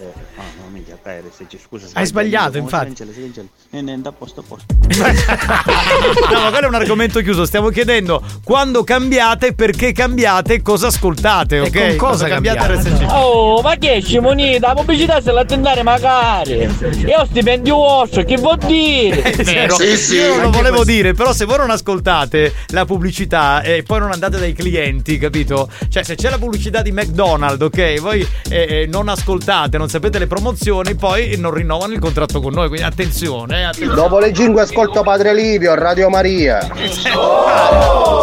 eh, 0.00 0.12
ah 0.36 0.42
no 0.60 0.68
mica 0.70 0.96
kai 1.02 1.20
RSC 1.20 1.58
scusa 1.60 1.88
Hai 1.92 2.06
sbagliato, 2.06 2.56
infatti. 2.58 3.02
Eh, 3.70 3.82
niente 3.82 4.08
a 4.08 4.12
posto 4.12 4.40
a 4.40 4.44
posto 4.46 4.74
No, 6.30 6.40
ma 6.40 6.50
quello 6.50 6.66
è 6.66 6.68
un 6.68 6.74
argomento 6.74 7.20
chiuso. 7.20 7.44
Stiamo 7.44 7.70
chiedendo 7.70 8.22
quando 8.44 8.84
cambiate, 8.84 9.54
perché 9.54 9.92
cambiate, 9.92 10.62
cosa 10.62 10.88
ascoltate, 10.88 11.60
ok? 11.60 11.96
con 11.96 12.08
cosa 12.08 12.28
cambiate 12.28 12.58
cambiate? 12.58 12.90
RSC? 12.90 13.12
Oh, 13.12 13.60
ma 13.60 13.76
che 13.76 14.00
scimonita? 14.00 14.68
La 14.68 14.74
pubblicità 14.74 15.20
se 15.20 15.32
la 15.32 15.44
tentare 15.44 15.82
magari. 15.82 16.68
Io 17.06 17.24
stipendio 17.26 17.74
vostro, 17.74 18.22
che 18.24 18.36
vuol 18.36 18.58
dire? 18.58 19.32
Vero. 19.42 19.76
Io 19.82 20.34
non 20.34 20.42
lo 20.42 20.50
volevo 20.50 20.84
dire, 20.84 21.12
però 21.14 21.32
se 21.32 21.44
voi 21.44 21.58
non 21.58 21.70
ascoltate 21.70 22.54
la 22.68 22.84
pubblicità 22.84 23.62
e 23.62 23.82
poi 23.82 23.98
non 24.00 24.12
andate 24.12 24.38
dai 24.38 24.52
clienti, 24.52 25.18
capito? 25.18 25.68
Cioè, 25.88 26.04
se 26.04 26.14
c'è 26.14 26.30
la 26.30 26.38
pubblicità 26.38 26.82
di 26.82 26.92
McDonald's, 26.92 27.64
ok, 27.64 28.00
voi 28.00 28.26
eh, 28.48 28.82
eh, 28.82 28.86
non 28.86 29.08
ascoltate, 29.08 29.78
non 29.78 29.87
sapete 29.88 30.18
le 30.18 30.26
promozioni, 30.26 30.94
poi 30.94 31.36
non 31.38 31.52
rinnovano 31.52 31.92
il 31.92 31.98
contratto 32.00 32.40
con 32.40 32.52
noi. 32.52 32.68
Quindi 32.68 32.86
attenzione, 32.86 33.60
eh, 33.60 33.62
attenzione. 33.64 33.94
Dopo 33.94 34.18
le 34.18 34.32
5 34.32 34.62
ascolto 34.62 35.02
Padre 35.02 35.34
Livio, 35.34 35.74
Radio 35.74 36.08
Maria. 36.08 36.60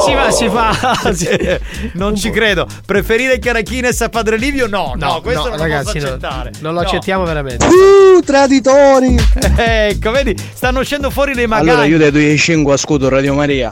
Si 0.06 0.14
va, 0.14 0.32
si 0.32 0.50
fa. 0.50 0.74
non 1.94 2.16
ci 2.16 2.30
credo. 2.30 2.68
Preferire 2.86 3.40
Chiarachines 3.40 4.02
a 4.02 4.10
Padre 4.10 4.38
Livio? 4.38 4.68
No, 4.68 4.94
no, 4.96 5.14
No, 5.14 5.22
questo 5.22 5.44
no, 5.44 5.50
non 5.50 5.58
ragazzi, 5.60 6.00
lo 6.00 6.06
no. 6.12 6.18
posso 6.18 6.28
accettare. 6.28 6.52
Non 6.60 6.74
lo 6.74 6.82
No. 6.82 6.86
accettiamo 6.86 7.24
veramente. 7.24 7.66
Uh, 7.66 8.22
traditori! 8.22 9.16
Ecco, 9.68 10.12
vedi, 10.12 10.36
stanno 10.54 10.80
uscendo 10.82 11.10
fuori 11.10 11.34
dei 11.34 11.48
magari. 11.48 11.70
Allora 11.70 11.86
io 11.86 11.98
dai 11.98 12.12
2 12.12 12.26
ai 12.26 12.38
5 12.38 12.74
ascolto 12.74 13.10
Radio 13.10 13.34
Maria. 13.34 13.72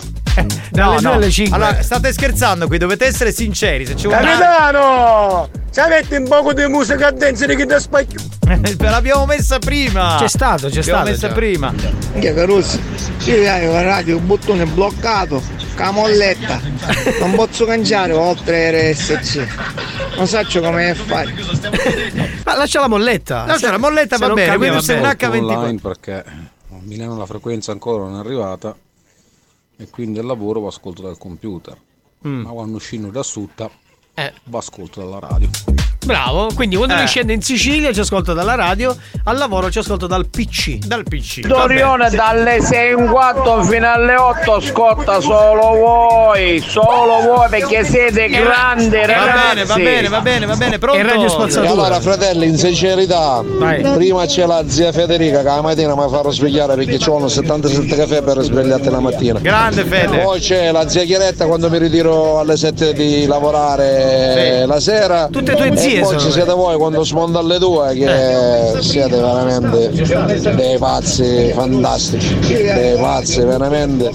No, 0.72 1.00
no. 1.00 1.30
cinque. 1.30 1.56
Allora, 1.56 1.82
state 1.84 2.12
scherzando 2.12 2.68
qui, 2.68 2.78
dovete 2.78 3.06
essere 3.06 3.32
sinceri. 3.32 3.86
Se 3.86 3.94
c'è 3.94 4.08
una. 4.08 4.18
Capitano! 4.18 5.50
Ci 5.74 5.80
avete 5.80 6.18
un 6.18 6.28
poco 6.28 6.54
di 6.54 6.68
musica 6.68 7.10
dance 7.10 7.48
che 7.48 7.66
ti 7.66 7.80
spacchio. 7.80 8.20
L'abbiamo 8.78 9.26
messa 9.26 9.58
prima. 9.58 10.18
C'è 10.20 10.28
stato, 10.28 10.68
c'è 10.70 10.76
L'abbiamo 10.76 10.82
stato 10.84 11.10
messa 11.10 11.28
già. 11.30 11.34
prima. 11.34 11.74
Che 12.20 12.34
Caruso, 12.36 12.80
io 13.26 13.52
hai 13.52 13.66
la 13.66 13.82
radio, 13.82 14.18
un 14.18 14.28
bottone 14.28 14.68
bloccato, 14.68 15.42
camolletta. 15.74 16.62
Non 17.22 17.34
posso 17.34 17.66
cangiare 17.66 18.14
oltre 18.14 18.92
RSC. 18.92 19.48
Non 20.16 20.28
so 20.28 20.42
come 20.62 20.94
fare. 20.94 21.34
Ma 22.46 22.56
lascia 22.56 22.80
la 22.80 22.88
molletta. 22.88 23.46
Lascia 23.48 23.72
la 23.72 23.80
molletta, 23.80 24.18
Se 24.18 24.28
va 24.28 24.34
bene, 24.36 24.56
quindi 24.58 24.76
va 24.76 24.82
se 24.82 24.94
bene. 24.94 25.08
un 25.08 25.14
H24. 25.18 25.36
online 25.56 25.80
perché 25.80 26.14
a 26.14 26.78
Milano 26.82 27.18
la 27.18 27.26
frequenza 27.26 27.72
ancora 27.72 28.04
non 28.04 28.18
è 28.18 28.20
arrivata 28.20 28.76
e 29.76 29.90
quindi 29.90 30.20
al 30.20 30.26
lavoro 30.28 30.60
lo 30.60 30.68
ascolto 30.68 31.02
dal 31.02 31.18
computer. 31.18 31.76
Mm. 32.28 32.42
Ma 32.44 32.50
quando 32.52 32.78
scendo 32.78 33.08
da 33.10 33.24
sutta 33.24 33.72
Eh. 34.16 34.34
ascolto 34.52 35.02
dalla 35.02 35.20
radio. 35.20 35.83
Bravo, 36.06 36.50
quindi 36.54 36.76
quando 36.76 36.94
Eh. 36.96 36.98
lui 36.98 37.08
scende 37.08 37.34
in 37.34 37.42
Sicilia 37.42 37.94
ci 37.94 38.02
ascolta 38.02 38.34
dalla 38.34 38.56
radio, 38.56 38.96
al 39.26 39.38
lavoro 39.38 39.70
ci 39.72 39.80
ascolta 39.80 40.06
dal 40.08 40.28
PC. 40.28 40.80
Dal 40.86 41.04
PC. 41.04 41.42
Dorione 41.48 42.10
dalle 42.10 42.62
6 42.62 42.92
in 42.98 43.08
4 43.10 43.64
fino 43.64 43.90
alle 43.92 44.16
8 44.16 44.60
scotta 44.60 45.20
solo 45.22 45.76
voi, 45.76 46.60
solo 46.66 47.22
voi 47.26 47.48
perché 47.50 47.84
siete 47.86 48.28
grandi 48.28 48.90
Va 48.90 49.06
ragazzi. 49.06 49.54
bene, 49.54 49.66
va 49.66 49.76
bene, 49.76 50.08
va 50.10 50.20
bene, 50.22 50.46
va 50.46 50.56
bene. 50.56 50.78
Pronto? 50.78 50.98
E 51.62 51.68
allora 51.68 52.00
fratelli, 52.02 52.48
in 52.48 52.58
sincerità, 52.58 53.42
prima 53.96 54.26
c'è 54.26 54.46
la 54.46 54.64
zia 54.68 54.92
Federica 54.92 55.38
che 55.40 55.44
la 55.46 55.62
mattina 55.62 55.96
mi 55.96 56.10
farò 56.10 56.30
svegliare 56.32 56.76
perché 56.76 57.00
ci 57.00 57.10
vogliono 57.10 57.30
77 57.30 57.96
caffè 57.96 58.22
per 58.22 58.40
svegliarti 58.42 58.90
la 58.90 59.00
mattina. 59.00 59.40
Grande 59.40 59.84
Fede. 59.86 60.18
Poi 60.20 60.40
c'è 60.40 60.72
la 60.72 60.88
zia 60.90 61.04
Chiaretta 61.04 61.46
quando 61.46 61.70
mi 61.70 61.78
ritiro 61.78 62.40
alle 62.40 62.58
7 62.58 62.94
di 62.94 63.26
lavorare 63.26 64.62
Sì. 64.62 64.68
la 64.68 64.80
sera. 64.80 65.28
Tutte 65.32 65.54
e 65.54 65.56
tue 65.56 65.68
E 65.68 65.72
poi 66.00 66.20
ci 66.20 66.32
siete 66.32 66.52
voi 66.54 66.78
quando 66.78 67.04
smonda 67.04 67.40
alle 67.40 67.58
2 67.60 67.94
che 67.94 68.82
siete 68.82 69.16
veramente 69.16 69.90
dei 70.56 70.78
pazzi 70.78 71.52
fantastici. 71.54 72.38
Dei 72.40 72.96
pazzi 72.98 73.42
veramente 73.42 74.12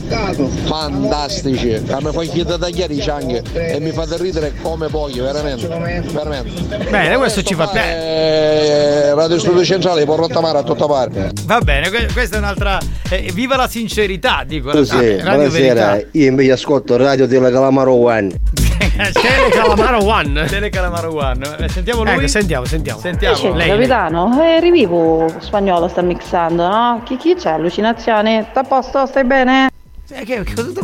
fantastici. 0.65 1.83
Che 1.85 1.97
mi 2.01 2.13
fai 2.13 2.29
chiedere 2.29 2.59
da 2.59 2.69
chiari 2.69 3.01
anche 3.09 3.43
e 3.53 3.79
mi 3.81 3.91
fate 3.91 4.17
ridere 4.19 4.53
come 4.63 4.89
pochi, 4.89 5.21
veramente. 5.21 5.67
Veramente. 5.69 6.77
Bene, 6.91 7.17
questo 7.17 7.43
ci 7.43 7.55
fa 7.55 7.67
bene. 7.73 7.97
Eh, 7.97 9.15
Radio 9.15 9.39
Studio 9.39 9.65
Centrale 9.65 10.05
può 10.05 10.17
rottamare 10.17 10.59
a 10.59 10.63
tutta 10.63 10.87
parte. 10.87 11.31
Va 11.45 11.61
bene, 11.61 11.89
que- 11.91 12.09
questa 12.13 12.37
è 12.37 12.39
un'altra. 12.39 12.79
eh, 13.11 13.31
viva 13.33 13.57
la 13.57 13.69
sincerità, 13.69 14.45
dico. 14.47 14.71
Così, 14.71 14.95
Radio 15.21 15.23
buonasera, 15.49 15.87
Verità. 15.93 16.09
io 16.13 16.27
invece 16.27 16.53
ascolto 16.53 16.97
Radio 16.97 17.27
Tele 17.27 17.51
Calamaro 17.51 17.95
One. 17.95 18.31
Tele 19.13 19.49
Calamaro 19.51 20.05
One. 20.05 20.45
Tele 20.47 20.71
Calamaro 20.71 21.15
One. 21.15 21.57
Eh, 21.59 21.69
Sentiamo 21.69 22.05
lui. 22.05 22.15
Ecco, 22.15 22.27
sentiamo, 22.29 22.65
sentiamo. 22.65 23.01
Sentiamo. 23.01 23.35
Dice, 23.35 23.51
Lei. 23.53 23.69
capitano, 23.69 24.41
eh, 24.43 24.61
rivivo 24.61 25.27
spagnolo 25.39 25.89
sta 25.89 26.03
mixando, 26.03 26.67
no? 26.69 27.01
Chi, 27.05 27.17
chi 27.17 27.35
c'è? 27.35 27.51
Allucinazioni? 27.51 28.45
Sta 28.51 28.61
a 28.61 28.65
posto? 28.65 29.07
Stai 29.07 29.25
bene? 29.25 29.71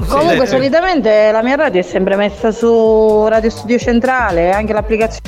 Comunque 0.08 0.46
solitamente 0.46 1.30
la 1.32 1.42
mia 1.42 1.56
radio 1.56 1.80
è 1.80 1.82
sempre 1.82 2.14
messa 2.14 2.50
su 2.52 3.26
Radio 3.26 3.48
Studio 3.48 3.78
Centrale, 3.78 4.50
anche 4.52 4.72
l'applicazione. 4.74 5.22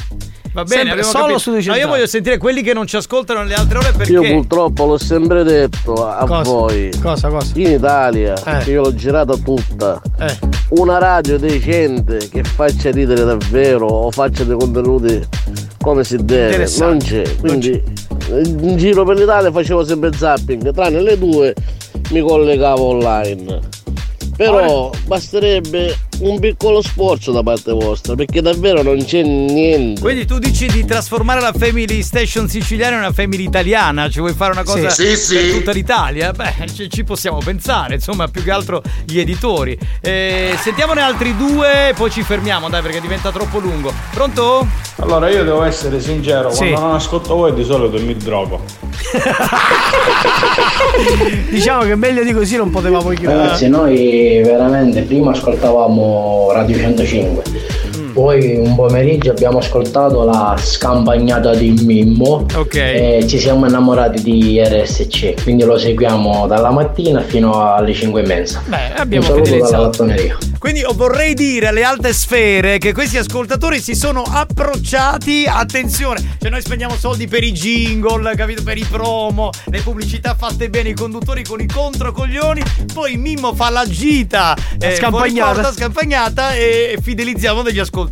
Va 0.57 0.65
bene, 0.65 1.03
solo 1.03 1.25
capito. 1.25 1.39
Studio 1.39 1.71
No, 1.73 1.77
io 1.79 1.87
voglio 1.87 2.07
sentire 2.07 2.39
quelli 2.39 2.63
che 2.63 2.73
non 2.73 2.87
ci 2.87 2.97
ascoltano 2.97 3.41
nelle 3.41 3.53
altre 3.53 3.77
ore 3.77 3.93
perché. 3.93 4.13
Io 4.13 4.23
purtroppo 4.23 4.87
l'ho 4.87 4.97
sempre 4.97 5.45
detto 5.45 5.93
a 6.09 6.25
Cosa? 6.25 6.51
voi. 6.51 6.91
Cosa, 7.03 7.29
cosa? 7.29 7.53
In 7.57 7.73
Italia, 7.73 8.33
Eh. 8.43 8.65
che 8.65 8.71
io 8.71 8.81
l'ho 8.81 8.95
girata 8.95 9.37
tutta. 9.37 10.01
Eh. 10.19 10.39
Una 10.71 10.97
radio 10.97 11.39
decente 11.39 12.29
che 12.31 12.43
faccia 12.43 12.91
ridere 12.91 13.25
davvero 13.25 13.85
o 13.87 14.11
faccia 14.11 14.45
dei 14.45 14.57
contenuti 14.57 15.23
come 15.79 16.05
si 16.05 16.25
deve. 16.25 16.67
Non 16.79 16.97
c'è. 17.01 17.37
Quindi 17.39 17.83
in 18.31 18.77
giro 18.79 19.05
per 19.05 19.19
l'Italia 19.19 19.53
facevo 19.53 19.85
sempre 19.85 20.11
zapping, 20.15 20.73
tranne 20.73 21.03
le 21.03 21.19
due 21.19 21.55
mi 22.13 22.21
collegavo 22.21 22.83
online. 22.83 23.59
Però 24.37 24.91
basterebbe 25.07 25.95
un 26.21 26.39
piccolo 26.41 26.81
sforzo 26.83 27.31
da 27.33 27.43
parte 27.43 27.73
vostra, 27.73 28.15
perché 28.15 28.41
davvero 28.41 28.83
non 28.83 28.97
c'è 29.05 29.23
niente. 29.23 30.01
Quindi 30.01 30.25
tu 30.27 30.39
dici 30.39 30.67
di 30.67 30.85
trasformare 30.85 31.41
la 31.41 31.53
Family 31.57 32.03
Station 32.03 32.49
siciliana 32.49 32.95
in 32.97 33.01
una 33.03 33.13
Family 33.13 33.45
italiana? 33.45 34.09
Ci 34.09 34.21
vuoi 34.21 34.33
fare 34.33 34.53
una 34.53 34.63
cosa 34.65 34.89
Sì, 34.89 35.17
sì, 35.17 35.35
per 35.35 35.45
sì. 35.45 35.51
tutta 35.59 35.73
l'Italia? 35.73 36.33
Beh, 36.33 36.55
ci, 36.75 36.89
ci 36.89 37.05
possiamo 37.05 37.39
pensare, 37.45 37.95
insomma, 37.95 38.29
più 38.29 38.43
che 38.43 38.51
altro 38.51 38.83
gli 39.05 39.19
editori. 39.19 39.79
Eh, 40.01 40.55
sentiamone 40.61 41.01
altri 41.03 41.37
due, 41.37 41.93
poi 41.95 42.11
ci 42.11 42.23
fermiamo, 42.23 42.69
dai, 42.69 42.83
perché 42.83 43.01
diventa 43.01 43.31
troppo 43.31 43.59
lungo. 43.59 43.93
Pronto? 44.13 44.67
Allora 44.97 45.29
io 45.29 45.45
devo 45.45 45.63
essere 45.63 46.01
sincero, 46.01 46.51
Sì. 46.51 46.71
quando 46.71 46.81
non 46.81 46.95
ascolto 46.95 47.35
voi 47.35 47.53
di 47.55 47.65
solito 47.65 48.03
mi 48.03 48.17
drogo. 48.17 48.63
Diciamo 51.51 51.83
che 51.83 51.95
meglio 51.97 52.23
di 52.25 52.33
così 52.33 52.57
non 52.57 52.71
potevamo 52.71 53.11
chiudere. 53.11 53.37
Ragazzi, 53.39 53.69
noi 53.69 54.41
veramente 54.43 55.03
prima 55.03 55.33
ascoltavamo 55.33 56.06
Radio 56.55 56.79
105, 56.79 57.43
poi 58.17 58.57
un 58.57 58.75
pomeriggio 58.75 59.31
abbiamo 59.31 59.59
ascoltato 59.59 60.25
la 60.25 60.57
scampagnata 60.59 61.55
di 61.55 61.73
Mimmo 61.85 62.47
e 62.73 63.27
ci 63.29 63.39
siamo 63.39 63.67
innamorati 63.67 64.23
di 64.23 64.59
RSC, 64.59 65.43
quindi 65.43 65.65
lo 65.65 65.77
seguiamo 65.77 66.47
dalla 66.47 66.71
mattina 66.71 67.21
fino 67.21 67.63
alle 67.63 67.93
5 67.93 68.23
e 68.23 68.27
mezza. 68.27 68.63
Beh, 68.65 68.95
abbiamo 68.95 69.35
un 69.35 69.45
saluto 69.45 69.65
dalla 69.71 69.83
lattoneria. 69.85 70.39
Quindi 70.59 70.81
io 70.81 70.95
vorrei 70.95 71.35
dire 71.35 71.67
alle 71.69 71.85
alte 71.85 72.15
sfere 72.15 72.79
che 72.79 72.95
questi 72.95 73.19
ascoltatori 73.19 73.79
si 73.81 73.95
sono 73.95 74.23
approcciati, 74.23 75.45
attenzione, 75.47 76.37
cioè 76.41 76.51
noi 76.51 76.63
spendiamo 76.63 76.97
soldi 76.97 77.29
per 77.29 77.45
i 77.45 77.53
jingle, 77.53 78.35
capito? 78.35 78.63
Per 78.63 78.79
i 78.79 78.87
promo, 78.91 79.51
le 79.67 79.81
pubblicità 79.83 80.35
fatte 80.35 80.71
bene, 80.71 80.89
i 80.89 80.95
conduttori 80.95 81.45
con 81.45 81.61
i 81.61 81.67
controcoglioni, 81.67 82.63
poi 82.95 83.19
Mimmo 83.19 83.55
fa 83.55 83.69
la 83.69 83.85
gita 83.87 84.57
eh, 84.81 84.97
scampagnata. 84.97 85.53
porta, 85.53 85.73
scampagnata 85.73 86.55
e 86.55 86.99
fidelizziamo 87.03 87.61
degli 87.61 87.79
ascoltatori. 87.79 88.05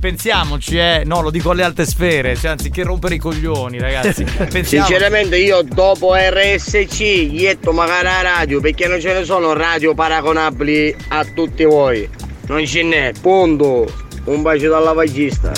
Pensiamoci, 0.00 0.78
eh, 0.78 1.02
no, 1.04 1.20
lo 1.20 1.30
dico 1.30 1.50
alle 1.50 1.62
alte 1.62 1.86
sfere, 1.86 2.36
cioè 2.36 2.52
anziché 2.52 2.82
rompere 2.82 3.14
i 3.14 3.18
coglioni, 3.18 3.78
ragazzi. 3.78 4.24
Sinceramente 4.62 5.36
io 5.36 5.62
dopo 5.62 6.14
RSC 6.14 7.00
ietto 7.00 7.72
magari 7.72 8.08
a 8.08 8.22
radio 8.22 8.60
perché 8.60 8.88
non 8.88 9.00
ce 9.00 9.12
ne 9.12 9.24
sono 9.24 9.52
radio 9.52 9.94
paragonabili 9.94 10.96
a 11.08 11.24
tutti 11.24 11.64
voi. 11.64 12.08
Non 12.46 12.66
ce 12.66 12.82
n'è, 12.82 13.12
punto. 13.20 13.90
Un 14.24 14.42
bacio 14.42 14.68
dal 14.68 14.82
lavagista. 14.82 15.52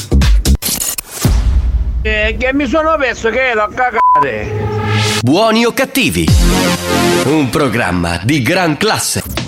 Eh, 2.03 2.37
che 2.39 2.53
mi 2.53 2.67
sono 2.67 2.97
perso 2.99 3.31
che 3.31 3.49
ero 3.49 3.63
a 3.63 3.69
cagare. 3.69 4.53
Buoni 5.23 5.65
o 5.65 5.73
cattivi? 5.73 6.27
Un 7.25 7.49
programma 7.49 8.21
di 8.23 8.43
gran 8.43 8.77
classe. 8.77 9.44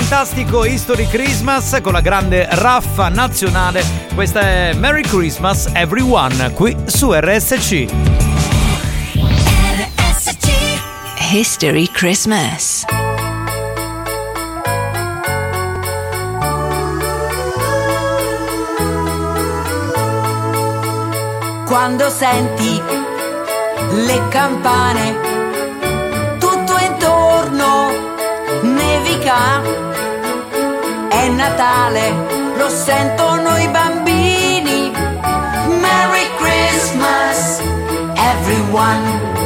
Fantastico 0.00 0.64
History 0.64 1.06
Christmas 1.06 1.78
con 1.82 1.92
la 1.92 2.00
grande 2.00 2.48
raffa 2.50 3.10
nazionale. 3.10 3.84
Questa 4.14 4.40
è 4.40 4.72
Merry 4.72 5.02
Christmas 5.02 5.68
Everyone 5.74 6.52
qui 6.52 6.74
su 6.86 7.12
RSC. 7.12 7.86
History 11.30 11.86
Christmas. 11.90 12.84
quando 21.66 22.10
senti 22.10 22.82
le 23.92 24.28
campane, 24.28 25.20
tutto 26.40 26.76
intorno 26.78 28.10
nevica, 28.62 29.89
è 31.10 31.28
Natale, 31.28 32.56
lo 32.56 32.68
sentono 32.68 33.56
i 33.58 33.68
bambini. 33.68 34.90
Merry 35.80 36.26
Christmas, 36.38 37.60
everyone. 38.14 39.39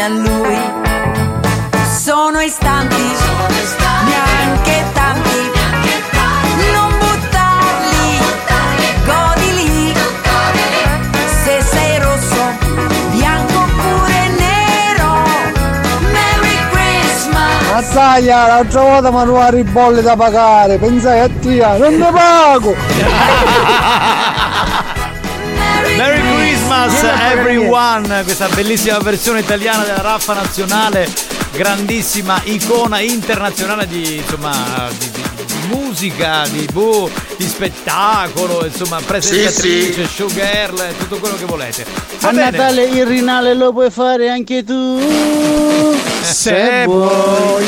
Insieme 0.00 0.04
a 0.04 0.08
lui. 0.08 0.58
Sono 1.84 2.40
istanti, 2.40 2.96
neanche 2.96 4.84
tanti. 4.94 5.50
Non 6.72 6.98
buttarli, 6.98 8.18
godili. 9.04 9.92
Se 11.42 11.62
sei 11.62 11.98
rosso, 11.98 12.42
bianco 13.10 13.58
oppure 13.58 14.28
nero. 14.38 15.22
Merry 16.12 16.56
Christmas. 16.70 17.70
Mazzaglia, 17.72 18.46
l'altra 18.46 18.80
volta 18.80 19.10
mi 19.10 19.18
hanno 19.18 19.56
i 19.58 19.64
bolli 19.64 20.00
da 20.02 20.16
pagare, 20.16 20.78
pensai 20.78 21.20
a 21.20 21.28
tia, 21.40 21.76
non 21.76 21.94
ne 21.94 22.10
pago! 22.10 22.74
Merry 25.96 26.20
Christmas 26.20 26.39
everyone, 26.88 28.22
questa 28.24 28.48
bellissima 28.48 28.98
versione 28.98 29.40
italiana 29.40 29.84
della 29.84 30.00
raffa 30.00 30.32
nazionale, 30.34 31.08
grandissima 31.52 32.40
icona 32.44 33.00
internazionale 33.00 33.86
di, 33.86 34.16
insomma, 34.16 34.88
di, 34.98 35.10
di- 35.10 35.22
di 35.44 35.66
musica, 35.68 36.46
di, 36.50 36.66
boh, 36.72 37.10
di 37.36 37.46
spettacolo, 37.46 38.64
insomma, 38.64 38.98
presentatrice, 39.04 39.92
Sì, 39.92 40.08
showgirl, 40.14 40.96
tutto 40.98 41.18
quello 41.18 41.36
che 41.36 41.44
volete. 41.44 41.84
Va 42.20 42.28
A 42.28 42.32
bene. 42.32 42.50
Natale 42.50 42.84
il 42.84 43.06
rinale 43.06 43.54
lo 43.54 43.72
puoi 43.72 43.90
fare 43.90 44.30
anche 44.30 44.64
tu. 44.64 45.00
Se 46.22 46.84
vuoi. 46.86 47.66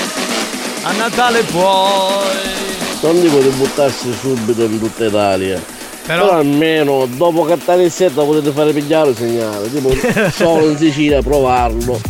A 0.84 0.92
Natale 0.92 1.42
puoi. 1.42 2.60
Non 3.00 3.20
dico 3.20 3.38
di 3.38 3.48
buttarsi 3.48 4.12
subito 4.20 4.62
in 4.62 4.78
tutta 4.78 5.04
Italia. 5.04 5.60
Però- 6.04 6.24
Però, 6.26 6.36
almeno 6.38 7.06
dopo 7.06 7.44
cattare 7.44 7.84
il 7.84 7.90
set 7.90 8.12
potete 8.12 8.50
fare 8.50 8.72
pigliare 8.72 9.10
il 9.10 9.16
segnale. 9.16 9.70
Tipo 9.70 9.90
solo 10.32 10.68
in 10.68 10.76
Sicilia 10.76 11.22
provarlo. 11.22 12.00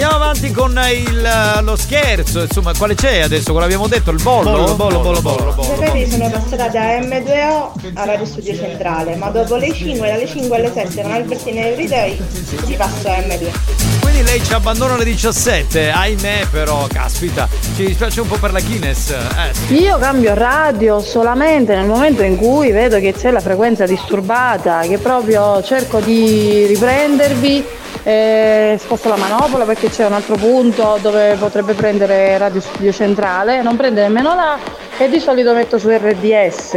Andiamo 0.00 0.22
avanti 0.22 0.52
con 0.52 0.80
il, 0.94 1.28
lo 1.62 1.74
scherzo, 1.74 2.42
insomma, 2.42 2.72
quale 2.72 2.94
c'è 2.94 3.18
adesso? 3.18 3.50
Quello 3.50 3.64
abbiamo 3.64 3.88
detto, 3.88 4.12
il 4.12 4.22
bollo? 4.22 4.52
Bollo, 4.52 4.74
bollo, 4.76 5.00
bollo, 5.00 5.20
bollo. 5.52 5.74
Sapete, 5.74 6.08
sono 6.08 6.30
passata 6.30 6.68
da 6.68 7.00
M2O 7.00 7.70
a 7.94 8.04
Radio 8.04 8.24
Studio 8.24 8.54
Centrale, 8.54 9.16
ma 9.16 9.30
dopo 9.30 9.56
le 9.56 9.72
5, 9.72 10.08
dalle 10.08 10.28
5 10.28 10.56
alle 10.56 10.70
7 10.72 11.02
con 11.02 11.10
Albertina 11.10 11.66
Everyday 11.66 12.16
si 12.64 12.74
passa 12.74 13.16
a 13.16 13.18
M2. 13.22 13.50
Quindi 13.98 14.22
lei 14.22 14.40
ci 14.44 14.52
abbandona 14.52 14.94
alle 14.94 15.02
17, 15.02 15.90
ahimè 15.90 16.46
però, 16.48 16.86
caspita, 16.86 17.48
ci 17.74 17.86
dispiace 17.86 18.20
un 18.20 18.28
po' 18.28 18.36
per 18.36 18.52
la 18.52 18.60
Guinness. 18.60 19.10
Eh, 19.10 19.52
sì. 19.66 19.80
Io 19.80 19.98
cambio 19.98 20.32
radio 20.34 21.00
solamente 21.00 21.74
nel 21.74 21.86
momento 21.86 22.22
in 22.22 22.36
cui 22.36 22.70
vedo 22.70 23.00
che 23.00 23.14
c'è 23.14 23.32
la 23.32 23.40
frequenza 23.40 23.84
disturbata, 23.84 24.82
che 24.82 24.98
proprio 24.98 25.60
cerco 25.60 25.98
di 25.98 26.66
riprendervi, 26.66 27.86
eh, 28.02 28.76
sposto 28.78 29.08
la 29.08 29.16
manopola 29.16 29.64
perché 29.64 29.88
c'è 29.90 30.06
un 30.06 30.12
altro 30.12 30.36
punto 30.36 30.98
dove 31.00 31.36
potrebbe 31.38 31.74
prendere 31.74 32.36
Radio 32.38 32.60
Studio 32.60 32.92
Centrale, 32.92 33.62
non 33.62 33.76
prende 33.76 34.02
nemmeno 34.02 34.34
là 34.34 34.58
e 34.96 35.08
di 35.08 35.20
solito 35.20 35.52
metto 35.54 35.78
su 35.78 35.88
RDS. 35.88 36.72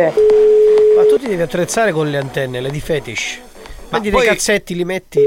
Ma 0.96 1.06
tu 1.08 1.18
ti 1.18 1.28
devi 1.28 1.42
attrezzare 1.42 1.92
con 1.92 2.10
le 2.10 2.18
antenne, 2.18 2.62
le 2.62 2.70
di 2.70 2.80
fetish. 2.80 3.40
Prendi 3.90 4.10
poi- 4.10 4.22
dei 4.22 4.30
cazzetti, 4.30 4.76
li 4.76 4.86
metti. 4.86 5.20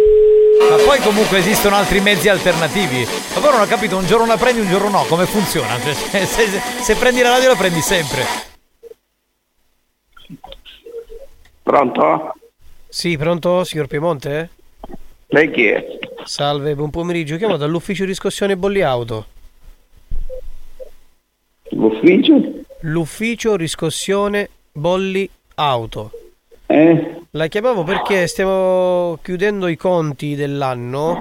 Ma 0.71 0.77
poi 0.77 0.99
comunque 1.01 1.39
esistono 1.39 1.77
altri 1.77 2.01
mezzi 2.01 2.29
alternativi. 2.29 3.07
Ma 3.35 3.41
poi 3.41 3.51
non 3.51 3.61
ho 3.61 3.67
capito, 3.67 3.97
un 3.97 4.07
giorno 4.07 4.25
la 4.27 4.37
prendi, 4.37 4.61
un 4.61 4.69
giorno 4.69 4.89
no, 4.89 5.05
come 5.05 5.27
funziona? 5.27 5.79
Cioè, 5.81 5.93
se, 5.93 6.27
se- 6.47 6.61
se 6.81 6.95
prendi 6.95 7.21
la 7.21 7.31
radio 7.31 7.49
la 7.51 7.57
prendi 7.57 7.81
sempre. 7.81 8.25
Pronto? 11.63 12.35
Sì, 12.89 13.17
pronto, 13.17 13.65
signor 13.65 13.87
Piemonte? 13.87 14.51
Lei 15.35 15.51
chi 15.51 15.67
è? 15.67 15.99
Salve, 16.23 16.77
buon 16.77 16.91
pomeriggio. 16.91 17.37
Chiamo 17.37 17.57
dall'ufficio 17.57 18.05
riscossione 18.05 18.57
bolli 18.57 18.83
auto. 18.83 19.27
L'ufficio? 21.71 22.63
L'ufficio 22.83 23.57
riscossione 23.57 24.49
bolli 24.71 25.29
auto. 25.57 26.13
Eh? 26.67 27.23
La 27.31 27.49
chiamavo 27.49 27.83
perché 27.83 28.29
stiamo 28.29 29.19
chiudendo 29.23 29.67
i 29.67 29.77
conti 29.77 30.37
dell'anno 30.37 31.21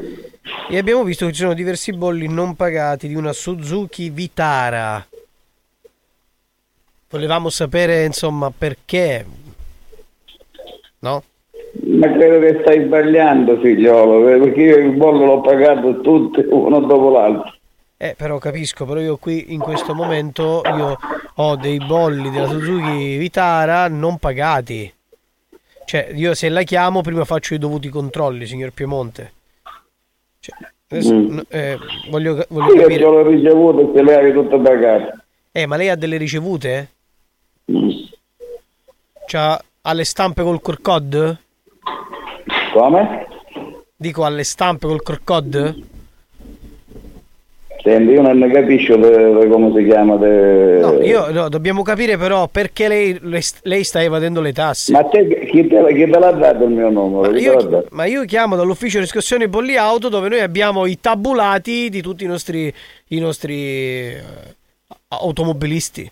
e 0.69 0.77
abbiamo 0.77 1.03
visto 1.03 1.26
che 1.26 1.31
ci 1.31 1.41
sono 1.41 1.56
diversi 1.56 1.91
bolli 1.91 2.27
non 2.27 2.56
pagati 2.56 3.07
di 3.07 3.15
una 3.15 3.34
Suzuki 3.34 4.11
Vitara. 4.11 5.03
Volevamo 7.10 7.49
sapere, 7.49 8.06
insomma, 8.06 8.52
perché. 8.56 9.26
No? 10.99 11.23
Ma 11.81 12.11
credo 12.11 12.39
che 12.39 12.59
stai 12.61 12.85
sbagliando 12.85 13.59
figliolo, 13.59 14.29
eh, 14.29 14.37
perché 14.39 14.61
io 14.61 14.77
il 14.77 14.91
bollo 14.91 15.25
l'ho 15.25 15.41
pagato 15.41 16.01
tutti 16.01 16.45
uno 16.49 16.79
dopo 16.81 17.09
l'altro. 17.09 17.53
Eh, 17.97 18.13
però 18.17 18.37
capisco, 18.37 18.85
però 18.85 18.99
io 18.99 19.17
qui 19.17 19.53
in 19.53 19.59
questo 19.59 19.93
momento 19.95 20.61
io 20.65 20.97
ho 21.35 21.55
dei 21.55 21.77
bolli 21.77 22.29
della 22.29 22.47
Suzuki 22.47 23.17
Vitara 23.17 23.87
non 23.87 24.17
pagati. 24.17 24.91
Cioè, 25.85 26.11
io 26.13 26.33
se 26.33 26.49
la 26.49 26.61
chiamo 26.63 27.01
prima 27.01 27.25
faccio 27.25 27.53
i 27.53 27.57
dovuti 27.57 27.89
controlli, 27.89 28.45
signor 28.45 28.71
Piemonte. 28.71 29.31
Cioè, 30.39 30.55
adesso, 30.89 31.13
Mm. 31.13 31.39
eh, 31.47 31.77
voglio, 32.09 32.45
voglio 32.49 32.73
Io 32.73 32.81
capire. 32.81 32.99
ce 32.99 33.03
l'ho 33.09 33.27
ricevuto 33.27 33.89
e 33.89 33.95
se 33.95 34.03
le 34.03 34.15
avevi 34.15 34.33
tutte 34.33 34.59
pagate. 34.59 35.17
Eh, 35.51 35.65
ma 35.65 35.75
lei 35.75 35.89
ha 35.89 35.95
delle 35.95 36.17
ricevute? 36.17 36.89
Mm. 37.71 37.89
C'ha 39.25 39.63
ha 39.85 39.93
le 39.93 40.03
stampe 40.05 40.43
col 40.43 40.61
QR 40.61 40.81
code? 40.81 41.37
Come? 42.73 43.27
Dico 43.95 44.25
alle 44.25 44.43
stampe 44.43 44.87
col 44.87 45.03
QR 45.03 45.19
code? 45.23 45.75
Senti, 47.83 48.13
io 48.13 48.21
non 48.21 48.37
ne 48.37 48.49
capisco 48.49 48.95
de- 48.95 49.33
de 49.33 49.47
come 49.47 49.71
si 49.75 49.83
chiama. 49.85 50.15
de- 50.15 50.79
No, 50.79 51.01
io 51.01 51.29
no, 51.31 51.49
dobbiamo 51.49 51.81
capire 51.83 52.17
però 52.17 52.47
perché 52.47 52.87
lei, 52.87 53.17
lei- 53.21 53.43
lei 53.63 53.83
sta 53.83 54.01
evadendo 54.01 54.39
le 54.39 54.53
tasse. 54.53 54.93
Ma 54.93 55.03
te, 55.03 55.27
chi 55.51 55.67
te, 55.67 55.85
chi 55.93 56.09
te 56.09 56.17
l'ha 56.19 56.31
dato 56.31 56.63
il 56.63 56.69
mio 56.71 56.89
numero? 56.89 57.29
Ma 57.29 57.37
io, 57.37 57.85
ma 57.91 58.05
io 58.05 58.23
chiamo 58.23 58.55
dall'ufficio 58.55 58.99
riscossione 58.99 59.49
bolli 59.49 59.75
auto 59.75 60.07
dove 60.07 60.29
noi 60.29 60.39
abbiamo 60.39 60.85
i 60.85 60.99
tabulati 60.99 61.89
di 61.89 62.01
tutti 62.01 62.23
i 62.23 62.27
nostri, 62.27 62.73
i 63.07 63.19
nostri 63.19 63.53
eh, 64.13 64.23
automobilisti. 65.09 66.09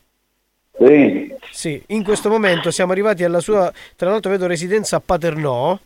Sì. 0.77 1.33
Sì, 1.51 1.81
in 1.87 2.03
questo 2.03 2.29
momento 2.29 2.69
siamo 2.69 2.91
arrivati 2.91 3.23
alla 3.23 3.39
sua, 3.39 3.71
tra 3.95 4.09
l'altro 4.09 4.29
vedo 4.31 4.45
residenza 4.45 4.97
a 4.97 5.01
Paternò. 5.03 5.77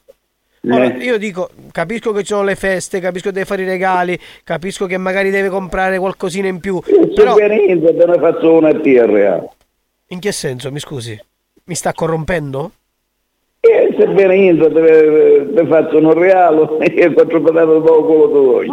Ora, 0.69 0.93
io 0.95 1.17
dico, 1.17 1.49
capisco 1.71 2.11
che 2.11 2.21
ci 2.21 2.27
sono 2.27 2.43
le 2.43 2.55
feste, 2.55 2.99
capisco 2.99 3.27
che 3.27 3.33
deve 3.33 3.45
fare 3.45 3.61
i 3.61 3.65
regali, 3.65 4.17
capisco 4.43 4.85
che 4.85 4.97
magari 4.97 5.29
deve 5.29 5.49
comprare 5.49 5.99
qualcosina 5.99 6.47
in 6.47 6.59
più. 6.59 6.79
Però... 7.13 7.35
Se 7.35 7.47
niente, 7.47 7.95
te 7.95 8.05
ne 8.05 8.17
faccio 8.19 8.53
una 8.53 8.73
TRA. 8.73 9.43
In 10.07 10.19
che 10.19 10.31
senso, 10.31 10.71
mi 10.71 10.79
scusi? 10.79 11.19
Mi 11.65 11.75
sta 11.75 11.93
corrompendo? 11.93 12.71
E 13.59 13.95
se 13.97 14.07
viene 14.07 14.37
niente, 14.37 14.71
te, 14.71 15.53
te 15.53 15.67
faccio 15.67 15.97
un 15.97 16.13
regalo 16.13 16.77
e 16.81 17.13
quattro 17.13 17.41
patate 17.41 17.65
dopo 17.65 18.05
quello 18.05 18.29
tu 18.29 18.43
vuoi. 18.43 18.67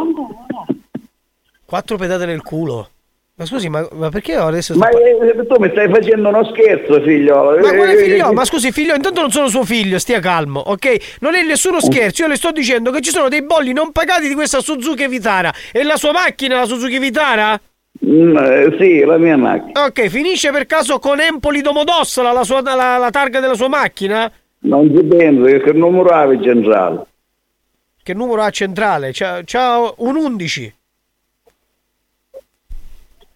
Quattro 1.64 1.96
pedate 1.96 2.26
nel 2.26 2.42
culo. 2.42 2.88
Ma 3.34 3.46
scusi, 3.46 3.68
ma, 3.70 3.86
ma 3.92 4.10
perché 4.10 4.34
adesso... 4.34 4.74
Ma 4.76 4.88
eh, 4.90 5.46
tu 5.46 5.56
mi 5.58 5.70
stai 5.70 5.88
facendo 5.90 6.28
uno 6.28 6.44
scherzo, 6.52 7.00
figliolo. 7.02 7.58
Ma 7.60 7.74
quale 7.74 7.92
Eh, 7.94 8.04
figlio? 8.04 8.30
eh, 8.30 8.32
Ma 8.34 8.44
scusi, 8.44 8.70
figlio, 8.72 8.94
intanto 8.94 9.22
non 9.22 9.30
sono 9.30 9.48
suo 9.48 9.64
figlio, 9.64 9.98
stia 9.98 10.20
calmo, 10.20 10.60
ok? 10.60 11.16
Non 11.20 11.34
è 11.34 11.42
nessuno 11.42 11.80
scherzo, 11.80 12.22
io 12.22 12.28
le 12.28 12.36
sto 12.36 12.52
dicendo 12.52 12.90
che 12.90 13.00
ci 13.00 13.10
sono 13.10 13.28
dei 13.28 13.42
bolli 13.42 13.72
non 13.72 13.90
pagati 13.90 14.28
di 14.28 14.34
questa 14.34 14.60
Suzuki 14.60 15.08
Vitara. 15.08 15.50
E 15.72 15.82
la 15.82 15.96
sua 15.96 16.12
macchina, 16.12 16.58
la 16.60 16.66
Suzuki 16.66 16.98
Vitara? 16.98 17.58
Mm, 18.04 18.36
eh, 18.36 18.76
sì, 18.78 19.00
la 19.00 19.16
mia 19.16 19.38
macchina. 19.38 19.86
Ok, 19.86 20.08
finisce 20.08 20.50
per 20.50 20.66
caso 20.66 20.98
con 20.98 21.18
Empoli 21.18 21.62
Domodossola, 21.62 22.32
la, 22.32 22.44
sua, 22.44 22.60
la, 22.60 22.98
la 22.98 23.10
targa 23.10 23.40
della 23.40 23.54
sua 23.54 23.68
macchina? 23.68 24.30
Non 24.64 24.94
ci 24.94 25.02
penso, 25.04 25.44
che 25.64 25.72
numero 25.72 26.10
avevi 26.10 26.44
centrale? 26.44 27.06
Che 28.02 28.14
numero 28.14 28.42
ha 28.42 28.50
centrale? 28.50 29.10
C'ha, 29.12 29.40
c'ha 29.44 29.78
un 29.96 30.16
11. 30.16 30.74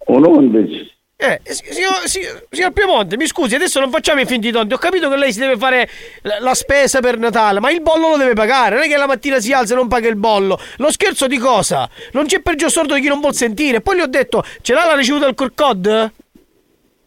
Un 0.07 0.24
11. 0.24 0.95
Eh, 1.19 1.41
signor, 1.45 2.07
signor, 2.51 2.73
Piemonte, 2.73 3.16
mi 3.16 3.27
scusi, 3.27 3.55
adesso 3.55 3.81
non 3.81 3.91
facciamo 3.91 4.20
i 4.20 4.27
finti 4.27 4.51
tonti. 4.51 4.74
Ho 4.74 4.78
capito 4.78 5.09
che 5.09 5.16
lei 5.16 5.33
si 5.33 5.39
deve 5.39 5.57
fare 5.57 5.89
la, 6.23 6.55
spesa 6.55 7.01
per 7.01 7.19
Natale, 7.19 7.59
ma 7.59 7.70
il 7.70 7.81
bollo 7.81 8.11
lo 8.11 8.16
deve 8.19 8.35
pagare. 8.35 8.74
Non 8.74 8.85
è 8.85 8.89
che 8.89 8.99
la 8.99 9.07
mattina 9.07 9.41
si 9.41 9.53
alza 9.53 9.73
e 9.73 9.77
non 9.77 9.89
paga 9.89 10.09
il 10.09 10.16
bollo. 10.16 10.59
Lo 10.77 10.91
scherzo 10.91 11.27
di 11.27 11.39
cosa? 11.39 11.89
Non 12.12 12.27
c'è 12.27 12.41
peggio 12.41 12.69
sordo 12.69 12.95
di 12.95 13.01
chi 13.01 13.09
non 13.09 13.20
vuol 13.20 13.35
sentire. 13.35 13.81
Poi 13.81 13.97
gli 13.97 14.01
ho 14.01 14.07
detto, 14.07 14.45
ce 14.61 14.74
l'ha 14.74 14.85
la 14.85 14.95
ricevuta 14.95 15.24
del 15.24 15.35
QR 15.35 15.53
code? 15.55 16.12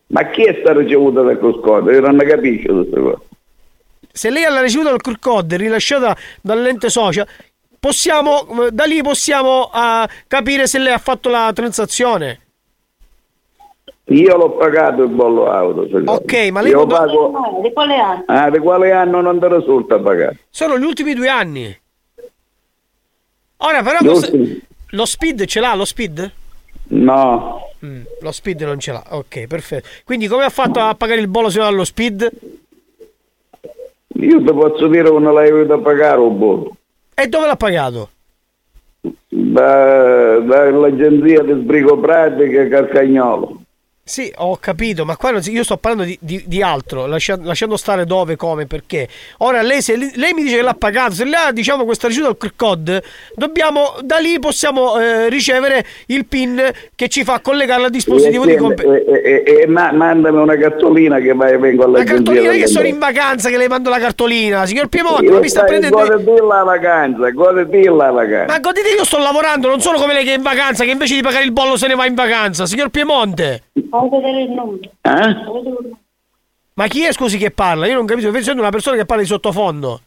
Ma 0.08 0.28
chi 0.32 0.44
è 0.44 0.58
sta 0.60 0.74
ricevuta 0.74 1.22
da 1.22 1.38
Coscoda? 1.38 1.92
Io 1.92 2.02
non 2.02 2.16
ne 2.16 2.26
capisco 2.26 2.74
queste 2.74 3.00
cose. 3.00 3.22
Se 4.12 4.30
lei 4.32 4.44
ha 4.44 4.50
la 4.50 4.62
ricevuta 4.62 4.90
del 4.90 5.02
QR 5.02 5.20
code 5.20 5.56
rilasciata 5.56 6.18
dall'ente 6.42 6.90
social, 6.90 7.28
possiamo, 7.80 8.70
da 8.72 8.86
lì 8.86 9.04
possiamo 9.04 9.70
ah, 9.72 10.10
capire 10.28 10.66
se 10.66 10.80
lei 10.80 10.94
ha 10.94 10.98
fatto 10.98 11.30
la 11.30 11.52
transazione. 11.54 12.40
Io 14.10 14.38
l'ho 14.38 14.52
pagato 14.52 15.03
il 15.03 15.10
bollo 15.10 15.49
auto. 15.52 15.84
figliolo. 15.84 16.11
Ok, 16.11 16.49
ma 16.52 16.61
lei 16.61 16.72
Io 16.72 16.86
pago... 16.88 17.60
di 17.61 17.72
quale 17.72 17.95
anno? 17.95 18.23
Ah, 18.27 18.49
di 18.49 18.57
quale 18.60 18.91
anno 18.91 19.22
non 19.22 19.40
ti 19.40 19.48
risulta 19.48 19.99
pagato? 19.99 20.38
Sono 20.49 20.77
gli 20.80 20.84
ultimi 20.84 21.14
due 21.14 21.27
anni. 21.30 21.77
Ora 23.57 23.84
però 23.84 23.98
ultimi? 24.14 24.60
lo 24.91 25.06
speed 25.06 25.45
ce 25.45 25.60
l'ha 25.60 25.76
lo 25.76 25.86
speed? 25.86 26.31
No. 26.91 27.61
Mm, 27.86 28.02
lo 28.22 28.31
speed 28.31 28.61
non 28.61 28.80
ce 28.80 28.91
l'ha. 28.94 29.03
Ok, 29.10 29.45
perfetto. 29.48 29.88
Quindi 30.03 30.27
come 30.27 30.44
ha 30.44 30.49
fatto 30.49 30.80
a 30.80 30.95
pagare 30.95 31.19
il 31.22 31.27
bollo 31.27 31.49
se 31.49 31.60
non 31.60 31.68
ha 31.68 31.72
lo 31.72 31.84
speed? 31.84 32.31
Io 34.22 34.38
ti 34.44 34.52
posso 34.53 34.88
dire 34.88 35.03
che 35.11 35.19
non 35.19 35.34
l'hai 35.34 35.49
avuto 35.49 35.73
a 35.73 35.80
pagare 35.80 36.19
un 36.19 36.38
bollo. 36.38 36.76
E 37.14 37.27
dove 37.27 37.45
l'ha 37.45 37.56
pagato? 37.56 38.10
Da- 39.27 40.40
Dall'agenzia 40.40 41.44
di 41.44 41.53
sbrigo 41.61 41.99
pratica 41.99 42.68
Carcagnolo. 42.68 43.61
Sì, 44.10 44.34
ho 44.38 44.57
capito, 44.60 45.06
ma 45.06 45.15
qua 45.18 45.40
si- 45.40 45.52
io 45.52 45.64
sto 45.64 45.77
parlando 45.77 46.03
di, 46.10 46.18
di- 46.19 46.41
di 46.48 46.64
altro, 46.64 47.06
lascia- 47.06 47.38
lasciando 47.40 47.77
stare 47.77 48.06
dove, 48.06 48.36
come, 48.38 48.65
perché. 48.65 49.07
Ora 49.40 49.61
lei, 49.61 49.84
se 49.84 49.95
lei 49.98 50.34
mi 50.34 50.41
dice 50.41 50.56
che 50.56 50.61
l'ha 50.64 50.73
pagato, 50.73 51.14
se 51.14 51.26
lei 51.26 51.36
ha 51.36 51.52
diciamo 51.52 51.86
questa 51.86 52.07
ricevuta 52.07 52.31
al 52.31 52.38
QR 52.40 52.53
code, 52.56 53.03
dobbiamo, 53.36 53.98
da 54.02 54.18
lì 54.18 54.40
possiamo 54.40 54.99
eh, 54.99 55.30
ricevere 55.30 55.86
il 56.07 56.26
PIN 56.26 56.60
che 56.95 57.07
ci 57.07 57.23
fa 57.23 57.40
collegare 57.40 57.84
al 57.84 57.91
dispositivo 57.91 58.45
di 58.45 58.53
E, 58.53 58.57
comp- 58.57 58.80
e- 58.84 59.44
e- 59.45 59.61
e 59.61 59.68
ma- 59.68 59.91
mandami 59.91 60.38
una 60.40 60.57
cartolina 60.57 61.19
che 61.19 61.34
vai, 61.36 61.56
vengo 61.60 61.84
La 61.84 61.99
all'agenzia. 61.99 62.15
cartolina 62.15 62.52
che 62.53 62.65
sono 62.68 62.88
in 62.88 62.98
vacanza 62.98 63.49
che 63.49 63.57
le 63.57 63.68
mando 63.68 63.91
la 63.91 63.99
cartolina, 63.99 64.65
signor 64.65 64.88
Piemonte, 64.88 65.26
Io 65.26 65.34
ma 65.34 65.40
mi 65.40 65.49
sta 65.49 65.65
prendendo. 65.65 65.95
Goditi 65.98 66.31
la 66.48 66.64
vacanza, 66.64 67.30
goditi 67.30 67.84
la 67.84 68.10
vacanza. 68.10 68.52
Ma 68.53 68.60
godete 68.60 68.90
io 68.90 69.03
sto 69.06 69.19
lavorando, 69.19 69.68
non 69.68 69.80
sono 69.81 69.99
come 69.99 70.14
lei 70.14 70.23
che 70.26 70.31
è 70.34 70.36
in 70.38 70.41
vacanza, 70.41 70.84
che 70.84 70.90
invece 70.90 71.14
di 71.14 71.22
pagare 71.22 71.44
il 71.44 71.52
bollo 71.52 71.77
se 71.77 71.86
ne 71.86 71.94
va 71.94 72.07
in 72.07 72.15
vacanza, 72.15 72.65
signor 72.65 72.90
Piemonte. 72.90 73.65
Eh? 75.02 75.36
Ma 76.74 76.88
chi 76.88 77.04
è 77.04 77.12
scusi 77.12 77.38
che 77.38 77.52
parla? 77.52 77.88
Io 77.88 77.96
non 77.96 78.06
capisco, 78.06 78.32
sento 78.42 78.62
una 78.62 78.70
persona 78.70 78.96
che 78.96 79.06
parla 79.06 79.24
di 79.24 79.28
sottofondo. 79.28 80.02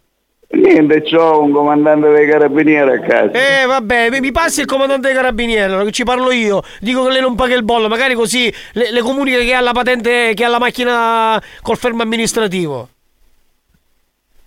Niente, 0.54 1.02
c'ho 1.02 1.40
un 1.40 1.50
comandante 1.50 2.10
dei 2.10 2.28
carabinieri 2.28 2.90
a 2.90 3.00
casa. 3.00 3.32
Eh 3.32 3.64
vabbè, 3.66 4.20
mi- 4.20 4.32
passi 4.32 4.60
il 4.60 4.66
comandante 4.66 5.06
dei 5.06 5.16
carabinieri, 5.16 5.62
allora, 5.62 5.84
che 5.84 5.92
ci 5.92 6.04
parlo 6.04 6.30
io. 6.30 6.62
Dico 6.80 7.04
che 7.04 7.10
lei 7.10 7.20
non 7.22 7.34
paga 7.34 7.54
il 7.54 7.62
bollo, 7.62 7.88
magari 7.88 8.14
così 8.14 8.52
le, 8.72 8.90
le 8.90 9.00
comunica 9.00 9.38
che 9.38 9.54
ha 9.54 9.60
la 9.60 9.72
patente, 9.72 10.34
che 10.34 10.44
ha 10.44 10.48
la 10.48 10.58
macchina 10.58 11.42
col 11.62 11.78
fermo 11.78 12.02
amministrativo. 12.02 12.88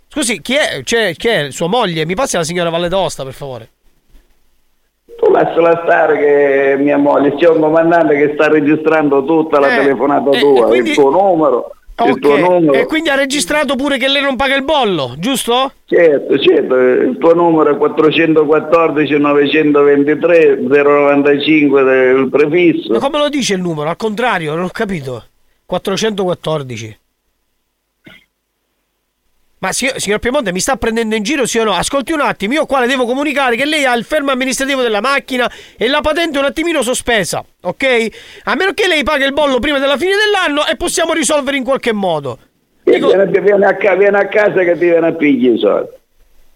Scusi, 0.08 0.42
chi 0.42 0.56
è? 0.56 0.82
C'è, 0.84 1.16
chi 1.16 1.28
è? 1.28 1.52
Sua 1.52 1.68
moglie? 1.68 2.06
Mi 2.06 2.14
passi 2.16 2.38
la 2.38 2.44
signora 2.44 2.70
Valle 2.70 2.88
d'Osta, 2.88 3.24
per 3.24 3.34
favore. 3.34 3.70
Lasciala 5.32 5.82
stare 5.84 6.18
che 6.18 6.76
mia 6.82 6.98
moglie, 6.98 7.36
c'è 7.36 7.50
un 7.50 7.60
comandante 7.60 8.16
che 8.16 8.32
sta 8.36 8.48
registrando 8.48 9.24
tutta 9.26 9.60
la 9.60 9.74
Eh, 9.74 9.80
telefonata 9.82 10.30
eh, 10.32 10.40
tua, 10.40 10.66
quindi- 10.66 10.90
il 10.92 10.96
tuo 10.96 11.10
numero, 11.10 11.72
il 12.06 12.20
tuo 12.20 12.34
Ok, 12.34 12.40
numero. 12.40 12.74
E 12.74 12.86
quindi 12.86 13.10
ha 13.10 13.16
registrato 13.16 13.76
pure 13.76 13.98
che 13.98 14.08
lei 14.08 14.22
non 14.22 14.36
paga 14.36 14.56
il 14.56 14.64
bollo, 14.64 15.16
giusto? 15.18 15.72
Certo, 15.86 16.38
certo, 16.40 16.76
il 16.76 17.18
tuo 17.20 17.34
numero 17.34 17.72
è 17.72 17.78
414 17.78 19.18
923 19.18 20.58
095 20.62 21.84
del 21.84 22.30
prefisso. 22.30 22.94
Ma 22.94 23.00
come 23.00 23.18
lo 23.18 23.30
dice 23.30 23.56
il 23.56 23.62
numero? 23.62 23.90
Al 23.90 23.98
contrario, 23.98 24.54
non 24.56 24.66
ho 24.66 24.70
capito. 24.72 25.24
414. 25.66 26.98
Ma 29.57 29.72
signor, 29.72 29.99
signor 29.99 30.19
Piemonte 30.19 30.52
mi 30.52 30.60
sta 30.60 30.76
prendendo 30.76 31.15
in 31.15 31.23
giro 31.23 31.45
sì 31.45 31.57
o 31.60 31.64
no? 31.64 31.73
Ascolti 31.73 32.11
un 32.11 32.19
attimo, 32.19 32.53
io 32.53 32.65
qua 32.65 32.82
le 32.82 32.88
devo 32.88 33.06
comunicare 33.06 33.56
che 33.56 33.65
lei 33.65 33.86
ha 33.86 33.95
il 33.95 34.03
fermo 34.03 34.32
amministrativo 34.32 34.82
della 34.82 34.99
macchina 34.99 35.49
e 35.77 35.88
la 35.88 36.02
patente 36.02 36.38
è 36.38 36.41
un 36.41 36.45
attimino 36.45 36.82
sospesa, 36.82 37.44
ok? 37.61 38.07
A 38.44 38.56
meno 38.56 38.73
che 38.73 38.88
lei 38.88 39.03
paga 39.03 39.26
il 39.26 39.34
bollo 39.34 39.60
prima 39.60 39.80
della 39.80 39.98
fine 39.98 40.11
dell'anno 40.18 40.68
e 40.68 40.76
possiamo 40.76 41.14
risolvere 41.14 41.56
in 41.57 41.64
qualche 41.64 41.94
modo. 41.94 42.38
Viene, 42.84 43.26
viene 43.27 43.65
a, 43.65 43.95
viene 43.95 44.18
a 44.18 44.27
casa 44.27 44.61
che 44.64 44.73
ti 44.73 44.86
viene 44.86 45.07
a 45.07 45.14
pigliare 45.14 45.56
i 45.56 45.60
soldi. 45.60 45.90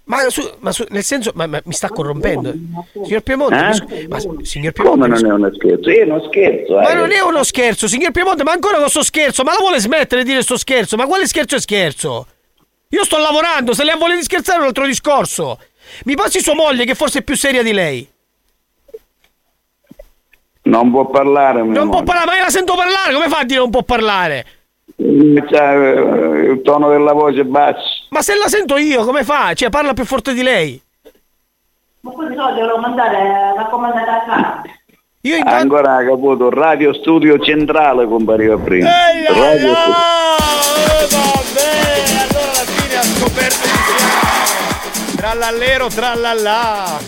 Ma, 0.04 0.28
su- 0.30 0.52
ma 0.60 0.72
su- 0.72 0.86
nel 0.90 1.04
senso, 1.04 1.32
ma, 1.36 1.46
ma 1.48 1.62
mi 1.66 1.74
sta 1.74 1.88
corrompendo. 1.90 2.52
Signor 3.04 3.22
Piemonte, 3.22 3.68
Eh? 3.70 3.74
scu- 3.74 4.08
ma, 4.08 4.20
signor 4.44 4.74
Come 4.74 4.90
Piemonte, 4.90 5.08
mi 5.08 5.22
non 5.22 5.32
è 5.32 5.34
uno 5.36 5.54
scherzo? 5.54 5.90
Io 5.90 6.06
non 6.06 6.22
scherzo. 6.28 6.74
Ma 6.76 6.90
eh. 6.90 6.96
non 6.96 7.12
è 7.12 7.22
uno 7.22 7.44
scherzo, 7.44 7.88
signor 7.88 8.12
Piemonte, 8.12 8.44
ma 8.44 8.52
ancora 8.52 8.78
con 8.78 8.90
sto 8.90 9.04
scherzo, 9.04 9.44
ma 9.44 9.54
la 9.54 9.60
vuole 9.60 9.80
smettere 9.80 10.24
di 10.24 10.30
dire 10.32 10.42
sto 10.42 10.58
scherzo? 10.58 10.96
Ma 10.98 11.06
quale 11.06 11.28
scherzo 11.28 11.56
è 11.56 11.60
scherzo? 11.60 12.26
Io 12.92 13.04
sto 13.04 13.18
lavorando, 13.18 13.74
se 13.74 13.84
lei 13.84 13.94
ha 13.94 13.98
voglia 13.98 14.16
di 14.16 14.24
scherzare 14.24 14.58
è 14.58 14.62
un 14.62 14.68
altro 14.68 14.86
discorso. 14.86 15.60
Mi 16.06 16.16
passi 16.16 16.40
sua 16.42 16.56
moglie 16.56 16.86
che 16.86 16.96
forse 16.96 17.20
è 17.20 17.22
più 17.22 17.36
seria 17.36 17.62
di 17.62 17.72
lei. 17.72 18.08
Non 20.64 20.92
può 20.92 21.06
parlare, 21.08 21.62
Non 21.62 21.74
può 21.74 21.84
moglie. 21.86 22.04
parlare, 22.04 22.26
ma 22.26 22.36
io 22.38 22.44
la 22.44 22.50
sento 22.50 22.76
parlare, 22.76 23.14
come 23.14 23.28
fa 23.28 23.40
a 23.40 23.44
dire 23.44 23.60
non 23.60 23.70
può 23.70 23.84
parlare? 23.84 24.46
C'ha, 24.96 25.74
eh, 25.74 26.52
il 26.52 26.62
tono 26.64 26.90
della 26.90 27.14
voce 27.14 27.46
basso. 27.46 28.06
Ma 28.10 28.22
se 28.22 28.36
la 28.36 28.48
sento 28.48 28.76
io, 28.78 29.06
come 29.06 29.24
fa? 29.24 29.54
Cioè, 29.54 29.70
parla 29.70 29.94
più 29.94 30.06
forte 30.06 30.34
di 30.34 30.42
lei. 30.44 30.82
Ma 32.02 32.12
poi 32.12 32.34
no, 32.36 32.54
devo 32.54 32.78
mandare 32.78 33.54
raccomandare 33.56 34.10
a 34.12 34.24
casa. 34.26 34.62
Io 35.22 35.38
Ancora 35.44 35.98
ha 35.98 36.06
caputo, 36.06 36.50
Radio 36.50 36.94
Studio 36.94 37.38
Centrale 37.40 38.08
compariva 38.08 38.58
prima. 38.58 38.90
Radio 39.28 39.34
allora 39.34 39.58
alla 39.58 39.78
fine 41.44 42.22
ha 42.22 42.28
scoperto 43.20 43.68
di. 43.68 45.16
Trallallero, 45.16 45.88
trallallà. 45.88 47.00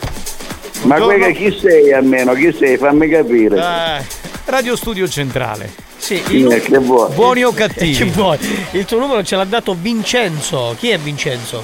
Ma 0.83 0.95
Buongiorno. 0.97 1.05
quella 1.05 1.31
chi 1.31 1.57
sei 1.57 1.93
almeno? 1.93 2.33
Chi 2.33 2.53
sei? 2.57 2.77
Fammi 2.77 3.07
capire. 3.07 3.57
Eh, 3.57 4.05
Radio 4.45 4.75
Studio 4.75 5.07
Centrale. 5.07 5.71
Sì, 5.97 6.15
è? 6.15 6.61
Che 6.61 6.77
vuoi? 6.79 7.13
Buoni 7.13 7.43
o 7.43 7.53
cattivi? 7.53 7.93
Che 8.03 8.05
vuoi? 8.05 8.37
Il 8.71 8.85
tuo 8.85 8.99
numero 8.99 9.23
ce 9.23 9.35
l'ha 9.35 9.45
dato 9.45 9.75
Vincenzo. 9.79 10.75
Chi 10.77 10.89
è 10.89 10.97
Vincenzo? 10.97 11.63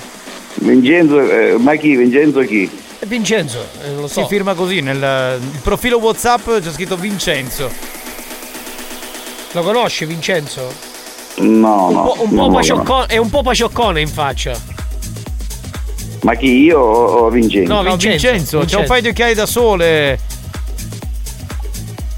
Vincenzo, 0.55 1.19
eh, 1.19 1.57
ma 1.57 1.75
chi? 1.75 1.95
Vincenzo 1.95 2.39
chi? 2.41 2.69
È 2.99 3.05
Vincenzo, 3.05 3.59
eh, 3.83 3.93
lo 3.95 4.07
so. 4.07 4.21
Si 4.21 4.27
firma 4.27 4.53
così 4.53 4.81
nel 4.81 5.39
il 5.41 5.59
profilo 5.61 5.97
WhatsApp 5.97 6.59
c'è 6.59 6.71
scritto 6.71 6.95
Vincenzo. 6.95 7.69
Lo 9.51 9.61
conosci 9.61 10.05
Vincenzo? 10.05 10.95
No, 11.39 11.87
Un 11.87 11.93
no. 11.93 12.03
po', 12.03 12.15
un 12.23 12.29
po' 12.29 12.35
non 12.35 12.47
lo 12.49 12.53
pacioccone- 12.55 13.05
è 13.07 13.17
un 13.17 13.29
po' 13.29 13.41
pacioccone 13.43 14.01
in 14.01 14.07
faccia. 14.07 14.53
Ma 16.21 16.33
chi? 16.35 16.63
Io 16.63 16.79
o, 16.79 17.29
Vincenzo? 17.29 17.71
No, 17.71 17.81
No, 17.81 17.89
Vincenzo, 17.91 18.29
Vincenzo, 18.31 18.59
c'è 18.65 18.77
un 18.77 18.85
paio 18.85 19.01
di 19.03 19.07
occhiali 19.09 19.33
da 19.33 19.45
sole. 19.45 20.19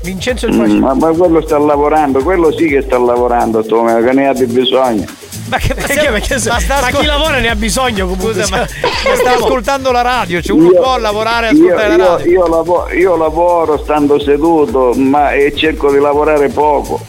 Vincenzo 0.01 0.45
il 0.47 0.55
Mm, 0.55 0.77
ma, 0.79 0.93
ma 0.93 1.09
quello 1.11 1.41
sta 1.41 1.57
lavorando, 1.59 2.23
quello 2.23 2.51
sì 2.55 2.67
che 2.67 2.81
sta 2.81 2.97
lavorando, 2.97 3.61
sto, 3.61 3.83
che 3.83 4.13
ne 4.13 4.27
abbia 4.29 4.45
bisogno. 4.47 5.03
Ma 5.49 5.57
che 5.57 5.73
Perché? 5.73 6.09
Perché 6.09 6.39
se- 6.39 6.49
Ma 6.49 6.59
sta 6.59 6.79
ma 6.79 6.87
ascol- 6.87 7.01
chi 7.01 7.05
lavora 7.07 7.39
ne 7.39 7.49
ha 7.49 7.55
bisogno 7.55 8.07
comunque. 8.07 8.33
Scusa, 8.33 8.47
ma 8.55 8.65
Cioè, 8.65 9.15
sta 9.17 9.33
ascoltando 9.33 9.91
la 9.91 10.01
radio, 10.01 10.41
cioè 10.41 10.55
uno 10.55 10.69
Io- 10.71 10.79
può 10.81 10.97
lavorare 10.97 11.49
e 11.49 11.53
Io, 11.53 11.65
ascoltare 11.65 11.97
la 11.97 12.03
io- 12.03 12.09
radio. 12.15 12.31
io 12.31 12.47
lavo- 12.47 12.89
io 12.91 13.15
lavoro 13.17 13.77
stando 13.83 14.19
seduto 14.19 14.93
ma, 14.95 15.33
e 15.33 15.53
cerco 15.55 15.91
di 15.91 15.99
lavorare 15.99 16.47
poco. 16.49 17.01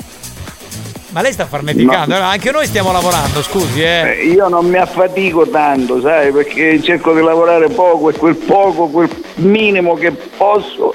Ma 1.10 1.22
lei 1.22 1.32
sta 1.32 1.44
farneticando, 1.46 2.16
No. 2.16 2.24
anche 2.24 2.50
noi 2.52 2.66
stiamo 2.66 2.92
lavorando, 2.92 3.42
scusi, 3.42 3.82
eh. 3.82 4.18
Eh, 4.20 4.24
Io 4.26 4.46
non 4.48 4.66
mi 4.66 4.76
affatico 4.78 5.48
tanto, 5.48 6.00
sai, 6.00 6.30
perché 6.30 6.80
cerco 6.82 7.12
di 7.12 7.20
lavorare 7.20 7.68
poco 7.68 8.10
e 8.10 8.12
quel 8.14 8.36
poco, 8.36 8.86
quel 8.86 9.08
minimo 9.36 9.94
che 9.94 10.12
posso, 10.12 10.94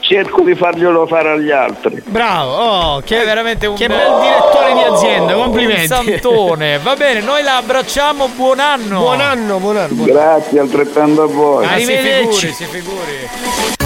cerco 0.00 0.40
di 0.40 0.54
farglielo 0.54 1.06
fare 1.06 1.32
agli 1.32 1.50
altri. 1.50 2.02
Bravo, 2.06 2.50
oh, 2.50 3.00
che, 3.00 3.20
È 3.20 3.24
veramente 3.26 3.66
un 3.66 3.76
che 3.76 3.88
bel- 3.88 3.96
bel 3.98 4.20
direttore 4.20 4.72
di 4.72 4.94
azienda, 4.94 5.36
Un 5.36 5.42
complimenti. 5.42 5.86
santone. 5.86 6.78
Va 6.78 6.94
bene, 6.96 7.20
noi 7.20 7.42
la 7.42 7.56
abbracciamo, 7.58 8.28
buon 8.34 8.58
anno. 8.58 9.00
Buon 9.00 9.20
anno, 9.20 9.58
buon 9.58 9.76
anno. 9.76 9.92
buon- 9.94 10.08
Grazie 10.08 10.60
altrettanto 10.60 11.22
a 11.24 11.26
voi. 11.26 11.62
Ah, 11.64 11.68
si 11.68 11.74
Arrivederci. 11.74 12.46
figuri, 12.46 12.52
si 12.52 12.64
figuri. 12.64 13.85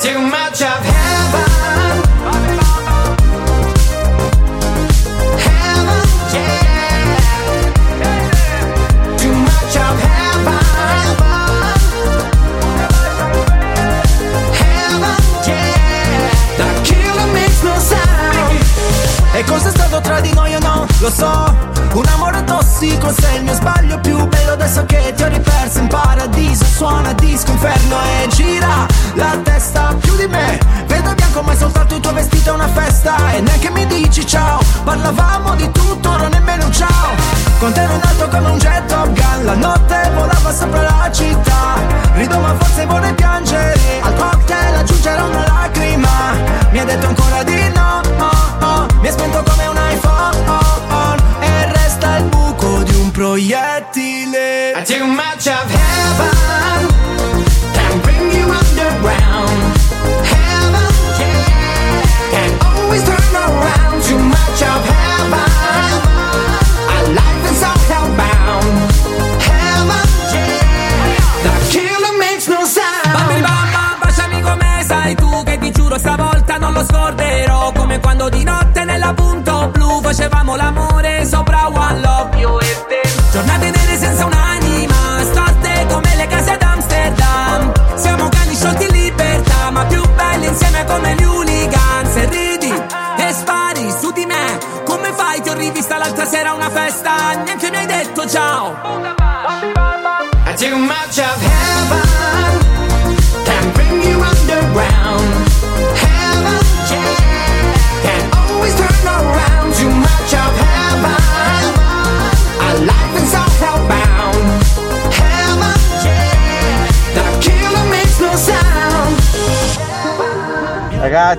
Too 0.00 0.18
much 0.18 0.62
of 0.62 0.82
heaven 0.82 1.49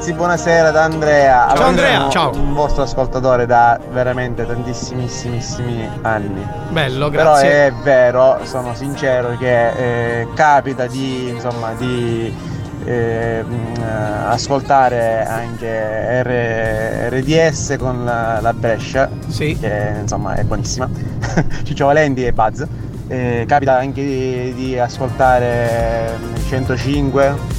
Ragazzi, 0.02 0.18
buonasera 0.18 0.72
da 0.72 0.84
Andrea. 0.86 1.38
Ciao, 1.42 1.52
Allora, 1.52 1.68
Andrea. 1.68 2.10
Ciao. 2.10 2.32
Un 2.34 2.54
vostro 2.56 2.82
ascoltatore 2.82 3.46
da 3.46 3.80
veramente 3.92 4.48
tantissimissimissimi 4.48 5.88
anni. 6.02 6.44
Bello, 6.70 7.12
Però 7.12 7.34
grazie. 7.34 7.68
è 7.68 7.74
vero, 7.84 8.40
sono 8.42 8.74
sincero 8.74 9.38
che 9.38 10.22
eh, 10.22 10.28
capita 10.34 10.88
di, 10.88 11.30
insomma, 11.30 11.74
di 11.78 12.36
eh, 12.84 13.44
mh, 13.44 13.84
ascoltare 14.26 15.24
anche 15.24 16.24
R- 16.24 17.14
RDS 17.14 17.76
con 17.78 18.04
la, 18.04 18.40
la 18.42 18.54
Brescia, 18.54 19.08
che 19.38 19.94
insomma 20.02 20.34
è 20.34 20.44
buonissima. 20.44 20.90
Ciccio 21.62 21.86
Valenti 21.86 22.26
e 22.26 22.34
Buzz. 22.34 22.64
Eh, 23.08 23.46
capita 23.48 23.78
anche 23.78 24.02
di, 24.02 24.54
di 24.56 24.80
ascoltare 24.80 26.18
105 26.48 27.51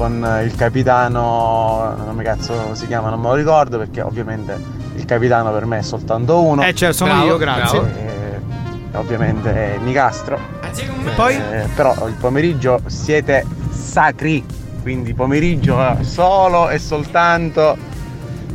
con 0.00 0.40
il 0.42 0.54
capitano, 0.54 1.94
come 2.06 2.22
cazzo 2.22 2.74
si 2.74 2.86
chiama, 2.86 3.10
non 3.10 3.20
me 3.20 3.28
lo 3.28 3.34
ricordo 3.34 3.76
perché 3.76 4.00
ovviamente 4.00 4.58
il 4.94 5.04
capitano 5.04 5.52
per 5.52 5.66
me 5.66 5.76
è 5.76 5.82
soltanto 5.82 6.42
uno. 6.42 6.62
Eh, 6.62 6.74
certo, 6.74 6.96
sono 6.96 7.22
io, 7.22 7.36
grazie. 7.36 7.80
E, 8.92 8.96
ovviamente 8.96 9.52
è 9.52 9.76
Nicastro. 9.76 10.38
E 11.04 11.10
poi? 11.14 11.34
Eh, 11.36 11.68
però 11.74 11.94
il 12.08 12.14
pomeriggio 12.14 12.80
siete 12.86 13.44
sacri, 13.70 14.42
quindi 14.80 15.12
pomeriggio 15.12 15.78
eh, 15.78 16.02
solo 16.02 16.70
e 16.70 16.78
soltanto 16.78 17.76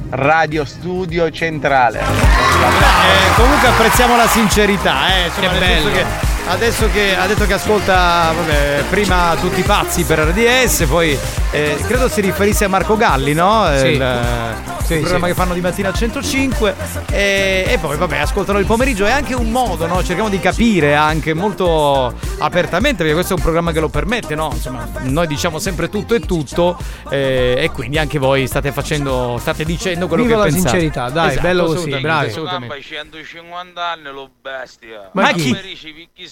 Radio 0.09 0.65
Studio 0.65 1.29
Centrale. 1.29 1.99
Eh, 1.99 3.35
comunque 3.35 3.67
apprezziamo 3.67 4.15
la 4.15 4.27
sincerità, 4.27 5.15
eh. 5.15 5.25
Insomma, 5.25 5.49
Che 5.49 5.59
nel 5.59 5.67
senso 5.67 5.89
bello. 5.89 5.95
che 5.95 6.24
adesso 6.47 6.89
che 6.91 7.15
ha 7.15 7.25
detto 7.27 7.45
che 7.45 7.53
ascolta 7.53 8.31
vabbè, 8.35 8.83
prima 8.89 9.35
tutti 9.39 9.61
pazzi 9.61 10.03
per 10.03 10.19
RDS, 10.19 10.85
poi 10.87 11.17
eh, 11.51 11.77
credo 11.87 12.07
si 12.07 12.21
riferisse 12.21 12.65
a 12.65 12.67
Marco 12.67 12.95
Galli, 12.97 13.33
no? 13.33 13.65
Sì. 13.77 13.87
Il, 13.87 14.73
Sì, 14.85 14.93
il 14.93 14.99
programma 14.99 15.25
sì. 15.25 15.33
che 15.33 15.39
fanno 15.39 15.53
di 15.55 15.61
mattina 15.61 15.89
a 15.89 15.93
105 15.93 16.75
e, 17.09 17.65
e 17.67 17.77
poi 17.79 17.97
vabbè 17.97 18.17
ascoltano 18.19 18.59
il 18.59 18.67
pomeriggio 18.67 19.05
è 19.07 19.11
anche 19.11 19.33
un 19.33 19.49
modo 19.49 19.87
no? 19.87 20.03
cerchiamo 20.03 20.29
di 20.29 20.37
capire 20.39 20.93
anche 20.93 21.33
molto 21.33 22.13
apertamente 22.37 22.97
perché 22.97 23.13
questo 23.13 23.33
è 23.33 23.37
un 23.37 23.41
programma 23.41 23.71
che 23.71 23.79
lo 23.79 23.89
permette 23.89 24.35
no? 24.35 24.51
insomma 24.53 24.87
noi 24.99 25.25
diciamo 25.25 25.57
sempre 25.57 25.89
tutto 25.89 26.13
e 26.13 26.19
tutto 26.19 26.77
eh, 27.09 27.55
e 27.57 27.71
quindi 27.71 27.97
anche 27.97 28.19
voi 28.19 28.45
state 28.45 28.71
facendo 28.71 29.37
state 29.39 29.65
dicendo 29.65 30.07
quello 30.07 30.21
Viva 30.21 30.35
che 30.35 30.41
la 30.41 30.53
pensate 30.53 30.69
sincerità, 30.69 31.09
dai, 31.09 31.29
Esatto, 31.29 31.47
bello 31.47 31.65
così, 31.65 31.99
bravi. 31.99 32.27
assolutamente. 32.27 32.81
150 32.81 33.83
anni 33.83 34.11
lo 34.11 34.29
bestia. 34.39 35.09
Ma 35.13 35.31
chi? 35.31 35.49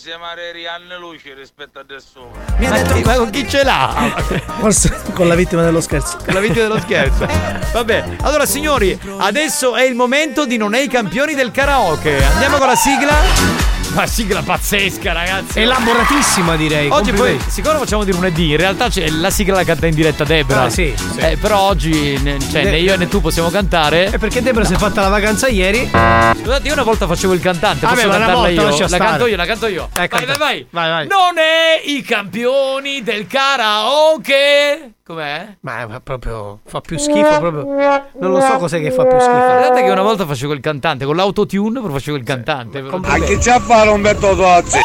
Mi 0.06 0.12
arrivati 0.12 0.66
anni 0.66 1.00
luce 1.00 1.34
rispetto 1.34 1.80
adesso. 1.80 2.30
Ma, 2.58 2.82
chi, 2.82 3.04
ma 3.04 3.16
con 3.16 3.30
chi 3.30 3.48
ce 3.48 3.64
l'ha? 3.64 4.14
Forse 4.60 5.02
con 5.14 5.30
la 5.30 5.36
vittima 5.36 5.64
dello 5.64 5.80
scherzo. 5.80 6.18
Con 6.26 6.34
la 6.34 6.42
vittima 6.42 6.68
dello 6.68 6.80
scherzo. 6.80 7.26
Vabbè, 7.72 8.18
allora 8.22 8.46
signori, 8.46 9.00
adesso 9.20 9.76
è 9.76 9.84
il 9.84 9.96
momento 9.96 10.46
di 10.46 10.58
Non 10.58 10.74
è 10.74 10.82
i 10.82 10.90
campioni 10.90 11.36
del 11.36 11.52
karaoke. 11.52 12.22
Andiamo 12.22 12.58
con 12.58 12.68
la 12.68 12.76
sigla. 12.76 13.83
Una 13.94 14.08
sigla 14.08 14.42
pazzesca, 14.42 15.14
ragazzi. 15.14 15.60
Elaboratissima, 15.60 16.56
direi. 16.56 16.90
Oggi 16.90 17.12
poi, 17.12 17.40
siccome 17.48 17.78
facciamo 17.78 18.04
di 18.04 18.12
lunedì, 18.12 18.50
in 18.50 18.58
realtà 18.58 18.90
c'è 18.90 19.08
la 19.10 19.30
sigla 19.30 19.54
la 19.58 19.64
canta 19.64 19.86
in 19.86 19.94
diretta 19.94 20.24
Debra. 20.24 20.64
Ah, 20.64 20.70
sì, 20.70 20.92
sì. 20.98 21.20
Eh, 21.20 21.38
però 21.38 21.60
oggi 21.60 22.18
ne- 22.20 22.40
cioè, 22.40 22.64
De- 22.64 22.72
né 22.72 22.80
io 22.80 22.98
né 22.98 23.08
tu 23.08 23.22
possiamo 23.22 23.50
cantare. 23.52 24.12
E 24.12 24.18
perché 24.18 24.42
Debra 24.42 24.64
si 24.66 24.74
è 24.74 24.78
fatta 24.78 25.02
la 25.02 25.10
vacanza 25.10 25.48
ieri? 25.48 25.88
Scusate, 25.92 26.68
io 26.68 26.74
una 26.74 26.82
volta 26.82 27.06
facevo 27.06 27.34
il 27.34 27.40
cantante, 27.40 27.86
Vabbè, 27.86 27.94
posso 27.96 28.08
ma 28.08 28.16
una 28.16 28.26
cantarla 28.26 28.48
volta 28.48 28.62
io? 28.74 28.80
La 28.80 28.88
stare. 28.88 29.04
canto 29.04 29.28
io, 29.28 29.36
la 29.36 29.46
canto 29.46 29.68
io. 29.68 29.90
vai, 29.94 30.08
vai, 30.08 30.26
canta. 30.26 30.38
vai, 30.40 30.68
Vai, 30.72 30.90
vai. 30.90 31.08
Non 31.08 31.38
è 31.38 31.82
i 31.88 32.02
campioni 32.02 33.04
del 33.04 33.28
karaoke. 33.28 34.94
Com'è? 35.06 35.58
Ma 35.60 35.82
è 35.82 36.00
proprio. 36.02 36.60
fa 36.64 36.80
più 36.80 36.98
schifo 36.98 37.38
proprio. 37.40 37.66
Non 38.22 38.32
lo 38.32 38.40
so 38.40 38.56
cos'è 38.56 38.80
che 38.80 38.90
fa 38.90 39.06
più 39.06 39.20
schifo. 39.20 39.34
Guardate 39.34 39.84
che 39.84 39.90
una 39.90 40.02
volta 40.02 40.26
facevo 40.26 40.54
il 40.54 40.62
cantante 40.62 41.04
con 41.04 41.18
l'autotune, 41.18 41.82
però 41.82 41.92
facevo 41.92 42.16
il 42.16 42.24
cantante. 42.24 42.78
A 42.80 43.20
chi 43.20 43.38
c'ha 43.38 43.56
a 43.56 43.60
fare 43.60 43.90
Umberto 43.90 44.34
Tozzi? 44.34 44.80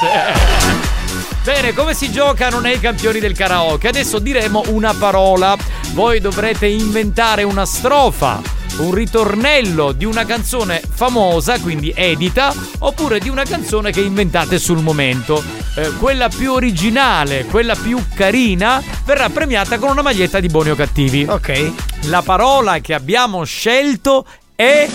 Bene, 1.44 1.72
come 1.72 1.94
si 1.94 2.10
gioca 2.10 2.48
non 2.48 2.66
è 2.66 2.74
i 2.74 2.80
campioni 2.80 3.20
del 3.20 3.36
karaoke. 3.36 3.86
Adesso 3.86 4.18
diremo 4.18 4.64
una 4.70 4.92
parola. 4.92 5.56
Voi 5.92 6.18
dovrete 6.18 6.66
inventare 6.66 7.44
una 7.44 7.64
strofa, 7.64 8.42
un 8.78 8.92
ritornello 8.92 9.92
di 9.92 10.04
una 10.04 10.24
canzone 10.24 10.80
famosa, 10.88 11.58
quindi 11.60 11.92
edita, 11.94 12.54
oppure 12.80 13.18
di 13.18 13.28
una 13.28 13.44
canzone 13.44 13.90
che 13.90 14.00
inventate 14.00 14.58
sul 14.58 14.82
momento. 14.82 15.42
Eh, 15.76 15.92
quella 15.98 16.28
più 16.28 16.52
originale, 16.52 17.44
quella 17.44 17.74
più 17.74 18.02
carina, 18.14 18.82
verrà 19.04 19.28
premiata 19.28 19.78
con 19.78 19.90
una 19.90 20.02
maglietta 20.02 20.40
di 20.40 20.48
buoni 20.48 20.70
o 20.70 20.74
cattivi. 20.74 21.26
Ok. 21.28 21.72
La 22.02 22.22
parola 22.22 22.78
che 22.80 22.94
abbiamo 22.94 23.44
scelto 23.44 24.26
è 24.54 24.88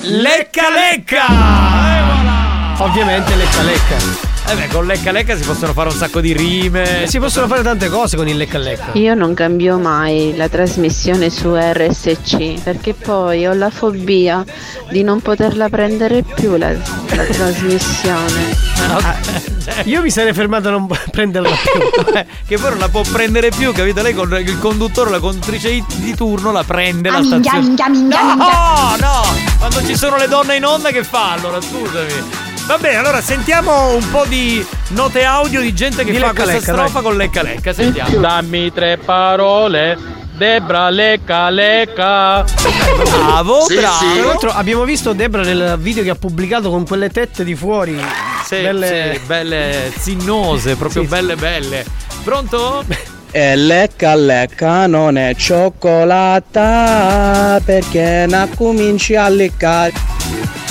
lecca 0.00 0.70
lecca. 0.70 1.26
Ovviamente 2.78 3.34
lecca 3.36 3.62
lecca. 3.62 4.33
Eh 4.46 4.54
beh, 4.56 4.68
con 4.68 4.84
lecca 4.86 5.10
lecca 5.10 5.36
si 5.36 5.42
possono 5.42 5.72
fare 5.72 5.88
un 5.88 5.94
sacco 5.94 6.20
di 6.20 6.32
rime. 6.34 7.04
E 7.04 7.06
si 7.08 7.18
possono 7.18 7.46
fare 7.46 7.62
tante 7.62 7.88
cose 7.88 8.16
con 8.16 8.28
il 8.28 8.36
lecca 8.36 8.58
lecca. 8.58 8.90
Io 8.92 9.14
non 9.14 9.32
cambio 9.32 9.78
mai 9.78 10.34
la 10.36 10.48
trasmissione 10.50 11.30
su 11.30 11.54
RSC 11.54 12.62
perché 12.62 12.92
poi 12.92 13.46
ho 13.46 13.54
la 13.54 13.70
fobia 13.70 14.44
di 14.90 15.02
non 15.02 15.20
poterla 15.22 15.68
prendere 15.70 16.22
più 16.22 16.56
la, 16.56 16.72
la 16.72 17.24
trasmissione. 17.24 18.72
Ah, 18.86 19.16
Io 19.84 20.02
mi 20.02 20.10
sarei 20.10 20.34
fermato 20.34 20.68
a 20.68 20.72
non 20.72 20.86
prenderla 21.10 21.48
più. 21.48 22.12
che 22.46 22.58
poi 22.58 22.70
non 22.70 22.78
la 22.80 22.88
può 22.90 23.00
prendere 23.00 23.48
più, 23.48 23.72
capito? 23.72 24.02
Lei 24.02 24.12
con 24.12 24.30
il 24.38 24.58
conduttore, 24.58 25.08
la 25.10 25.20
conduttrice 25.20 25.70
di, 25.70 26.14
turno 26.14 26.52
la 26.52 26.64
prende 26.64 27.08
la 27.10 27.20
minchia, 27.20 27.38
stazione. 27.40 27.66
minchia, 27.66 27.88
minchia, 27.88 28.20
no, 28.22 28.34
minchia. 28.34 29.06
no! 29.06 29.22
Quando 29.58 29.86
ci 29.86 29.96
sono 29.96 30.16
le 30.16 30.28
donne 30.28 30.56
in 30.56 30.66
onda 30.66 30.90
che 30.90 31.02
fa 31.02 31.32
allora, 31.32 31.58
scusami. 31.62 32.52
Va 32.66 32.78
bene, 32.78 32.96
allora 32.96 33.20
sentiamo 33.20 33.94
un 33.94 34.10
po' 34.10 34.24
di 34.24 34.64
note 34.88 35.22
audio 35.24 35.60
di 35.60 35.74
gente 35.74 36.02
che 36.02 36.12
Di 36.12 36.16
fa 36.18 36.28
lecca 36.28 36.42
questa 36.44 36.52
lecca, 36.52 36.72
strofa 36.72 36.92
dai. 37.00 37.02
con 37.02 37.16
lecca 37.16 37.42
lecca, 37.42 37.72
sentiamo. 37.74 38.16
Dammi 38.18 38.72
tre 38.72 38.96
parole 38.96 39.98
Debra 40.34 40.88
lecca 40.88 41.50
lecca. 41.50 42.42
Bravo, 42.42 43.66
bravo. 43.66 43.66
Tra 43.66 44.24
l'altro 44.24 44.50
abbiamo 44.50 44.84
visto 44.84 45.12
Debra 45.12 45.42
nel 45.42 45.76
video 45.78 46.02
che 46.02 46.10
ha 46.10 46.14
pubblicato 46.16 46.70
con 46.70 46.86
quelle 46.86 47.10
tette 47.10 47.44
di 47.44 47.54
fuori. 47.54 47.96
Sì, 48.44 48.56
Belle- 48.62 49.12
sì, 49.14 49.26
belle 49.26 49.92
zinnose, 49.96 50.74
proprio 50.76 51.02
Sì, 51.02 51.08
sì. 51.08 51.14
belle 51.14 51.36
belle. 51.36 51.84
Pronto? 52.24 52.82
E 53.36 53.56
lecca 53.56 54.14
lecca 54.14 54.86
non 54.86 55.18
è 55.18 55.34
cioccolata 55.34 56.50
perché 57.64 58.26
ne 58.28 58.48
cominci 58.56 59.16
a 59.16 59.28
leccare. 59.28 59.92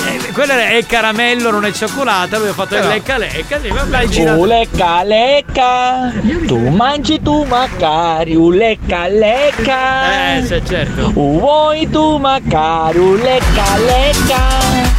Eh, 0.08 0.32
quello 0.32 0.54
è 0.54 0.82
caramello, 0.88 1.52
non 1.52 1.66
è 1.66 1.74
cioccolata, 1.74 2.38
lui 2.38 2.48
ha 2.48 2.54
fatto 2.54 2.78
il 2.78 2.88
lecca 2.88 3.18
lecca, 3.18 3.60
sì, 3.62 3.68
vabbè, 3.68 4.08
girato. 4.08 4.40
Oh, 4.40 4.46
lecca 4.46 5.04
lecca, 5.04 6.14
tu 6.48 6.70
mangi 6.70 7.22
tu 7.22 7.44
macari, 7.44 8.34
un 8.34 8.54
lecca 8.56 9.10
lecca. 9.10 10.38
Eh, 10.38 10.46
sì, 10.46 10.62
certo. 10.66 11.12
Vuoi 11.12 11.90
tu 11.90 12.16
macari, 12.16 12.98
un 12.98 13.18
lecca 13.18 13.76
lecca. 13.76 14.42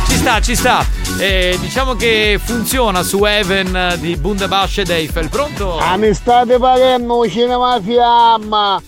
Ci 0.07 0.17
sta, 0.17 0.39
ci 0.43 0.55
sta. 0.55 0.85
Eh, 1.17 1.57
diciamo 1.61 1.95
che 1.95 2.41
funziona 2.43 3.03
su 3.03 3.25
Even 3.25 3.97
di 3.99 4.17
Bundabash 4.17 4.79
ed 4.79 4.91
Eiffel. 4.91 5.29
Pronto? 5.29 5.79
Ah, 5.79 5.97
mi 5.97 6.13
state 6.13 6.59
pagando 6.59 7.29
cinema 7.29 7.81
fiamma. 7.83 8.83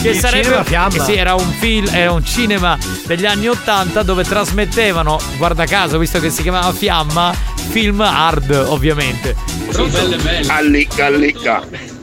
Che 0.00 0.08
Il 0.10 0.18
sarebbe 0.18 0.44
cinema 0.44 0.62
fiamma? 0.64 0.94
eh 0.94 1.00
sì, 1.00 1.14
era 1.14 1.34
un 1.34 1.50
film, 1.58 1.88
era 1.90 2.12
un 2.12 2.24
cinema 2.24 2.78
degli 3.06 3.26
anni 3.26 3.48
80 3.48 4.02
dove 4.02 4.22
trasmettevano, 4.24 5.18
guarda 5.38 5.64
caso, 5.64 5.98
visto 5.98 6.20
che 6.20 6.30
si 6.30 6.42
chiamava 6.42 6.70
Fiamma, 6.72 7.34
film 7.70 8.00
hard, 8.00 8.50
ovviamente. 8.68 9.34
Allicca, 10.48 11.06
allicca, 11.06 11.62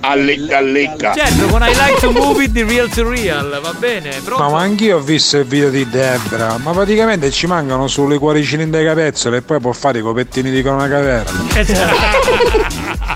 allicca, 0.09 0.57
allicca. 0.57 1.13
Certo, 1.13 1.47
con 1.47 1.61
I 1.63 1.69
like 1.69 1.99
to 1.99 2.11
move 2.11 2.43
it 2.43 2.51
di 2.51 2.63
real 2.63 2.89
to 2.89 3.07
real, 3.07 3.59
va 3.61 3.73
bene, 3.77 4.09
pronto? 4.23 4.43
Ma, 4.43 4.49
ma 4.49 4.59
anch'io 4.61 4.97
ho 4.97 5.01
visto 5.01 5.37
il 5.37 5.45
video 5.45 5.69
di 5.69 5.87
Debra, 5.89 6.57
ma 6.57 6.71
praticamente 6.71 7.31
ci 7.31 7.47
mancano 7.47 7.87
solo 7.87 8.13
i 8.13 8.17
cuoricini 8.17 8.69
dei 8.69 8.85
capezzoli 8.85 9.37
e 9.37 9.41
poi 9.41 9.59
può 9.59 9.71
fare 9.71 9.99
i 9.99 10.01
copettini 10.01 10.51
di 10.51 10.61
cronaca 10.61 10.99
vera. 10.99 11.29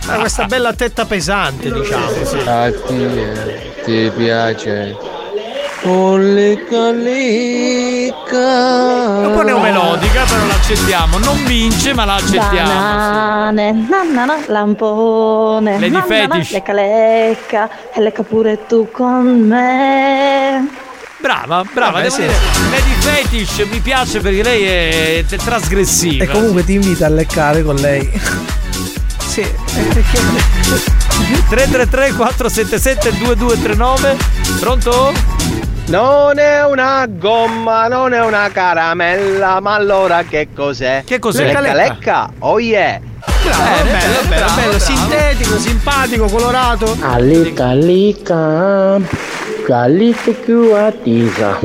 Ha 0.07 0.17
questa 0.17 0.45
bella 0.45 0.73
tetta 0.73 1.05
pesante, 1.05 1.71
diciamo. 1.71 2.05
A 2.45 2.71
te 2.71 3.71
ti 3.83 4.11
piace? 4.15 4.95
Oh 5.83 6.17
lecca 6.17 6.91
lecca. 6.91 8.37
Un 9.27 9.31
po' 9.33 9.43
neomelodica, 9.43 10.23
però 10.25 10.41
l'accettiamo. 10.69 11.17
Non 11.17 11.43
vince, 11.45 11.93
ma 11.95 12.05
l'accettiamo. 12.05 12.69
Banane, 12.69 13.71
nanana, 13.71 14.37
lampone. 14.47 15.79
Lady 15.79 15.89
nanana, 15.89 16.35
Fetish. 16.35 16.51
Lecca 16.51 16.73
lecca, 16.73 17.69
e 17.91 18.01
lecca 18.01 18.23
pure 18.23 18.65
tu 18.67 18.87
con 18.91 19.47
me. 19.47 20.67
Brava, 21.19 21.63
brava, 21.73 21.91
Vabbè, 21.93 22.03
devo 22.03 22.15
sì. 22.15 22.21
dire. 22.21 22.33
Lady 22.69 22.93
Fetish 22.99 23.67
mi 23.71 23.79
piace 23.79 24.19
perché 24.19 24.43
lei 24.43 24.63
è 24.63 25.25
trasgressiva. 25.25 26.23
E 26.23 26.27
comunque 26.27 26.63
ti 26.63 26.73
invita 26.73 27.07
a 27.07 27.09
leccare 27.09 27.63
con 27.63 27.75
lei. 27.75 28.07
Sì, 29.29 29.45
333 31.49 32.13
477 32.13 33.17
2239 33.19 34.17
Pronto? 34.59 35.13
Non 35.89 36.37
è 36.37 36.63
una 36.63 37.07
gomma, 37.09 37.87
non 37.87 38.13
è 38.13 38.23
una 38.23 38.47
caramella, 38.51 39.59
ma 39.59 39.73
allora 39.73 40.21
che 40.21 40.49
cos'è? 40.55 41.01
Che 41.03 41.17
cos'è? 41.17 41.45
Lecca 41.45 41.61
Lecca, 41.61 41.73
lecca, 41.73 42.31
oh 42.39 42.59
yeah! 42.59 42.99
Bravo, 43.25 43.83
bello, 43.89 44.27
bello, 44.27 44.45
bello, 44.53 44.79
sintetico, 44.79 45.57
simpatico, 45.57 46.27
colorato. 46.27 46.95
Allica, 47.01 47.69
allica, 47.69 48.99
allica 49.67 50.31
più 50.31 50.75
attesa. 50.75 51.57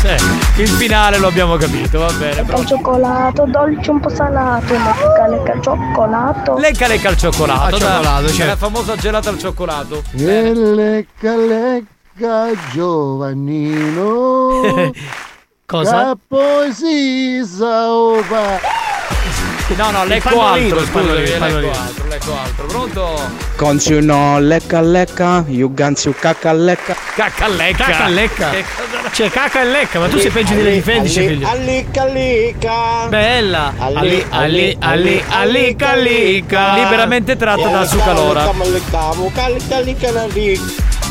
Cioè, 0.00 0.16
il 0.58 0.68
finale 0.68 1.18
lo 1.18 1.26
abbiamo 1.26 1.56
capito, 1.56 1.98
va 1.98 2.12
bene. 2.12 2.26
Lecca 2.26 2.40
al 2.40 2.46
pronto. 2.46 2.68
cioccolato, 2.68 3.44
dolce 3.48 3.90
un 3.90 3.98
po' 3.98 4.10
salato. 4.10 4.74
Lecca 4.74 5.26
lecca 5.26 5.52
al 5.52 5.60
cioccolato. 5.60 6.56
Lecca 6.56 6.86
lecca 6.86 7.08
al 7.08 7.16
cioccolato. 7.16 7.62
Al 7.64 7.80
cioccolato, 7.80 8.26
È 8.26 8.28
certo. 8.28 8.44
La 8.46 8.56
famosa 8.56 8.94
gelata 8.94 9.28
al 9.30 9.38
cioccolato. 9.38 10.04
E 10.16 10.54
lecca, 10.54 11.34
lecca, 12.16 12.50
Giovannino. 12.72 14.60
Cosa? 15.66 16.16
Si 16.72 17.42
saopa. 17.46 18.60
No, 19.74 19.90
no, 19.90 20.04
lecco 20.04 20.42
altro, 20.42 20.84
scusami, 20.84 21.14
lecco 21.24 21.44
altro, 21.70 22.06
lecco 22.08 22.36
altro. 22.36 22.66
Pronto? 22.66 23.18
Consuno 23.56 24.38
lecca 24.38 24.82
lecca, 24.82 25.42
you 25.46 25.72
ganzi 25.72 26.12
cacca 26.12 26.52
lecca. 26.52 26.94
Cacca 27.14 27.48
lecca. 27.48 27.84
Cacca 27.84 28.08
lecca. 28.08 28.50
Che 28.50 28.64
cosa- 28.76 29.08
C'è 29.08 29.30
cacca 29.30 29.62
e 29.62 29.64
lecca, 29.64 29.98
ma 29.98 30.08
tu 30.08 30.18
sei 30.18 30.30
peggio 30.30 30.52
di 30.54 30.62
Lady 30.62 30.80
Fetish, 30.82 31.14
figlio. 31.14 31.48
Allicca 31.48 32.04
licca. 32.06 33.06
Bella. 33.08 33.72
Alli, 33.78 34.22
alli, 34.28 34.76
alli, 34.80 35.24
allica, 35.30 35.90
allica. 35.92 36.74
Liberamente 36.74 37.36
tratta 37.36 37.68
da 37.68 37.86
Sucalora. 37.86 38.50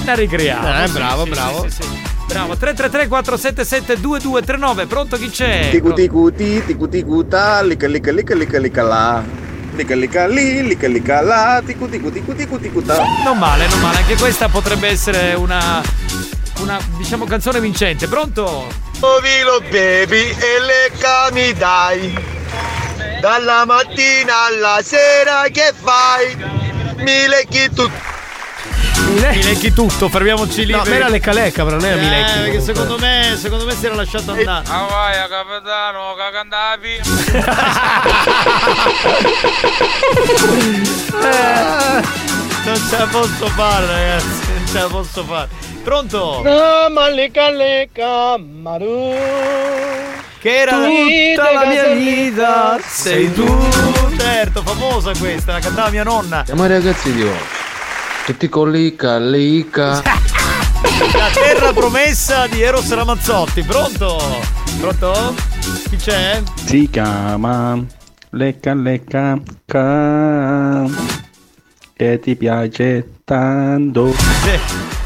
La 0.06 0.14
ricriamo. 0.16 0.84
Eh, 0.84 0.88
Sì, 0.88 0.94
bravo, 0.94 1.24
sì, 1.26 1.30
bravo. 1.30 1.62
sì, 1.64 1.70
sì, 1.70 1.82
sì. 1.84 2.10
Bravo, 2.28 2.56
333 2.56 3.08
477 3.08 4.00
2239 4.00 4.86
Pronto 4.86 5.18
chi 5.18 5.30
c'è? 5.30 5.68
Ticu 5.70 5.92
ticu 5.94 6.32
ti, 6.34 6.64
ticu 6.66 6.88
ticu 6.88 7.28
ta, 7.28 7.62
licca 7.62 7.88
licca 7.88 8.12
licca 8.12 8.34
licca 8.34 8.58
licca 8.60 8.84
la. 8.84 9.24
Licca 9.76 9.96
licca 9.96 10.28
li, 10.28 10.66
licca 10.66 10.88
licca 10.88 11.22
la, 11.22 11.62
ticu 11.66 11.90
ticu 11.90 12.10
ticu 12.12 12.34
ticu 12.36 12.58
ticu 12.60 12.82
ta. 12.84 13.04
Non 13.26 13.38
male, 13.38 13.68
non 13.68 13.80
male, 13.82 13.98
anche 13.98 14.16
questa 14.16 14.48
potrebbe 14.50 14.88
essere 14.88 15.34
una 15.34 15.82
una 16.60 16.80
diciamo 16.98 17.26
canzone 17.26 17.60
vincente. 17.60 18.08
Pronto? 18.08 18.68
Ovilo 19.02 19.60
baby 19.70 20.30
e 20.30 20.60
lecca 20.66 21.30
mi 21.32 21.52
dai. 21.54 22.14
Dalla 23.20 23.66
mattina 23.66 24.46
alla 24.48 24.80
sera 24.84 25.44
che 25.52 25.74
fai? 25.76 26.36
Mi 26.98 27.28
lecchi 27.28 27.68
tutto. 27.70 27.92
Mi 29.10 29.44
lecchi 29.44 29.74
tutto, 29.74 30.08
fermiamoci 30.10 30.66
lì. 30.66 30.72
No, 30.74 30.84
ma 30.86 30.96
era 30.96 31.08
lecca 31.10 31.32
lecca, 31.34 31.64
però 31.64 31.78
non 31.78 31.86
era 31.86 31.96
mi 31.98 32.06
Eh, 32.08 32.10
lecchi. 32.10 32.32
perché 32.40 32.58
comunque. 32.58 32.74
secondo 32.74 32.98
me, 33.00 33.36
secondo 33.38 33.66
me 33.66 33.76
si 33.76 33.86
era 33.86 33.96
lasciato 33.96 34.32
andare. 34.32 34.66
Ah 34.70 34.88
vai, 34.90 35.16
capitano, 35.30 36.16
cagandavi. 36.18 37.00
Eh, 41.22 42.02
non 42.66 42.76
ce 42.90 42.98
la 42.98 43.08
posso 43.08 43.48
fare, 43.48 43.86
ragazzi. 43.86 44.52
Non 44.54 44.68
ce 44.68 44.80
la 44.80 44.88
posso 44.88 45.24
fare. 45.26 45.48
Pronto? 45.84 46.42
No, 46.44 46.90
ma 46.94 47.10
lecca 47.10 47.50
lecca, 47.50 48.38
maru. 48.38 49.16
Che 50.40 50.56
era 50.58 50.72
Tutta 50.78 51.52
la 51.54 51.66
mia 51.66 51.88
vita 51.90 52.80
sei 52.88 53.32
tu. 53.34 53.46
Certo, 54.18 54.62
famosa 54.64 55.12
questa, 55.18 55.54
la 55.54 55.60
cantava 55.60 55.90
mia 55.90 56.04
nonna. 56.04 56.44
Siamo 56.46 56.66
ragazzi 56.66 57.12
di 57.14 57.24
oggi. 57.24 57.60
Tutti 58.26 58.50
con 58.50 58.72
licca, 58.72 59.18
licca. 59.18 60.02
La 61.14 61.30
terra 61.34 61.74
promessa 61.74 62.48
di 62.48 62.62
Eros 62.62 62.94
Ramazzotti. 62.94 63.64
Pronto? 63.64 64.20
Pronto? 64.80 65.36
Chi 65.90 65.96
c'è? 65.98 66.42
Si 66.54 66.90
chiama 66.90 67.84
lecca 68.30 68.74
lecca 68.74 69.40
ca. 69.66 70.86
Che 71.94 72.20
ti 72.20 72.36
piace 72.36 73.10
tanto. 73.26 74.14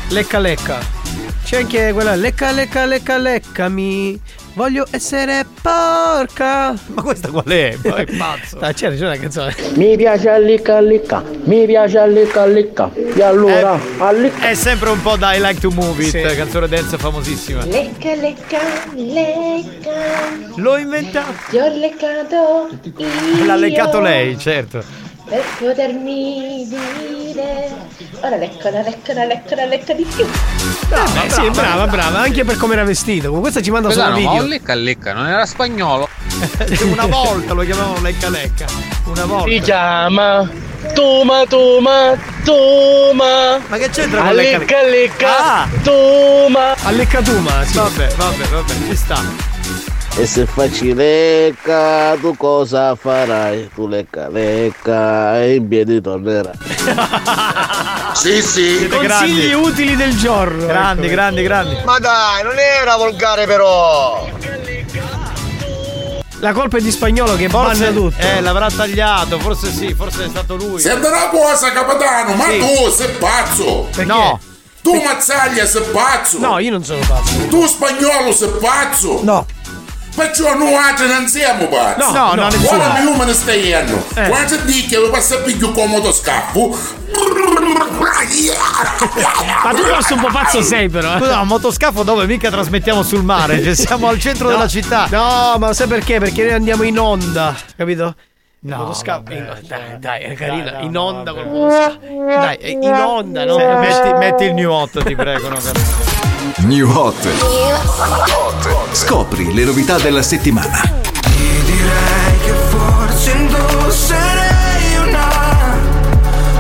Lecca 0.09 0.39
lecca. 0.39 0.94
C'è 1.43 1.57
anche 1.57 1.91
quella 1.93 2.15
lecca 2.15 2.51
lecca 2.51 2.85
lecca 2.85 3.17
leccami. 3.17 4.19
Voglio 4.55 4.85
essere 4.89 5.45
porca. 5.61 6.73
Ma 6.87 7.01
questa 7.01 7.29
qual 7.29 7.43
è? 7.45 7.77
Ma 7.83 7.95
è 7.97 8.05
pazzo. 8.17 8.57
Ah, 8.59 8.71
c'era, 8.71 8.93
c'era 8.95 9.07
una 9.07 9.17
canzone. 9.19 9.53
Mi 9.75 9.97
piace 9.97 10.29
allica, 10.29 10.77
allica, 10.77 11.21
mi 11.43 11.65
piace 11.65 11.97
allica, 11.97 12.41
allica. 12.43 12.89
E 12.93 13.21
allora, 13.21 13.77
allica. 13.97 14.47
È 14.47 14.53
sempre 14.53 14.89
un 14.91 15.01
po' 15.01 15.17
da 15.17 15.33
I 15.35 15.41
like 15.41 15.59
to 15.59 15.69
move 15.71 16.01
it, 16.01 16.09
Sì. 16.09 16.35
canzone 16.35 16.67
dance 16.69 16.97
famosissima. 16.97 17.65
Lecca, 17.65 18.15
lecca, 18.15 18.59
lecca. 18.93 19.91
L'ho 20.55 20.77
inventato. 20.77 21.33
Ti 21.49 21.57
ho 21.57 21.67
leccato 21.77 22.69
io. 22.97 23.45
L'ha 23.45 23.55
leccato 23.55 23.99
lei, 23.99 24.37
certo. 24.39 24.83
Per 25.27 25.43
potermi 25.59 26.67
dire. 26.67 27.73
Ora 28.21 28.35
leccola, 28.35 28.81
leccola, 28.81 29.25
leccola, 29.25 29.65
lecca 29.65 29.93
di 29.93 30.05
più. 30.15 30.23
Eh, 30.25 31.29
sì, 31.29 31.49
brava, 31.49 31.87
brava, 31.87 32.19
anche 32.19 32.43
per 32.45 32.57
come 32.57 32.73
era 32.73 32.83
vestito. 32.83 33.31
Con 33.31 33.41
questa 33.41 33.61
ci 33.61 33.71
manda 33.71 33.89
solo 33.89 34.03
Quella 34.11 34.19
no, 34.19 34.29
video. 34.29 34.43
ma 34.43 34.47
lecca 34.47 34.73
lecca, 34.75 35.13
non 35.13 35.27
era 35.27 35.45
spagnolo. 35.45 36.07
Una 36.91 37.05
volta 37.07 37.53
lo 37.53 37.63
chiamavano 37.63 38.01
lecca 38.01 38.29
lecca. 38.29 38.65
Una 39.05 39.25
volta. 39.25 39.49
Si 39.49 39.59
chiama 39.61 40.49
Toma 40.93 41.43
Toma 41.47 42.15
Toma. 42.43 43.59
Ma 43.67 43.77
che 43.77 43.89
c'entra 43.89 44.21
con 44.21 44.35
lecca 44.35 44.57
Lecca 44.59 44.81
lecca 44.83 45.37
Ah! 45.61 45.67
Toma. 45.81 46.75
A 46.83 46.91
leccatuma, 46.91 47.63
sì. 47.65 47.77
Vabbè, 47.77 48.07
vabbè, 48.15 48.45
vabbè, 48.47 48.73
ci 48.87 48.95
sta. 48.95 49.53
E 50.17 50.25
se 50.25 50.45
facci 50.45 50.93
lecca, 50.93 52.15
tu 52.21 52.37
cosa 52.37 52.95
farai? 52.95 53.69
Tu 53.75 53.85
lecca, 53.85 54.29
lecca 54.29 55.41
e 55.41 55.55
in 55.55 55.67
piedi 55.67 55.99
tornerai. 55.99 56.53
sì, 58.15 58.41
sì. 58.41 58.87
Consigli 58.89 59.51
utili 59.51 59.97
del 59.97 60.17
giorno. 60.17 60.67
Grandi, 60.67 61.05
Ecco. 61.07 61.13
grandi, 61.15 61.43
grandi. 61.43 61.77
Ma 61.83 61.99
dai, 61.99 62.43
non 62.43 62.57
era 62.57 62.95
volgare 62.95 63.45
però! 63.45 64.25
La 66.39 66.53
colpa 66.53 66.77
è 66.77 66.81
di 66.81 66.91
spagnolo 66.91 67.35
che 67.35 67.49
Forse 67.49 67.93
tutto. 67.93 68.15
Eh, 68.17 68.39
l'avrà 68.39 68.69
tagliato, 68.69 69.37
forse 69.39 69.69
sì, 69.69 69.93
forse 69.93 70.25
è 70.25 70.29
stato 70.29 70.55
lui. 70.55 70.79
Sembra 70.79 71.09
una 71.09 71.27
cosa, 71.27 71.71
capitano, 71.73 72.35
ma 72.35 72.45
Sì. 72.45 72.59
tu 72.59 72.89
sei 72.89 73.09
pazzo! 73.19 73.89
No. 74.05 74.39
Tu 74.81 75.01
Mazzaglia 75.01 75.65
sei 75.65 75.81
pazzo! 75.91 76.37
No, 76.39 76.59
io 76.59 76.71
non 76.71 76.83
sono 76.85 76.99
pazzo. 77.05 77.47
Tu 77.49 77.65
spagnolo 77.65 78.31
sei 78.31 78.49
pazzo! 78.61 79.19
No. 79.23 79.45
Perciò 80.15 80.55
noi 80.55 80.73
altri 80.73 81.07
non 81.07 81.27
siamo 81.27 81.67
pazzi! 81.67 81.99
No, 81.99 82.11
no, 82.11 82.33
no, 82.35 82.47
nessuno. 82.47 82.81
Ora 82.83 82.93
mi 83.01 83.17
me 83.17 83.25
ne 83.25 83.33
stai 83.33 83.65
iendo! 83.65 84.05
Eh. 84.15 84.27
Quando 84.29 84.55
dici 84.63 84.85
che 84.87 84.97
lo 84.97 85.09
passa 85.09 85.37
più 85.39 85.71
comodo 85.71 86.11
scappo! 86.13 86.77
Ma 89.63 89.71
tu 89.73 89.83
forse 89.83 90.13
un 90.13 90.21
po' 90.21 90.27
pazzo 90.31 90.61
sei 90.61 90.89
però. 90.89 91.15
eh. 91.15 91.19
Scusa, 91.19 91.39
un 91.39 91.47
motoscafo 91.47 92.03
dove 92.03 92.25
mica 92.25 92.49
trasmettiamo 92.49 93.03
sul 93.03 93.23
mare, 93.23 93.61
cioè 93.63 93.73
siamo 93.75 94.07
al 94.07 94.19
centro 94.19 94.47
No, 94.47 94.53
della 94.55 94.67
città. 94.67 95.07
No, 95.09 95.55
ma 95.57 95.73
sai 95.73 95.87
perché? 95.87 96.19
Perché 96.19 96.43
noi 96.43 96.53
andiamo 96.53 96.83
in 96.83 96.99
onda, 96.99 97.55
capito? 97.75 98.15
No, 98.59 98.77
Motoscafo. 98.77 99.23
vabbè, 99.25 99.45
cioè, 99.45 99.61
dai, 99.67 99.99
dai, 99.99 100.21
è 100.23 100.33
carina. 100.33 100.71
dai, 100.71 100.81
no, 100.81 100.87
in 100.87 100.97
onda 100.97 101.31
vabbè. 101.33 101.43
col 101.43 101.53
motoscafo. 101.53 101.99
Dai, 102.25 102.71
in 102.71 102.93
onda, 102.93 103.45
no? 103.45 103.57
Sì, 103.57 103.63
metti, 103.65 104.13
metti 104.17 104.43
il 104.45 104.53
new 104.53 104.71
hot, 104.71 105.03
ti 105.03 105.15
prego. 105.15 105.49
No? 105.49 105.57
New 106.57 106.89
Hot. 106.89 107.15
Scopri 108.91 109.53
le 109.53 109.63
novità 109.63 109.97
della 109.97 110.21
settimana. 110.21 110.81
Direi 111.35 112.39
che 112.43 112.53
forse 112.69 113.31
indosserei 113.31 114.97
una 115.07 115.77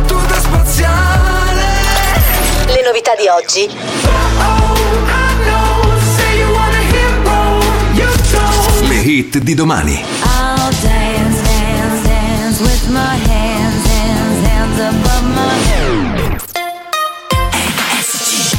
tuta 0.05 0.39
spaziale 0.39 1.63
Le 2.65 2.81
novità 2.85 3.13
di 3.15 3.27
oggi. 3.27 3.69
Le 8.87 8.95
hit 8.95 9.37
di 9.39 9.53
domani. 9.53 10.03
I'll 10.23 10.71
dance, 10.81 11.41
dance, 11.43 12.07
dance 12.07 12.61
with 12.61 12.87
my 12.89 13.17
hands, 13.27 13.44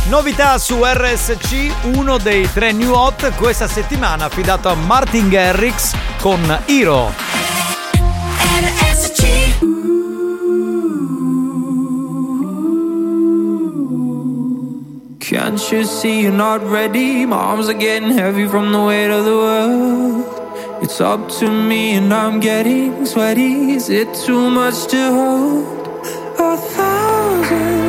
Novità 0.09 0.57
su 0.59 0.85
RSC, 0.85 1.97
uno 1.97 2.17
dei 2.19 2.49
tre 2.53 2.71
new 2.71 2.93
hot 2.93 3.35
questa 3.35 3.67
settimana 3.67 4.27
affidato 4.27 4.69
a 4.69 4.75
Martin 4.75 5.29
Garrix 5.29 5.95
con 6.21 6.41
Hero. 6.67 7.13
Can't 15.19 15.61
you 15.73 15.83
see 15.83 16.21
you're 16.21 16.31
not 16.31 16.63
ready? 16.63 17.27
My 17.27 17.35
arms 17.35 17.69
are 17.69 17.75
getting 17.77 18.17
heavy 18.17 18.47
from 18.47 18.71
the 18.71 18.79
weight 18.79 19.11
of 19.11 19.25
the 19.25 19.35
world. 19.35 20.25
It's 20.83 21.01
up 21.01 21.29
to 21.41 21.51
me 21.51 21.97
and 21.97 22.13
I'm 22.13 22.39
getting 22.39 23.05
sweaty. 23.05 23.75
Is 23.75 23.89
it 23.89 24.15
too 24.25 24.51
much 24.51 24.87
to 24.87 25.13
hold? 25.13 25.89
A 26.39 26.57
thousand 26.57 27.86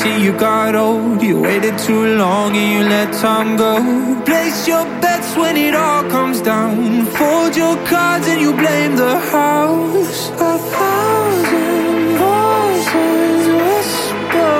see 0.00 0.24
you 0.24 0.32
got 0.32 0.74
old? 0.74 1.22
You 1.22 1.42
waited 1.42 1.76
too 1.78 2.04
long 2.16 2.56
and 2.56 2.68
you 2.74 2.82
let 2.88 3.08
time 3.12 3.56
go. 3.56 3.72
Place 4.24 4.66
your 4.66 4.84
bets 5.02 5.30
when 5.36 5.56
it 5.56 5.74
all 5.74 6.04
comes 6.16 6.40
down. 6.40 7.06
Fold 7.18 7.54
your 7.62 7.76
cards 7.90 8.26
and 8.32 8.40
you 8.40 8.52
blame 8.62 8.96
the 8.96 9.16
house. 9.36 10.20
A 10.52 10.54
thousand 10.74 11.96
voices 12.24 13.42
whisper 13.60 14.56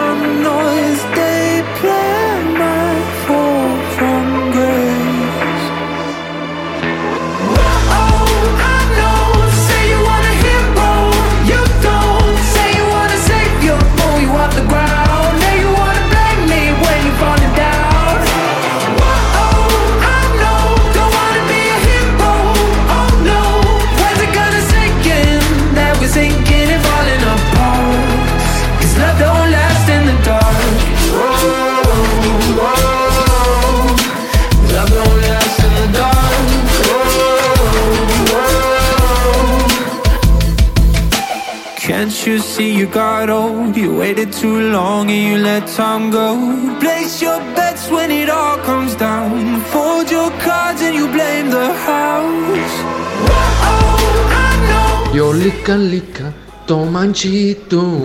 noise. 0.48 1.09
Can't 41.90 42.24
you 42.24 42.38
see 42.38 42.72
you 42.72 42.86
got 42.86 43.28
old? 43.28 43.76
You 43.76 43.92
waited 43.96 44.32
too 44.32 44.70
long 44.70 45.10
and 45.10 45.22
you 45.28 45.38
let 45.38 45.66
time 45.66 46.12
go. 46.12 46.36
Place 46.78 47.20
your 47.20 47.40
bets 47.56 47.90
when 47.90 48.12
it 48.12 48.30
all 48.30 48.58
comes 48.58 48.94
down. 48.94 49.60
Fold 49.72 50.08
your 50.08 50.30
cards 50.38 50.82
and 50.82 50.94
you 50.94 51.08
blame 51.08 51.50
the 51.50 51.74
house. 51.84 52.84
Io 55.12 55.32
licca 55.32 55.74
licca, 55.74 56.32
to 56.64 56.84
mangi 56.84 57.66
tu. 57.66 58.04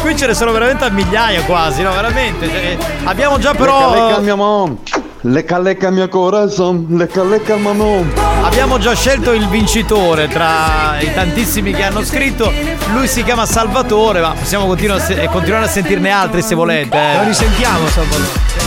Qui 0.00 0.16
ce 0.16 0.26
ne 0.26 0.32
sono 0.32 0.52
veramente 0.52 0.84
a 0.86 0.88
migliaia 0.88 1.42
quasi, 1.42 1.82
no? 1.82 1.92
Veramente. 1.92 2.48
cioè, 2.48 2.78
abbiamo 3.04 3.38
già 3.38 3.52
però. 3.52 3.92
Lecca, 3.92 4.06
lecca 4.06 4.20
mio 4.20 4.36
mom. 4.36 4.78
Lecca 5.22 5.58
lecca 5.58 5.90
mio 5.90 6.08
corazon. 6.08 6.86
Lecca 6.90 7.22
lecca 7.24 7.56
mamon. 7.56 8.12
Abbiamo 8.42 8.78
già 8.78 8.94
scelto 8.94 9.32
il 9.32 9.48
vincitore 9.48 10.28
tra 10.28 10.98
i 11.00 11.12
tantissimi 11.12 11.72
che 11.72 11.82
hanno 11.82 12.04
scritto. 12.04 12.52
Lui 12.92 13.08
si 13.08 13.24
chiama 13.24 13.44
Salvatore, 13.46 14.20
ma 14.20 14.30
possiamo 14.30 14.66
continuare 14.66 15.00
a, 15.00 15.04
se- 15.04 15.20
eh, 15.22 15.26
continuare 15.28 15.64
a 15.64 15.68
sentirne 15.68 16.10
altri 16.10 16.42
se 16.42 16.54
volete. 16.54 16.96
eh. 16.96 17.16
Lo 17.18 17.24
risentiamo, 17.24 17.86
Salvatore. 17.88 18.24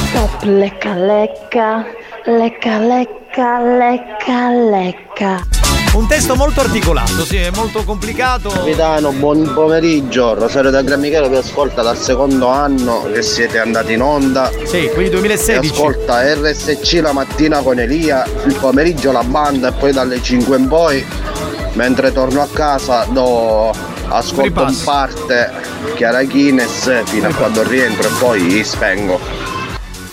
Stop 0.10 0.44
lecca 0.44 0.94
lecca, 0.96 1.86
lecca 2.26 2.78
lecca, 2.80 3.60
lecca 3.62 4.50
lecca. 4.50 5.59
Un 5.92 6.08
testo 6.08 6.36
molto 6.36 6.62
articolato, 6.62 7.26
sì, 7.26 7.38
è 7.38 7.50
molto 7.56 7.84
complicato. 7.84 8.50
Capitano, 8.50 9.12
buon 9.12 9.52
pomeriggio. 9.54 10.36
Rosario 10.36 10.70
da 10.70 10.84
Gran 10.84 11.00
Michele 11.00 11.28
vi 11.30 11.36
ascolta 11.36 11.82
dal 11.82 11.98
secondo 11.98 12.48
anno 12.48 13.10
che 13.12 13.24
siete 13.24 13.58
andati 13.58 13.94
in 13.94 14.02
onda. 14.02 14.52
Sì, 14.66 14.90
quindi 14.94 15.10
2016. 15.10 15.60
Vi 15.60 15.68
ascolta 15.68 16.22
RSC 16.36 17.00
la 17.02 17.12
mattina 17.12 17.62
con 17.62 17.80
Elia, 17.80 18.24
il 18.46 18.56
pomeriggio 18.56 19.12
la 19.12 19.24
banda 19.24 19.70
e 19.70 19.72
poi 19.72 19.92
dalle 19.92 20.22
5 20.22 20.58
in 20.58 20.68
poi, 20.68 21.04
mentre 21.74 22.14
torno 22.14 22.42
a 22.42 22.48
casa 22.52 23.06
do 23.10 23.72
ascolto 24.08 24.62
in 24.62 24.78
parte 24.84 25.52
Chiara 25.96 26.24
Guinness 26.24 27.04
fino 27.06 27.28
a 27.28 27.34
quando 27.34 27.64
rientro 27.64 28.08
e 28.08 28.12
poi 28.20 28.64
spengo. 28.64 29.20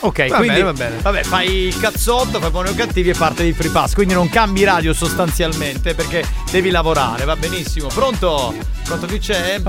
Ok, 0.06 0.28
Va 0.28 0.36
quindi 0.36 0.54
bene, 0.58 0.62
va 0.62 0.72
bene. 0.72 0.96
vabbè, 1.02 1.22
fai 1.24 1.48
il 1.66 1.78
cazzotto, 1.78 2.38
fai 2.38 2.50
buoni 2.50 2.68
o 2.68 2.74
cattivi 2.74 3.10
e 3.10 3.14
parte 3.14 3.42
di 3.42 3.52
free 3.52 3.70
pass. 3.70 3.94
Quindi 3.94 4.14
non 4.14 4.28
cambi 4.28 4.62
radio 4.62 4.92
sostanzialmente 4.92 5.94
perché 5.94 6.24
devi 6.50 6.70
lavorare, 6.70 7.24
va 7.24 7.34
benissimo. 7.34 7.88
Pronto? 7.88 8.54
Pronto 8.84 9.06
chi 9.06 9.18
c'è? 9.18 9.60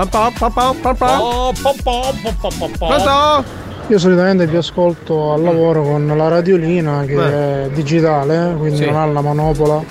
Pronto? 2.86 3.67
Io 3.88 3.98
solitamente 3.98 4.46
vi 4.46 4.56
ascolto 4.56 5.32
al 5.32 5.42
lavoro 5.42 5.82
con 5.82 6.06
la 6.14 6.28
radiolina 6.28 7.04
che 7.06 7.14
Beh. 7.14 7.64
è 7.64 7.68
digitale, 7.72 8.54
quindi 8.58 8.76
Sì. 8.80 8.84
non 8.84 8.96
ha 8.96 9.06
la 9.06 9.20
manopola. 9.22 9.82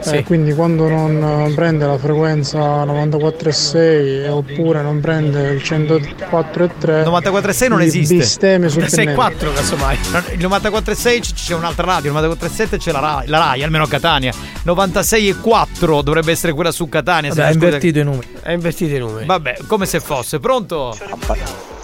Sì. 0.00 0.16
Eh, 0.16 0.24
quindi 0.24 0.54
quando 0.54 0.88
non 0.88 1.52
prende 1.54 1.84
la 1.86 1.98
frequenza 1.98 2.84
94,6 2.84 4.26
oppure 4.28 4.80
non 4.82 4.98
prende 5.00 5.50
il 5.50 5.60
104,3 5.62 7.04
94,6 7.04 7.68
non 7.68 7.82
esiste. 7.82 8.16
bestemmia 8.16 8.68
sul 8.70 8.82
Il 8.84 8.88
pennello. 8.90 9.20
6-4 9.22 9.52
casomai. 9.52 9.98
Il 10.32 10.38
94,6 10.40 11.20
c- 11.20 11.34
c'è 11.34 11.54
un'altra 11.54 11.84
radio, 11.84 12.10
il 12.10 12.16
94,7 12.16 12.78
c'è 12.78 12.92
la 12.92 13.00
Rai, 13.00 13.26
la 13.28 13.38
Rai, 13.38 13.62
almeno 13.62 13.84
a 13.84 13.88
Catania. 13.88 14.32
96,4 14.64 16.00
dovrebbe 16.02 16.32
essere 16.32 16.52
quella 16.54 16.72
su 16.72 16.88
Catania. 16.88 17.30
se 17.30 17.40
Vabbè, 17.42 17.52
scusa- 17.52 17.64
invertito 17.66 17.98
i 17.98 18.04
numeri. 18.04 18.26
Ha 18.42 18.52
invertito 18.52 18.94
i 18.94 18.98
numeri. 18.98 19.26
Vabbè, 19.26 19.58
come 19.66 19.84
se 19.86 20.00
fosse. 20.00 20.40
Pronto? 20.40 20.96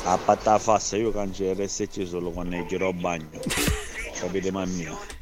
A 0.08 0.16
patta 0.18 0.56
fassa 0.60 0.96
io 0.96 1.10
cancello 1.10 1.64
RSC 1.64 2.06
solo 2.06 2.30
quando 2.30 2.64
giro 2.66 2.86
a 2.86 2.92
bagno. 2.92 3.28
Capite 4.14 4.52
mamma 4.52 4.72
mia? 4.72 5.15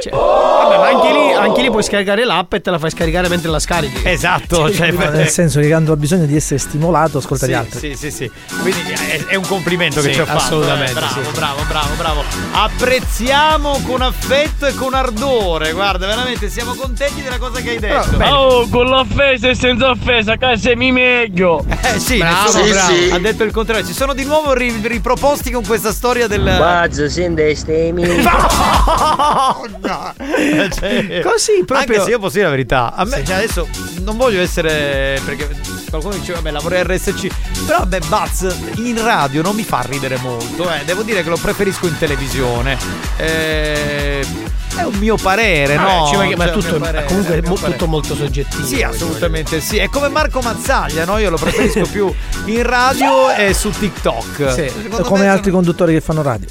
Cioè, 0.00 0.10
vabbè, 0.12 0.76
ma 0.78 0.88
anche 0.88 1.12
lì, 1.12 1.32
anche 1.32 1.62
lì 1.62 1.70
puoi 1.70 1.82
scaricare 1.82 2.24
l'app 2.24 2.52
e 2.54 2.60
te 2.60 2.70
la 2.70 2.78
fai 2.78 2.90
scaricare 2.90 3.28
mentre 3.28 3.50
la 3.50 3.58
scarichi. 3.60 4.00
Esatto, 4.04 4.72
cioè, 4.72 4.90
Ma 4.90 5.08
nel 5.10 5.28
senso 5.28 5.60
che 5.60 5.68
quando 5.68 5.92
ha 5.92 5.96
bisogno 5.96 6.26
di 6.26 6.34
essere 6.34 6.58
stimolato 6.58 7.18
ascolta 7.18 7.44
Sì, 7.46 7.50
gli 7.52 7.54
altri. 7.54 7.78
sì, 7.78 7.94
sì, 7.94 8.10
sì. 8.10 8.30
Quindi 8.60 8.80
è, 8.90 9.24
è 9.26 9.34
un 9.36 9.46
complimento 9.46 10.00
che 10.00 10.08
Sì, 10.08 10.14
ci 10.14 10.20
ha 10.20 10.24
fatto. 10.24 10.38
assolutamente, 10.38 10.90
eh. 10.90 10.94
Bravo, 10.94 11.22
sì. 11.22 11.30
bravo, 11.38 11.62
bravo, 11.68 11.94
bravo. 11.96 12.24
Apprezziamo 12.52 13.80
con 13.86 14.02
affetto 14.02 14.66
e 14.66 14.74
con 14.74 14.94
ardore. 14.94 15.72
Guarda, 15.72 16.06
veramente 16.06 16.48
siamo 16.50 16.74
contenti 16.74 17.22
della 17.22 17.38
cosa 17.38 17.60
che 17.60 17.70
hai 17.70 17.78
detto. 17.78 18.16
Oh, 18.24 18.68
con 18.68 18.86
l'offesa 18.86 19.48
e 19.48 19.54
senza 19.54 19.90
offesa, 19.90 20.36
casemi 20.36 20.90
meglio. 20.92 21.64
Eh 21.82 21.98
sì, 22.00 22.18
Bravo, 22.18 22.44
nessuno 22.52 22.64
bravo. 22.68 23.14
ha 23.14 23.18
detto 23.18 23.44
il 23.44 23.52
contrario. 23.52 23.86
Ci 23.86 23.92
sono 23.94 24.14
di 24.14 24.24
nuovo 24.24 24.52
ri- 24.52 24.80
riproposti 24.82 25.50
con 25.50 25.64
questa 25.64 25.92
storia 25.92 26.26
del. 26.26 26.42
Buzz, 26.42 27.04
sente 27.06 27.54
stemmi. 29.26 30.68
Cioè, 30.76 31.20
Così 31.22 31.64
proprio- 31.64 31.78
Anche 31.78 32.00
se 32.02 32.10
io 32.10 32.18
posso 32.18 32.32
dire 32.34 32.44
la 32.44 32.50
verità, 32.50 32.92
a 32.94 33.04
me 33.04 33.24
cioè, 33.24 33.36
adesso 33.36 33.68
non 34.02 34.16
voglio 34.16 34.40
essere. 34.40 35.20
Perché 35.24 35.48
qualcuno 35.88 36.14
dice, 36.14 36.32
vabbè, 36.34 36.50
lavoro 36.50 36.76
in 36.76 36.84
RSC. 36.84 37.26
Però 37.66 37.78
vabbè, 37.78 37.98
Buzz 38.06 38.44
in 38.76 39.02
radio 39.02 39.42
non 39.42 39.54
mi 39.54 39.64
fa 39.64 39.80
ridere 39.88 40.16
molto. 40.18 40.70
Eh. 40.70 40.84
Devo 40.84 41.02
dire 41.02 41.22
che 41.22 41.28
lo 41.28 41.36
preferisco 41.36 41.86
in 41.86 41.96
televisione. 41.98 42.76
Eh, 43.16 44.24
è 44.76 44.82
un 44.82 44.94
mio 44.98 45.16
parere, 45.16 45.76
Vabbè, 45.76 45.90
no? 45.90 46.06
ci 46.06 46.16
manca- 46.16 46.36
ma 46.36 46.44
Cioè, 46.44 46.52
tutto- 46.52 46.78
parere, 46.78 47.06
comunque 47.06 47.34
è 47.38 47.40
mo- 47.46 47.54
tutto 47.54 47.86
molto 47.86 48.14
soggettivo. 48.14 48.66
Sì, 48.66 48.82
assolutamente 48.82 49.60
sì. 49.60 49.78
È 49.78 49.88
come 49.88 50.08
Marco 50.08 50.40
Mazzaglia, 50.40 51.04
no? 51.06 51.16
Io 51.18 51.30
lo 51.30 51.38
preferisco 51.38 51.86
più 51.90 52.12
in 52.46 52.62
radio 52.62 53.30
e 53.30 53.54
su 53.54 53.70
TikTok. 53.70 54.52
Sì, 54.52 54.88
come 55.02 55.20
me 55.20 55.28
altri 55.28 55.50
conduttori 55.50 55.94
che 55.94 56.00
fanno 56.02 56.22
radio. 56.22 56.48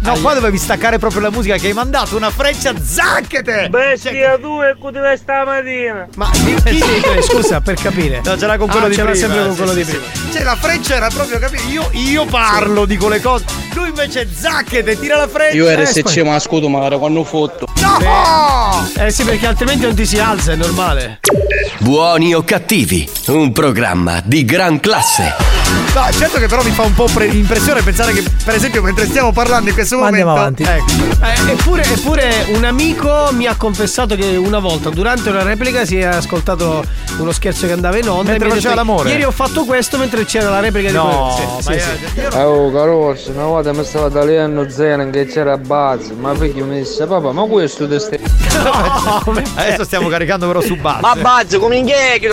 No, 0.00 0.18
qua 0.20 0.32
dovevi 0.34 0.56
staccare 0.56 0.98
proprio 0.98 1.20
la 1.20 1.30
musica 1.30 1.56
che 1.56 1.66
hai 1.66 1.72
mandato 1.74 2.16
una 2.16 2.30
freccia 2.30 2.72
zacchete! 2.82 3.68
Bestia 3.68 4.38
tu 4.38 4.60
e 4.62 4.74
cutile 4.78 5.16
stamattina. 5.18 6.08
Ma 6.16 6.30
chi, 6.30 6.54
chi- 6.64 6.82
scusa, 7.22 7.60
per 7.60 7.74
capire. 7.74 8.22
No, 8.24 8.38
ce 8.38 8.46
l'ha 8.46 8.56
con 8.56 8.68
quello 8.68 8.86
Ah, 8.86 8.88
di 8.88 8.94
ce 8.94 9.02
l'ha 9.04 9.10
prima. 9.10 9.26
sempre 9.26 9.44
con 9.46 9.54
sì, 9.54 9.56
quello 9.62 9.72
sì, 9.72 9.78
di 9.78 9.84
sì. 9.84 9.90
prima. 9.96 10.32
Cioè, 10.32 10.42
la 10.44 10.56
freccia 10.56 10.94
era 10.94 11.08
proprio 11.08 11.38
capito. 11.38 11.62
Io, 11.68 11.88
io 11.92 12.24
parlo, 12.24 12.84
dico 12.86 13.08
le 13.08 13.20
cose. 13.20 13.44
Lui 13.74 13.88
invece 13.88 14.26
zacchete, 14.34 14.98
tira 14.98 15.16
la 15.18 15.28
freccia. 15.28 15.56
Io 15.56 15.68
Eh, 15.68 15.76
RSC 15.84 16.00
scusa. 16.00 16.24
ma 16.24 16.34
ascolto 16.36 16.68
magari 16.68 16.96
quando 16.98 17.22
fotto. 17.24 17.66
No! 17.80 18.88
Eh 18.96 19.10
sì, 19.10 19.24
perché 19.24 19.46
altrimenti 19.46 19.84
non 19.84 19.94
ti 19.94 20.06
si 20.06 20.18
alza, 20.18 20.52
è 20.52 20.56
normale. 20.56 21.20
Buoni 21.78 22.34
o 22.34 22.42
cattivi, 22.44 23.08
un 23.26 23.52
programma 23.52 24.20
di 24.24 24.44
gran 24.44 24.80
classe. 24.80 25.34
No, 25.94 26.06
certo 26.12 26.38
che 26.38 26.46
però 26.46 26.62
mi 26.62 26.70
fa 26.70 26.82
un 26.82 26.94
po' 26.94 27.06
pre- 27.12 27.26
impressione 27.26 27.82
pensare 27.82 28.12
che, 28.12 28.22
per 28.44 28.54
esempio, 28.54 28.82
mentre 28.82 29.01
stiamo 29.06 29.32
parlando 29.32 29.68
in 29.68 29.74
questo 29.74 29.98
Ma 29.98 30.04
momento. 30.06 30.28
andiamo 30.28 30.40
avanti. 30.40 30.62
Ecco. 30.62 31.48
Eh, 31.48 31.52
eppure, 31.52 31.84
eppure 31.84 32.46
un 32.54 32.64
amico 32.64 33.28
mi 33.32 33.46
ha 33.46 33.54
confessato 33.56 34.14
che 34.16 34.36
una 34.36 34.58
volta 34.58 34.90
durante 34.90 35.30
una 35.30 35.42
replica 35.42 35.84
si 35.84 35.98
è 35.98 36.04
ascoltato 36.04 36.84
uno 37.18 37.32
scherzo 37.32 37.66
che 37.66 37.72
andava 37.72 37.98
in 37.98 38.08
onda. 38.08 38.30
Mentre 38.30 38.48
e 38.48 38.50
faceva 38.52 38.74
detto, 38.74 38.86
l'amore? 38.86 39.10
Ieri 39.10 39.24
ho 39.24 39.30
fatto 39.30 39.64
questo 39.64 39.98
mentre 39.98 40.24
c'era 40.24 40.50
la 40.50 40.60
replica 40.60 40.90
No, 40.90 41.34
di 41.36 41.44
quello. 41.44 41.60
Sì, 41.60 41.80
sì, 41.80 42.20
sì. 42.30 42.36
Oh 42.36 42.72
Carlos, 42.72 43.26
una 43.26 43.44
volta 43.44 43.72
mi 43.72 43.84
stava 43.84 44.10
tagliando 44.10 44.68
Zena 44.68 45.08
che 45.10 45.26
c'era 45.26 45.56
Buzz, 45.56 46.10
ma 46.10 46.34
figlio 46.34 46.64
mi 46.64 46.78
disse 46.78 47.06
papà 47.06 47.32
ma 47.32 47.42
questo 47.44 47.88
te 47.88 47.98
stai... 47.98 48.18
Adesso 49.54 49.84
stiamo 49.84 50.08
caricando 50.08 50.46
però 50.46 50.60
su 50.60 50.76
base. 50.76 51.00
Ma 51.00 51.14
Buzz, 51.14 51.56
come 51.58 51.76
in 51.76 51.86
che? 51.86 52.32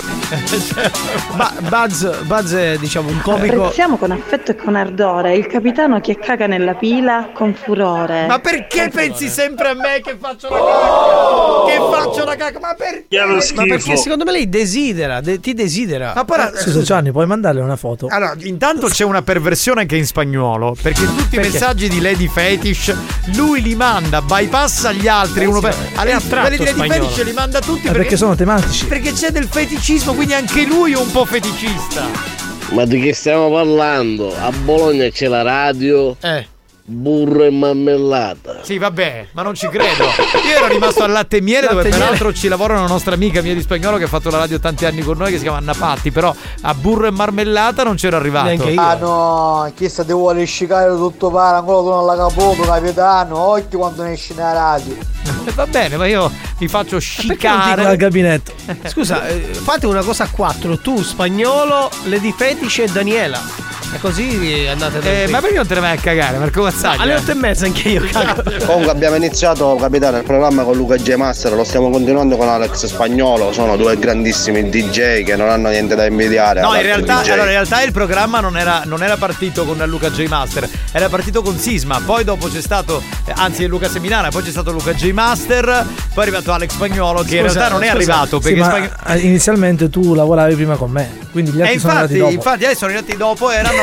Ba- 1.36 1.52
Buzz, 1.60 2.06
Buzz 2.22 2.52
è 2.52 2.76
diciamo 2.78 3.08
un 3.08 3.20
comico. 3.20 3.64
Apprezziamo 3.64 3.96
con 3.96 4.10
affetto 4.10 4.50
e 4.52 4.56
con 4.56 4.76
ardore 4.76 5.34
il 5.36 5.46
capitano 5.46 6.00
che 6.00 6.16
caga 6.18 6.46
nella 6.60 6.74
pila 6.74 7.30
con 7.32 7.54
furore. 7.54 8.26
Ma 8.26 8.38
perché 8.38 8.90
pensi 8.92 9.28
sempre 9.28 9.70
a 9.70 9.74
me 9.74 10.00
che 10.02 10.16
faccio 10.20 10.48
la 10.48 10.56
cacca? 10.58 11.66
Che 11.66 11.96
faccio 12.06 12.24
la 12.24 12.36
cacca? 12.36 12.58
Ma 12.60 12.74
perché? 12.74 13.54
Ma 13.54 13.64
perché 13.64 13.96
secondo 13.96 14.24
me 14.24 14.32
lei 14.32 14.48
desidera, 14.48 15.20
de- 15.20 15.40
ti 15.40 15.54
desidera. 15.54 16.12
Ma 16.14 16.24
poi- 16.24 16.38
Scusa 16.54 16.82
Gianni, 16.82 17.10
puoi 17.10 17.26
mandarle 17.26 17.60
una 17.60 17.76
foto? 17.76 18.06
Allora, 18.08 18.34
intanto 18.42 18.86
c'è 18.88 19.04
una 19.04 19.22
perversione 19.22 19.80
anche 19.82 19.96
in 19.96 20.06
spagnolo. 20.06 20.76
Perché 20.80 21.04
tutti 21.04 21.22
i 21.22 21.38
Perché? 21.38 21.50
messaggi 21.50 21.88
di 21.88 22.00
Lady 22.00 22.28
Fetish 22.28 22.94
lui 23.34 23.62
li 23.62 23.74
manda, 23.74 24.20
bypassa 24.22 24.92
gli 24.92 25.08
altri. 25.08 25.46
Uno 25.46 25.60
per. 25.60 25.74
Alle, 25.94 26.18
quelli 26.28 26.56
di 26.58 26.64
Lady 26.64 26.72
spagnolo. 26.74 27.08
Fetish 27.08 27.24
li 27.24 27.32
manda 27.32 27.60
tutti 27.60 27.86
Eh, 27.88 27.92
perché 27.92 28.16
sono 28.16 28.34
tematici. 28.34 28.86
perché 28.86 29.12
c'è 29.12 29.30
del 29.30 29.48
feticismo, 29.50 30.12
quindi 30.14 30.34
anche 30.34 30.64
lui 30.64 30.92
è 30.92 30.96
un 30.96 31.10
po' 31.10 31.24
feticista. 31.24 32.39
Ma 32.70 32.84
di 32.84 33.00
che 33.00 33.12
stiamo 33.12 33.50
parlando? 33.50 34.32
A 34.36 34.50
Bologna 34.64 35.08
c'è 35.08 35.26
la 35.26 35.42
radio, 35.42 36.16
Eh. 36.20 36.46
Burro 36.90 37.44
e 37.44 37.50
marmellata. 37.50 38.58
Sì, 38.62 38.76
vabbè, 38.78 39.28
ma 39.32 39.42
non 39.42 39.54
ci 39.54 39.68
credo. 39.68 40.04
Io 40.04 40.56
ero 40.56 40.66
rimasto 40.66 41.04
al 41.04 41.12
latte 41.12 41.38
e 41.38 41.40
miele, 41.40 41.68
dove 41.68 41.88
peraltro 41.88 42.32
ci 42.32 42.48
lavora 42.48 42.74
una 42.74 42.88
nostra 42.88 43.14
amica 43.14 43.40
mia 43.40 43.54
di 43.54 43.62
spagnolo 43.62 43.96
che 43.96 44.04
ha 44.04 44.08
fatto 44.08 44.30
la 44.30 44.38
radio 44.38 44.58
tanti 44.58 44.84
anni 44.84 45.02
con 45.02 45.16
noi, 45.16 45.30
che 45.30 45.36
si 45.36 45.42
chiama 45.42 45.58
Anna 45.58 45.74
Patti. 45.74 46.10
Però 46.10 46.34
a 46.62 46.74
burro 46.74 47.06
e 47.06 47.10
marmellata 47.10 47.84
non 47.84 47.94
c'ero 47.94 48.16
arrivato. 48.16 48.46
Neanche 48.46 48.70
io. 48.70 48.80
Ah 48.80 48.94
no, 48.94 49.72
chissà 49.74 50.04
ti 50.04 50.12
vuole 50.12 50.44
scicare 50.44 50.90
tutto 50.96 51.30
para, 51.30 51.58
ancora 51.58 51.80
tu 51.80 51.88
non 51.88 52.06
la 52.06 52.16
capoto, 52.16 52.62
capitano, 52.62 53.38
occhio 53.38 53.78
quando 53.78 54.02
ne 54.02 54.12
esci 54.12 54.34
nella 54.34 54.52
radio. 54.52 54.96
Va 55.54 55.66
bene, 55.66 55.96
ma 55.96 56.06
io 56.06 56.30
mi 56.58 56.68
faccio 56.68 56.98
scicare. 56.98 57.84
al 57.84 57.96
gabinetto? 57.96 58.52
Scusa, 58.88 59.26
eh, 59.28 59.54
fate 59.54 59.86
una 59.86 60.02
cosa 60.02 60.24
a 60.24 60.28
quattro, 60.28 60.78
tu, 60.78 61.02
spagnolo, 61.02 61.90
Lady 62.04 62.32
Fetish 62.32 62.78
e 62.80 62.86
Daniela. 62.88 63.78
E 63.92 63.98
così 63.98 64.66
andate 64.70 65.24
Eh, 65.24 65.28
ma 65.28 65.40
perché 65.40 65.56
non 65.56 65.66
te 65.66 65.74
ne 65.74 65.80
vai 65.80 65.96
a 65.96 66.00
cagare, 66.00 66.38
Marco 66.38 66.62
Mazzaglia? 66.62 67.02
Alle 67.02 67.14
otto 67.16 67.32
e 67.32 67.34
mezza 67.34 67.64
anche 67.66 67.88
io 67.88 68.02
cago. 68.10 68.42
Comunque 68.64 68.90
abbiamo 68.92 69.16
iniziato, 69.16 69.74
capitano, 69.80 70.18
il 70.18 70.22
programma 70.24 70.62
con 70.62 70.76
Luca 70.76 70.96
J 70.96 71.14
Master, 71.14 71.52
lo 71.54 71.64
stiamo 71.64 71.90
continuando 71.90 72.36
con 72.36 72.48
Alex 72.48 72.86
Spagnolo, 72.86 73.52
sono 73.52 73.76
due 73.76 73.98
grandissimi 73.98 74.68
DJ 74.68 75.24
che 75.24 75.34
non 75.34 75.48
hanno 75.48 75.70
niente 75.70 75.96
da 75.96 76.06
invidiare. 76.06 76.60
No, 76.60 76.74
in 76.76 76.82
realtà, 76.82 77.18
allora, 77.18 77.42
in 77.42 77.48
realtà 77.48 77.82
il 77.82 77.90
programma 77.90 78.38
non 78.38 78.56
era, 78.56 78.82
non 78.84 79.02
era 79.02 79.16
partito 79.16 79.64
con 79.64 79.82
Luca 79.86 80.08
J 80.10 80.26
Master, 80.28 80.68
era 80.92 81.08
partito 81.08 81.42
con 81.42 81.58
Sisma, 81.58 82.00
poi 82.04 82.22
dopo 82.22 82.46
c'è 82.48 82.60
stato, 82.60 83.02
eh, 83.26 83.32
anzi 83.34 83.66
Luca 83.66 83.88
Seminara, 83.88 84.28
poi 84.28 84.42
c'è 84.42 84.50
stato 84.50 84.70
Luca 84.70 84.92
J 84.94 85.10
Master, 85.10 85.64
poi 85.64 86.24
è 86.24 86.28
arrivato 86.28 86.52
Alex 86.52 86.70
Spagnolo 86.70 87.22
che 87.22 87.38
in 87.38 87.46
Scusa, 87.46 87.58
realtà 87.58 87.68
non 87.74 87.82
è 87.82 87.86
scusa. 87.86 87.96
arrivato 87.96 88.40
Sì, 88.40 88.52
perché 88.54 88.62
Spagn- 88.64 88.92
eh, 89.08 89.18
inizialmente 89.18 89.90
tu 89.90 90.14
lavoravi 90.14 90.54
prima 90.54 90.76
con 90.76 90.90
me, 90.92 91.18
quindi 91.32 91.50
gli 91.50 91.58
E 91.58 91.62
altri 91.64 91.78
sono 91.80 91.92
infatti, 91.92 92.12
andati 92.12 92.18
dopo. 92.20 92.32
infatti 92.32 92.64
adesso 92.64 92.78
sono 92.78 92.92
arrivati 92.92 93.16
dopo 93.16 93.50
erano 93.50 93.78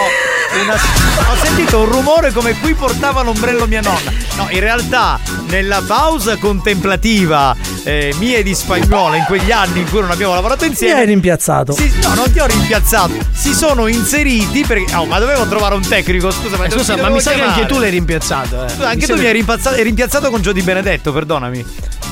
una- 0.62 0.74
ho 0.74 1.36
sentito 1.44 1.80
un 1.80 1.86
rumore 1.92 2.32
come 2.32 2.58
qui 2.60 2.74
portava 2.74 3.22
l'ombrello 3.22 3.68
mia 3.68 3.82
nonna. 3.82 4.12
No, 4.36 4.48
in 4.50 4.60
realtà 4.60 5.20
nella 5.48 5.82
pausa 5.86 6.38
contemplativa 6.38 7.56
eh, 7.84 8.14
mia 8.20 8.38
e 8.40 8.44
di 8.44 8.54
spagnolo 8.54 9.16
in 9.16 9.24
quegli 9.26 9.52
anni 9.52 9.80
in 9.80 9.90
cui 9.90 10.00
non 10.02 10.12
abbiamo 10.12 10.34
lavorato 10.34 10.64
Mi 10.66 10.72
insieme 10.72 11.00
hai 11.02 11.06
rimpiazzato. 11.06 11.72
si- 11.74 11.92
no, 12.02 12.14
non 12.16 12.32
ti 12.32 12.40
ho 12.40 12.46
rimpiazzato. 12.46 13.14
Si 13.32 13.54
sono 13.54 13.88
inseriti 13.88 14.64
perché. 14.66 14.94
Oh, 14.96 15.06
ma 15.06 15.20
dovevo 15.20 15.46
trovare 15.48 15.76
un 15.76 15.88
tecnico. 15.88 16.30
Scusa, 16.32 16.58
ma, 16.58 16.66
Eh, 16.66 16.72
scusa, 16.72 16.98
ma 16.98 17.10
mi 17.10 17.20
sa 17.22 17.32
che 17.32 17.42
anche 17.42 17.66
tu 17.66 17.80
l'hai 17.80 17.90
rimpiazzato. 17.92 18.66
Eh. 18.66 18.70
Scusa, 18.70 18.90
anche 18.90 19.06
tu 19.08 19.16
mi 19.16 19.26
hai 19.26 19.34
rimpiazzato, 19.34 19.76
hai 19.76 19.84
rimpiazzato 19.84 20.30
con 20.30 20.42
Gio 20.42 20.52
Di 20.52 20.62
Benedetto, 20.62 21.12
perdonami. 21.14 21.66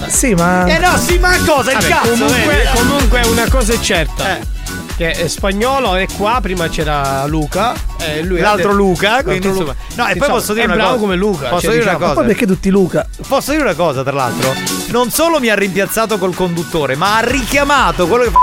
Sì, 0.07 0.33
ma. 0.33 0.65
Eh 0.65 0.77
no, 0.79 0.97
sì, 0.97 1.17
ma 1.19 1.37
cosa? 1.45 1.71
Il 1.71 1.77
Vabbè, 1.77 1.87
cazzo, 1.89 2.09
comunque, 2.09 2.45
vedi? 2.45 2.67
comunque 2.77 3.21
una 3.27 3.45
cosa 3.49 3.73
è 3.73 3.79
certa. 3.79 4.53
Che 4.97 5.11
è 5.11 5.27
spagnolo 5.27 5.95
è 5.95 6.05
qua, 6.15 6.39
prima 6.41 6.69
c'era 6.69 7.25
Luca. 7.25 7.73
E 7.99 8.23
lui 8.23 8.39
ha 8.39 8.43
L'altro 8.43 8.69
detto- 8.69 8.77
Luca, 8.81 9.23
quindi 9.23 9.47
l'altro 9.47 9.49
insomma. 9.49 9.75
Luca. 9.87 9.95
No, 9.95 10.03
e 10.03 10.05
poi 10.05 10.13
Diciamo, 10.13 10.33
posso 10.35 10.53
dire 10.53 10.63
è 10.63 10.67
una 10.67 10.75
bravo 10.75 10.89
cosa. 10.91 11.01
come 11.01 11.15
Luca. 11.15 11.47
Posso 11.49 11.61
cioè, 11.61 11.71
dire 11.71 11.81
una 11.83 11.91
diciamo- 11.93 11.97
cosa? 11.99 12.07
Ma 12.07 12.13
poi 12.15 12.25
perché 12.25 12.45
tutti 12.45 12.69
Luca? 12.69 13.07
Posso 13.27 13.51
dire 13.51 13.63
una 13.63 13.73
cosa, 13.73 14.03
tra 14.03 14.13
l'altro? 14.13 14.53
Non 14.87 15.09
solo 15.11 15.39
mi 15.39 15.49
ha 15.49 15.55
rimpiazzato 15.55 16.17
col 16.17 16.33
conduttore, 16.33 16.95
ma 16.95 17.17
ha 17.17 17.19
richiamato 17.19 18.07
quello 18.07 18.23
che 18.23 18.31
fa. 18.31 18.37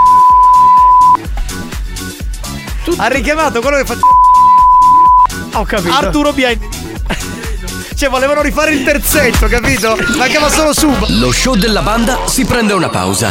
Ha 2.97 3.07
richiamato 3.07 3.61
quello 3.61 3.77
che 3.79 3.85
fa. 3.85 3.97
Ho 5.55 5.65
capito. 5.65 5.95
Arturo 5.95 6.33
Bianchi. 6.33 6.81
Cioè, 7.95 8.11
volevano 8.11 8.43
rifare 8.43 8.73
il 8.73 8.83
terzetto, 8.85 9.47
capito? 9.47 9.97
Mancava 10.17 10.49
solo 10.51 10.73
Sub. 10.75 11.07
Lo 11.21 11.31
show 11.31 11.55
della 11.55 11.83
banda 11.83 12.19
si 12.27 12.45
prende 12.45 12.73
una 12.73 12.89
pausa. 12.89 13.31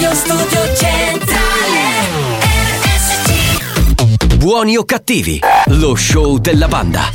Radio 0.00 0.16
Studio 0.16 0.74
Centrale 0.76 1.78
RSC 2.40 4.36
Buoni 4.38 4.78
o 4.78 4.84
cattivi? 4.86 5.38
Lo 5.66 5.94
show 5.94 6.38
della 6.38 6.68
banda. 6.68 7.10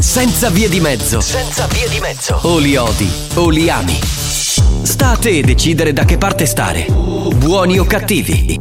Senza 0.00 0.50
vie 0.50 0.68
di 0.68 0.80
mezzo. 0.80 1.20
Senza 1.20 1.68
vie 1.68 1.88
di 1.88 2.00
mezzo. 2.00 2.40
O 2.42 2.58
li 2.58 2.74
odi 2.74 3.08
o 3.34 3.48
li 3.50 3.70
ami. 3.70 4.00
Sta 4.02 5.10
a 5.10 5.16
te 5.16 5.42
decidere 5.42 5.92
da 5.92 6.04
che 6.04 6.18
parte 6.18 6.44
stare. 6.46 6.86
Buoni 6.88 7.78
o 7.78 7.84
cattivi? 7.84 8.58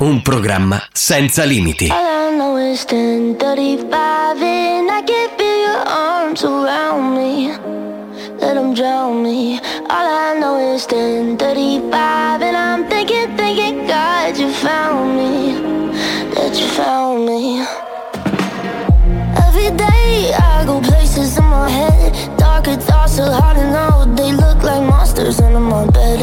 Un 0.00 0.20
programma 0.20 0.82
senza 0.92 1.44
limiti. 1.44 1.90
All 1.90 2.32
I 2.32 2.34
know 2.34 2.56
is 2.58 2.84
10:35 2.86 3.92
and 3.92 4.88
I 4.88 5.04
can 5.04 5.30
feel 5.36 5.58
your 5.64 5.86
arms 5.86 6.42
around 6.42 7.16
me. 7.16 7.81
Let 8.42 8.56
'em 8.56 8.74
drown 8.74 9.22
me. 9.22 9.60
All 9.88 10.08
I 10.26 10.34
know 10.40 10.56
is 10.74 10.84
10:35 10.84 12.42
and 12.42 12.56
I'm 12.56 12.82
thinking, 12.90 13.36
thinking, 13.36 13.86
God, 13.86 14.36
you 14.36 14.50
found 14.66 15.16
me. 15.16 15.32
That 16.34 16.52
you 16.60 16.66
found 16.80 17.24
me. 17.24 17.40
Every 19.46 19.70
day 19.86 20.34
I 20.34 20.64
go 20.66 20.80
places 20.80 21.38
in 21.38 21.44
my 21.44 21.68
head. 21.70 22.10
Darker 22.36 22.76
thoughts 22.88 23.20
are 23.20 23.30
hard 23.40 23.56
to 23.58 23.66
know. 23.76 23.92
They 24.18 24.32
look 24.32 24.58
like 24.68 24.82
monsters 24.92 25.40
under 25.40 25.60
my 25.60 25.86
bed. 25.96 26.20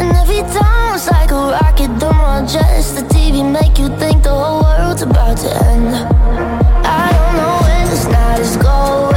And 0.00 0.10
every 0.22 0.42
time 0.58 0.96
it's 0.96 1.08
like 1.16 1.30
a 1.30 1.42
rocket 1.56 1.90
through 2.00 2.18
my 2.28 2.44
chest. 2.52 2.88
The 2.96 3.04
TV 3.14 3.44
make 3.58 3.78
you 3.78 3.88
think 4.02 4.24
the 4.24 4.34
whole 4.42 4.62
world's 4.66 5.02
about 5.02 5.36
to 5.44 5.50
end. 5.70 5.90
I 7.02 7.06
don't 7.16 7.34
know 7.40 7.54
where 7.64 7.86
this 7.92 8.04
night 8.16 8.40
is 8.40 8.56
going, 8.56 9.13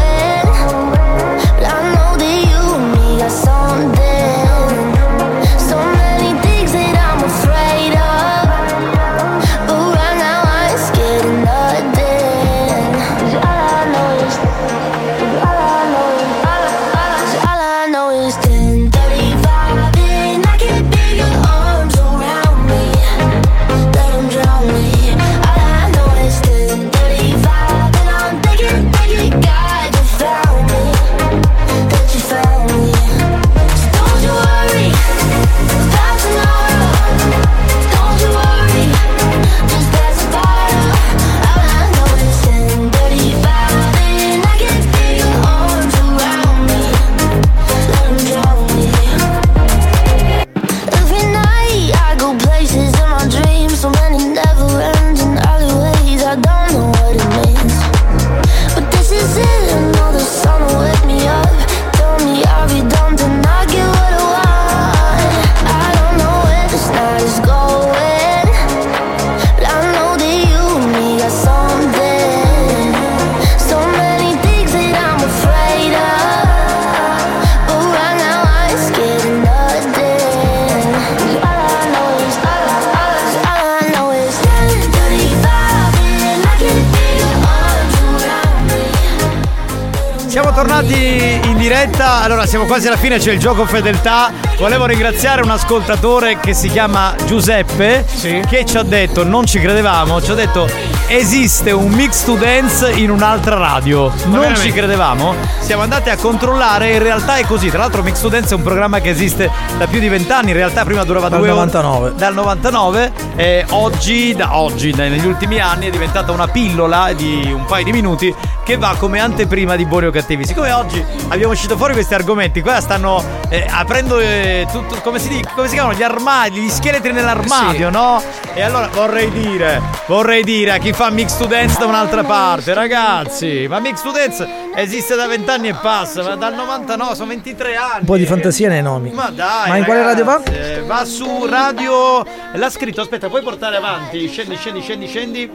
tornati 90.58 91.40
in 91.44 91.56
diretta, 91.56 92.24
allora 92.24 92.48
siamo 92.48 92.66
quasi 92.66 92.88
alla 92.88 92.98
fine, 92.98 93.20
c'è 93.20 93.32
il 93.32 93.38
gioco 93.38 93.68
fedeltà. 93.68 94.32
Volevo 94.58 94.88
ringraziare 94.88 95.44
un 95.44 95.52
ascoltatore 95.52 96.40
che 96.40 96.56
si 96.56 96.68
chiama 96.70 97.14
Giuseppe 97.28 98.04
che 98.50 98.66
ci 98.66 98.76
ha 98.76 98.82
detto, 98.82 99.24
non 99.24 99.46
ci 99.46 99.60
credevamo, 99.60 100.20
ci 100.20 100.32
ha 100.32 100.34
detto 100.34 100.68
esiste 101.10 101.70
un 101.70 101.92
mix 101.92 102.24
to 102.26 102.34
dance 102.34 102.92
in 102.92 103.12
un'altra 103.12 103.56
radio. 103.56 104.12
non 104.24 104.40
veramente? 104.40 104.62
ci 104.62 104.72
credevamo, 104.72 105.36
siamo 105.60 105.84
andati 105.84 106.10
a 106.10 106.18
controllare, 106.18 106.92
in 106.92 107.04
realtà 107.04 107.36
è 107.36 107.46
così. 107.46 107.70
Tra 107.70 107.78
l'altro 107.78 108.02
mix 108.02 108.20
to 108.20 108.30
dance 108.30 108.56
è 108.56 108.58
un 108.58 108.64
programma 108.64 109.00
che 109.00 109.10
esiste 109.10 109.52
da 109.78 109.86
più 109.86 110.00
di 110.00 110.10
vent'anni, 110.10 110.50
in 110.50 110.56
realtà 110.56 110.84
prima 110.84 111.04
durava 111.04 111.30
Dal 111.30 111.38
due 111.38 111.52
ore. 111.52 111.66
99. 111.66 112.14
Dal 112.16 112.34
99 112.34 113.12
e 113.36 113.66
oggi, 113.70 114.34
da 114.34 114.58
oggi, 114.58 114.92
negli 114.92 115.26
ultimi 115.26 115.60
anni 115.60 115.86
è 115.86 115.92
diventata 115.92 116.32
una 116.32 116.48
pillola 116.48 117.14
di 117.14 117.54
un 117.56 117.64
paio 117.66 117.84
di 117.84 117.92
minuti 117.92 118.34
che 118.68 118.76
va 118.76 118.98
come 118.99 119.22
anteprima 119.22 119.77
di 119.77 119.85
Buoni 119.85 120.07
o 120.07 120.11
Cattivi. 120.11 120.45
Siccome 120.45 120.73
oggi 120.73 121.02
abbiamo 121.30 121.53
uscito 121.53 121.77
fuori 121.77 121.94
questi 121.94 122.14
argomenti, 122.14 122.60
qua 122.60 122.81
stanno 122.81 123.23
eh, 123.48 123.65
aprendo 123.65 124.19
eh, 124.19 124.68
tutto, 124.69 124.99
come 125.02 125.19
si, 125.19 125.30
dice, 125.30 125.49
come 125.56 125.69
si 125.69 125.76
chiamano? 125.76 125.98
Gli 125.98 126.03
armadi, 126.03 126.60
gli 126.60 126.69
scheletri 126.69 127.14
nell'armadio, 127.14 127.88
Sì. 127.88 127.94
no? 127.94 128.22
E 128.53 128.61
allora 128.61 128.89
vorrei 128.91 129.31
dire, 129.31 129.81
vorrei 130.06 130.44
dire 130.44 130.72
a 130.72 130.77
chi 130.80 130.91
fa 130.91 131.10
mix 131.10 131.38
to 131.38 131.45
dance 131.45 131.80
da 131.80 131.85
un'altra 131.85 132.26
parte, 132.26 132.73
ragazzi, 132.73 133.68
ma 133.69 133.80
mix 133.80 134.02
to 134.02 134.11
dance 134.11 134.45
esiste 134.78 135.16
da 135.16 135.26
vent'anni 135.28 135.70
e 135.70 135.74
passa, 135.74 136.22
ma 136.24 136.36
dal 136.36 136.54
99, 136.54 137.16
sono 137.16 137.28
23 137.30 137.76
anni. 137.76 137.99
Un 137.99 138.06
po' 138.06 138.18
di 138.18 138.26
fantasia 138.26 138.70
nei 138.70 138.82
nomi. 138.82 139.10
Ma 139.12 139.30
dai. 139.34 139.70
Ma 139.70 139.78
in 139.78 139.84
quale 139.84 140.04
radio 140.04 140.24
va? 140.24 140.41
ragazzi, 140.44 140.56
eh, 140.80 140.82
Va 140.86 141.04
su 141.06 141.45
radio. 141.45 142.24
L'ha 142.54 142.70
scritto, 142.70 143.02
aspetta, 143.02 143.28
puoi 143.28 143.41
portare 143.41 143.78
avanti. 143.78 144.28
Scendi, 144.28 144.56
scendi, 144.56 144.82
scendi, 144.82 145.08
scendi. 145.08 145.52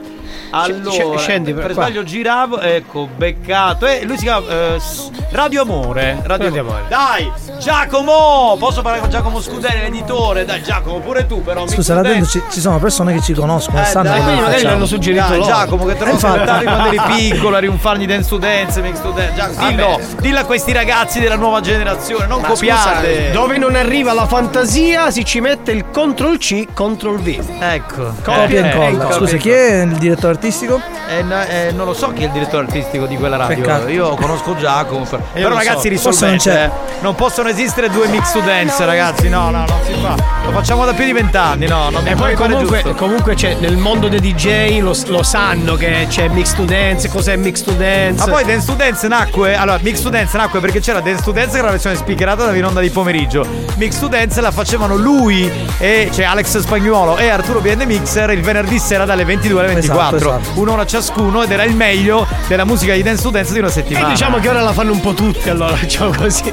Allora, 0.51 1.19
scendi, 1.19 1.55
per 1.55 1.65
qua. 1.73 1.73
sbaglio 1.73 2.03
giravo, 2.03 2.61
ecco, 2.61 3.09
beccato. 3.15 3.87
E 3.87 4.05
lui 4.05 4.17
si 4.19 4.25
chiama 4.25 4.47
eh, 4.49 4.81
Radio 5.31 5.63
Amore. 5.63 6.21
Radio, 6.25 6.47
Radio 6.49 6.61
Amore. 6.61 6.77
Amore. 6.81 6.89
Dai, 6.89 7.33
Giacomo! 7.59 8.57
Posso 8.59 8.81
parlare 8.83 9.01
con 9.01 9.09
Giacomo 9.11 9.41
Scuderi, 9.41 9.81
l'editore? 9.81 10.45
Dai, 10.45 10.63
Giacomo, 10.63 10.99
pure 11.01 11.27
tu, 11.27 11.43
però. 11.43 11.67
Scusa, 11.67 11.95
là 11.95 12.03
dentro 12.03 12.27
ci, 12.29 12.43
ci 12.51 12.61
sono 12.61 12.79
persone 12.79 13.15
che 13.15 13.21
ci 13.23 13.33
conoscono 13.33 13.81
eh, 13.81 13.85
sanno 13.85 14.11
dai, 14.11 14.23
quindi 14.23 14.41
magari 14.43 14.63
l'hanno 14.63 14.87
suggerito 14.87 15.27
dai, 15.29 15.39
loro. 15.39 15.51
Giacomo 15.51 15.85
che 15.87 15.95
te 15.97 16.05
lo 16.05 16.11
Eh, 16.11 16.13
infatti. 16.13 16.39
ascoltavi 16.39 16.65
quando 16.65 16.89
eri 16.89 17.01
piccolo 17.31 17.57
eri 17.57 17.67
un 17.69 17.79
fan 17.79 17.99
di 17.99 18.07
dance 18.07 18.29
to 18.29 18.37
dance 18.39 18.81
mix 18.83 19.01
to 19.01 19.12
dance 19.13 19.35
Giacomo, 19.35 19.69
dillo, 19.69 20.01
dillo 20.21 20.39
a 20.41 20.45
questi 20.45 20.73
ragazzi 20.73 21.21
della 21.21 21.37
nuova 21.37 21.61
generazione 21.61 22.27
non 22.27 22.41
Ma 22.41 22.49
copiate 22.49 23.27
scusa, 23.29 23.33
dove 23.33 23.59
non 23.59 23.75
arriva 23.75 24.13
la 24.13 24.27
fantasia 24.27 25.11
si 25.11 25.25
ci 25.25 25.41
mette 25.41 25.73
il 25.73 25.85
CTRL 25.91 26.39
C, 26.39 26.67
CTRL 26.73 27.19
V. 27.19 27.41
ecco 27.61 28.15
Copia 28.23 28.47
e 28.65 28.67
incolla. 28.67 29.05
ecco, 29.05 29.13
Scusa, 29.13 29.37
chi 29.37 29.51
è 29.51 29.83
il 29.83 29.93
direttore 29.97 30.33
artistico? 30.35 30.81
Eh, 31.09 31.23
no, 31.23 31.43
eh, 31.43 31.73
non 31.75 31.85
lo 31.87 31.93
so 31.95 32.13
chi 32.13 32.23
è 32.23 32.27
il 32.27 32.33
direttore 32.33 32.65
artistico 32.65 33.07
di 33.07 33.17
quella 33.17 33.37
radio. 33.37 33.57
Peccato. 33.57 33.89
Io 33.89 34.15
conosco 34.15 34.57
Giacomo. 34.57 35.05
per- 35.05 35.21
Però, 35.33 35.49
ragazzi, 35.55 35.95
so. 35.97 36.09
Non 36.11 36.13
risolvete. 36.13 36.37
c'è. 36.39 36.65
eh. 36.65 36.71
Non 37.01 37.15
possono 37.15 37.49
esistere 37.51 37.91
due 37.91 38.07
mix 38.09 38.33
to 38.33 38.41
dance, 38.41 38.83
ragazzi. 38.85 39.29
No, 39.29 39.51
no, 39.51 39.65
non 39.69 39.79
si 39.85 39.93
fa. 40.01 40.15
Lo 40.45 40.53
facciamo 40.53 40.85
da 40.87 40.93
più 40.95 41.05
di 41.05 41.13
vent'anni. 41.13 41.67
No, 41.67 41.91
non 41.91 42.07
E 42.07 42.11
non 42.11 42.19
poi 42.19 42.35
comunque, 42.35 42.83
comunque 42.97 43.35
c'è 43.35 43.57
nel 43.61 43.77
mondo 43.77 44.09
dei 44.09 44.21
DJ 44.21 44.81
lo, 44.81 44.97
lo 45.07 45.23
sanno 45.23 45.75
che 45.75 46.07
c'è 46.09 46.29
mix 46.29 46.55
to 46.55 46.63
dance, 46.65 47.09
cos'è 47.09 47.37
mix 47.37 47.63
to 47.63 47.73
dance. 47.73 48.25
Ma 48.25 48.33
poi 48.33 48.45
Dance 48.45 48.67
to 48.67 48.73
Dance 48.75 49.02
Dance 49.03 49.09
nacque. 49.09 49.57
Allora, 49.57 49.79
Mix 49.83 50.01
to 50.01 50.09
Dance 50.11 50.37
nacque 50.37 50.61
perché 50.61 50.81
c'era 50.81 51.01
Dance 51.01 51.23
to 51.25 51.33
Dance 51.33 51.51
che 51.51 51.57
era 51.57 51.67
la 51.67 51.73
versione 51.73 51.97
speakerata 51.97 52.45
da 52.45 52.53
Vinonda 52.53 52.81
di 52.81 52.91
pomeriggio. 52.91 53.45
Mix 53.77 53.99
to 53.99 54.07
Dance 54.09 54.41
la 54.41 54.51
facevano 54.51 54.97
lui 54.97 55.51
e 55.79 56.09
cioè 56.13 56.25
Alex 56.25 56.59
Spagnuolo 56.59 57.17
e 57.17 57.29
Arturo 57.29 57.61
B 57.61 57.67
and 57.67 57.79
the 57.79 57.87
Mixer 57.87 58.31
il 58.31 58.43
venerdì 58.43 58.79
sera 58.79 59.05
dalle 59.05 59.25
22 59.25 59.59
alle 59.61 59.75
24. 59.75 60.17
Esatto, 60.17 60.39
esatto. 60.41 60.61
Un'ora 60.61 60.87
ciascuno 60.87 61.43
ed 61.43 61.51
era 61.51 61.65
il 61.65 61.75
meglio 61.75 62.27
della 62.47 62.65
musica 62.65 62.93
di 62.95 63.03
Dance 63.03 63.23
to 63.23 63.31
Dance 63.31 63.53
di 63.53 63.59
una 63.59 63.69
E 63.69 63.73
settimana. 63.73 64.09
diciamo 64.09 64.39
che 64.39 64.49
ora 64.49 64.61
la 64.61 64.73
fanno 64.73 64.93
un 64.93 65.01
po' 65.01 65.15
tutti, 65.15 65.49
allora 65.49 65.75
diciamo 65.81 66.13
così. 66.17 66.51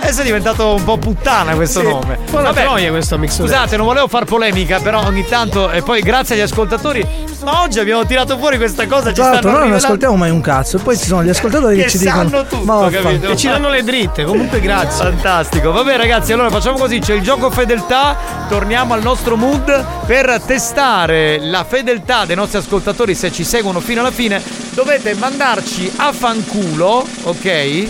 Adesso 0.00 0.20
è 0.20 0.24
diventato 0.24 0.74
un 0.74 0.84
po' 0.84 0.96
puttana 0.98 1.54
questo 1.54 1.80
Sì. 1.80 1.86
nome. 1.86 2.16
Un 2.18 2.24
po' 2.30 2.38
una 2.38 2.52
troia 2.52 2.90
questo 2.90 3.18
Mix 3.18 3.36
to 3.36 3.42
Scusate, 3.42 3.58
Dance. 3.60 3.76
non 3.76 3.86
volevo 3.86 4.08
far 4.08 4.24
polemica, 4.24 4.80
però 4.80 5.04
ogni 5.04 5.24
tanto, 5.26 5.70
e 5.70 5.82
poi 5.82 6.00
grazie 6.02 6.34
agli 6.34 6.40
ascoltatori, 6.42 7.06
ma 7.44 7.62
oggi 7.62 7.78
abbiamo 7.78 8.04
tirato 8.06 8.36
fuori 8.38 8.56
questa 8.56 8.86
cosa. 8.86 9.08
Ci 9.08 9.14
Tra 9.14 9.24
l'altro, 9.30 9.50
stanno 9.50 9.58
noi 9.58 9.68
non 9.68 9.78
rivelando- 9.78 9.84
ascoltiamo 9.86 10.16
mai 10.16 10.30
un 10.30 10.40
cazzo. 10.40 10.76
E 10.78 10.80
poi 10.80 10.96
ci 10.98 11.06
sono 11.06 11.22
gli 11.22 11.28
ascoltatori 11.28 11.75
che, 11.76 11.82
Che 11.84 11.90
ci 11.90 11.98
sanno 11.98 12.24
dicono: 12.24 12.42
tutto, 12.46 12.64
Ma 12.64 12.74
vaffanculo." 12.74 13.02
capito? 13.10 13.30
E 13.32 13.36
ci 13.36 13.48
danno 13.48 13.68
le 13.68 13.82
dritte, 13.82 14.24
comunque 14.24 14.60
grazie. 14.60 15.04
Fantastico. 15.04 15.72
Vabbè 15.72 15.96
ragazzi, 15.96 16.32
allora 16.32 16.50
facciamo 16.50 16.78
così, 16.78 16.98
c'è 16.98 17.14
il 17.14 17.22
gioco 17.22 17.50
fedeltà, 17.50 18.16
torniamo 18.48 18.94
al 18.94 19.02
nostro 19.02 19.36
mood 19.36 19.84
per 20.06 20.40
testare 20.44 21.38
la 21.40 21.64
fedeltà 21.64 22.24
dei 22.24 22.36
nostri 22.36 22.58
ascoltatori 22.58 23.14
se 23.14 23.32
ci 23.32 23.44
seguono 23.44 23.80
fino 23.80 24.00
alla 24.00 24.10
fine. 24.10 24.42
Dovete 24.70 25.14
mandarci 25.14 25.90
a 25.96 26.12
fanculo, 26.12 27.06
ok? 27.22 27.86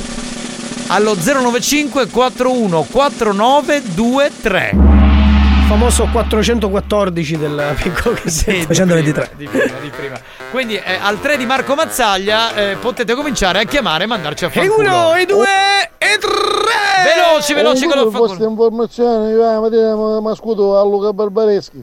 Allo 0.89 1.17
095 1.17 2.07
41 2.09 2.87
4923. 2.91 4.95
Famoso 5.69 6.07
414 6.12 7.39
del 7.39 7.75
piccolo 7.83 8.15
cassetto. 8.15 8.67
223. 8.69 9.31
Di 9.36 9.47
prima, 9.49 9.78
di 9.81 9.91
prima. 9.91 10.17
Quindi 10.51 10.77
eh, 10.77 10.99
al 11.01 11.20
3 11.20 11.36
di 11.36 11.45
Marco 11.45 11.75
Mazzaglia 11.75 12.55
eh, 12.55 12.77
potete 12.77 13.15
cominciare 13.15 13.61
a 13.61 13.65
chiamare 13.65 14.05
e 14.05 14.07
mandarci 14.07 14.45
a 14.45 14.49
E 14.49 14.51
fanculo. 14.51 14.89
uno, 14.89 15.15
e 15.17 15.27
due, 15.27 15.45
e 15.99 16.19
tre! 16.19 17.15
Veloci, 17.15 17.53
veloci 17.53 17.86
con 17.86 17.97
lo 17.99 18.11
queste 18.11 18.27
fanculo. 18.28 18.49
informazioni, 18.49 19.35
va, 19.35 19.59
ma, 19.61 19.95
ma, 19.97 20.20
ma 20.20 20.35
scudo 20.36 20.78
a 20.78 20.85
Luca 20.85 21.12
Barbareschi. 21.12 21.83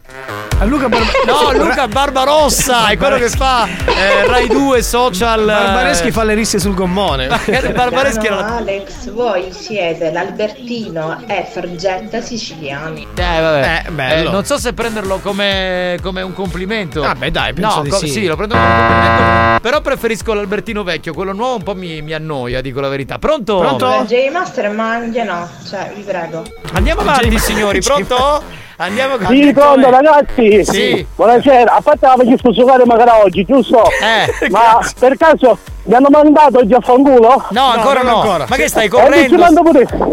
A 0.59 0.65
Luca 0.65 0.87
Barbareschi. 0.87 1.21
No, 1.33 1.51
Luca 1.63 1.87
Barbarossa 1.87 2.87
è 2.87 2.97
quello 2.97 3.17
che 3.17 3.29
fa 3.29 3.65
eh, 3.65 4.25
Rai 4.25 4.47
2 4.47 4.81
social. 4.81 5.45
Barbareschi 5.45 6.11
fa 6.11 6.23
le 6.23 6.33
risse 6.33 6.59
sul 6.59 6.73
gommone. 6.73 7.27
Barbareschi 7.73 8.25
era 8.25 8.35
la... 8.35 8.55
Alex, 8.57 9.09
voi 9.11 9.51
siete 9.51 10.11
l'Albertino 10.11 11.23
e 11.27 11.47
Fargetta 11.51 12.21
siciliani. 12.21 13.07
Eh, 13.15 13.41
vabbè. 13.41 13.83
Eh, 13.87 13.91
bello. 13.91 14.29
Eh, 14.29 14.31
non 14.31 14.45
so 14.45 14.57
se 14.57 14.73
prenderlo 14.73 15.19
come, 15.19 15.97
come 16.01 16.21
un 16.21 16.33
complimento. 16.33 17.01
Vabbè, 17.01 17.31
dai, 17.31 17.53
penso 17.53 17.77
no, 17.77 17.81
di 17.83 17.89
co- 17.89 17.97
sì. 17.97 18.25
lo 18.25 18.35
prendo 18.35 18.55
come 18.55 18.67
un 18.67 18.77
complimento. 18.77 19.59
Però 19.61 19.81
preferisco 19.81 20.33
l'Albertino 20.33 20.83
vecchio, 20.83 21.13
quello 21.13 21.33
nuovo 21.33 21.55
un 21.55 21.63
po' 21.63 21.75
mi, 21.75 22.01
mi 22.01 22.13
annoia, 22.13 22.61
dico 22.61 22.79
la 22.79 22.89
verità. 22.89 23.17
Pronto? 23.17 23.59
Pronto? 23.59 24.05
J 24.07 24.29
Master 24.31 24.69
ma 24.71 24.91
anche 24.91 25.23
no, 25.23 25.49
cioè 25.67 25.91
vi 25.95 26.01
prego. 26.01 26.43
Andiamo 26.73 27.01
avanti, 27.01 27.37
signori, 27.39 27.79
pronto? 27.81 28.61
Andiamo 28.77 29.17
con 29.17 29.27
Sì, 29.27 29.53
pronto 29.53 29.89
ragazzi! 29.89 30.65
Sì. 30.65 31.05
Buonasera, 31.15 31.73
a 31.75 31.81
parte 31.81 32.07
la 32.07 32.15
facesco 32.17 32.51
giocare 32.51 32.85
magari 32.85 33.11
oggi, 33.23 33.45
giusto? 33.45 33.83
Eh. 34.01 34.49
Ma 34.49 34.79
per 34.99 35.15
caso 35.15 35.57
mi 35.83 35.93
hanno 35.93 36.07
mandato 36.09 36.57
oggi 36.59 36.73
a 36.73 36.79
fanculo? 36.79 37.45
No, 37.49 37.65
ancora 37.65 38.01
non 38.01 38.13
no. 38.13 38.21
ancora. 38.21 38.45
Ma 38.49 38.55
che 38.55 38.67
stai 38.67 38.85
Eh, 38.85 38.89
correndo? 38.89 39.37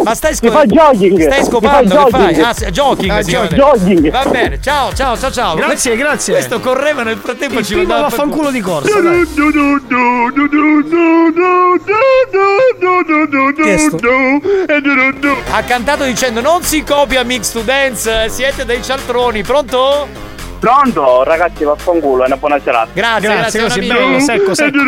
Ma 0.04 0.14
stai 0.14 0.34
Si 0.34 0.48
fa 0.50 0.64
jogging. 0.66 1.22
Stai 1.22 1.42
Si 1.42 1.50
scopando, 1.50 1.94
fa 1.94 2.04
che 2.04 2.10
fai? 2.10 2.34
jogging. 2.34 2.44
Ah, 2.44 2.70
jogging, 2.70 3.10
Ah, 3.10 3.22
si 3.22 3.28
chiama. 3.30 3.46
jogging. 3.48 4.10
Va 4.10 4.24
bene, 4.28 4.60
ciao, 4.60 4.92
ciao, 4.94 5.16
ciao, 5.16 5.30
ciao. 5.30 5.54
Grazie, 5.54 5.96
grazie. 5.96 6.34
Questo 6.34 6.60
correva 6.60 7.02
nel 7.02 7.16
frattempo 7.16 7.60
Il 7.60 7.64
ci 7.64 7.76
mandava 7.76 8.02
vaffanculo 8.02 8.50
di 8.50 8.60
corsa. 8.60 8.90
Ha 15.52 15.62
cantato 15.64 16.04
dicendo 16.04 16.40
non 16.40 16.62
si 16.62 16.84
copia 16.84 17.24
Mix 17.24 17.50
to 17.52 17.60
Dance, 17.62 18.24
eh, 18.24 18.28
siete 18.52 18.64
dei 18.64 18.82
cialtroni, 18.82 19.42
pronto? 19.44 20.08
Pronto, 20.58 21.22
ragazzi, 21.22 21.62
vaffanculo, 21.64 22.24
è 22.24 22.26
una 22.26 22.36
buona 22.36 22.60
serata. 22.62 22.88
Grazie, 22.92 23.28
Grazie, 23.28 23.60
grazie, 23.60 23.60
così 23.62 23.86
bello, 23.86 24.18
secco, 24.18 24.54
secco. 24.54 24.78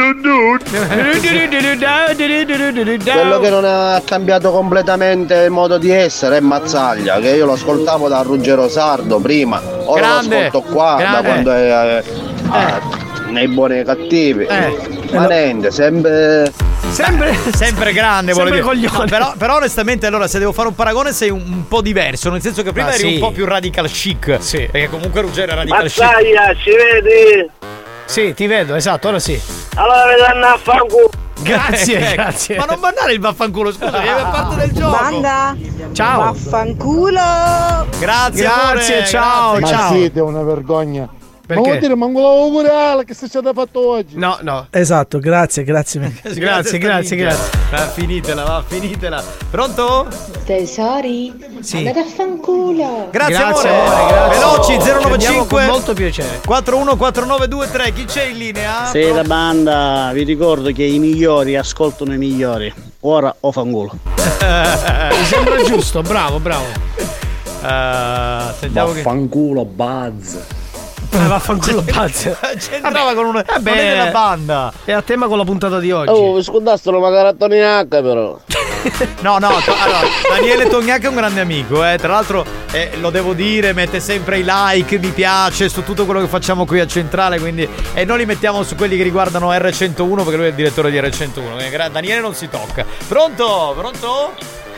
Quello 3.12 3.39
che 3.41 3.50
non 3.50 3.65
ha 3.65 4.02
cambiato 4.05 4.50
completamente 4.50 5.34
il 5.36 5.50
modo 5.50 5.78
di 5.78 5.91
essere 5.91 6.39
è 6.39 6.41
Mazzaglia, 6.41 7.20
che 7.20 7.31
io 7.31 7.47
lo 7.47 7.52
ascoltavo 7.52 8.08
da 8.08 8.20
Ruggero 8.23 8.68
Sardo 8.68 9.20
prima, 9.20 9.62
ora 9.84 10.00
Grande, 10.00 10.41
lo 10.41 10.47
ascolto 10.47 10.73
qua 10.73 10.97
grande. 10.99 11.16
da 11.16 11.23
quando 11.23 11.52
è 11.52 11.62
eh, 11.62 12.05
ah, 12.49 12.81
nei 13.33 13.49
buoni 13.49 13.78
e 13.81 13.85
cattivi. 13.85 14.44
Eh. 14.44 14.77
Ma 15.12 15.27
niente, 15.27 15.70
sempre. 15.70 16.52
Sempre, 16.91 17.35
Sempre 17.55 17.93
grande, 17.94 18.33
vuole 18.33 18.51
Sempre 18.51 18.75
dire. 18.75 18.89
coglione. 18.89 19.05
No, 19.05 19.11
però, 19.11 19.33
però 19.39 19.57
onestamente 19.57 20.07
allora 20.07 20.27
se 20.28 20.39
devo 20.39 20.52
fare 20.52 20.69
un 20.69 20.75
paragone 20.75 21.12
sei 21.12 21.31
un, 21.31 21.41
un 21.41 21.67
po' 21.69 21.81
diverso, 21.81 22.28
nel 22.31 22.43
senso 22.43 22.62
che 22.62 22.73
prima 22.73 22.89
Ah, 22.89 22.94
eri 22.94 22.99
sì. 23.09 23.15
un 23.15 23.19
po' 23.20 23.31
più 23.31 23.47
radical 23.47 23.89
chic. 23.91 24.36
Sì. 24.41 24.69
Perché 24.70 24.91
comunque 24.91 25.23
Ruggero 25.23 25.52
è 25.52 25.55
radical 25.55 25.86
chic. 25.89 25.99
Mazzaglia, 26.02 26.55
ci 26.55 26.70
vedi? 26.70 27.51
Sì, 28.05 28.35
ti 28.35 28.47
vedo, 28.47 28.75
esatto, 28.75 29.09
ora 29.09 29.19
sì. 29.19 29.41
Allora 29.77 30.05
vedranno 30.07 30.47
a 30.47 30.59
fanculo. 30.61 31.09
Grazie, 31.41 31.99
grazie. 32.12 32.57
Ma 32.57 32.65
non 32.67 32.78
mandare 32.78 33.12
il 33.15 33.20
vaffanculo, 33.20 33.73
scusa, 33.73 33.91
che 34.01 34.11
è 34.17 34.20
parte 34.20 34.57
del 34.57 34.73
gioco. 34.73 34.91
Banda, 34.99 35.57
Ciao. 35.93 36.20
vaffanculo. 36.25 37.20
Grazie, 37.99 38.43
Grazie, 38.43 38.47
amore, 38.47 39.07
ciao, 39.07 39.55
grazie. 39.57 39.77
ciao. 39.77 39.93
siete 39.93 40.20
una 40.20 40.43
vergogna. 40.43 41.09
Perché? 41.55 41.61
Ma 41.61 41.69
vuol 41.69 41.79
dire, 41.81 41.95
ma 41.95 42.07
quello 42.11 42.49
pure 42.51 42.69
Ale 42.71 43.05
che 43.05 43.15
si 43.15 43.25
è 43.27 43.29
fatto 43.29 43.89
oggi. 43.89 44.17
No, 44.17 44.39
no. 44.41 44.67
Esatto, 44.71 45.19
grazie, 45.19 45.65
grazie. 45.65 46.01
mille. 46.01 46.21
Grazie, 46.43 46.79
grazie, 46.79 47.17
grazie. 47.17 47.59
Va, 47.71 47.79
finitela, 47.89 48.43
va, 48.45 48.65
finitela. 48.67 49.23
Pronto? 49.51 50.09
Tesori, 50.45 51.33
Sì. 51.61 51.79
andate 51.79 52.01
a 52.01 52.05
fanculo. 52.05 53.09
Grazie, 53.11 53.35
Grazie, 53.37 53.69
amore. 53.69 53.91
amore, 53.91 54.13
grazie. 54.13 54.39
Veloci 54.39 54.65
Ci 54.73 54.73
andiamo 54.91 55.01
095 55.03 55.49
con 55.49 55.65
molto 55.67 55.93
piacere. 55.95 56.41
414923. 56.45 57.93
Chi 57.93 58.05
c'è 58.05 58.25
in 58.25 58.37
linea? 58.39 58.87
Sei 58.87 59.13
la 59.13 59.25
banda, 59.25 60.11
vi 60.13 60.23
ricordo 60.23 60.71
che 60.73 60.85
i 60.85 60.99
migliori 60.99 61.57
ascoltano 61.57 62.13
i 62.15 62.19
migliori. 62.19 62.73
Ora 63.01 63.35
o 63.41 63.53
fanculo. 63.53 63.91
Mi 64.17 65.25
sembra 65.25 65.63
giusto, 65.65 66.03
bravo, 66.03 66.39
bravo. 66.39 66.65
Eh, 67.65 68.53
sentiamo 68.59 68.93
che 68.93 69.03
Fanculo 69.03 69.65
Buzz. 69.65 70.37
Eh, 71.15 71.26
Vaffanculo 71.26 71.82
pazzo. 71.92 72.34
c'entrava 72.58 73.15
con 73.15 73.26
una 73.26 73.44
Vabbè. 73.47 73.70
non 73.70 73.78
è 73.78 73.89
della 73.91 74.07
banda. 74.10 74.73
È 74.84 74.92
a 74.92 75.02
tema 75.02 75.26
con 75.26 75.36
la 75.39 75.44
puntata 75.44 75.78
di 75.78 75.91
oggi. 75.92 76.10
Oh, 76.10 76.34
vi 76.34 76.42
scordassero 76.42 77.00
magari 77.00 77.28
a 77.28 77.34
Tony 77.34 77.60
H 77.60 77.86
però. 77.89 78.39
No, 79.20 79.39
no, 79.39 79.49
to- 79.65 79.73
allora, 79.78 80.00
Daniele 80.28 80.66
Tognac 80.68 81.02
è 81.05 81.07
un 81.07 81.15
grande 81.15 81.41
amico, 81.41 81.84
eh. 81.89 81.99
Tra 81.99 82.15
l'altro, 82.15 82.44
eh, 82.73 82.91
lo 83.00 83.10
devo 83.10 83.32
dire, 83.32 83.73
mette 83.73 84.00
sempre 84.00 84.39
i 84.39 84.44
like, 84.44 84.99
mi 84.99 85.10
piace 85.10 85.68
su 85.68 85.84
tutto 85.84 86.05
quello 86.05 86.18
che 86.20 86.26
facciamo 86.26 86.66
qui 86.66 86.81
a 86.81 86.86
Centrale, 86.89 87.39
quindi 87.39 87.68
e 87.94 88.05
noi 88.05 88.18
li 88.18 88.26
mettiamo 88.26 88.65
su 88.65 88.74
quelli 88.74 88.97
che 88.97 89.05
riguardano 89.05 89.52
R101 89.52 90.15
perché 90.16 90.36
lui 90.36 90.47
è 90.47 90.49
il 90.49 90.55
direttore 90.55 90.91
di 90.91 90.99
R101. 91.00 91.31
quindi 91.55 91.68
gra- 91.70 91.89
Daniele 91.91 92.20
non 92.20 92.34
si 92.34 92.49
tocca. 92.49 92.84
Pronto? 93.07 93.73
Pronto? 93.78 94.32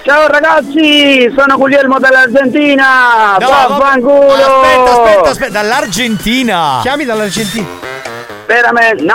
Ciao 0.04 0.26
ragazzi, 0.26 1.32
sono 1.34 1.56
Guglielmo 1.56 1.98
dall'Argentina. 1.98 3.38
No, 3.40 3.48
Vaffanculo. 3.48 4.34
Aspetta, 4.34 4.90
aspetta, 4.90 5.30
aspetta, 5.30 5.50
dall'Argentina. 5.50 6.80
Chiami 6.82 7.06
dall'Argentina. 7.06 7.93
Veramente, 8.46 9.02
no, 9.04 9.14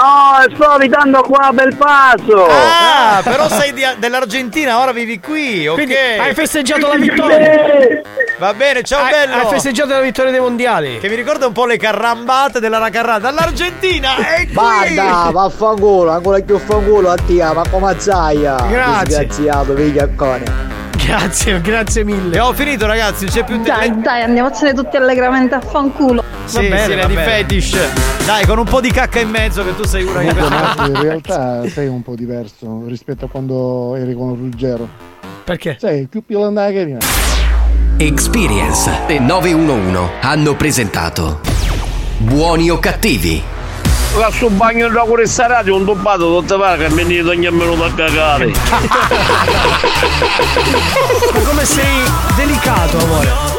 sto 0.54 0.64
abitando 0.66 1.22
qua 1.22 1.48
a 1.48 1.54
Belpasso. 1.54 2.48
Ah, 2.50 3.22
però 3.24 3.48
sei 3.50 3.74
di- 3.74 3.84
dell'Argentina, 3.98 4.80
ora 4.80 4.92
vivi 4.92 5.20
qui, 5.20 5.68
ok? 5.68 5.76
Quindi 5.76 5.96
hai 5.96 6.34
festeggiato 6.34 6.88
la 6.88 6.96
vittoria. 6.96 8.02
Va 8.40 8.54
bene, 8.54 8.84
ciao 8.84 9.04
Hai, 9.04 9.12
bello. 9.12 9.36
hai 9.36 9.46
festeggiato 9.48 9.90
la 9.94 10.00
vittoria 10.02 10.32
dei 10.32 10.40
mondiali. 10.40 10.98
Che 11.00 11.10
mi 11.10 11.16
ricorda 11.16 11.46
un 11.46 11.54
po' 11.54 11.66
le 11.66 11.78
carrambate 11.78 12.60
della 12.60 12.78
Racarrata. 12.80 13.20
Dall'Argentina, 13.20 14.16
è 14.16 14.46
qui. 14.46 14.54
Banda, 14.54 15.30
vaffanculo, 15.32 16.12
ancora 16.12 16.40
più 16.40 16.58
fanculo 16.58 17.12
a 17.12 17.16
tia, 17.16 17.54
ma 17.54 17.64
come 17.70 17.88
Mazzaia. 17.90 18.56
Grazie. 18.70 19.26
Disgraziato, 19.26 19.74
vigliaccone. 19.74 20.78
Grazie, 21.06 21.60
grazie 21.62 22.04
mille. 22.04 22.36
E 22.36 22.40
ho 22.40 22.54
finito, 22.54 22.86
ragazzi, 22.86 23.26
non 23.26 23.34
c'è 23.34 23.44
più 23.44 23.58
Dai, 23.62 24.00
dai, 24.02 24.22
andiamocene 24.22 24.74
tutti 24.74 24.96
allegramente 24.96 25.56
a 25.56 25.60
fanculo. 25.62 26.24
Sì, 26.50 26.68
bene, 26.68 26.86
sì, 26.86 26.96
va 26.96 27.06
di 27.06 27.14
bene. 27.14 27.32
fetish. 27.32 27.78
Dai, 28.26 28.46
con 28.46 28.58
un 28.58 28.66
po' 28.66 28.82
di 28.82 28.92
cacca 28.92 29.20
in 29.20 29.30
mezzo 29.30 29.64
che 29.64 29.76
tu 29.76 29.84
sei 29.86 30.04
una 30.04 30.20
che 30.20 30.28
In 30.28 31.02
realtà 31.02 31.68
sei 31.70 31.88
un 31.88 32.02
po' 32.02 32.16
diverso 32.16 32.84
rispetto 32.88 33.26
a 33.26 33.28
quando 33.30 33.96
eri 33.96 34.14
con 34.14 34.36
Ruggero. 34.36 34.88
Perché? 35.44 35.78
Sei 35.80 36.08
più 36.08 36.24
pilanda 36.26 36.68
che 36.68 36.74
carina. 36.74 36.98
Experience 37.98 38.90
e 39.08 39.20
911 39.20 40.12
hanno 40.22 40.56
presentato 40.56 41.42
Buoni 42.18 42.70
o 42.70 42.80
cattivi? 42.80 43.42
La 44.18 44.32
sul 44.32 44.52
bagno 44.52 44.88
da 44.90 45.02
questa 45.02 45.48
radio 45.48 45.76
un 45.76 45.86
tubato 45.86 46.40
tutte 46.40 46.58
pare 46.58 46.88
che 46.88 46.94
mi 46.94 47.04
nido 47.04 47.30
ogni 47.30 47.50
minuto 47.52 47.84
a 47.84 47.94
cagare. 47.94 48.48
Ma 51.34 51.40
come 51.46 51.64
sei 51.66 52.04
delicato, 52.36 52.98
amore. 52.98 53.59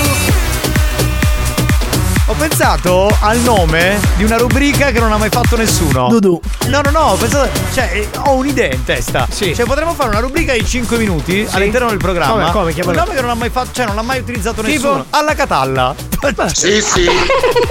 Ho 2.31 2.35
pensato 2.35 3.13
al 3.19 3.39
nome 3.39 3.99
di 4.15 4.23
una 4.23 4.37
rubrica 4.37 4.91
che 4.91 5.01
non 5.01 5.11
ha 5.11 5.17
mai 5.17 5.27
fatto 5.27 5.57
nessuno. 5.57 6.07
Dudu. 6.07 6.39
No, 6.67 6.79
no, 6.79 6.89
no, 6.89 6.99
ho 6.99 7.15
pensato. 7.17 7.49
Cioè, 7.73 7.89
eh, 7.91 8.09
ho 8.19 8.35
un'idea 8.35 8.71
in 8.71 8.85
testa. 8.85 9.27
Sì. 9.29 9.53
Cioè, 9.53 9.65
potremmo 9.65 9.93
fare 9.93 10.11
una 10.11 10.21
rubrica 10.21 10.53
di 10.53 10.65
5 10.65 10.97
minuti 10.97 11.45
all'interno 11.51 11.89
del 11.89 11.97
programma. 11.97 12.35
Come, 12.35 12.51
come, 12.51 12.73
chiamalo? 12.73 12.97
Un 12.97 13.03
nome 13.03 13.15
che 13.15 13.21
non 13.21 13.31
ha 13.31 13.35
mai 13.35 13.49
fatto, 13.49 13.71
cioè, 13.73 13.85
non 13.85 13.95
l'ha 13.95 14.01
mai 14.01 14.21
utilizzato 14.21 14.61
Tipo? 14.61 14.71
nessuno. 14.71 15.05
Alla 15.09 15.35
catalla. 15.35 15.93
Sì, 16.53 16.81
sì. 16.81 17.05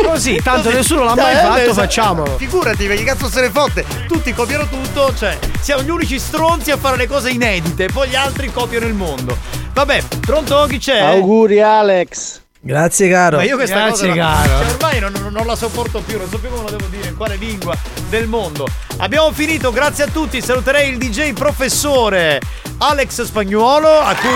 Così, 0.05 0.41
tanto 0.43 0.65
Così. 0.65 0.75
nessuno 0.75 1.05
l'ha 1.05 1.15
mai 1.15 1.35
Dai, 1.35 1.43
fatto, 1.43 1.73
facciamolo. 1.73 2.37
Figurati, 2.37 2.87
che 2.87 3.05
cazzo 3.05 3.31
se 3.31 3.41
ne 3.41 3.49
fotte. 3.49 3.87
Tutti 4.09 4.35
copiano 4.35 4.67
tutto, 4.69 5.15
cioè, 5.17 5.39
siamo 5.61 5.83
gli 5.83 5.89
unici 5.89 6.19
stronzi 6.19 6.71
a 6.71 6.77
fare 6.77 6.99
le 6.99 7.07
cose 7.07 7.31
inedite, 7.31 7.87
poi 7.87 8.09
gli 8.11 8.17
altri 8.17 8.53
copiano 8.53 8.85
il 8.85 8.95
mondo. 8.95 9.39
Vabbè, 9.73 10.03
pronto? 10.21 10.67
Chi 10.69 10.79
c'è? 10.79 10.99
Auguri 11.01 11.63
Alex. 11.63 12.40
Grazie 12.63 13.09
caro. 13.09 13.39
Ma 13.39 13.43
io 13.45 13.57
questa 13.57 13.87
Grazie, 13.87 14.09
cosa 14.11 14.21
la- 14.21 14.35
caro. 14.45 14.59
cioè, 14.65 14.75
ormai 14.75 15.01
non, 15.01 15.13
non- 15.13 15.33
non 15.33 15.47
la 15.47 15.57
sopporto 15.57 16.01
più, 16.01 16.19
non 16.19 16.29
so 16.29 16.39
più 16.39 16.51
come 16.51 16.63
lo 16.65 16.77
devo 16.77 16.87
dire, 16.91 17.09
in 17.09 17.17
quale 17.17 17.37
lingua 17.37 17.75
del 18.11 18.27
mondo. 18.29 18.67
Abbiamo 18.99 19.33
finito, 19.33 19.73
grazie 19.73 20.05
a 20.05 20.09
tutti. 20.09 20.43
Saluterei 20.43 20.91
il 20.91 20.99
DJ 20.99 21.33
professore 21.33 22.39
Alex 22.79 23.23
Spagnuolo, 23.23 23.89
a 24.01 24.15
cui 24.15 24.29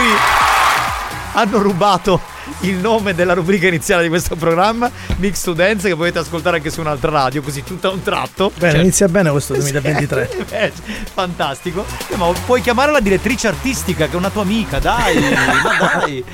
hanno 1.35 1.59
rubato 1.61 2.21
il 2.61 2.75
nome 2.77 3.15
della 3.15 3.35
rubrica 3.35 3.67
iniziale 3.67 4.03
di 4.03 4.09
questo 4.09 4.37
programma, 4.37 4.91
Mix 5.17 5.43
to 5.43 5.53
Dance, 5.53 5.89
che 5.89 5.97
potete 5.97 6.19
ascoltare 6.21 6.57
anche 6.57 6.71
su 6.71 6.81
un'altra 6.81 7.11
radio, 7.11 7.43
così 7.43 7.63
tutto 7.63 7.89
a 7.89 7.93
un 7.93 8.03
tratto. 8.03 8.51
Bene, 8.57 8.73
Cioè, 8.73 8.81
inizia 8.83 9.09
bene 9.09 9.31
questo 9.31 9.53
2023. 9.59 10.31
eh, 10.51 10.73
fantastico. 11.13 11.85
Ma 12.17 12.27
puoi 12.47 12.61
chiamare 12.61 12.93
la 12.93 13.01
direttrice 13.01 13.49
artistica, 13.49 14.07
che 14.07 14.13
è 14.13 14.17
una 14.17 14.31
tua 14.31 14.43
amica, 14.43 14.79
dai, 14.79 15.15
ma 15.21 15.99
dai. 15.99 16.25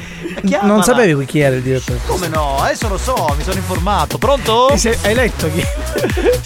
Chiamala. 0.45 0.73
Non 0.73 0.83
sapevi 0.83 1.25
chi 1.25 1.41
era 1.41 1.57
il 1.57 1.63
direttore. 1.63 1.99
Come 2.07 2.29
no? 2.29 2.59
Adesso 2.59 2.89
lo 2.89 2.99
so, 2.99 3.35
mi 3.37 3.43
sono 3.43 3.57
informato. 3.57 4.17
Pronto? 4.19 4.77
Sei- 4.77 4.97
hai 5.03 5.15
letto 5.15 5.51
chi? 5.53 5.63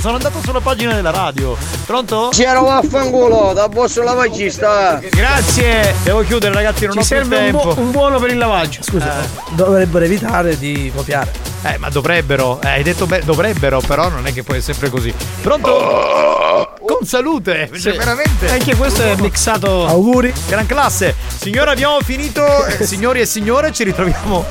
Sono 0.00 0.16
andato 0.16 0.40
sulla 0.42 0.60
pagina 0.60 0.94
della 0.94 1.10
radio. 1.10 1.56
Pronto? 1.86 2.28
C'era 2.32 2.60
vaffanculo, 2.60 3.52
da 3.54 3.68
bosso 3.68 4.02
lavagista. 4.02 5.00
Grazie. 5.10 5.94
Devo 6.02 6.22
chiudere, 6.22 6.52
ragazzi, 6.54 6.84
non 6.86 6.92
Ci 6.92 6.98
ho 6.98 7.02
più 7.02 7.16
serve 7.28 7.36
un, 7.36 7.42
tempo. 7.44 7.74
bu- 7.74 7.80
un 7.80 7.90
buono 7.90 8.18
per 8.18 8.30
il 8.30 8.38
lavaggio. 8.38 8.82
Scusa, 8.94 9.28
dovrebbero 9.56 10.04
evitare 10.04 10.56
di 10.56 10.92
copiare. 10.94 11.32
Eh, 11.64 11.78
ma 11.78 11.88
dovrebbero. 11.88 12.60
Eh, 12.62 12.68
hai 12.68 12.82
detto 12.84 13.06
bene, 13.06 13.24
dovrebbero, 13.24 13.80
però 13.80 14.08
non 14.08 14.26
è 14.26 14.32
che 14.32 14.42
poi 14.44 14.58
è 14.58 14.60
sempre 14.60 14.88
così. 14.90 15.12
Pronto? 15.40 16.72
Con 16.86 17.06
salute. 17.06 17.68
Cioè, 17.72 17.92
Sì. 17.92 17.96
veramente. 17.98 18.50
Anche 18.50 18.76
questo 18.76 19.02
è 19.02 19.16
mixato. 19.18 19.86
Auguri. 19.86 20.32
Gran 20.46 20.66
classe. 20.66 21.14
Signore, 21.40 21.70
abbiamo 21.72 21.98
finito. 22.04 22.66
Eh, 22.66 22.84
signori 22.84 23.20
e 23.20 23.26
signore, 23.26 23.72
ci 23.72 23.82
ritroviamo. 23.84 24.44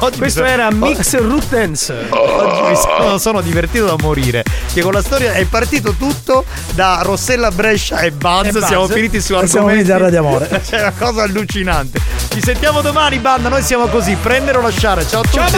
Oggi 0.00 0.18
Questo 0.18 0.40
sono- 0.40 0.52
era 0.52 0.66
oh, 0.68 0.72
Mix 0.74 1.16
Root 1.18 1.48
Dance. 1.48 2.06
Oggi 2.10 2.60
mi 2.68 2.76
sono, 2.76 3.18
sono 3.18 3.40
divertito 3.40 3.86
da 3.86 3.96
morire. 3.98 4.44
Che 4.72 4.82
con 4.82 4.92
la 4.92 5.02
storia 5.02 5.32
è 5.32 5.44
partito 5.46 5.92
tutto 5.94 6.44
da 6.74 7.00
Rossella 7.02 7.50
Brescia 7.50 8.00
e 8.00 8.10
Buzz. 8.12 8.46
E 8.48 8.50
Buzz. 8.52 8.64
Siamo 8.66 8.86
finiti 8.86 9.20
su 9.20 9.32
argomenti. 9.32 9.50
siamo 9.50 9.68
finiti 9.68 9.90
a 9.90 9.96
Radio 9.96 10.18
Amore. 10.20 10.60
C'è 10.62 10.78
una 10.80 10.92
cosa 10.96 11.22
allucinante. 11.22 12.00
Ci 12.32 12.42
sentiamo 12.42 12.80
domani, 12.82 13.18
banda. 13.18 13.48
Noi 13.48 13.62
siamo 13.62 13.79
salutiamo 13.80 13.86
così. 13.88 14.16
Prendere 14.16 14.58
o 14.58 14.60
lasciare. 14.60 15.06
Ciao 15.06 15.20
a 15.20 15.22
tutti. 15.22 15.36
Ciao, 15.36 15.48